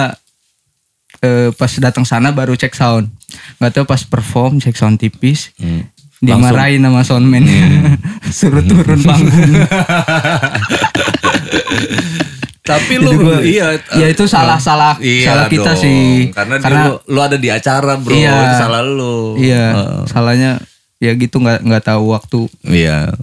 eh, 1.23 1.49
pas 1.55 1.71
datang 1.79 2.03
sana 2.03 2.35
baru 2.35 2.59
cek 2.59 2.75
sound. 2.75 3.07
Gak 3.57 3.71
tahu 3.71 3.85
pas 3.87 4.03
perform 4.03 4.59
cek 4.59 4.75
sound 4.75 4.99
tipis. 4.99 5.55
Hmm. 5.55 5.87
Dimarahin 6.19 6.79
sama 6.79 7.03
soundman 7.03 7.43
Suruh 8.37 8.63
turun 8.63 8.99
panggung. 9.03 9.51
Tapi 12.65 12.97
lu 12.97 13.13
gua- 13.15 13.45
iya 13.45 13.77
ya 13.93 14.07
itu 14.09 14.25
salah-salah 14.25 14.97
Iya 14.97 15.25
salah 15.27 15.45
kita 15.45 15.71
dong. 15.71 15.79
sih. 15.79 16.33
Karena, 16.33 16.57
Karena- 16.57 16.85
lu, 16.87 16.93
lu 17.05 17.19
ada 17.21 17.37
di 17.37 17.47
acara 17.47 17.93
bro, 17.95 18.09
Iya. 18.09 18.33
itu 18.33 18.55
salah 18.57 18.81
lu. 18.81 19.37
Iya, 19.37 19.65
Heeh. 19.71 20.01
salahnya 20.09 20.51
ya 20.97 21.13
gitu 21.13 21.37
nggak 21.37 21.61
nggak 21.61 21.83
tahu 21.85 22.03
waktu. 22.09 22.39
Iya. 22.65 23.13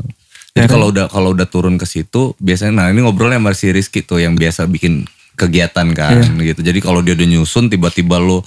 Jadi 0.53 0.66
kalau 0.68 0.88
udah 0.88 1.07
kalau 1.07 1.32
udah 1.32 1.45
turun 1.45 1.74
ke 1.74 1.84
situ, 1.84 2.38
biasanya 2.38 2.72
nah 2.72 2.86
ini 2.86 3.01
ngobrolnya 3.01 3.36
sama 3.36 3.51
si 3.51 3.66
Rizky 3.68 4.01
tuh 4.01 4.18
yang 4.18 4.32
biasa 4.32 4.64
bikin 4.64 5.09
kegiatan 5.34 5.90
kan 5.90 6.22
Iya. 6.38 6.55
gitu. 6.55 6.61
Jadi 6.62 6.78
kalau 6.78 7.01
dia 7.01 7.12
udah 7.12 7.26
nyusun 7.26 7.66
tiba-tiba 7.66 8.16
lu 8.16 8.45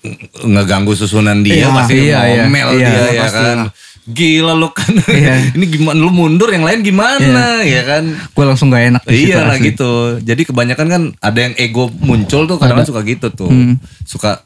nge- 0.00 0.20
ngeganggu 0.46 0.92
susunan 0.92 1.40
dia 1.40 1.64
Iya, 1.64 1.68
pasti 1.70 1.94
iya, 1.96 2.18
iya. 2.22 2.42
ngomel 2.44 2.68
Iya, 2.70 2.86
dia 2.86 3.02
ya 3.10 3.22
pasti 3.24 3.40
kan. 3.40 3.56
lah. 3.58 3.68
Gila 4.04 4.52
lu 4.52 4.68
kan. 4.68 4.92
Iya. 5.08 5.34
ini 5.56 5.64
gimana 5.64 5.96
lu 5.96 6.12
mundur 6.12 6.52
yang 6.52 6.68
lain 6.68 6.84
gimana 6.84 7.64
ya 7.64 7.82
kan. 7.88 8.04
Gue 8.36 8.44
langsung 8.44 8.68
nggak 8.68 8.84
enak. 8.92 9.02
Iya 9.08 9.48
lah 9.48 9.56
gitu. 9.56 10.20
Jadi 10.20 10.44
kebanyakan 10.44 10.86
kan 10.92 11.02
ada 11.24 11.38
yang 11.40 11.54
ego 11.56 11.88
muncul 12.04 12.44
tuh 12.44 12.60
kadang 12.60 12.84
suka 12.84 13.00
gitu 13.00 13.32
tuh. 13.32 13.48
Hmm. 13.48 13.80
Suka 14.04 14.44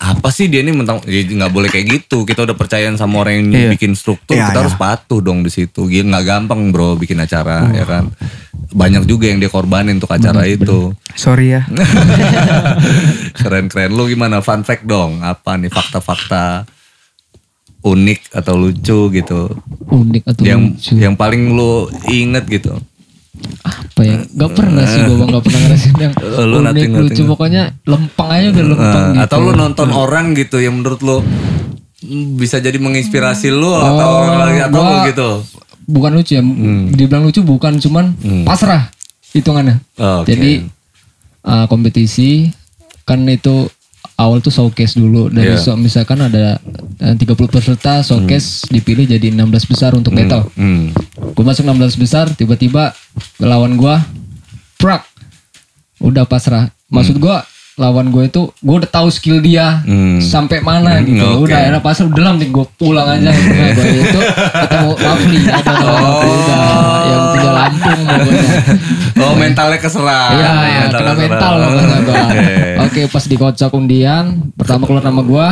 apa 0.00 0.32
sih 0.32 0.48
dia 0.48 0.64
ini 0.64 0.72
mentang 0.72 1.00
ya 1.08 1.24
nggak 1.24 1.52
boleh 1.52 1.72
kayak 1.72 1.88
gitu. 1.88 2.28
Kita 2.28 2.44
udah 2.44 2.52
percayaan 2.52 3.00
sama 3.00 3.24
orang 3.24 3.40
yang 3.40 3.48
Iya. 3.48 3.70
bikin 3.76 3.96
struktur, 3.96 4.36
Iya, 4.36 4.52
kita 4.52 4.60
iya. 4.60 4.64
harus 4.68 4.76
patuh 4.76 5.20
dong 5.24 5.40
di 5.40 5.48
situ. 5.48 5.88
Gila 5.88 6.12
nggak 6.12 6.24
gampang 6.28 6.68
bro 6.68 7.00
bikin 7.00 7.16
acara 7.16 7.64
ya 7.72 7.88
kan. 7.88 8.12
Banyak 8.68 9.08
juga 9.08 9.32
yang 9.32 9.40
dia 9.40 9.48
korbanin 9.48 9.96
untuk 9.96 10.12
acara 10.12 10.44
itu. 10.44 10.92
Sorry 11.16 11.56
ya. 11.56 11.64
Keren-keren. 13.40 13.88
Lu 13.92 14.04
gimana? 14.04 14.44
Fun 14.44 14.60
fact 14.64 14.84
dong. 14.84 15.24
Apa 15.24 15.56
nih 15.56 15.72
fakta-fakta 15.72 16.68
unik 17.80 18.20
atau 18.32 18.54
lucu 18.54 18.98
gitu. 19.12 19.40
Unik 19.86 20.22
atau 20.26 20.42
yang 20.42 20.60
lucu. 20.72 20.92
yang 20.94 21.14
paling 21.14 21.50
lu 21.50 21.72
inget 22.06 22.44
gitu. 22.46 22.74
apa 23.60 24.00
ya 24.02 24.18
gak 24.26 24.50
pernah 24.52 24.82
sih 24.82 24.98
gue 25.00 25.14
bang 25.14 25.30
gak 25.30 25.44
pernah 25.44 25.60
ngerasain 25.62 25.94
yang 25.96 26.12
lu 26.50 26.56
unik 26.56 26.66
nothing, 26.66 26.90
lucu 26.92 27.06
nothing. 27.14 27.26
pokoknya 27.28 27.62
lempeng 27.84 28.28
aja 28.28 28.46
udah 28.48 28.64
lempeng 28.66 28.82
Eh, 28.98 29.12
gitu 29.12 29.22
Atau 29.22 29.38
lu 29.40 29.50
nonton 29.54 29.88
orang 29.90 30.26
gitu 30.34 30.56
yang 30.58 30.74
menurut 30.74 31.00
lu 31.00 31.16
mm, 32.00 32.34
bisa 32.34 32.58
jadi 32.58 32.74
menginspirasi 32.76 33.48
lu 33.48 33.70
atau 33.70 33.94
Oh, 34.04 34.22
orang 34.24 34.38
lagi 34.44 34.60
atau 34.64 34.80
gua- 34.80 35.06
gitu. 35.06 35.28
bukan 35.86 36.10
lucu 36.12 36.32
ya 36.34 36.42
dibilang 36.90 37.22
lucu 37.22 37.40
bukan 37.42 37.78
cuman 37.78 38.04
pasrah 38.42 38.90
hitungannya 39.30 39.78
Hmm. 39.94 40.18
Oke. 40.18 40.28
jadi 40.28 40.50
uh, 41.44 41.66
kompetisi 41.66 42.50
kan 43.04 43.22
itu 43.24 43.70
awal 44.14 44.38
tuh 44.38 44.50
showcase 44.50 44.94
dulu. 44.94 45.28
Dari 45.28 45.52
Iya. 45.52 45.60
so- 45.60 45.76
misalkan 45.76 46.18
ada 46.18 46.58
uh, 46.98 47.14
30 47.14 47.22
peserta 47.46 48.02
showcase 48.02 48.66
dipilih 48.66 49.06
jadi 49.06 49.30
16 49.30 49.38
besar 49.64 49.92
untuk 49.92 50.12
battle. 50.12 50.46
Hmm. 50.54 50.90
gue 51.28 51.44
masuk 51.44 51.62
16 51.62 51.94
besar 51.96 52.26
tiba-tiba 52.30 52.90
lawan 53.38 53.74
gue 53.74 53.94
prak. 54.76 55.06
Udah 55.98 56.24
pasrah. 56.24 56.70
Maksud 56.88 57.16
gue 57.16 57.36
lawan 57.78 58.10
gue 58.10 58.26
itu 58.26 58.42
gue 58.52 58.74
udah 58.76 58.90
tahu 58.90 59.08
skill 59.08 59.38
dia 59.38 59.80
Hmm. 59.80 60.18
sampai 60.18 60.58
mana 60.58 60.98
Hmm, 60.98 61.06
gitu 61.06 61.22
oke. 61.24 61.46
udah 61.46 61.56
akhirnya 61.56 61.80
pasrah 61.80 62.06
udah 62.06 62.32
mending 62.32 62.50
gue 62.50 62.66
pulang 62.74 63.08
aja 63.08 63.30
gitu. 63.30 63.54
Gue 63.72 63.86
itu 64.04 64.20
ketemu 64.52 64.90
Rafli 64.94 65.38
ada 65.46 65.72
udah 65.72 66.66
yang 67.04 67.22
tinggal 67.32 67.54
Lampung 67.54 68.00
pokoknya 68.00 68.52
Oh 69.18 69.32
mentalnya 69.34 69.78
keserang. 69.78 70.30
Iya, 70.32 70.50
Mentalnya 70.84 70.90
kena 70.90 71.12
mental 71.16 71.52
makanya 71.56 71.98
gua. 72.00 72.16
Oke. 72.18 72.46
Oke, 72.80 73.02
pas 73.08 73.24
dikocok 73.24 73.70
undian, 73.72 74.24
pertama 74.54 74.82
keluar 74.84 75.02
nama 75.02 75.22
gua, 75.22 75.48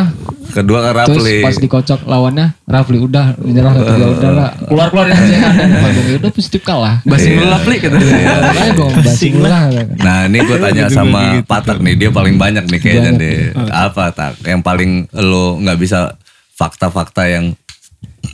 Kedua 0.53 0.79
ke 0.81 0.91
terus 1.11 1.25
Rapli. 1.25 1.37
pas 1.43 1.57
dikocok 1.57 2.01
lawannya 2.07 2.47
Rafli 2.67 2.99
udah 3.03 3.37
menyerah 3.39 3.73
dia 3.75 4.07
udah 4.07 4.31
lah 4.33 4.51
keluar 4.67 4.89
keluar 4.91 5.07
panggung 5.11 6.07
udah 6.23 6.31
positif 6.33 6.61
kalah 6.63 7.03
Basing 7.03 7.39
lu 7.39 7.47
lah 7.47 7.61
Pli, 7.63 7.77
kata 7.83 7.97
dia. 7.99 8.37
makanya 8.41 8.73
gue 8.75 8.89
basing 9.07 9.37
lah 9.43 9.63
Nah 10.01 10.19
ini 10.31 10.39
gue 10.45 10.59
tanya 10.59 10.85
sama 10.89 11.41
Patak 11.43 11.79
nih 11.83 11.95
dia 11.99 12.11
paling 12.15 12.37
banyak 12.39 12.65
nih 12.69 12.81
kayaknya 12.81 13.13
Banyak 13.13 13.21
deh. 13.21 13.39
Apa 13.71 14.05
tak? 14.15 14.33
Yang 14.45 14.61
paling 14.63 14.91
lo 15.15 15.59
nggak 15.63 15.79
bisa 15.79 16.15
fakta-fakta 16.57 17.29
yang 17.29 17.53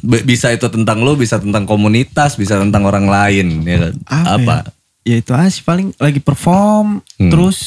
bisa 0.03 0.51
itu 0.51 0.67
tentang 0.67 1.03
lo, 1.07 1.15
bisa 1.15 1.39
tentang 1.39 1.63
komunitas, 1.63 2.35
bisa 2.35 2.59
tentang 2.59 2.83
orang 2.87 3.07
lain, 3.07 3.63
ya 3.63 3.79
kan? 3.79 3.95
Apa? 4.11 4.57
Ya 4.67 4.82
itu 5.05 5.31
aja 5.31 5.51
sih 5.51 5.61
paling 5.61 5.91
lagi 5.97 6.19
perform 6.19 7.03
Hmm. 7.19 7.27
terus 7.29 7.59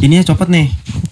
ini 0.00 0.20
ya 0.20 0.24
copot 0.24 0.46
nih. 0.46 0.68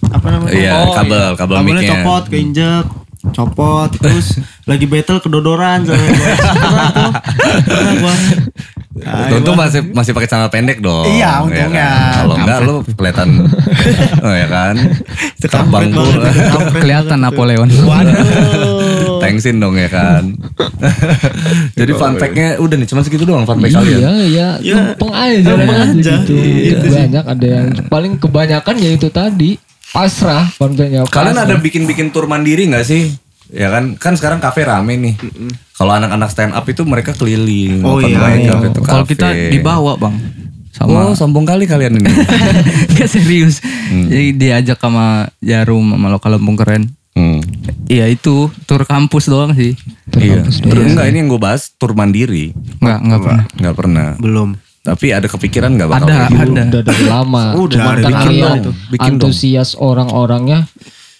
Apa 0.07 0.27
namanya? 0.29 0.53
Iya, 0.53 0.73
kabel, 0.93 1.29
kabel 1.33 1.55
Kabelnya 1.59 1.83
copot, 1.91 2.23
keinjek, 2.27 2.85
copot 3.31 3.89
terus 3.91 4.37
lagi 4.69 4.85
battle 4.85 5.17
kedodoran 5.19 5.81
sama. 5.81 5.97
Pernah 5.97 6.89
tuh. 6.91 7.11
Pernah 8.97 9.13
gua. 9.15 9.23
Ah, 9.23 9.35
Untung 9.35 9.53
gua- 9.53 9.63
masih 9.63 9.81
masih 9.87 10.11
pakai 10.11 10.27
celana 10.27 10.47
pendek 10.47 10.77
dong. 10.79 11.05
Iya, 11.05 11.21
ya 11.21 11.31
untungnya. 11.39 11.87
kan? 11.87 12.13
Kalau 12.17 12.35
enggak 12.35 12.59
lu 12.61 12.75
kelihatan 12.91 13.29
oh 14.25 14.33
ya 14.33 14.47
kan. 14.47 14.75
Terbang 15.37 15.83
Kelihatan 16.73 17.17
Napoleon. 17.19 17.69
Waduh. 17.79 19.19
Thanksin 19.19 19.57
dong 19.57 19.73
ya 19.73 19.87
kan. 19.87 20.23
Jadi 21.79 21.91
fun 21.93 22.15
fact-nya 22.15 22.57
udah 22.57 22.75
nih 22.75 22.87
cuma 22.87 23.01
segitu 23.01 23.23
doang 23.23 23.43
fun 23.43 23.57
fact 23.57 23.73
kalian. 23.73 23.99
iya 23.99 24.11
iya 24.23 24.47
Ya, 24.59 24.75
lempeng 24.75 25.11
aja 25.11 25.39
lempeng 25.47 25.77
aja. 25.93 26.13
gitu 26.19 26.33
Iya, 26.33 26.73
itu 26.73 26.85
sih. 26.85 26.93
banyak 26.95 27.25
ada 27.27 27.47
yang 27.47 27.67
paling 27.87 28.13
kebanyakan 28.17 28.75
ya 28.75 28.89
itu 28.91 29.07
tadi 29.07 29.49
pasrah 29.87 30.49
kontennya 30.53 31.05
Kalian 31.07 31.37
ada 31.39 31.55
bikin-bikin 31.55 32.09
tur 32.09 32.25
mandiri 32.25 32.65
nggak 32.65 32.83
sih? 32.83 33.13
Ya 33.47 33.69
kan, 33.69 33.95
kan 33.95 34.13
sekarang 34.13 34.37
kafe 34.37 34.61
rame 34.61 34.97
nih. 34.97 35.15
Kalau 35.77 35.93
anak-anak 35.93 36.29
stand 36.33 36.53
up 36.57 36.65
itu 36.65 36.81
mereka 36.83 37.13
keliling, 37.13 37.85
Oh 37.85 38.01
open 38.01 38.09
iya, 38.09 38.17
mic, 38.17 38.49
iya. 38.49 38.53
Kalau 38.81 39.05
kita 39.05 39.29
dibawa 39.53 39.93
bang. 39.95 40.15
Oh, 40.81 40.89
Sama 40.93 41.13
sombong 41.13 41.45
kali 41.45 41.65
kalian 41.65 41.97
ini. 41.97 42.09
Gak 42.97 43.09
serius. 43.09 43.61
Jadi 43.89 44.37
diajak 44.37 44.77
sama 44.77 45.29
Jarum 45.41 45.93
sama 45.93 46.09
lokal 46.09 46.37
lembung 46.37 46.57
keren. 46.57 46.85
Hmm. 47.17 47.41
Iya 47.89 48.05
itu 48.13 48.49
tur 48.69 48.85
kampus 48.85 49.25
doang 49.25 49.57
sih. 49.57 49.73
Iya. 50.13 50.45
Terus 50.45 50.93
enggak 50.93 51.09
ini 51.09 51.17
yang 51.25 51.29
gue 51.29 51.41
bahas 51.41 51.73
tur 51.73 51.97
mandiri. 51.97 52.53
Enggak, 52.77 52.99
enggak 53.01 53.21
pernah. 53.25 53.45
Nggak 53.57 53.75
pernah. 53.77 54.07
Belum. 54.21 54.49
Tapi 54.85 55.05
ada 55.11 55.27
kepikiran 55.27 55.75
nggak 55.75 55.89
bakal 55.89 56.07
Ada, 56.07 56.29
gitu? 56.31 56.41
ada. 56.47 56.63
udah 56.63 56.81
dari 56.87 57.05
lama 57.11 57.43
Udah, 57.59 57.75
cuman 57.75 57.95
kan 57.99 58.07
bikin 58.07 58.31
dong, 58.39 58.57
bikin 58.87 59.13
dong. 59.19 59.27
antusias 59.27 59.69
orang-orangnya 59.75 60.63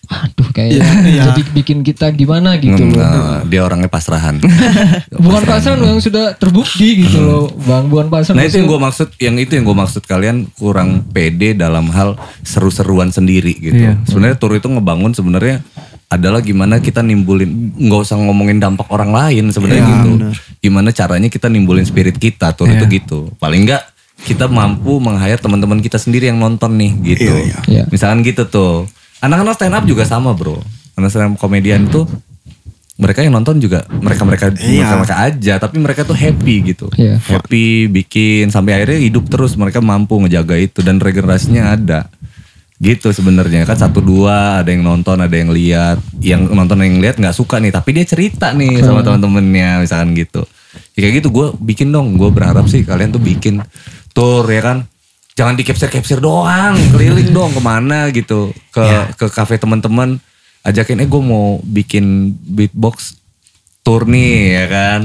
aduh 0.08 0.48
kayak 0.50 0.80
Iya. 1.04 1.24
jadi 1.28 1.42
bikin 1.52 1.80
kita 1.82 2.10
gimana 2.10 2.56
gitu 2.56 2.80
loh 2.80 2.98
Nah, 2.98 3.44
dia 3.44 3.62
orangnya 3.62 3.88
pasrahan. 3.88 4.40
bukan 5.24 5.44
pasangan 5.44 5.80
yang 5.80 6.00
sudah 6.00 6.34
terbukti 6.34 7.04
gitu 7.04 7.20
loh 7.20 7.46
bang 7.60 7.86
bukan 7.86 8.08
pasangan 8.08 8.36
Nah 8.36 8.44
itu 8.44 8.58
yang 8.58 8.68
gue 8.68 8.80
maksud, 8.80 9.08
yang 9.18 9.36
itu 9.36 9.52
yang 9.54 9.64
gue 9.64 9.78
maksud 9.78 10.02
kalian 10.02 10.48
kurang 10.54 11.04
pede 11.08 11.54
dalam 11.54 11.88
hal 11.90 12.16
seru-seruan 12.42 13.10
sendiri 13.10 13.54
gitu. 13.54 13.76
Iya. 13.78 14.00
Sebenarnya 14.04 14.36
tur 14.36 14.52
itu 14.52 14.66
ngebangun 14.66 15.12
sebenarnya 15.12 15.60
adalah 16.08 16.40
gimana 16.40 16.80
kita 16.80 17.02
nimbulin, 17.02 17.76
nggak 17.76 18.02
usah 18.02 18.16
ngomongin 18.18 18.58
dampak 18.58 18.88
orang 18.88 19.12
lain 19.12 19.52
sebenarnya 19.52 19.82
Iya, 19.82 19.92
gitu. 19.94 20.10
benar. 20.16 20.34
Gimana 20.58 20.90
caranya 20.92 21.28
kita 21.28 21.48
nimbulin 21.48 21.84
spirit 21.84 22.16
kita 22.16 22.52
tur 22.54 22.66
itu 22.66 22.80
Iya. 22.80 22.96
gitu. 22.96 23.20
Paling 23.36 23.68
enggak 23.68 23.84
kita 24.18 24.48
mampu 24.48 24.98
meng-hire 24.98 25.38
teman-teman 25.38 25.78
kita 25.78 25.96
sendiri 25.96 26.26
yang 26.26 26.40
nonton 26.40 26.74
nih 26.74 26.92
gitu. 27.06 27.28
Iya, 27.28 27.44
iya. 27.44 27.60
Iya. 27.68 27.84
Misalkan 27.88 28.24
gitu 28.24 28.48
tuh. 28.48 28.88
Anak-anak 29.22 29.54
stand 29.58 29.76
up 29.76 29.86
juga 29.86 30.04
sama, 30.06 30.34
Bro. 30.38 30.62
Anak 30.94 31.10
stand 31.10 31.34
up 31.34 31.42
komedian 31.42 31.90
tuh 31.90 32.06
mereka 32.98 33.22
yang 33.22 33.38
nonton 33.38 33.62
juga 33.62 33.86
mereka-mereka 33.90 34.58
Iya. 34.58 34.82
mereka-mereka 34.82 35.16
aja, 35.22 35.54
tapi 35.62 35.78
mereka 35.78 36.02
tuh 36.02 36.18
happy 36.18 36.56
gitu. 36.74 36.90
Iya. 36.98 37.22
Happy 37.22 37.86
bikin 37.86 38.50
sampai 38.50 38.82
akhirnya 38.82 38.98
hidup 38.98 39.30
terus 39.30 39.54
mereka 39.54 39.86
mampu 39.86 40.18
ngejaga 40.18 40.58
itu 40.58 40.82
dan 40.82 40.98
regenerasinya 40.98 41.78
ada. 41.78 42.10
Gitu 42.78 43.10
sebenarnya 43.10 43.66
kan 43.66 43.74
satu 43.74 44.06
dua 44.06 44.62
ada 44.62 44.70
yang 44.70 44.86
nonton 44.86 45.18
ada 45.18 45.34
yang 45.34 45.50
lihat 45.50 45.98
yang 46.22 46.46
nonton 46.46 46.78
yang 46.86 47.02
lihat 47.02 47.18
nggak 47.18 47.34
suka 47.34 47.58
nih 47.58 47.74
tapi 47.74 47.90
dia 47.90 48.06
cerita 48.06 48.54
nih 48.54 48.86
sama 48.86 49.02
teman-temannya 49.02 49.82
misalkan 49.82 50.14
gitu 50.14 50.46
ya, 50.94 51.10
kayak 51.10 51.26
gitu 51.26 51.34
gue 51.34 51.48
bikin 51.58 51.90
dong 51.90 52.22
gue 52.22 52.30
berharap 52.30 52.70
sih 52.70 52.86
kalian 52.86 53.10
tuh 53.10 53.18
bikin 53.18 53.66
tour 54.14 54.46
ya 54.46 54.62
kan 54.62 54.86
jangan 55.38 55.54
di 55.54 55.62
capture 55.62 55.94
capture 55.94 56.18
doang 56.18 56.74
keliling 56.90 57.30
dong 57.30 57.54
ke 57.54 57.62
mana 57.62 58.10
gitu. 58.10 58.50
Ke 58.74 59.14
ke 59.14 59.30
kafe 59.30 59.62
teman-teman. 59.62 60.18
Ajakin 60.66 61.00
eh 61.00 61.08
gue 61.08 61.22
mau 61.22 61.62
bikin 61.62 62.34
beatbox 62.34 63.22
tour 63.86 64.10
nih 64.10 64.58
ya 64.58 64.66
kan. 64.68 65.02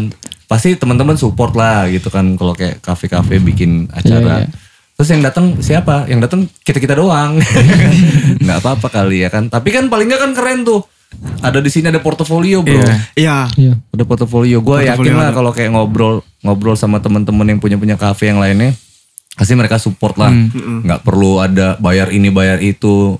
Pasti 0.48 0.74
teman-teman 0.74 1.20
support 1.20 1.52
lah 1.52 1.86
gitu 1.92 2.08
kan 2.08 2.34
kalau 2.40 2.56
kayak 2.56 2.80
kafe-kafe 2.80 3.38
bikin 3.44 3.92
acara. 3.92 4.42
Iya, 4.42 4.48
iya. 4.48 4.60
terus 4.96 5.08
yang 5.12 5.22
datang 5.22 5.46
siapa? 5.60 6.08
Yang 6.08 6.20
datang 6.26 6.40
kita 6.64 6.80
kita 6.80 6.94
doang. 6.96 7.38
Nggak 8.44 8.58
apa-apa 8.64 8.88
kali 8.88 9.22
ya 9.22 9.28
kan. 9.28 9.52
Tapi 9.52 9.68
kan 9.68 9.92
paling 9.92 10.08
nggak 10.08 10.20
kan 10.20 10.32
keren 10.32 10.64
tuh. 10.64 10.82
Ada 11.44 11.60
di 11.60 11.68
sini 11.68 11.92
ada 11.92 12.00
portofolio 12.00 12.64
bro. 12.64 12.80
Iya. 12.80 12.96
Iya. 13.20 13.38
Iya. 13.60 13.74
udah 13.92 14.06
portofolio. 14.08 14.64
Gue 14.64 14.88
yakin 14.88 15.12
lah 15.12 15.28
ada. 15.28 15.36
kalau 15.36 15.52
kayak 15.52 15.76
ngobrol 15.76 16.24
ngobrol 16.40 16.74
sama 16.74 17.04
teman-teman 17.04 17.52
yang 17.52 17.60
punya 17.60 17.76
punya 17.76 18.00
kafe 18.00 18.32
yang 18.32 18.40
lainnya 18.40 18.72
pasti 19.36 19.52
mereka 19.56 19.76
support 19.80 20.16
lah. 20.20 20.32
Nggak 20.84 21.00
perlu 21.04 21.40
ada 21.42 21.76
bayar 21.80 22.12
ini 22.12 22.28
bayar 22.28 22.60
itu. 22.62 23.16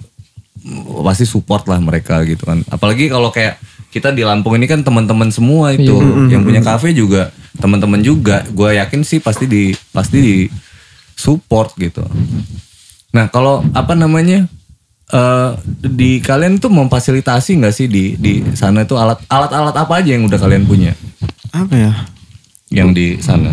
Pasti 1.02 1.26
support 1.26 1.66
lah 1.66 1.82
mereka 1.82 2.22
gitu 2.22 2.47
kan. 2.47 2.62
Apalagi 2.70 3.10
kalau 3.10 3.34
kayak 3.34 3.59
kita 3.93 4.14
di 4.14 4.24
Lampung 4.24 4.56
ini 4.56 4.70
kan 4.70 4.80
teman-teman 4.80 5.28
semua 5.34 5.74
itu. 5.74 5.98
Yang 6.30 6.43
punya 6.43 6.60
kafe 6.62 6.94
juga 6.94 7.34
teman-teman 7.59 8.01
juga. 8.01 8.47
Gue 8.55 8.78
yakin 8.78 9.02
sih 9.02 9.18
pasti 9.18 9.51
di 9.51 9.74
pasti 9.90 10.18
di 10.22 10.36
support 11.18 11.74
gitu. 11.76 12.06
Nah 13.12 13.28
kalau 13.28 13.66
apa 13.74 13.93
namanya 13.93 14.47
eh 15.12 15.51
di 15.84 16.24
kalian 16.24 16.56
tuh 16.56 16.72
memfasilitasi 16.72 17.60
nggak 17.60 17.74
sih 17.74 17.84
di 17.84 18.16
di 18.16 18.40
sana 18.56 18.89
itu 18.89 18.97
alat 18.97 19.20
alat-alat 19.28 19.76
apa 19.76 20.01
aja 20.01 20.16
yang 20.16 20.24
udah 20.24 20.40
kalian 20.40 20.64
punya? 20.64 20.97
Apa 21.52 21.74
ya? 21.76 21.93
yang 22.72 22.97
di 22.97 23.20
sana 23.20 23.52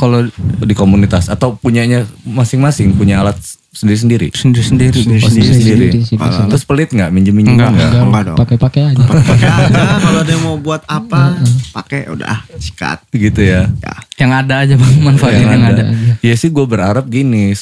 Kalau 0.00 0.24
di 0.64 0.72
komunitas 0.72 1.28
atau 1.28 1.60
punyanya 1.60 2.08
masing-masing 2.24 2.96
punya 2.96 3.20
alat 3.20 3.36
sendiri-sendiri 3.70 4.34
sendiri-sendiri. 4.34 4.96
Sendiri. 4.98 5.20
Oh, 5.22 5.30
sendiri-sendiri. 5.30 5.88
Sendiri, 5.94 6.00
sendiri. 6.02 6.48
Terus 6.50 6.64
pelit 6.66 6.90
nggak 6.90 7.10
minjem-minjem 7.14 7.54
Enggak. 7.54 7.70
nggak? 7.70 7.90
Enggak 8.02 8.22
dong. 8.26 8.38
Pakai-pakai 8.42 8.80
aja. 8.90 9.04
Pakai 9.06 9.46
aja 9.46 9.82
kalau 10.08 10.18
ada 10.26 10.32
yang 10.32 10.42
mau 10.42 10.56
buat 10.58 10.82
apa, 10.90 11.38
pakai 11.70 12.10
udah 12.10 12.50
sikat. 12.58 12.98
Gitu 13.14 13.40
ya. 13.44 13.70
Ya. 13.70 13.94
Yang 14.18 14.30
ada 14.42 14.54
aja 14.66 14.74
bang 14.74 14.94
manfaatin 15.04 15.46
yang, 15.46 15.64
ada. 15.68 15.82
Ya 16.18 16.34
sih 16.34 16.50
gue 16.50 16.66
berharap 16.66 17.06
gini, 17.06 17.54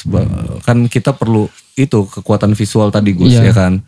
kan 0.65 0.89
kita 0.89 1.13
perlu 1.13 1.53
itu 1.77 2.09
kekuatan 2.09 2.57
visual 2.57 2.89
tadi 2.89 3.13
Gus 3.13 3.37
Iya. 3.37 3.51
ya 3.51 3.53
kan. 3.53 3.85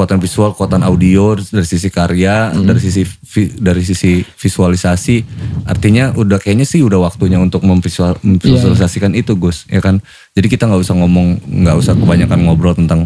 Kekuatan 0.00 0.16
visual, 0.16 0.56
kekuatan 0.56 0.80
audio 0.80 1.36
dari 1.36 1.68
sisi 1.68 1.92
karya, 1.92 2.56
dari 2.56 2.80
sisi 2.80 3.04
vi- 3.04 3.52
dari 3.52 3.84
sisi 3.84 4.24
visualisasi. 4.24 5.20
Artinya 5.68 6.16
udah 6.16 6.40
kayaknya 6.40 6.64
sih 6.64 6.80
udah 6.80 7.04
waktunya 7.04 7.36
untuk 7.36 7.60
memvisual, 7.68 8.16
memvisualisasikan 8.24 9.12
itu 9.12 9.36
Gus 9.36 9.68
ya 9.68 9.84
kan. 9.84 10.00
Jadi 10.32 10.48
kita 10.48 10.72
nggak 10.72 10.80
usah 10.80 10.96
ngomong, 10.96 11.44
nggak 11.44 11.76
usah 11.76 11.92
kebanyakan 12.00 12.48
ngobrol 12.48 12.72
tentang 12.72 13.04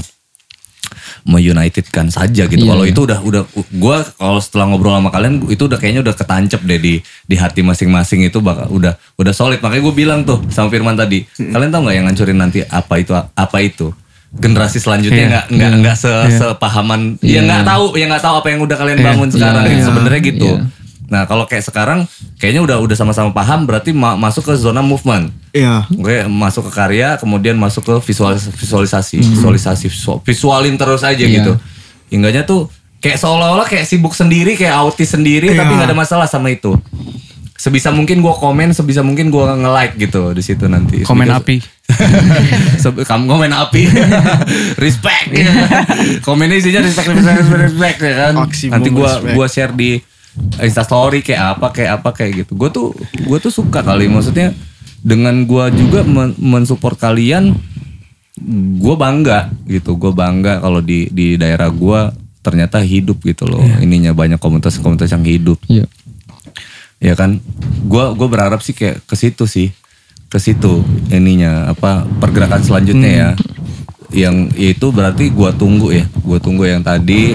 meunitedkan 1.26 2.14
saja 2.14 2.46
gitu. 2.46 2.62
Iya, 2.62 2.70
kalau 2.70 2.84
iya. 2.86 2.92
itu 2.94 3.00
udah 3.10 3.18
udah 3.26 3.42
gua 3.74 4.06
kalau 4.14 4.38
setelah 4.38 4.70
ngobrol 4.70 4.94
sama 4.94 5.10
kalian 5.10 5.42
itu 5.50 5.66
udah 5.66 5.82
kayaknya 5.82 6.06
udah 6.06 6.14
ketancep 6.14 6.62
deh 6.62 6.78
di 6.78 6.94
di 7.02 7.34
hati 7.34 7.66
masing-masing 7.66 8.22
itu 8.22 8.38
bakal 8.38 8.70
udah 8.70 8.94
udah 9.18 9.32
solid. 9.34 9.58
Makanya 9.58 9.82
gue 9.82 9.94
bilang 9.98 10.20
tuh 10.22 10.46
sama 10.52 10.70
Firman 10.70 10.94
tadi, 10.94 11.26
kalian 11.34 11.74
tahu 11.74 11.90
nggak 11.90 11.96
yang 11.98 12.06
ngancurin 12.06 12.38
nanti 12.38 12.62
apa 12.62 12.94
itu 13.02 13.12
apa 13.16 13.58
itu? 13.66 13.90
Generasi 14.34 14.78
selanjutnya 14.78 15.18
Iya. 15.20 15.30
nggak 15.30 15.44
nggak 15.48 15.70
nggak 15.80 15.96
se 15.96 16.10
sepahaman, 16.36 17.16
ya 17.20 17.40
nggak 17.40 17.62
tahu, 17.62 17.84
ya 17.94 18.04
nggak 18.06 18.18
tahu 18.20 18.34
apa 18.36 18.48
yang 18.50 18.60
udah 18.60 18.76
kalian 18.76 18.98
bangun 19.00 19.28
sekarang. 19.30 19.62
Iya. 19.62 19.72
gitu. 19.72 19.84
Sebenarnya 19.86 20.20
gitu. 20.20 20.50
Iya. 20.50 20.62
Nah 21.04 21.22
kalau 21.24 21.44
kayak 21.44 21.62
sekarang 21.62 22.08
kayaknya 22.36 22.60
udah 22.60 22.76
udah 22.80 22.96
sama-sama 22.96 23.30
paham 23.30 23.62
berarti 23.62 23.92
ma- 23.92 24.16
masuk 24.16 24.42
ke 24.44 24.54
zona 24.54 24.80
movement. 24.80 25.30
Iya. 25.50 25.86
Oke, 25.88 26.26
masuk 26.26 26.66
ke 26.66 26.72
karya, 26.74 27.14
kemudian 27.14 27.54
masuk 27.54 27.84
ke 27.84 27.94
visualis- 28.02 28.50
visualisasi, 28.50 29.22
visualisasi, 29.22 29.86
visual- 29.86 30.18
visualin 30.20 30.74
terus 30.74 31.00
aja 31.00 31.14
Iya. 31.16 31.30
gitu. 31.38 31.52
Hingganya 32.10 32.42
tuh 32.42 32.66
kayak 32.98 33.16
seolah-olah 33.16 33.64
kayak 33.64 33.84
sibuk 33.84 34.12
sendiri, 34.12 34.56
kayak 34.56 34.74
autis 34.74 35.12
sendiri, 35.12 35.52
Iya. 35.52 35.62
tapi 35.62 35.72
nggak 35.72 35.88
ada 35.88 35.96
masalah 35.96 36.26
sama 36.26 36.50
itu. 36.50 36.74
Sebisa 37.54 37.94
mungkin 37.94 38.18
gua 38.18 38.34
komen, 38.34 38.74
sebisa 38.74 39.00
mungkin 39.00 39.30
gua 39.30 39.54
nge-like 39.54 39.94
gitu 39.96 40.34
di 40.34 40.42
situ 40.42 40.66
nanti. 40.66 41.06
Komen 41.06 41.30
api. 41.30 41.62
Kamu 43.08 43.24
komen 43.24 43.52
api. 43.54 43.82
respect. 44.84 45.30
Komennya 46.26 46.58
isinya 46.58 46.82
respect, 46.82 47.14
respect, 47.14 47.38
respect, 47.40 47.62
respect 47.70 47.98
ya 48.02 48.14
kan. 48.18 48.32
Nanti 48.44 48.88
gua 48.90 49.10
respect. 49.14 49.34
gua 49.38 49.46
share 49.46 49.72
di 49.72 49.90
Insta 50.34 50.82
story 50.82 51.22
kayak 51.22 51.56
apa 51.56 51.66
kayak 51.70 51.90
apa 52.02 52.10
kayak 52.10 52.42
gitu. 52.42 52.58
Gue 52.58 52.66
tuh 52.66 52.90
gue 53.22 53.38
tuh 53.38 53.54
suka 53.54 53.86
kali 53.86 54.10
maksudnya 54.10 54.50
dengan 54.98 55.46
gua 55.46 55.70
juga 55.70 56.02
men- 56.02 56.34
mensupport 56.34 56.98
kalian 56.98 57.54
gue 58.82 58.94
bangga 58.98 59.54
gitu. 59.70 59.94
Gue 59.94 60.10
bangga 60.10 60.58
kalau 60.58 60.82
di 60.82 61.06
di 61.14 61.38
daerah 61.38 61.70
gua 61.70 62.10
ternyata 62.42 62.82
hidup 62.82 63.22
gitu 63.22 63.46
loh. 63.46 63.62
Ininya 63.78 64.10
banyak 64.10 64.42
komunitas-komunitas 64.42 65.14
yang 65.14 65.22
hidup 65.22 65.56
Iya. 65.70 65.86
Ya 67.02 67.14
kan? 67.18 67.38
Gua 67.86 68.12
gua 68.12 68.28
berharap 68.30 68.60
sih 68.60 68.74
kayak 68.76 69.02
ke 69.06 69.14
situ 69.14 69.44
sih. 69.48 69.70
Ke 70.28 70.42
situ 70.42 70.82
ininya 71.14 71.70
apa 71.70 72.02
pergerakan 72.20 72.62
selanjutnya 72.62 73.10
ya. 73.10 73.30
Yang 74.14 74.36
itu 74.58 74.86
berarti 74.90 75.30
gua 75.30 75.54
tunggu 75.54 75.94
ya. 75.94 76.06
Gua 76.22 76.38
tunggu 76.38 76.66
yang 76.66 76.82
tadi. 76.82 77.34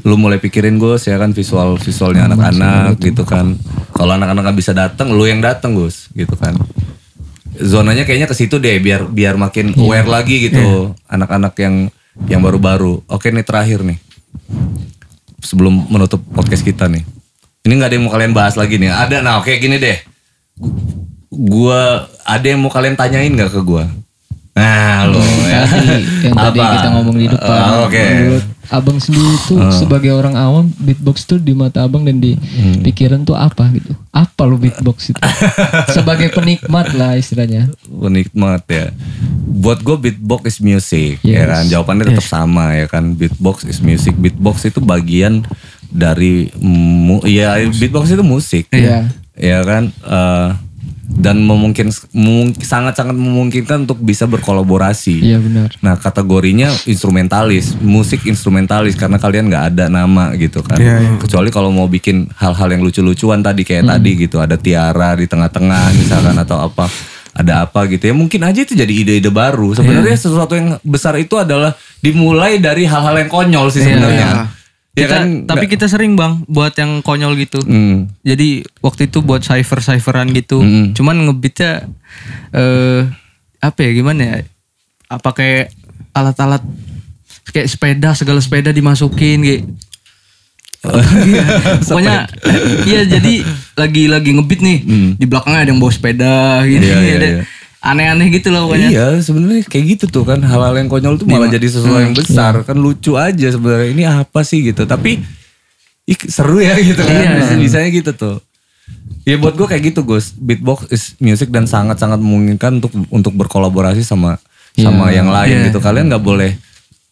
Lu 0.00 0.16
mulai 0.16 0.40
pikirin 0.40 0.80
Gus 0.80 1.04
ya 1.04 1.20
kan 1.20 1.36
visual 1.36 1.76
visualnya 1.76 2.32
anak-anak 2.32 2.96
gitu. 3.04 3.28
kan. 3.28 3.56
Kalau 3.92 4.16
anak-anak 4.16 4.56
bisa 4.56 4.72
datang 4.72 5.12
lu 5.12 5.28
yang 5.28 5.44
datang 5.44 5.76
Gus 5.76 6.08
gitu 6.16 6.32
kan. 6.40 6.56
Zonanya 7.60 8.08
kayaknya 8.08 8.24
ke 8.24 8.32
situ 8.32 8.56
deh 8.56 8.80
biar 8.80 9.04
biar 9.04 9.36
makin 9.36 9.76
aware 9.76 10.08
lagi 10.08 10.48
gitu 10.48 10.96
anak-anak 11.04 11.52
yang 11.60 11.92
yang 12.24 12.40
baru-baru. 12.40 13.04
Oke 13.04 13.28
nih 13.28 13.44
terakhir 13.44 13.84
nih. 13.84 14.00
Sebelum 15.44 15.88
menutup 15.92 16.24
podcast 16.32 16.64
kita 16.64 16.88
nih. 16.88 17.19
Ini 17.70 17.78
nggak 17.78 17.86
ada 17.86 17.94
yang 17.94 18.04
mau 18.04 18.10
kalian 18.10 18.34
bahas 18.34 18.58
lagi 18.58 18.82
nih. 18.82 18.90
Ada, 18.90 19.22
nah 19.22 19.38
oke 19.38 19.54
gini 19.54 19.78
deh. 19.78 19.94
Gua 21.30 21.78
ada 22.20 22.42
yang 22.42 22.58
mau 22.58 22.66
kalian 22.68 22.98
tanyain 22.98 23.30
nggak 23.30 23.54
ke 23.54 23.62
gua? 23.62 23.86
Nah 24.50 25.06
lo 25.06 25.22
ya. 25.46 25.62
Yang 26.20 26.34
tadi 26.34 26.58
Apa? 26.58 26.72
kita 26.74 26.88
ngomong 26.90 27.14
di 27.14 27.26
depan. 27.30 27.54
Ah, 27.54 27.86
Oke. 27.86 28.02
Menurut 28.02 28.44
abang 28.66 28.98
sendiri 28.98 29.34
tuh 29.46 29.62
sebagai 29.72 30.10
orang 30.10 30.34
awam 30.34 30.66
beatbox 30.76 31.22
tuh 31.24 31.38
di 31.38 31.54
mata 31.54 31.82
abang 31.82 32.02
dan 32.02 32.18
di 32.18 32.34
Hmm. 32.34 32.82
pikiran 32.82 33.22
tuh 33.22 33.34
apa 33.34 33.70
gitu? 33.70 33.94
Apa 34.10 34.42
lo 34.42 34.58
beatbox 34.58 35.14
itu? 35.14 35.20
sebagai 35.96 36.28
penikmat 36.28 36.90
lah 36.92 37.14
istilahnya. 37.14 37.70
Penikmat 37.86 38.66
ya. 38.66 38.90
Buat 39.52 39.80
gue 39.80 39.96
beatbox 40.00 40.42
is 40.44 40.58
music 40.58 41.22
ya 41.22 41.30
Yes. 41.36 41.46
kan. 41.46 41.62
Jawabannya 41.70 42.04
tetap 42.10 42.26
sama 42.26 42.74
ya 42.74 42.90
kan. 42.90 43.14
Beatbox 43.14 43.62
is 43.64 43.78
music. 43.78 44.18
Beatbox 44.18 44.66
itu 44.66 44.82
bagian 44.82 45.46
dari 45.90 46.48
mu, 46.62 47.20
ya 47.26 47.58
beatbox 47.68 48.14
itu 48.14 48.24
musik. 48.24 48.70
Iya. 48.70 49.10
Ya 49.34 49.58
kan. 49.66 49.90
Eh, 49.90 50.48
dan 51.10 51.42
memungkin 51.42 51.90
memung- 52.14 52.54
sangat-sangat 52.54 53.18
memungkinkan 53.18 53.82
untuk 53.82 53.98
bisa 53.98 54.30
berkolaborasi. 54.30 55.18
Iya 55.18 55.42
benar. 55.42 55.68
Nah 55.82 55.98
kategorinya 55.98 56.70
instrumentalis, 56.86 57.74
musik 57.82 58.22
instrumentalis 58.30 58.94
karena 58.94 59.18
kalian 59.18 59.50
nggak 59.50 59.74
ada 59.74 59.90
nama 59.90 60.30
gitu 60.38 60.62
kan. 60.62 60.78
Kecuali 61.18 61.50
kalau 61.50 61.74
mau 61.74 61.90
bikin 61.90 62.30
hal-hal 62.38 62.68
yang 62.70 62.86
lucu-lucuan 62.86 63.42
tadi 63.42 63.66
kayak 63.66 63.90
tadi 63.90 64.10
gitu, 64.22 64.38
ada 64.38 64.54
tiara 64.54 65.18
di 65.18 65.26
tengah-tengah 65.26 65.98
misalkan 65.98 66.36
atau 66.38 66.70
apa, 66.70 66.86
ada 67.34 67.66
apa 67.66 67.90
gitu 67.90 68.06
ya. 68.06 68.14
Mungkin 68.14 68.46
aja 68.46 68.62
itu 68.62 68.78
jadi 68.78 68.92
ide-ide 68.94 69.34
baru. 69.34 69.74
Sebenarnya 69.74 70.14
sesuatu 70.14 70.54
yang 70.54 70.78
besar 70.86 71.18
itu 71.18 71.34
adalah 71.34 71.74
dimulai 71.98 72.62
dari 72.62 72.86
hal-hal 72.86 73.18
yang 73.18 73.28
konyol 73.28 73.66
sih 73.74 73.82
sebenarnya. 73.82 74.46
Ya 74.46 74.59
Kita- 74.90 75.22
kan? 75.22 75.46
tapi 75.46 75.64
kita 75.66 75.86
sering 75.86 76.12
bang 76.12 76.42
buat 76.44 76.74
yang 76.74 76.98
konyol 77.00 77.38
gitu. 77.38 77.62
Hmm. 77.62 78.10
Jadi 78.20 78.62
waktu 78.80 79.06
itu 79.06 79.20
buat 79.20 79.38
cipher 79.38 79.78
cipheran 79.78 80.28
gitu. 80.30 80.58
Mm-mm. 80.58 80.92
Cuman 80.92 81.16
ngebeatnya 81.20 81.86
eh 82.50 83.06
apa 83.58 83.78
ya 83.78 83.90
gimana 83.92 84.20
ya? 84.20 84.36
Apa 85.06 85.30
kayak 85.30 85.70
alat-alat 86.10 86.62
kayak 87.48 87.66
sepeda 87.66 88.14
segala 88.14 88.38
sepeda 88.38 88.70
dimasukin 88.70 89.38
kayak 89.40 89.62
Iya. 90.80 91.44
Pokoknya 91.84 92.24
iya 92.88 93.04
jadi 93.04 93.44
lagi 93.76 94.08
lagi 94.08 94.32
ngebeat 94.32 94.60
nih 94.60 94.78
Hmm. 94.80 95.10
di 95.12 95.28
belakangnya 95.28 95.60
ada 95.60 95.70
yang 95.70 95.78
bawa 95.78 95.92
sepeda 95.92 96.34
gitu 96.64 96.80
Iya, 96.82 96.96
iya, 96.98 97.14
ada, 97.14 97.28
iya. 97.28 97.42
Aneh-aneh 97.80 98.28
gitu 98.28 98.52
loh 98.52 98.68
pokoknya. 98.68 98.88
Iya 98.92 99.06
sebenarnya 99.24 99.64
kayak 99.64 99.84
gitu 99.96 100.04
tuh 100.12 100.24
kan. 100.28 100.40
Hal-hal 100.44 100.76
yang 100.76 100.88
konyol 100.92 101.16
tuh 101.16 101.24
malah 101.24 101.48
jadi 101.48 101.64
sesuatu 101.64 102.00
yang 102.00 102.12
besar. 102.12 102.60
Kan 102.64 102.76
lucu 102.76 103.16
aja 103.16 103.48
sebenarnya. 103.50 103.88
Ini 103.92 104.04
apa 104.24 104.40
sih 104.44 104.60
gitu. 104.60 104.84
Tapi 104.84 105.20
ih, 106.04 106.18
seru 106.28 106.60
ya 106.60 106.76
gitu 106.76 107.00
kan. 107.00 107.40
Bisa 107.40 107.54
bisanya 107.56 107.88
gitu 107.88 108.12
tuh. 108.12 108.36
Ya 109.24 109.36
buat 109.40 109.56
gue 109.56 109.64
kayak 109.64 109.92
gitu 109.92 110.04
Gus. 110.04 110.36
Beatbox 110.36 110.92
is 110.92 111.16
music 111.20 111.48
dan 111.48 111.64
sangat-sangat 111.64 112.20
memungkinkan 112.20 112.84
untuk 112.84 112.92
untuk 113.08 113.32
berkolaborasi 113.36 114.04
sama 114.04 114.36
sama 114.76 115.10
yang 115.10 115.32
lain 115.32 115.72
gitu. 115.72 115.80
Kalian 115.80 116.12
nggak 116.12 116.24
boleh 116.24 116.56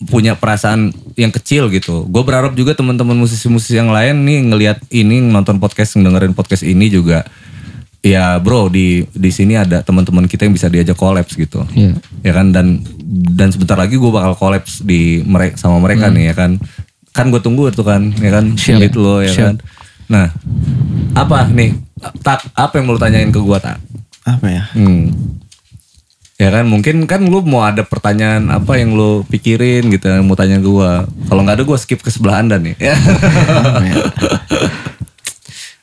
punya 0.07 0.39
perasaan 0.39 0.95
yang 1.19 1.35
kecil 1.35 1.67
gitu. 1.75 2.07
Gue 2.07 2.23
berharap 2.23 2.55
juga 2.55 2.71
teman-teman 2.77 3.19
musisi-musisi 3.19 3.81
yang 3.81 3.91
lain 3.91 4.23
nih 4.23 4.39
ngelihat 4.47 4.79
ini 4.95 5.19
nonton 5.19 5.59
podcast 5.59 5.99
dengerin 5.99 6.39
podcast 6.39 6.63
ini 6.63 6.87
juga 6.87 7.27
ya 8.03 8.39
bro 8.39 8.71
di 8.71 9.03
di 9.11 9.31
sini 9.35 9.59
ada 9.59 9.83
teman-teman 9.83 10.31
kita 10.31 10.47
yang 10.47 10.55
bisa 10.55 10.71
diajak 10.71 10.95
kolaps 10.95 11.35
gitu. 11.35 11.67
Iya. 11.75 11.99
ya 12.23 12.33
kan 12.35 12.55
dan 12.55 12.83
dan 13.35 13.51
sebentar 13.51 13.75
lagi 13.75 13.99
gue 13.99 14.11
bakal 14.11 14.39
kolaps 14.39 14.87
di 14.87 15.23
mereka 15.27 15.59
sama 15.59 15.83
mereka 15.83 16.11
nih 16.11 16.31
ya 16.33 16.35
kan. 16.35 16.59
Kan 17.11 17.35
gue 17.35 17.43
tunggu 17.43 17.69
itu 17.71 17.83
kan 17.83 18.15
ya 18.23 18.31
kan 18.31 18.55
beat 18.55 18.95
lo 18.95 19.19
ya 19.23 19.33
kan. 19.35 19.55
Nah 20.07 20.31
apa 21.19 21.51
nih 21.51 21.75
tak 22.23 22.47
apa 22.55 22.79
yang 22.79 22.87
mau 22.87 22.95
lu 22.95 23.03
tanyain 23.03 23.31
ke 23.35 23.41
gue 23.43 23.59
tak? 23.59 23.79
Apa 24.29 24.47
ya? 24.47 24.65
hmm. 24.77 25.09
ya 26.39 26.55
kan 26.55 26.69
mungkin 26.69 27.09
kan 27.11 27.25
lu 27.25 27.43
mau 27.43 27.67
ada 27.67 27.83
pertanyaan 27.83 28.53
apa 28.53 28.79
yang 28.79 28.95
lu 28.95 29.27
pikirin 29.27 29.89
gitu 29.91 30.07
yang 30.07 30.23
mau 30.23 30.39
tanya 30.39 30.63
ke 30.63 30.69
gue 30.69 30.91
kalau 31.27 31.41
nggak 31.43 31.57
ada 31.59 31.65
gue 31.67 31.79
skip 31.81 31.99
ke 31.99 32.15
sebelah 32.15 32.39
anda 32.39 32.57
nih. 32.63 32.79
Ya 32.87 32.95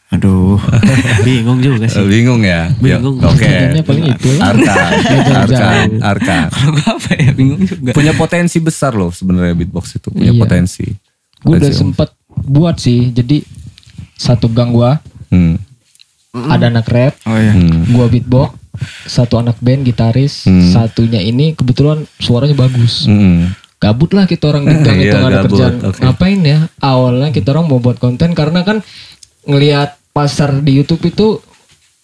Aduh, 0.08 0.62
bingung 1.28 1.60
juga 1.60 1.86
sih. 1.86 1.98
bingung 2.04 2.40
ya 2.40 2.70
Bingung. 2.76 3.18
Ya, 3.18 3.26
oke 3.26 3.42
Pertanyaannya 3.42 3.84
paling 3.84 4.06
itu 4.08 4.28
lah. 4.32 4.44
Arka 4.48 4.74
Arka 5.42 5.68
Arka 6.00 6.38
Kalau 6.54 6.70
gue 6.72 6.86
apa 6.86 7.10
ya 7.16 7.30
bingung 7.32 7.62
juga. 7.62 7.92
punya 7.92 8.14
potensi 8.14 8.58
besar 8.60 8.94
loh 8.94 9.10
sebenarnya 9.10 9.54
beatbox 9.56 9.98
itu 9.98 10.08
punya 10.10 10.30
Iya. 10.30 10.40
potensi. 10.40 10.86
Gue 11.40 11.58
udah 11.58 11.72
sempet 11.72 12.10
buat 12.32 12.78
sih. 12.78 13.10
Jadi 13.10 13.42
satu 14.14 14.48
gang 14.48 14.72
gua 14.72 15.02
Hmm. 15.28 15.58
ada 16.32 16.70
anak 16.70 16.86
rap, 16.86 17.14
Oh 17.24 17.34
iya. 17.34 17.52
Hmm. 17.52 17.90
gua 17.90 18.06
beatbox, 18.06 18.56
satu 19.04 19.38
anak 19.38 19.58
band 19.58 19.84
gitaris, 19.84 20.44
Hmm. 20.44 20.70
satunya 20.70 21.20
ini 21.20 21.52
kebetulan 21.52 22.06
suaranya 22.16 22.56
bagus. 22.56 23.04
Hmm. 23.04 23.52
Gabut 23.76 24.12
lah 24.12 24.24
kita 24.24 24.50
orang 24.50 24.64
di 24.64 24.76
gang 24.78 24.96
itu 24.98 25.08
Iya, 25.08 25.14
nggak 25.14 25.30
ada 25.30 25.38
gabut, 25.38 25.50
kerjaan. 25.52 25.74
oke. 25.84 26.00
Ngapain 26.00 26.40
ya? 26.42 26.60
Awalnya 26.78 27.30
kita 27.30 27.48
orang 27.52 27.66
mau 27.66 27.78
buat 27.78 27.98
konten 27.98 28.32
karena 28.32 28.62
kan 28.62 28.80
ngelihat 29.46 29.96
pasar 30.12 30.62
di 30.62 30.78
YouTube 30.82 31.06
itu 31.10 31.40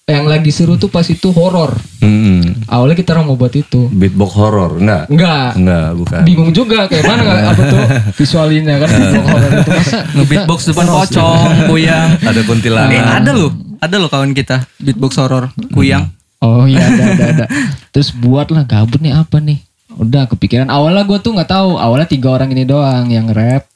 yang 0.10 0.28
lagi 0.28 0.52
seru 0.52 0.76
tuh 0.76 0.92
pas 0.92 1.08
itu 1.08 1.32
horor. 1.32 1.72
Hmm. 2.04 2.44
Awalnya 2.68 3.00
kita 3.00 3.16
orang 3.16 3.32
mau 3.32 3.38
buat 3.40 3.54
itu. 3.56 3.88
Beatbox 3.88 4.32
horror 4.36 4.72
enggak? 4.82 5.08
Enggak. 5.08 5.50
Enggak, 5.56 5.90
bukan. 5.96 6.22
Bingung 6.28 6.52
juga 6.52 6.90
kayak 6.92 7.06
mana 7.08 7.24
apa 7.54 7.62
tuh 7.64 7.82
visualinnya 8.20 8.76
kan 8.82 8.90
beatbox 8.92 9.28
horor 9.32 9.52
itu 9.56 9.72
masa 9.72 9.98
Nge-beatbox 10.20 10.60
depan 10.74 10.86
pocong, 10.92 11.50
kuyang. 11.72 12.10
Ada 12.20 12.42
kuntilanak. 12.44 12.92
Eh 12.92 13.00
ada 13.02 13.32
loh, 13.32 13.52
ada 13.80 13.96
loh 13.96 14.10
kawan 14.12 14.36
kita 14.36 14.68
beatbox 14.84 15.16
horor, 15.16 15.54
kuyang. 15.72 16.12
Oh 16.42 16.66
iya 16.66 16.82
ada 16.82 17.04
ada 17.14 17.26
ada. 17.38 17.46
Terus 17.94 18.10
buat 18.18 18.50
lah 18.50 18.66
gabut 18.66 18.98
nih 18.98 19.14
apa 19.14 19.38
nih? 19.38 19.62
Udah 19.96 20.26
kepikiran. 20.26 20.74
Awalnya 20.74 21.06
gue 21.06 21.20
tuh 21.22 21.38
nggak 21.38 21.50
tahu. 21.54 21.78
Awalnya 21.78 22.10
tiga 22.10 22.34
orang 22.34 22.50
ini 22.50 22.66
doang 22.66 23.08
yang 23.14 23.30
rap. 23.30 23.70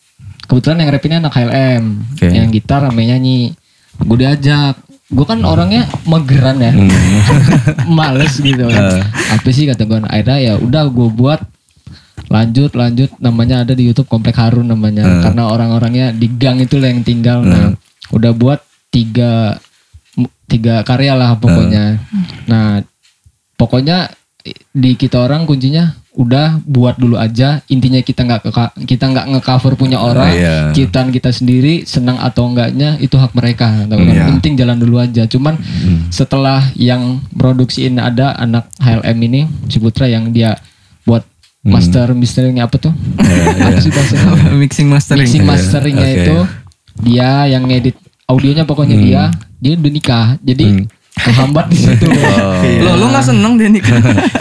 Kebetulan 0.46 0.82
yang 0.86 0.90
rap 0.94 1.04
ini 1.06 1.16
anak 1.18 1.34
HLM. 1.34 1.84
Oke. 2.16 2.28
Yang 2.30 2.48
gitar 2.62 2.80
rame 2.86 3.04
nyanyi. 3.06 3.54
Gue 4.02 4.18
diajak. 4.22 4.78
Gue 5.10 5.26
kan 5.26 5.42
orangnya 5.46 5.86
mageran 6.10 6.58
ya. 6.62 6.74
Males 7.98 8.38
gitu 8.38 8.66
kan. 8.74 9.06
Apa 9.38 9.50
sih 9.50 9.66
kata 9.70 9.86
gue. 9.86 10.00
Akhirnya 10.06 10.38
ya 10.42 10.54
udah 10.58 10.90
gue 10.90 11.10
buat 11.14 11.42
lanjut 12.26 12.74
lanjut 12.74 13.12
namanya 13.22 13.62
ada 13.68 13.78
di 13.78 13.86
YouTube 13.86 14.10
Komplek 14.10 14.40
Harun 14.40 14.66
namanya 14.66 15.22
karena 15.22 15.46
orang-orangnya 15.46 16.10
di 16.10 16.26
gang 16.32 16.58
itu 16.58 16.82
lah 16.82 16.90
yang 16.90 17.06
tinggal 17.06 17.46
nah 17.46 17.70
udah 18.10 18.34
buat 18.34 18.66
tiga 18.90 19.62
tiga 20.50 20.82
karya 20.82 21.14
lah 21.14 21.38
pokoknya 21.38 22.02
nah 22.50 22.82
pokoknya 23.60 24.10
di 24.74 24.92
kita 24.94 25.22
orang 25.22 25.46
kuncinya 25.50 25.94
udah 26.16 26.64
buat 26.64 26.96
dulu 26.96 27.16
aja. 27.16 27.60
Intinya 27.68 28.00
kita 28.00 28.24
nggak 28.24 28.42
ke- 28.42 28.88
kita 28.88 29.06
nggak 29.06 29.26
ngecover 29.36 29.76
punya 29.76 30.00
orang. 30.00 30.32
Iya. 30.32 30.56
kita 30.72 31.04
kita 31.08 31.30
sendiri 31.30 31.84
senang 31.84 32.16
atau 32.18 32.48
enggaknya 32.48 32.96
itu 32.98 33.14
hak 33.14 33.32
mereka. 33.32 33.68
Tahu 33.86 34.00
kan? 34.00 34.16
Iya. 34.16 34.26
penting 34.32 34.56
jalan 34.56 34.80
dulu 34.80 34.98
aja. 34.98 35.28
Cuman 35.28 35.60
setelah 36.10 36.72
yang 36.74 37.20
produksiin 37.32 37.96
ada 37.98 38.32
anak 38.34 38.72
HLM 38.80 39.18
ini 39.22 39.42
si 39.68 39.78
Putra 39.78 40.08
yang 40.08 40.32
dia 40.32 40.56
buat 41.04 41.22
master 41.62 42.14
misteringnya 42.14 42.66
apa 42.66 42.80
tuh? 42.80 42.94
Apa 43.60 43.80
sih 43.80 43.92
bahasanya? 43.92 44.56
Mixing 44.62 44.88
mastering. 44.88 45.26
mixing 45.26 45.44
masteringnya 45.44 46.08
Oke. 46.08 46.20
itu 46.22 46.38
dia 47.04 47.44
yang 47.46 47.66
ngedit 47.66 47.98
audionya 48.26 48.64
pokoknya 48.64 48.96
dia. 48.96 49.24
Dia 49.58 49.76
udah 49.76 49.92
nikah. 49.92 50.28
Jadi 50.40 50.86
kehambat 51.18 51.66
di 51.68 51.78
situ 51.78 52.06
Lo 52.78 52.92
lo 52.94 53.08
nggak 53.08 53.26
seneng 53.26 53.56
dia 53.56 53.68
nih? 53.68 53.82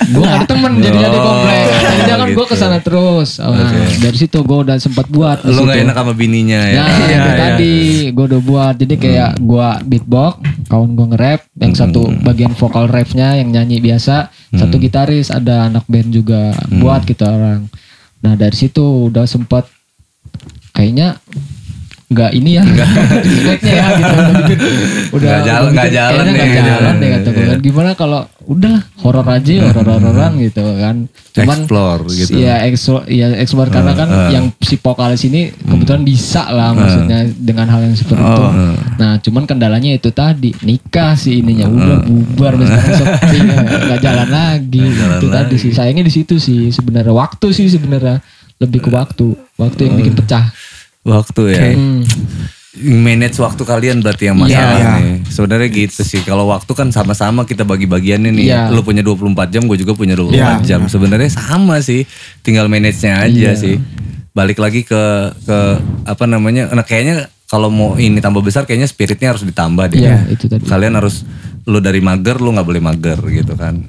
gue 0.05 0.21
gak 0.21 0.37
ada 0.37 0.47
temen 0.47 0.73
jadinya 0.77 1.07
di 1.07 1.17
Oh, 1.17 1.25
komplek 1.25 1.63
jadi 1.97 2.11
kan 2.13 2.19
gue 2.27 2.35
gitu. 2.35 2.43
ke 2.45 2.57
sana 2.57 2.79
terus 2.79 3.31
Nah, 3.39 3.71
dari 3.97 4.17
situ 4.17 4.39
gue 4.39 4.59
udah 4.61 4.77
sempat 4.77 5.07
buat 5.09 5.39
di 5.41 5.49
Lu 5.49 5.63
situ. 5.63 5.71
gak 5.71 5.81
enak 5.81 5.97
sama 5.97 6.13
bininya 6.13 6.61
ya? 6.61 6.77
Nah, 6.77 6.87
Iya, 6.91 7.07
itu 7.09 7.15
iya. 7.25 7.39
tadi 7.39 7.75
gue 8.11 8.25
udah 8.27 8.43
buat. 8.43 8.75
Jadi 8.77 8.95
kayak 8.97 9.31
gue 9.39 9.69
beatbox, 9.87 10.33
kawan 10.67 10.91
gue 10.93 11.07
nge-rap, 11.09 11.41
yang 11.57 11.73
satu 11.73 12.01
bagian 12.21 12.53
vokal 12.53 12.85
rapnya 12.87 13.35
yang 13.35 13.49
nyanyi 13.49 13.79
biasa, 13.79 14.29
satu 14.51 14.77
gitaris, 14.77 15.29
ada 15.29 15.67
anak 15.67 15.87
band 15.87 16.11
juga 16.11 16.53
buat 16.75 17.03
kita 17.03 17.25
orang. 17.25 17.71
Nah 18.21 18.35
dari 18.35 18.55
situ 18.55 18.83
udah 19.09 19.25
sempat 19.25 19.71
kayaknya 20.71 21.17
nggak 22.15 22.31
ini 22.33 22.51
ya. 22.57 22.63
Respectnya 22.63 23.75
ya 23.83 23.87
gitu. 23.99 24.15
Udah 25.15 25.27
Nggak 25.29 25.43
jalan- 25.45 25.73
nggak 25.75 25.91
jalan 25.91 26.25
kayaknya 26.25 26.33
nggak 26.33 26.47
deh, 26.55 26.71
jalan 26.71 26.95
deh 26.95 27.09
kata 27.11 27.29
gue 27.29 27.45
kan. 27.45 27.59
Gimana 27.61 27.91
kalau 27.95 28.21
udah 28.45 28.77
horor 29.01 29.25
aja 29.27 29.53
horor 29.67 29.89
hororan 29.95 30.33
gitu 30.39 30.61
kan. 30.77 30.97
Cuman 31.35 31.59
Explore 31.61 32.03
gitu. 32.09 32.31
ya 32.37 32.55
explore 32.63 33.05
ya 33.07 33.27
explore. 33.35 33.69
Karena 33.69 33.93
kan 33.93 34.09
yang 34.31 34.45
si 34.59 34.77
vokalis 34.77 35.25
ini 35.25 35.51
kebetulan 35.51 36.03
bisa 36.03 36.47
lah 36.47 36.71
maksudnya 36.71 37.27
dengan 37.29 37.67
hal 37.67 37.83
yang 37.83 37.93
seperti 37.93 38.23
itu. 38.23 38.45
Nah 38.95 39.13
cuman 39.19 39.43
kendalanya 39.45 39.91
itu 39.91 40.09
tadi 40.09 40.55
nikah 40.61 41.13
sih 41.15 41.41
ininya. 41.41 41.67
Udah 41.67 41.99
bubar 42.01 42.55
sekarang 42.57 42.95
sepi 43.01 43.39
nggak 43.43 44.01
jalan 44.01 44.29
lagi. 44.29 44.85
Itu 45.19 45.27
tadi 45.27 45.55
sih 45.57 45.71
sayangnya 45.71 46.05
di 46.05 46.13
situ 46.13 46.39
sih 46.39 46.71
sebenarnya. 46.71 47.11
Waktu 47.11 47.51
sih 47.51 47.67
sebenarnya. 47.67 48.23
Lebih 48.55 48.87
ke 48.87 48.91
waktu. 48.91 49.35
Waktu 49.57 49.81
yang 49.83 49.95
bikin 49.97 50.15
pecah 50.15 50.47
Waktu 51.05 51.43
ya. 51.53 51.63
Hmm. 51.77 52.03
Manage 52.75 53.39
waktu 53.39 53.63
kalian 53.63 54.03
berarti 54.03 54.27
yang 54.27 54.41
masalah 54.41 54.99
nih. 54.99 55.23
Sebenarnya 55.31 55.69
gitu 55.71 56.03
sih. 56.03 56.27
Kalau 56.27 56.51
waktu 56.51 56.73
kan 56.75 56.91
sama-sama 56.91 57.47
kita 57.47 57.63
bagi-bagiannya 57.63 58.35
nih. 58.35 58.47
Iya. 58.51 58.63
Lu 58.75 58.83
punya 58.83 58.99
24 58.99 59.31
jam, 59.47 59.63
gue 59.71 59.79
juga 59.79 59.95
punya 59.95 60.19
24 60.19 60.35
Iya, 60.35 60.51
jam. 60.67 60.81
Sebenarnya 60.91 61.31
sama 61.31 61.79
sih. 61.79 62.03
Tinggal 62.43 62.67
manage-nya 62.67 63.23
aja 63.23 63.55
Iya. 63.55 63.55
sih. 63.55 63.79
Balik 64.35 64.59
lagi 64.59 64.83
ke 64.83 65.03
ke 65.47 65.59
apa 66.03 66.25
namanya? 66.27 66.67
Nah, 66.75 66.83
kayaknya 66.83 67.31
kalau 67.47 67.71
mau 67.71 67.95
ini 67.95 68.19
tambah 68.19 68.43
besar 68.43 68.67
kayaknya 68.67 68.91
spiritnya 68.91 69.31
harus 69.31 69.47
ditambah 69.47 69.95
deh. 69.95 70.03
Iya, 70.03 70.27
itu 70.27 70.51
tadi. 70.51 70.67
Kalian 70.67 70.99
harus 70.99 71.23
lu 71.71 71.79
dari 71.79 72.03
mager 72.03 72.43
lu 72.43 72.51
nggak 72.51 72.67
boleh 72.67 72.83
mager 72.83 73.23
gitu 73.31 73.55
kan. 73.55 73.87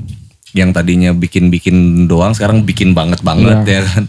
Yang 0.53 0.69
tadinya 0.77 1.09
bikin-bikin 1.11 2.05
doang 2.05 2.37
sekarang 2.37 2.61
bikin 2.61 2.93
banget-banget 2.93 3.65
Iya. 3.65 3.73
ya 3.73 3.81
kan. 3.81 4.03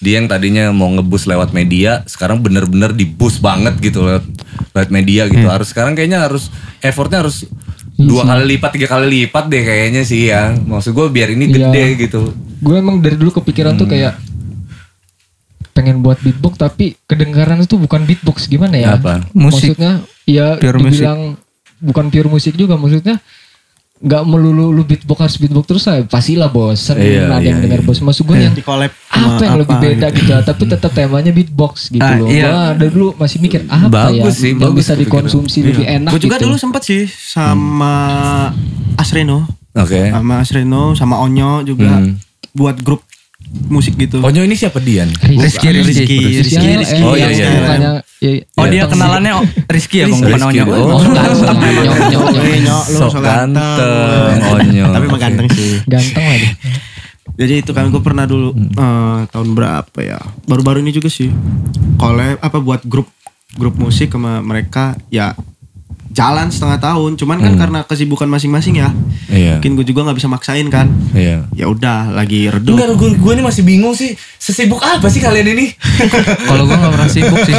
Dia 0.00 0.16
yang 0.16 0.26
tadinya 0.26 0.72
mau 0.72 0.88
ngebus 0.88 1.28
lewat 1.28 1.52
media 1.52 2.00
sekarang 2.08 2.40
bener-bener 2.40 2.90
dibus 2.90 3.36
banget 3.36 3.76
gitu 3.78 4.00
lewat 4.00 4.24
lewat 4.72 4.88
media 4.88 5.28
gitu. 5.28 5.44
Harus 5.44 5.70
sekarang 5.70 5.92
kayaknya 5.92 6.24
harus 6.24 6.48
effortnya 6.80 7.20
harus 7.20 7.44
dua 7.94 8.24
kali 8.24 8.56
lipat 8.56 8.70
tiga 8.74 8.88
kali 8.88 9.28
lipat 9.28 9.44
deh 9.46 9.60
kayaknya 9.60 10.02
sih 10.02 10.32
ya. 10.32 10.56
Maksud 10.56 10.96
gue 10.96 11.06
biar 11.06 11.28
ini 11.30 11.46
gede 11.46 11.86
gitu. 12.00 12.32
gue 12.60 12.76
emang 12.76 13.00
dari 13.00 13.16
dulu 13.16 13.40
kepikiran 13.40 13.72
tuh 13.72 13.88
kayak 13.88 14.20
pengen 15.72 16.04
buat 16.04 16.20
beatbox 16.20 16.60
tapi 16.60 16.92
kedengaran 17.06 17.56
itu 17.56 17.78
bukan 17.78 18.04
beatbox 18.04 18.44
gimana 18.44 18.76
ya 18.76 18.88
Apa? 18.98 19.24
Musik. 19.32 19.72
maksudnya 19.76 19.92
ya 20.28 20.60
Pure 20.60 20.76
musik. 20.76 21.00
dibilang 21.00 21.20
bukan 21.80 22.04
pure 22.12 22.28
musik 22.28 22.52
juga 22.52 22.76
maksudnya 22.76 23.16
nggak 24.00 24.22
melulu 24.24 24.72
lu 24.72 24.80
beatbox 24.80 25.18
harus 25.20 25.36
beatbox 25.36 25.64
terus 25.68 25.84
lah 25.84 26.00
pastilah 26.02 26.48
bosen 26.48 26.96
Iya, 26.96 27.28
ada 27.28 27.36
iya, 27.36 27.52
yang 27.52 27.60
dengar 27.60 27.80
iya. 27.80 27.86
bos 27.86 28.00
maksud 28.00 28.24
gue 28.24 28.32
yang 28.34 28.56
di 28.56 28.64
collab 28.64 28.88
apa 29.10 29.42
yang 29.44 29.60
lebih 29.60 29.76
beda 29.76 30.06
gitu, 30.08 30.32
tapi 30.40 30.62
tetap 30.64 30.90
temanya 30.90 31.28
beatbox 31.30 31.92
gitu 31.92 32.00
Ah, 32.00 32.16
loh 32.16 32.24
iya. 32.26 32.48
Gua 32.48 32.62
dari 32.72 32.90
dulu 32.90 33.12
masih 33.14 33.38
mikir 33.38 33.68
apa 33.68 33.92
Bagus 33.92 34.16
ya 34.16 34.32
sih, 34.32 34.50
yang 34.50 34.60
bagus 34.64 34.78
bisa 34.80 34.92
dikonsumsi 34.96 35.58
lebih 35.62 35.84
enak 35.84 36.10
Gue 36.16 36.20
juga 36.22 36.36
gitu. 36.40 36.48
dulu 36.48 36.56
sempat 36.56 36.82
sih 36.82 37.04
sama 37.04 37.92
Asreno, 38.96 39.44
Oke. 39.72 40.08
sama 40.08 40.34
Asreno, 40.40 40.82
sama 40.94 41.20
Onyo 41.20 41.60
juga 41.62 42.00
Hmm. 42.00 42.16
buat 42.50 42.80
grup 42.80 43.04
musik 43.66 43.98
gitu. 43.98 44.22
Onyo 44.22 44.46
ini 44.46 44.54
siapa 44.54 44.78
Dian? 44.78 45.10
Rizky, 45.26 45.74
Rizky. 45.74 46.18
Rizky, 46.38 46.68
Rizky. 46.78 47.02
Oh, 47.02 47.18
iya, 47.18 47.34
iya, 47.34 47.46
iya. 47.46 47.50
mukanya, 47.50 47.90
ya, 48.22 48.30
Oh 48.54 48.66
dia 48.70 48.84
kenalannya 48.86 49.32
oh, 49.42 49.44
Rizky 49.66 49.96
ya 50.02 50.06
bang, 50.06 50.20
bukan 50.22 50.38
Rizky. 50.38 50.58
Onyo. 50.60 50.64
Oh. 50.70 50.86
Oh, 50.94 51.00
ganteng. 51.02 51.82
Nyok, 51.82 51.90
nyok, 51.90 51.96
nyok. 52.10 52.26
Nyok, 52.62 52.84
lu 52.86 52.98
Sok 52.98 53.10
so 53.10 53.18
ganteng, 53.18 54.36
Onyo. 54.54 54.86
Tapi 54.94 55.04
mah 55.10 55.20
ganteng 55.20 55.48
sih. 55.50 55.72
Ganteng 55.90 56.24
lagi. 56.24 56.48
Jadi 57.40 57.54
itu 57.64 57.70
kan 57.72 57.88
gue 57.88 58.02
pernah 58.04 58.28
dulu 58.28 58.52
eh, 58.54 59.20
tahun 59.32 59.48
berapa 59.56 59.98
ya? 59.98 60.20
Baru-baru 60.44 60.84
ini 60.84 60.92
juga 60.94 61.08
sih. 61.10 61.32
Collab 61.96 62.38
apa 62.38 62.58
buat 62.60 62.84
grup 62.86 63.08
grup 63.56 63.74
musik 63.80 64.14
sama 64.14 64.38
mereka 64.44 64.94
ya 65.10 65.34
jalan 66.10 66.50
setengah 66.50 66.78
tahun. 66.78 67.14
Cuman 67.14 67.38
kan 67.38 67.54
karena 67.56 67.78
kesibukan 67.82 68.26
masing-masing 68.26 68.78
ya. 68.78 68.90
Iya. 69.26 69.58
Mungkin 69.58 69.72
gue 69.74 69.86
juga 69.86 70.02
nggak 70.02 70.18
bisa 70.18 70.26
maksain 70.26 70.66
kan. 70.66 70.90
Iya. 71.10 71.46
Ya 71.52 71.66
udah 71.66 72.10
lagi 72.10 72.46
redup. 72.46 72.74
Enggak, 72.74 72.98
gue, 72.98 73.10
gue 73.14 73.32
ini 73.32 73.42
masih 73.42 73.62
bingung 73.62 73.94
sih. 73.94 74.12
Sesibuk 74.36 74.80
apa 74.80 75.06
sih 75.06 75.18
kalian 75.18 75.46
ini? 75.48 75.70
Kalau 76.48 76.66
gue 76.66 76.74
nggak 76.74 76.92
pernah 76.92 77.08
sibuk 77.08 77.40
sih. 77.42 77.54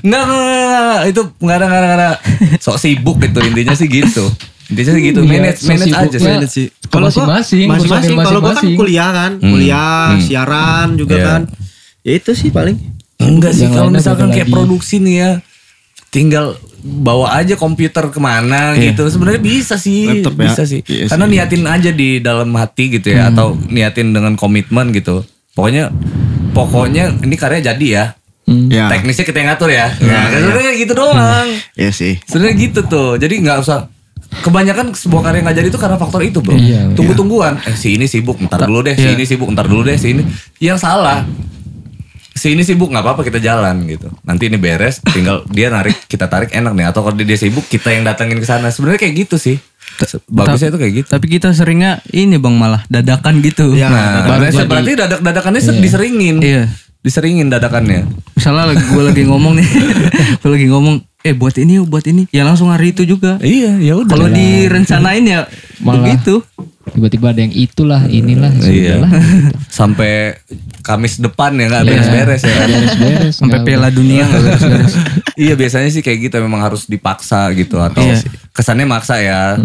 Enggak, 0.00 0.22
enggak, 0.22 0.40
enggak, 0.40 0.80
enggak. 0.80 1.02
Itu 1.06 1.20
enggak 1.38 1.56
ada, 1.56 1.66
enggak 1.66 1.82
ada. 1.94 2.10
Sok 2.58 2.76
sibuk 2.78 3.16
gitu. 3.20 3.38
Intinya 3.38 3.74
sih 3.74 3.86
gitu. 3.86 4.24
Intinya 4.64 4.92
sih 4.92 5.02
gitu. 5.04 5.20
Iya, 5.20 5.30
Manage, 5.30 5.58
sok 5.58 5.68
manage 5.70 5.92
aja 5.92 6.18
sih. 6.18 6.48
sih. 6.48 6.66
ke 6.84 6.96
masing-masing, 6.96 7.66
masing-masing. 7.66 8.16
Kalau 8.16 8.40
gue 8.40 8.54
kan 8.54 8.66
kuliah 8.72 9.10
kan, 9.10 9.32
Hmm. 9.36 9.50
kuliah, 9.50 10.14
Hmm. 10.14 10.22
siaran 10.22 10.88
juga 10.94 11.14
Iya. 11.14 11.26
kan. 11.26 11.42
Ya 12.00 12.12
itu 12.14 12.30
sih 12.32 12.48
paling. 12.48 12.78
Enggak 13.18 13.52
sih, 13.52 13.66
kalau 13.66 13.90
misalkan 13.90 14.30
kayak 14.30 14.46
lagi. 14.46 14.54
produksi 14.54 14.96
nih 14.98 15.14
ya. 15.18 15.30
Tinggal 16.08 16.54
bawa 16.84 17.32
aja 17.34 17.56
komputer 17.56 18.04
ke 18.06 18.20
mana 18.20 18.76
Iya. 18.76 18.92
gitu. 18.92 19.08
Sebenarnya 19.08 19.40
bisa 19.40 19.74
sih, 19.74 20.04
Laptop 20.20 20.36
ya. 20.36 20.44
bisa 20.44 20.62
sih. 20.62 20.80
Iya 20.82 21.08
Karena 21.08 21.24
niatin 21.24 21.64
aja 21.64 21.88
di 21.88 22.20
dalam 22.20 22.52
hati 22.52 22.92
gitu 22.92 23.08
ya, 23.08 23.32
atau 23.32 23.56
niatin 23.56 24.12
dengan 24.12 24.36
komitmen 24.36 24.92
gitu. 24.92 25.24
Pokoknya, 25.50 25.88
pokoknya 26.52 27.16
ini 27.18 27.34
karya 27.34 27.64
jadi 27.64 27.86
ya. 27.88 28.04
Hmm. 28.44 28.68
Ya. 28.68 28.92
Teknisnya 28.92 29.24
kita 29.24 29.38
yang 29.38 29.48
ngatur 29.50 29.72
ya. 29.72 29.88
Iya, 29.96 30.04
Nah, 30.04 30.22
iya. 30.22 30.36
sebenarnya 30.38 30.72
gitu 30.76 30.92
doang. 30.92 31.46
Iya 31.80 31.90
sih. 31.90 32.20
Sebenarnya 32.22 32.54
gitu 32.60 32.80
tuh. 32.84 33.10
Jadi 33.16 33.34
nggak 33.40 33.58
usah 33.58 33.88
kebanyakan 34.36 34.92
sebuah 34.92 35.22
karya 35.24 35.40
nggak 35.40 35.56
jadi 35.56 35.68
itu 35.70 35.78
karena 35.78 35.96
faktor 35.96 36.20
itu 36.20 36.38
bro. 36.38 36.52
Iya, 36.52 36.92
Tunggu-tungguan. 36.92 37.64
Eh 37.64 37.72
si 37.72 37.96
ini 37.96 38.04
sibuk, 38.04 38.36
ntar 38.42 38.60
dulu 38.62 38.84
deh. 38.84 38.92
Si 38.92 39.00
Iya. 39.02 39.14
ini 39.14 39.24
sibuk, 39.24 39.48
ntar 39.48 39.64
dulu 39.64 39.80
deh. 39.82 39.96
Si 39.96 40.10
ini 40.10 40.22
yang 40.60 40.76
salah. 40.76 41.24
Si 42.34 42.50
ini 42.50 42.60
sibuk 42.60 42.90
nggak 42.90 43.00
apa-apa 43.00 43.22
kita 43.22 43.38
jalan 43.38 43.86
gitu. 43.86 44.10
Nanti 44.22 44.50
ini 44.50 44.58
beres, 44.58 44.98
tinggal 45.06 45.46
dia 45.46 45.70
narik 45.70 45.94
kita 46.04 46.26
tarik 46.26 46.50
enak 46.50 46.74
nih. 46.74 46.84
Atau 46.84 47.00
kalau 47.00 47.14
dia 47.14 47.38
sibuk 47.38 47.62
kita 47.64 47.88
yang 47.88 48.02
datengin 48.02 48.36
ke 48.36 48.44
sana. 48.44 48.68
Sebenarnya 48.68 49.00
kayak 49.00 49.14
gitu 49.24 49.38
sih. 49.38 49.56
Bagusnya 50.26 50.68
itu 50.68 50.78
kayak 50.78 50.92
gitu. 50.92 51.08
Tapi 51.08 51.26
kita 51.30 51.54
seringnya 51.54 52.02
ini 52.10 52.34
bang 52.34 52.52
malah 52.52 52.82
dadakan 52.86 53.38
gitu. 53.38 53.72
Iya. 53.72 53.86
Nah, 53.86 54.02
baru 54.26 54.40
berarti 54.42 54.56
jadi- 54.56 54.68
berarti 54.68 54.92
dadak 54.96 55.20
dadakannya 55.22 55.60
ser- 55.62 55.78
diseringin. 55.78 56.36
Iya. 56.42 56.64
Diseringin 57.00 57.46
dadakannya. 57.46 58.08
Misalnya 58.34 58.74
lagi 58.74 58.82
gue 58.82 59.02
lagi 59.04 59.22
ngomong 59.28 59.52
nih, 59.54 59.68
gue 60.40 60.50
lagi 60.50 60.66
ngomong, 60.66 61.04
eh 61.24 61.32
buat 61.32 61.56
ini 61.56 61.80
yuk, 61.80 61.88
buat 61.88 62.04
ini, 62.04 62.28
ya 62.28 62.44
langsung 62.44 62.68
hari 62.68 62.92
itu 62.92 63.08
juga. 63.08 63.40
Iya, 63.40 63.80
ya 63.80 63.96
udah. 63.96 64.12
Kalau 64.12 64.28
direncanain 64.28 65.24
ya 65.24 65.48
Malah. 65.80 66.04
begitu. 66.04 66.44
Tiba-tiba 66.84 67.32
ada 67.32 67.40
yang 67.40 67.50
itulah, 67.50 68.04
inilah, 68.06 68.52
Iya. 68.60 69.00
sudahlah. 69.00 69.10
Sampai 69.72 70.36
Kamis 70.84 71.16
depan 71.16 71.56
ya 71.56 71.72
nggak 71.72 71.80
Iya. 71.80 71.90
beres-beres 71.96 72.42
ya. 72.44 72.56
Beres-beres. 72.68 73.34
Sampai 73.40 73.58
Piala 73.64 73.88
Dunia 73.88 74.28
nggak 74.28 74.42
beres-beres. 74.44 74.92
iya 75.34 75.56
biasanya 75.56 75.88
sih 75.88 76.04
kayak 76.04 76.28
gitu 76.28 76.44
memang 76.44 76.60
harus 76.60 76.84
dipaksa 76.84 77.48
gitu 77.56 77.80
atau 77.80 78.04
Iya. 78.04 78.20
kesannya 78.52 78.84
maksa 78.84 79.16
ya. 79.16 79.56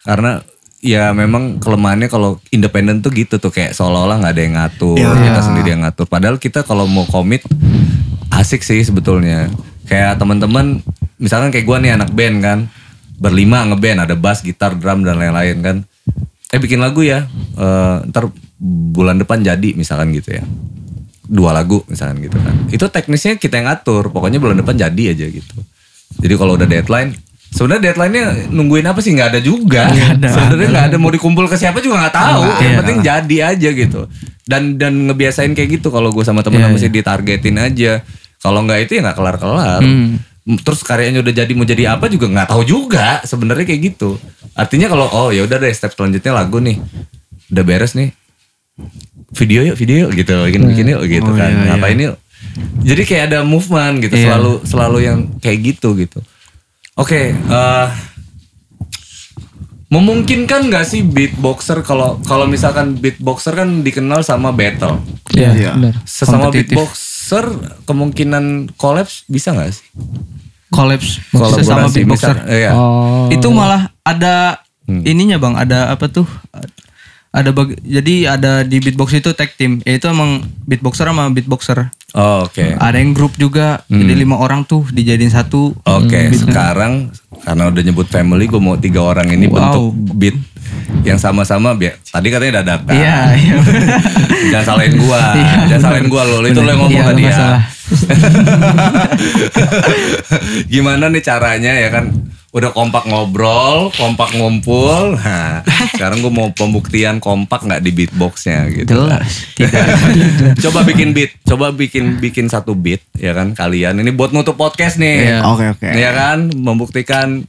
Karena 0.00 0.40
ya 0.80 1.12
memang 1.12 1.60
kelemahannya 1.60 2.08
kalau 2.08 2.40
independen 2.48 3.04
tuh 3.04 3.12
gitu 3.12 3.36
tuh 3.36 3.52
kayak 3.52 3.76
seolah-olah 3.76 4.16
nggak 4.18 4.32
ada 4.32 4.42
yang 4.42 4.54
ngatur, 4.56 4.96
Iya. 4.96 5.12
kita 5.28 5.40
sendiri 5.44 5.68
yang 5.76 5.84
ngatur. 5.84 6.08
Padahal 6.08 6.40
kita 6.40 6.64
kalau 6.64 6.88
mau 6.88 7.04
komit 7.04 7.44
asik 8.32 8.64
sih 8.64 8.80
sebetulnya. 8.80 9.52
Kayak 9.84 10.16
teman-teman 10.16 10.80
misalkan 11.22 11.54
kayak 11.54 11.62
gua 11.62 11.78
nih 11.78 11.94
anak 11.94 12.10
band 12.10 12.36
kan, 12.42 12.58
berlima 13.22 13.62
ngeband 13.70 14.02
ada 14.02 14.18
bass, 14.18 14.42
gitar, 14.42 14.74
drum 14.74 15.06
dan 15.06 15.22
lain-lain 15.22 15.56
kan. 15.62 15.76
Eh 16.50 16.58
bikin 16.58 16.82
lagu 16.82 17.06
ya, 17.06 17.30
eh, 17.56 17.96
ntar 18.10 18.28
bulan 18.92 19.16
depan 19.22 19.40
jadi 19.40 19.74
misalkan 19.78 20.10
gitu 20.12 20.36
ya 20.36 20.44
dua 21.32 21.56
lagu 21.56 21.80
misalkan 21.88 22.20
gitu 22.20 22.36
kan. 22.36 22.54
Itu 22.68 22.84
teknisnya 22.92 23.40
kita 23.40 23.56
yang 23.56 23.72
ngatur. 23.72 24.12
Pokoknya 24.12 24.36
bulan 24.36 24.60
depan 24.60 24.76
jadi 24.76 25.16
aja 25.16 25.26
gitu. 25.32 25.56
Jadi 26.20 26.34
kalau 26.36 26.60
udah 26.60 26.68
deadline, 26.68 27.16
sebenarnya 27.48 27.82
deadline-nya 27.88 28.52
nungguin 28.52 28.84
apa 28.84 29.00
sih 29.00 29.16
nggak 29.16 29.28
ada 29.32 29.40
juga. 29.40 29.88
Sebenarnya 30.34 30.68
nggak 30.68 30.86
ada 30.92 30.96
mau 31.00 31.08
dikumpul 31.08 31.48
ke 31.48 31.56
siapa 31.56 31.80
juga 31.80 32.04
nggak 32.04 32.14
tahu. 32.14 32.42
Yang 32.60 32.74
penting 32.84 32.98
jadi 33.00 33.36
aja 33.56 33.68
gitu. 33.72 34.00
Dan 34.44 34.76
dan 34.76 34.92
ngebiasain 35.08 35.56
kayak 35.56 35.80
gitu 35.80 35.88
kalau 35.88 36.12
gue 36.12 36.20
sama 36.26 36.44
temen 36.44 36.60
Iya, 36.60 36.68
mesti 36.68 36.92
ditargetin 36.92 37.56
aja. 37.56 38.04
Kalau 38.42 38.60
nggak 38.68 38.78
itu 38.84 38.98
ya 38.98 39.00
nggak 39.08 39.16
kelar-kelar. 39.16 39.80
Hmm. 39.80 40.20
Terus 40.42 40.82
karyanya 40.82 41.22
udah 41.22 41.34
jadi 41.34 41.52
mau 41.54 41.62
jadi 41.62 41.94
apa 41.94 42.06
juga 42.06 42.26
nggak 42.26 42.50
tahu 42.50 42.62
juga. 42.62 43.22
Sebenarnya 43.22 43.62
kayak 43.62 43.94
gitu. 43.94 44.18
Artinya 44.52 44.90
kalau 44.90 45.06
oh 45.06 45.28
ya 45.30 45.42
udah 45.42 45.56
deh 45.56 45.70
step 45.70 45.94
selanjutnya 45.94 46.34
lagu 46.34 46.58
nih. 46.58 46.82
Udah 47.48 47.62
beres 47.62 47.92
nih 47.92 48.10
video 49.32 49.60
yuk 49.64 49.76
video 49.76 50.08
yuk 50.08 50.12
gitu 50.16 50.32
bikin 50.48 50.64
bikin 50.64 50.86
yuk 50.92 51.04
gitu 51.04 51.28
Oh, 51.28 51.36
kan 51.36 51.48
iya, 51.48 51.56
iya. 51.56 51.68
ngapain 51.76 51.98
yuk 52.00 52.16
jadi 52.84 53.02
kayak 53.04 53.24
ada 53.32 53.38
movement 53.44 54.00
gitu 54.00 54.16
Iya. 54.16 54.24
selalu 54.32 54.52
selalu 54.64 54.98
yang 55.04 55.18
kayak 55.40 55.58
gitu 55.60 55.92
gitu 55.96 56.20
oke 56.96 57.20
eh, 57.32 57.86
memungkinkan 59.88 60.72
nggak 60.72 60.84
sih 60.88 61.04
beatboxer 61.04 61.84
kalau 61.84 62.16
kalau 62.24 62.48
misalkan 62.48 62.96
beatboxer 62.96 63.52
kan 63.52 63.84
dikenal 63.84 64.24
sama 64.24 64.52
battle 64.52 65.00
Iya. 65.32 65.50
Iya. 65.52 65.70
Benar. 65.76 65.94
sesama 66.04 66.48
Kompetitif. 66.48 66.76
Beatboxer 67.32 67.46
kemungkinan 67.84 68.44
collapse 68.76 69.24
bisa 69.26 69.56
nggak 69.56 69.72
sih 69.72 69.86
Collapse 70.68 71.20
sesama 71.28 71.84
Kolaborasi, 71.84 71.96
beatboxer. 72.00 72.32
misal- 72.32 72.48
iya. 72.48 72.72
Oh. 72.72 73.28
Itu 73.28 73.52
malah 73.52 73.92
ada 74.02 74.56
Hmm. 74.82 75.04
ininya 75.04 75.36
bang, 75.36 75.54
ada 75.54 75.92
apa 75.92 76.08
tuh? 76.08 76.24
Ada 77.30 77.48
bag, 77.48 77.76
jadi 77.78 78.14
ada 78.30 78.60
di 78.60 78.76
beatbox 78.76 79.12
itu 79.14 79.32
tag 79.32 79.52
team, 79.52 79.84
yaitu 79.84 80.08
emang 80.08 80.40
beatboxer 80.64 81.04
sama 81.04 81.28
beatboxer. 81.28 81.92
Oh, 82.12 82.44
oke 82.44 82.76
Ada 82.76 82.96
yang 82.96 83.12
grup 83.12 83.36
juga, 83.36 83.84
jadi 83.86 84.12
lima 84.14 84.36
orang 84.36 84.64
tuh 84.64 84.84
dijadiin 84.86 85.28
satu. 85.28 85.76
Oke, 85.78 86.32
sekarang 86.34 87.12
karena 87.38 87.68
udah 87.68 87.82
nyebut 87.82 88.04
family, 88.06 88.44
gue 88.46 88.58
mau 88.58 88.76
tiga 88.76 89.00
orang 89.02 89.28
ini 89.28 89.46
Wow. 89.46 89.54
bentuk 89.54 89.84
beat 90.14 90.36
yang 91.02 91.16
sama-sama. 91.16 91.72
Biar 91.72 91.98
tadi 92.00 92.28
katanya 92.28 92.52
dadakan. 92.60 92.92
Iya, 92.94 93.16
iya. 93.42 93.54
Jangan 94.50 94.66
salahin 94.66 94.94
gua, 94.96 95.20
jangan 95.66 95.82
salahin 95.82 96.06
gua 96.06 96.22
lo. 96.24 96.42
Itu 96.42 96.60
lo 96.60 96.68
yang 96.68 96.80
ngomong 96.84 96.92
Iya, 96.94 97.08
tadi 97.08 97.22
ya. 97.22 97.28
masalah. 97.30 97.62
Gimana 100.68 101.08
nih 101.08 101.22
caranya 101.22 101.72
ya 101.74 101.88
kan? 101.90 102.08
Udah 102.52 102.68
kompak 102.68 103.08
ngobrol, 103.08 103.88
kompak 103.96 104.36
ngumpul. 104.36 105.16
Nah, 105.16 105.64
sekarang 105.88 106.20
gue 106.20 106.28
mau 106.28 106.52
pembuktian 106.52 107.16
kompak 107.16 107.64
nggak 107.64 107.80
di 107.80 107.90
beatboxnya 107.90 108.68
gitu. 108.68 108.92
Jelas, 108.92 109.48
tidak. 109.56 109.88
Coba 110.60 110.84
bikin 110.84 111.16
beat, 111.16 111.32
coba 111.48 111.72
bikin 111.72 112.20
bikin 112.20 112.52
satu 112.52 112.76
beat 112.76 113.00
ya 113.16 113.32
kan 113.32 113.56
kalian. 113.56 114.04
Ini 114.04 114.12
buat 114.12 114.36
nutup 114.36 114.60
podcast 114.60 115.00
nih. 115.00 115.32
Iya. 115.32 115.38
Oke 115.48 115.64
oke. 115.72 115.88
ya 115.96 116.12
kan 116.12 116.52
membuktikan 116.52 117.48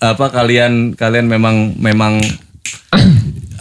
apa 0.00 0.28
kalian 0.28 0.92
kalian 0.92 1.24
memang 1.24 1.72
memang 1.80 2.20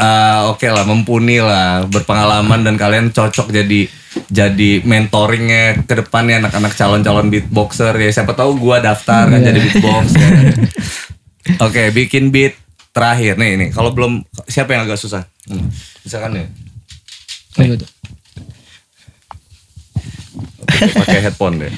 ah, 0.02 0.52
oke 0.52 0.68
lah 0.68 0.84
mumpuni 0.84 1.40
lah 1.40 1.88
berpengalaman 1.88 2.68
dan 2.68 2.76
kalian 2.76 3.16
cocok 3.16 3.52
jadi 3.56 3.88
jadi 4.32 4.84
mentoringnya 4.84 5.86
ke 5.88 5.94
depannya 6.03 6.44
anak-anak 6.44 6.74
calon-calon 6.76 7.28
beatboxer 7.32 7.95
ya 7.95 8.12
siapa 8.12 8.36
tahu 8.36 8.60
gua 8.60 8.80
daftar 8.80 9.28
kan 9.28 9.40
jadi 9.44 9.60
beatbox 9.60 10.06
ya. 10.16 10.30
oke 11.66 11.82
bikin 11.95 12.32
beat 12.32 12.56
terakhir 12.95 13.36
nih 13.36 13.60
nih 13.60 13.70
kalau 13.76 13.91
belum 13.91 14.24
siapa 14.48 14.76
yang 14.76 14.88
agak 14.88 14.99
susah 14.99 15.28
hmm. 15.48 15.68
misalkan 16.03 16.32
nih 16.36 16.48
Ayo, 17.56 17.80
tuh. 17.80 17.88
Oke, 20.68 20.84
pakai 20.91 21.20
headphone 21.24 21.56
deh 21.64 21.74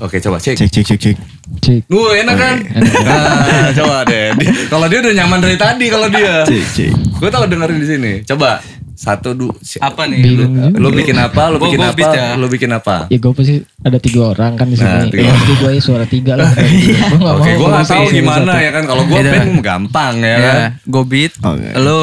oke 0.00 0.16
coba 0.16 0.40
cek 0.40 0.56
Cek 0.56 0.70
cek 0.72 0.84
cek 0.88 0.98
cek. 1.00 1.16
Cek. 1.54 1.84
Gue 1.84 2.08
enak 2.18 2.36
kan? 2.36 2.56
Nah, 3.02 3.68
coba 3.74 3.96
deh. 4.04 4.32
Kalau 4.66 4.86
dia 4.86 4.98
udah 5.00 5.14
nyaman 5.14 5.38
dari 5.38 5.56
tadi 5.56 5.86
kalau 5.86 6.08
dia. 6.08 6.42
Cek 6.42 6.64
cek. 6.70 6.90
Gue 7.18 7.28
tau 7.28 7.44
dengerin 7.44 7.76
di 7.76 7.86
sini. 7.86 8.12
Coba 8.24 8.62
satu 8.92 9.32
du. 9.32 9.50
si- 9.58 9.76
apa 9.76 10.06
nih? 10.06 10.22
Bingung. 10.22 10.72
Lu 10.72 10.88
bikin 10.88 11.14
apa? 11.14 11.50
Lu 11.50 11.58
bikin 11.58 11.76
gua 11.76 11.90
apa? 11.90 12.08
ya. 12.08 12.26
Lu 12.34 12.46
bikin 12.46 12.70
apa? 12.70 12.96
Ya 13.08 13.18
gue 13.18 13.32
pasti 13.32 13.54
ada 13.78 13.98
tiga 13.98 14.20
orang 14.28 14.54
kan 14.54 14.66
di 14.66 14.76
sini. 14.76 14.86
Nah, 14.86 15.04
tiga 15.04 15.18
ya, 15.18 15.24
orang. 15.24 15.36
pasti 15.36 15.52
gue 15.54 15.70
suara 15.78 16.06
tiga 16.06 16.32
lah. 16.34 16.50
Gue 17.10 17.18
gak 17.18 17.34
Oke, 17.34 17.50
mau 17.50 17.58
gue 17.58 17.68
nggak 17.68 17.88
tahu 17.88 18.04
gimana 18.10 18.42
satu. 18.48 18.62
ya 18.62 18.70
kan. 18.70 18.84
Kalau 18.84 19.02
gue 19.04 19.20
band 19.20 19.50
gampang 19.60 20.14
ya 20.18 20.36
kan. 20.36 20.54
Ya, 20.54 20.66
go 20.84 21.02
beat, 21.02 21.32
lu 21.76 22.00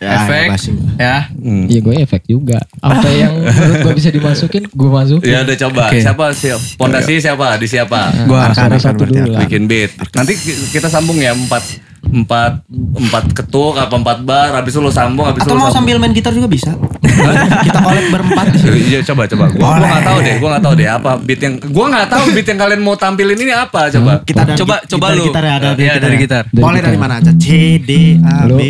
Ya, 0.00 0.16
efek, 0.18 0.42
ya, 0.42 0.50
pasti. 0.50 0.70
ya. 0.96 1.16
Hmm. 1.30 1.64
Iya 1.68 1.80
gue 1.82 1.94
efek 2.00 2.22
juga. 2.24 2.56
Apa 2.80 3.04
yang 3.20 3.36
menurut 3.36 3.76
gue 3.82 3.94
bisa 3.94 4.08
dimasukin, 4.08 4.64
gue 4.64 4.88
masukin. 4.90 5.28
Ya 5.28 5.44
udah 5.44 5.56
coba. 5.60 5.82
Oke. 5.86 6.00
Siapa 6.00 6.24
siapa? 6.32 6.64
Pondasi 6.74 7.20
siapa? 7.20 7.46
Di 7.54 7.68
siapa? 7.68 8.00
Suara 8.24 8.48
arkan 8.48 8.80
satu 8.80 9.04
dulu. 9.04 9.36
Bikin 9.38 9.68
beat. 9.68 9.92
Nanti 10.10 10.32
ki- 10.34 10.72
kita 10.72 10.88
sambung 10.88 11.16
ya 11.16 11.30
empat 11.30 11.60
empat 12.02 12.64
empat 12.96 13.24
ketuk 13.32 13.74
apa 13.74 13.92
empat 13.92 14.18
bar 14.20 14.50
habis 14.52 14.70
itu 14.70 14.80
lo 14.80 14.88
sambung 14.88 15.22
habis 15.24 15.38
itu 15.38 15.46
Atau 15.46 15.54
lo 15.54 15.60
mau 15.60 15.68
sambung. 15.68 15.76
sambil 15.90 15.96
main 15.98 16.12
gitar 16.12 16.32
juga 16.32 16.46
bisa. 16.46 16.72
Kita 17.66 17.78
collab 17.78 18.06
berempat. 18.08 18.46
Iya 18.64 19.04
coba 19.04 19.22
coba. 19.26 19.44
Gua 19.50 19.68
gua 19.70 19.86
nggak 19.86 20.04
tahu 20.04 20.18
deh, 20.20 20.34
gua 20.36 20.48
nggak 20.50 20.64
tahu 20.64 20.74
deh 20.74 20.88
apa 20.88 21.10
beat 21.18 21.40
yang 21.40 21.54
gua 21.68 21.86
nggak 21.88 22.08
tahu 22.08 22.24
beat 22.32 22.46
yang 22.46 22.58
kalian 22.58 22.80
mau 22.80 22.94
tampilin 22.94 23.36
ini 23.36 23.52
apa 23.52 23.80
coba. 23.90 24.12
Kita 24.22 24.40
ada 24.42 24.52
Coba- 24.54 24.80
gi- 24.80 24.88
coba 24.90 25.06
dari 25.06 25.16
lu. 25.16 25.24
gitar 25.26 25.42
ya, 25.42 25.52
ada 25.54 25.68
gitar 25.74 26.00
dari 26.00 26.16
ya. 26.16 26.20
gitar. 26.20 26.42
Dari 26.46 26.60
Boleh 26.60 26.80
dari 26.80 26.90
gitar. 26.90 27.04
mana 27.04 27.14
aja? 27.16 27.32
C 27.34 27.46
D 27.78 27.90
A 28.18 28.34
B. 28.46 28.60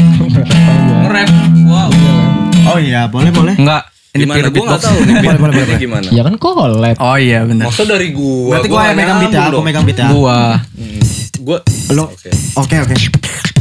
Nge-rap. 0.00 1.28
Wow. 1.62 1.90
Oh 2.66 2.78
iya, 2.78 3.06
boleh 3.06 3.30
boleh. 3.30 3.54
Enggak. 3.54 3.82
Ini 4.10 4.26
Gimana? 4.26 4.50
Gua 4.50 4.74
tahu 4.74 4.96
nih 4.98 5.14
beat, 5.14 5.22
Boleh, 5.22 5.38
boleh, 5.38 5.54
boleh. 5.62 5.78
gimana. 5.78 6.08
Ya 6.10 6.22
kan 6.22 6.34
collab. 6.34 6.96
Oh 6.98 7.14
iya 7.14 7.44
benar. 7.44 7.70
Maksud 7.70 7.86
dari 7.86 8.10
gua. 8.10 8.58
Berarti 8.58 8.66
gua 8.66 8.80
yang 8.80 8.86
nggak 8.88 8.98
megang 8.98 9.18
beat 9.20 9.30
ya, 9.30 9.42
aku 9.46 9.60
megang 9.62 9.84
beat 9.84 9.98
ya. 9.98 10.08
Gua. 10.10 10.38
Gua 11.40 11.62
Lu. 11.90 12.02
Oke. 12.04 12.30
Oke 12.54 12.76
oke. 12.80 12.94
Bingung 12.94 13.59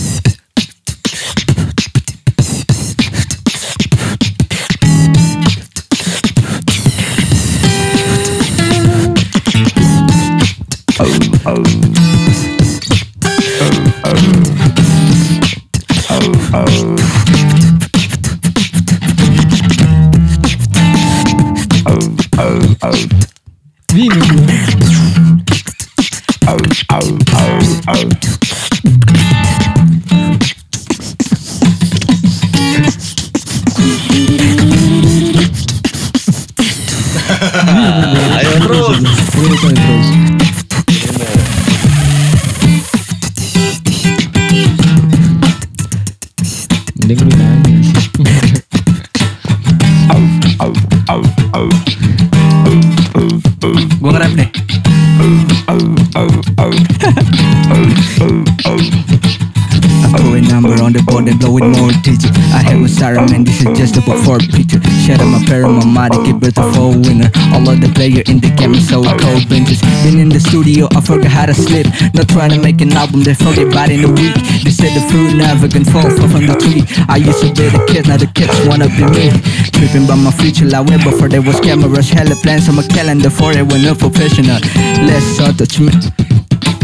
give 66.50 66.56
birth 66.56 66.74
to 66.74 66.74
four 66.74 66.94
uh, 66.94 66.98
winner. 66.98 67.30
All 67.54 67.76
the 67.76 67.92
player 67.94 68.24
in 68.28 68.40
the 68.40 68.50
game 68.56 68.74
is 68.74 68.90
so 68.90 69.04
cold 69.04 69.50
benches. 69.50 69.82
Been 70.04 70.20
in 70.20 70.30
the 70.30 70.40
studio, 70.40 70.88
I 70.96 71.02
forgot 71.02 71.32
how 71.32 71.46
to 71.46 71.54
slip. 71.54 71.88
Not 72.14 72.30
trying 72.30 72.52
to 72.52 72.60
make 72.60 72.82
an 72.82 72.94
album, 72.94 73.24
they 73.24 73.34
forget 73.34 73.68
about 73.68 73.90
in 73.90 74.04
a 74.06 74.12
week. 74.12 74.36
They 74.64 74.72
said 74.72 74.94
the 74.96 75.04
fruit 75.10 75.36
never 75.36 75.68
can 75.68 75.86
fall 75.86 76.10
far 76.10 76.30
from 76.30 76.46
the 76.46 76.56
tree. 76.58 76.84
I 77.08 77.18
used 77.18 77.42
to 77.42 77.50
be 77.54 77.70
the 77.70 77.82
kid, 77.88 78.08
now 78.08 78.18
the 78.18 78.28
kids 78.28 78.54
wanna 78.68 78.88
be 78.90 79.06
me. 79.06 79.30
Tripping 79.74 80.08
by 80.08 80.16
my 80.16 80.32
future, 80.32 80.66
like 80.66 80.88
way 80.88 80.98
before 80.98 81.30
there 81.30 81.42
was 81.42 81.60
cameras. 81.60 82.10
Hella 82.10 82.36
plans 82.42 82.70
on 82.70 82.76
my 82.76 82.86
calendar 82.88 83.30
for 83.30 83.52
it 83.52 83.66
when 83.66 83.84
no 83.84 83.94
professional. 83.96 84.60
Less 85.06 85.40
attachment. 85.40 86.12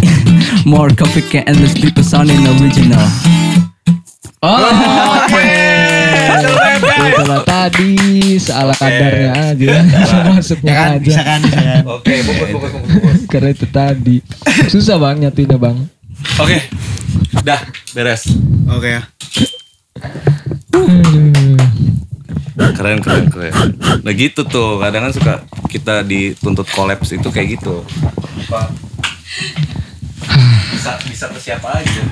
More 0.66 0.90
copycat 0.90 1.46
and 1.48 1.60
less 1.62 1.74
people 1.74 2.04
sounding 2.04 2.42
original. 2.48 3.06
Oh, 4.42 5.26
Tadi 7.66 7.98
salah 8.38 8.78
kadarnya 8.78 9.32
aja. 9.34 9.74
Masuknya 10.38 10.70
Ya 10.70 10.78
kan, 10.78 10.90
aja. 10.94 11.02
bisa 11.02 11.22
kan, 11.26 11.40
bisa 11.42 11.60
kan. 11.66 11.82
Oke, 11.98 12.14
fokus 12.22 12.48
fokus 12.54 12.70
fokus. 12.70 12.90
fokus. 12.94 13.18
Karena 13.26 13.50
itu 13.50 13.66
tadi. 13.66 14.16
Susah 14.70 15.02
bang 15.02 15.18
nyatuinnya 15.18 15.58
bang. 15.58 15.78
Oke. 16.38 16.62
Dah, 17.42 17.66
beres. 17.98 18.30
Oke 18.70 19.02
ya. 19.02 19.02
Keren 22.78 23.02
keren 23.02 23.26
keren. 23.34 23.54
Nah 24.06 24.14
gitu 24.14 24.46
tuh, 24.46 24.78
kadang 24.78 25.10
kan 25.10 25.14
suka 25.18 25.34
kita 25.66 26.06
dituntut 26.06 26.70
kolaps 26.70 27.18
itu 27.18 27.34
kayak 27.34 27.58
gitu. 27.58 27.82
Bisa 30.70 31.02
bisa 31.10 31.26
ke 31.34 31.40
siapa 31.42 31.82
aja. 31.82 32.04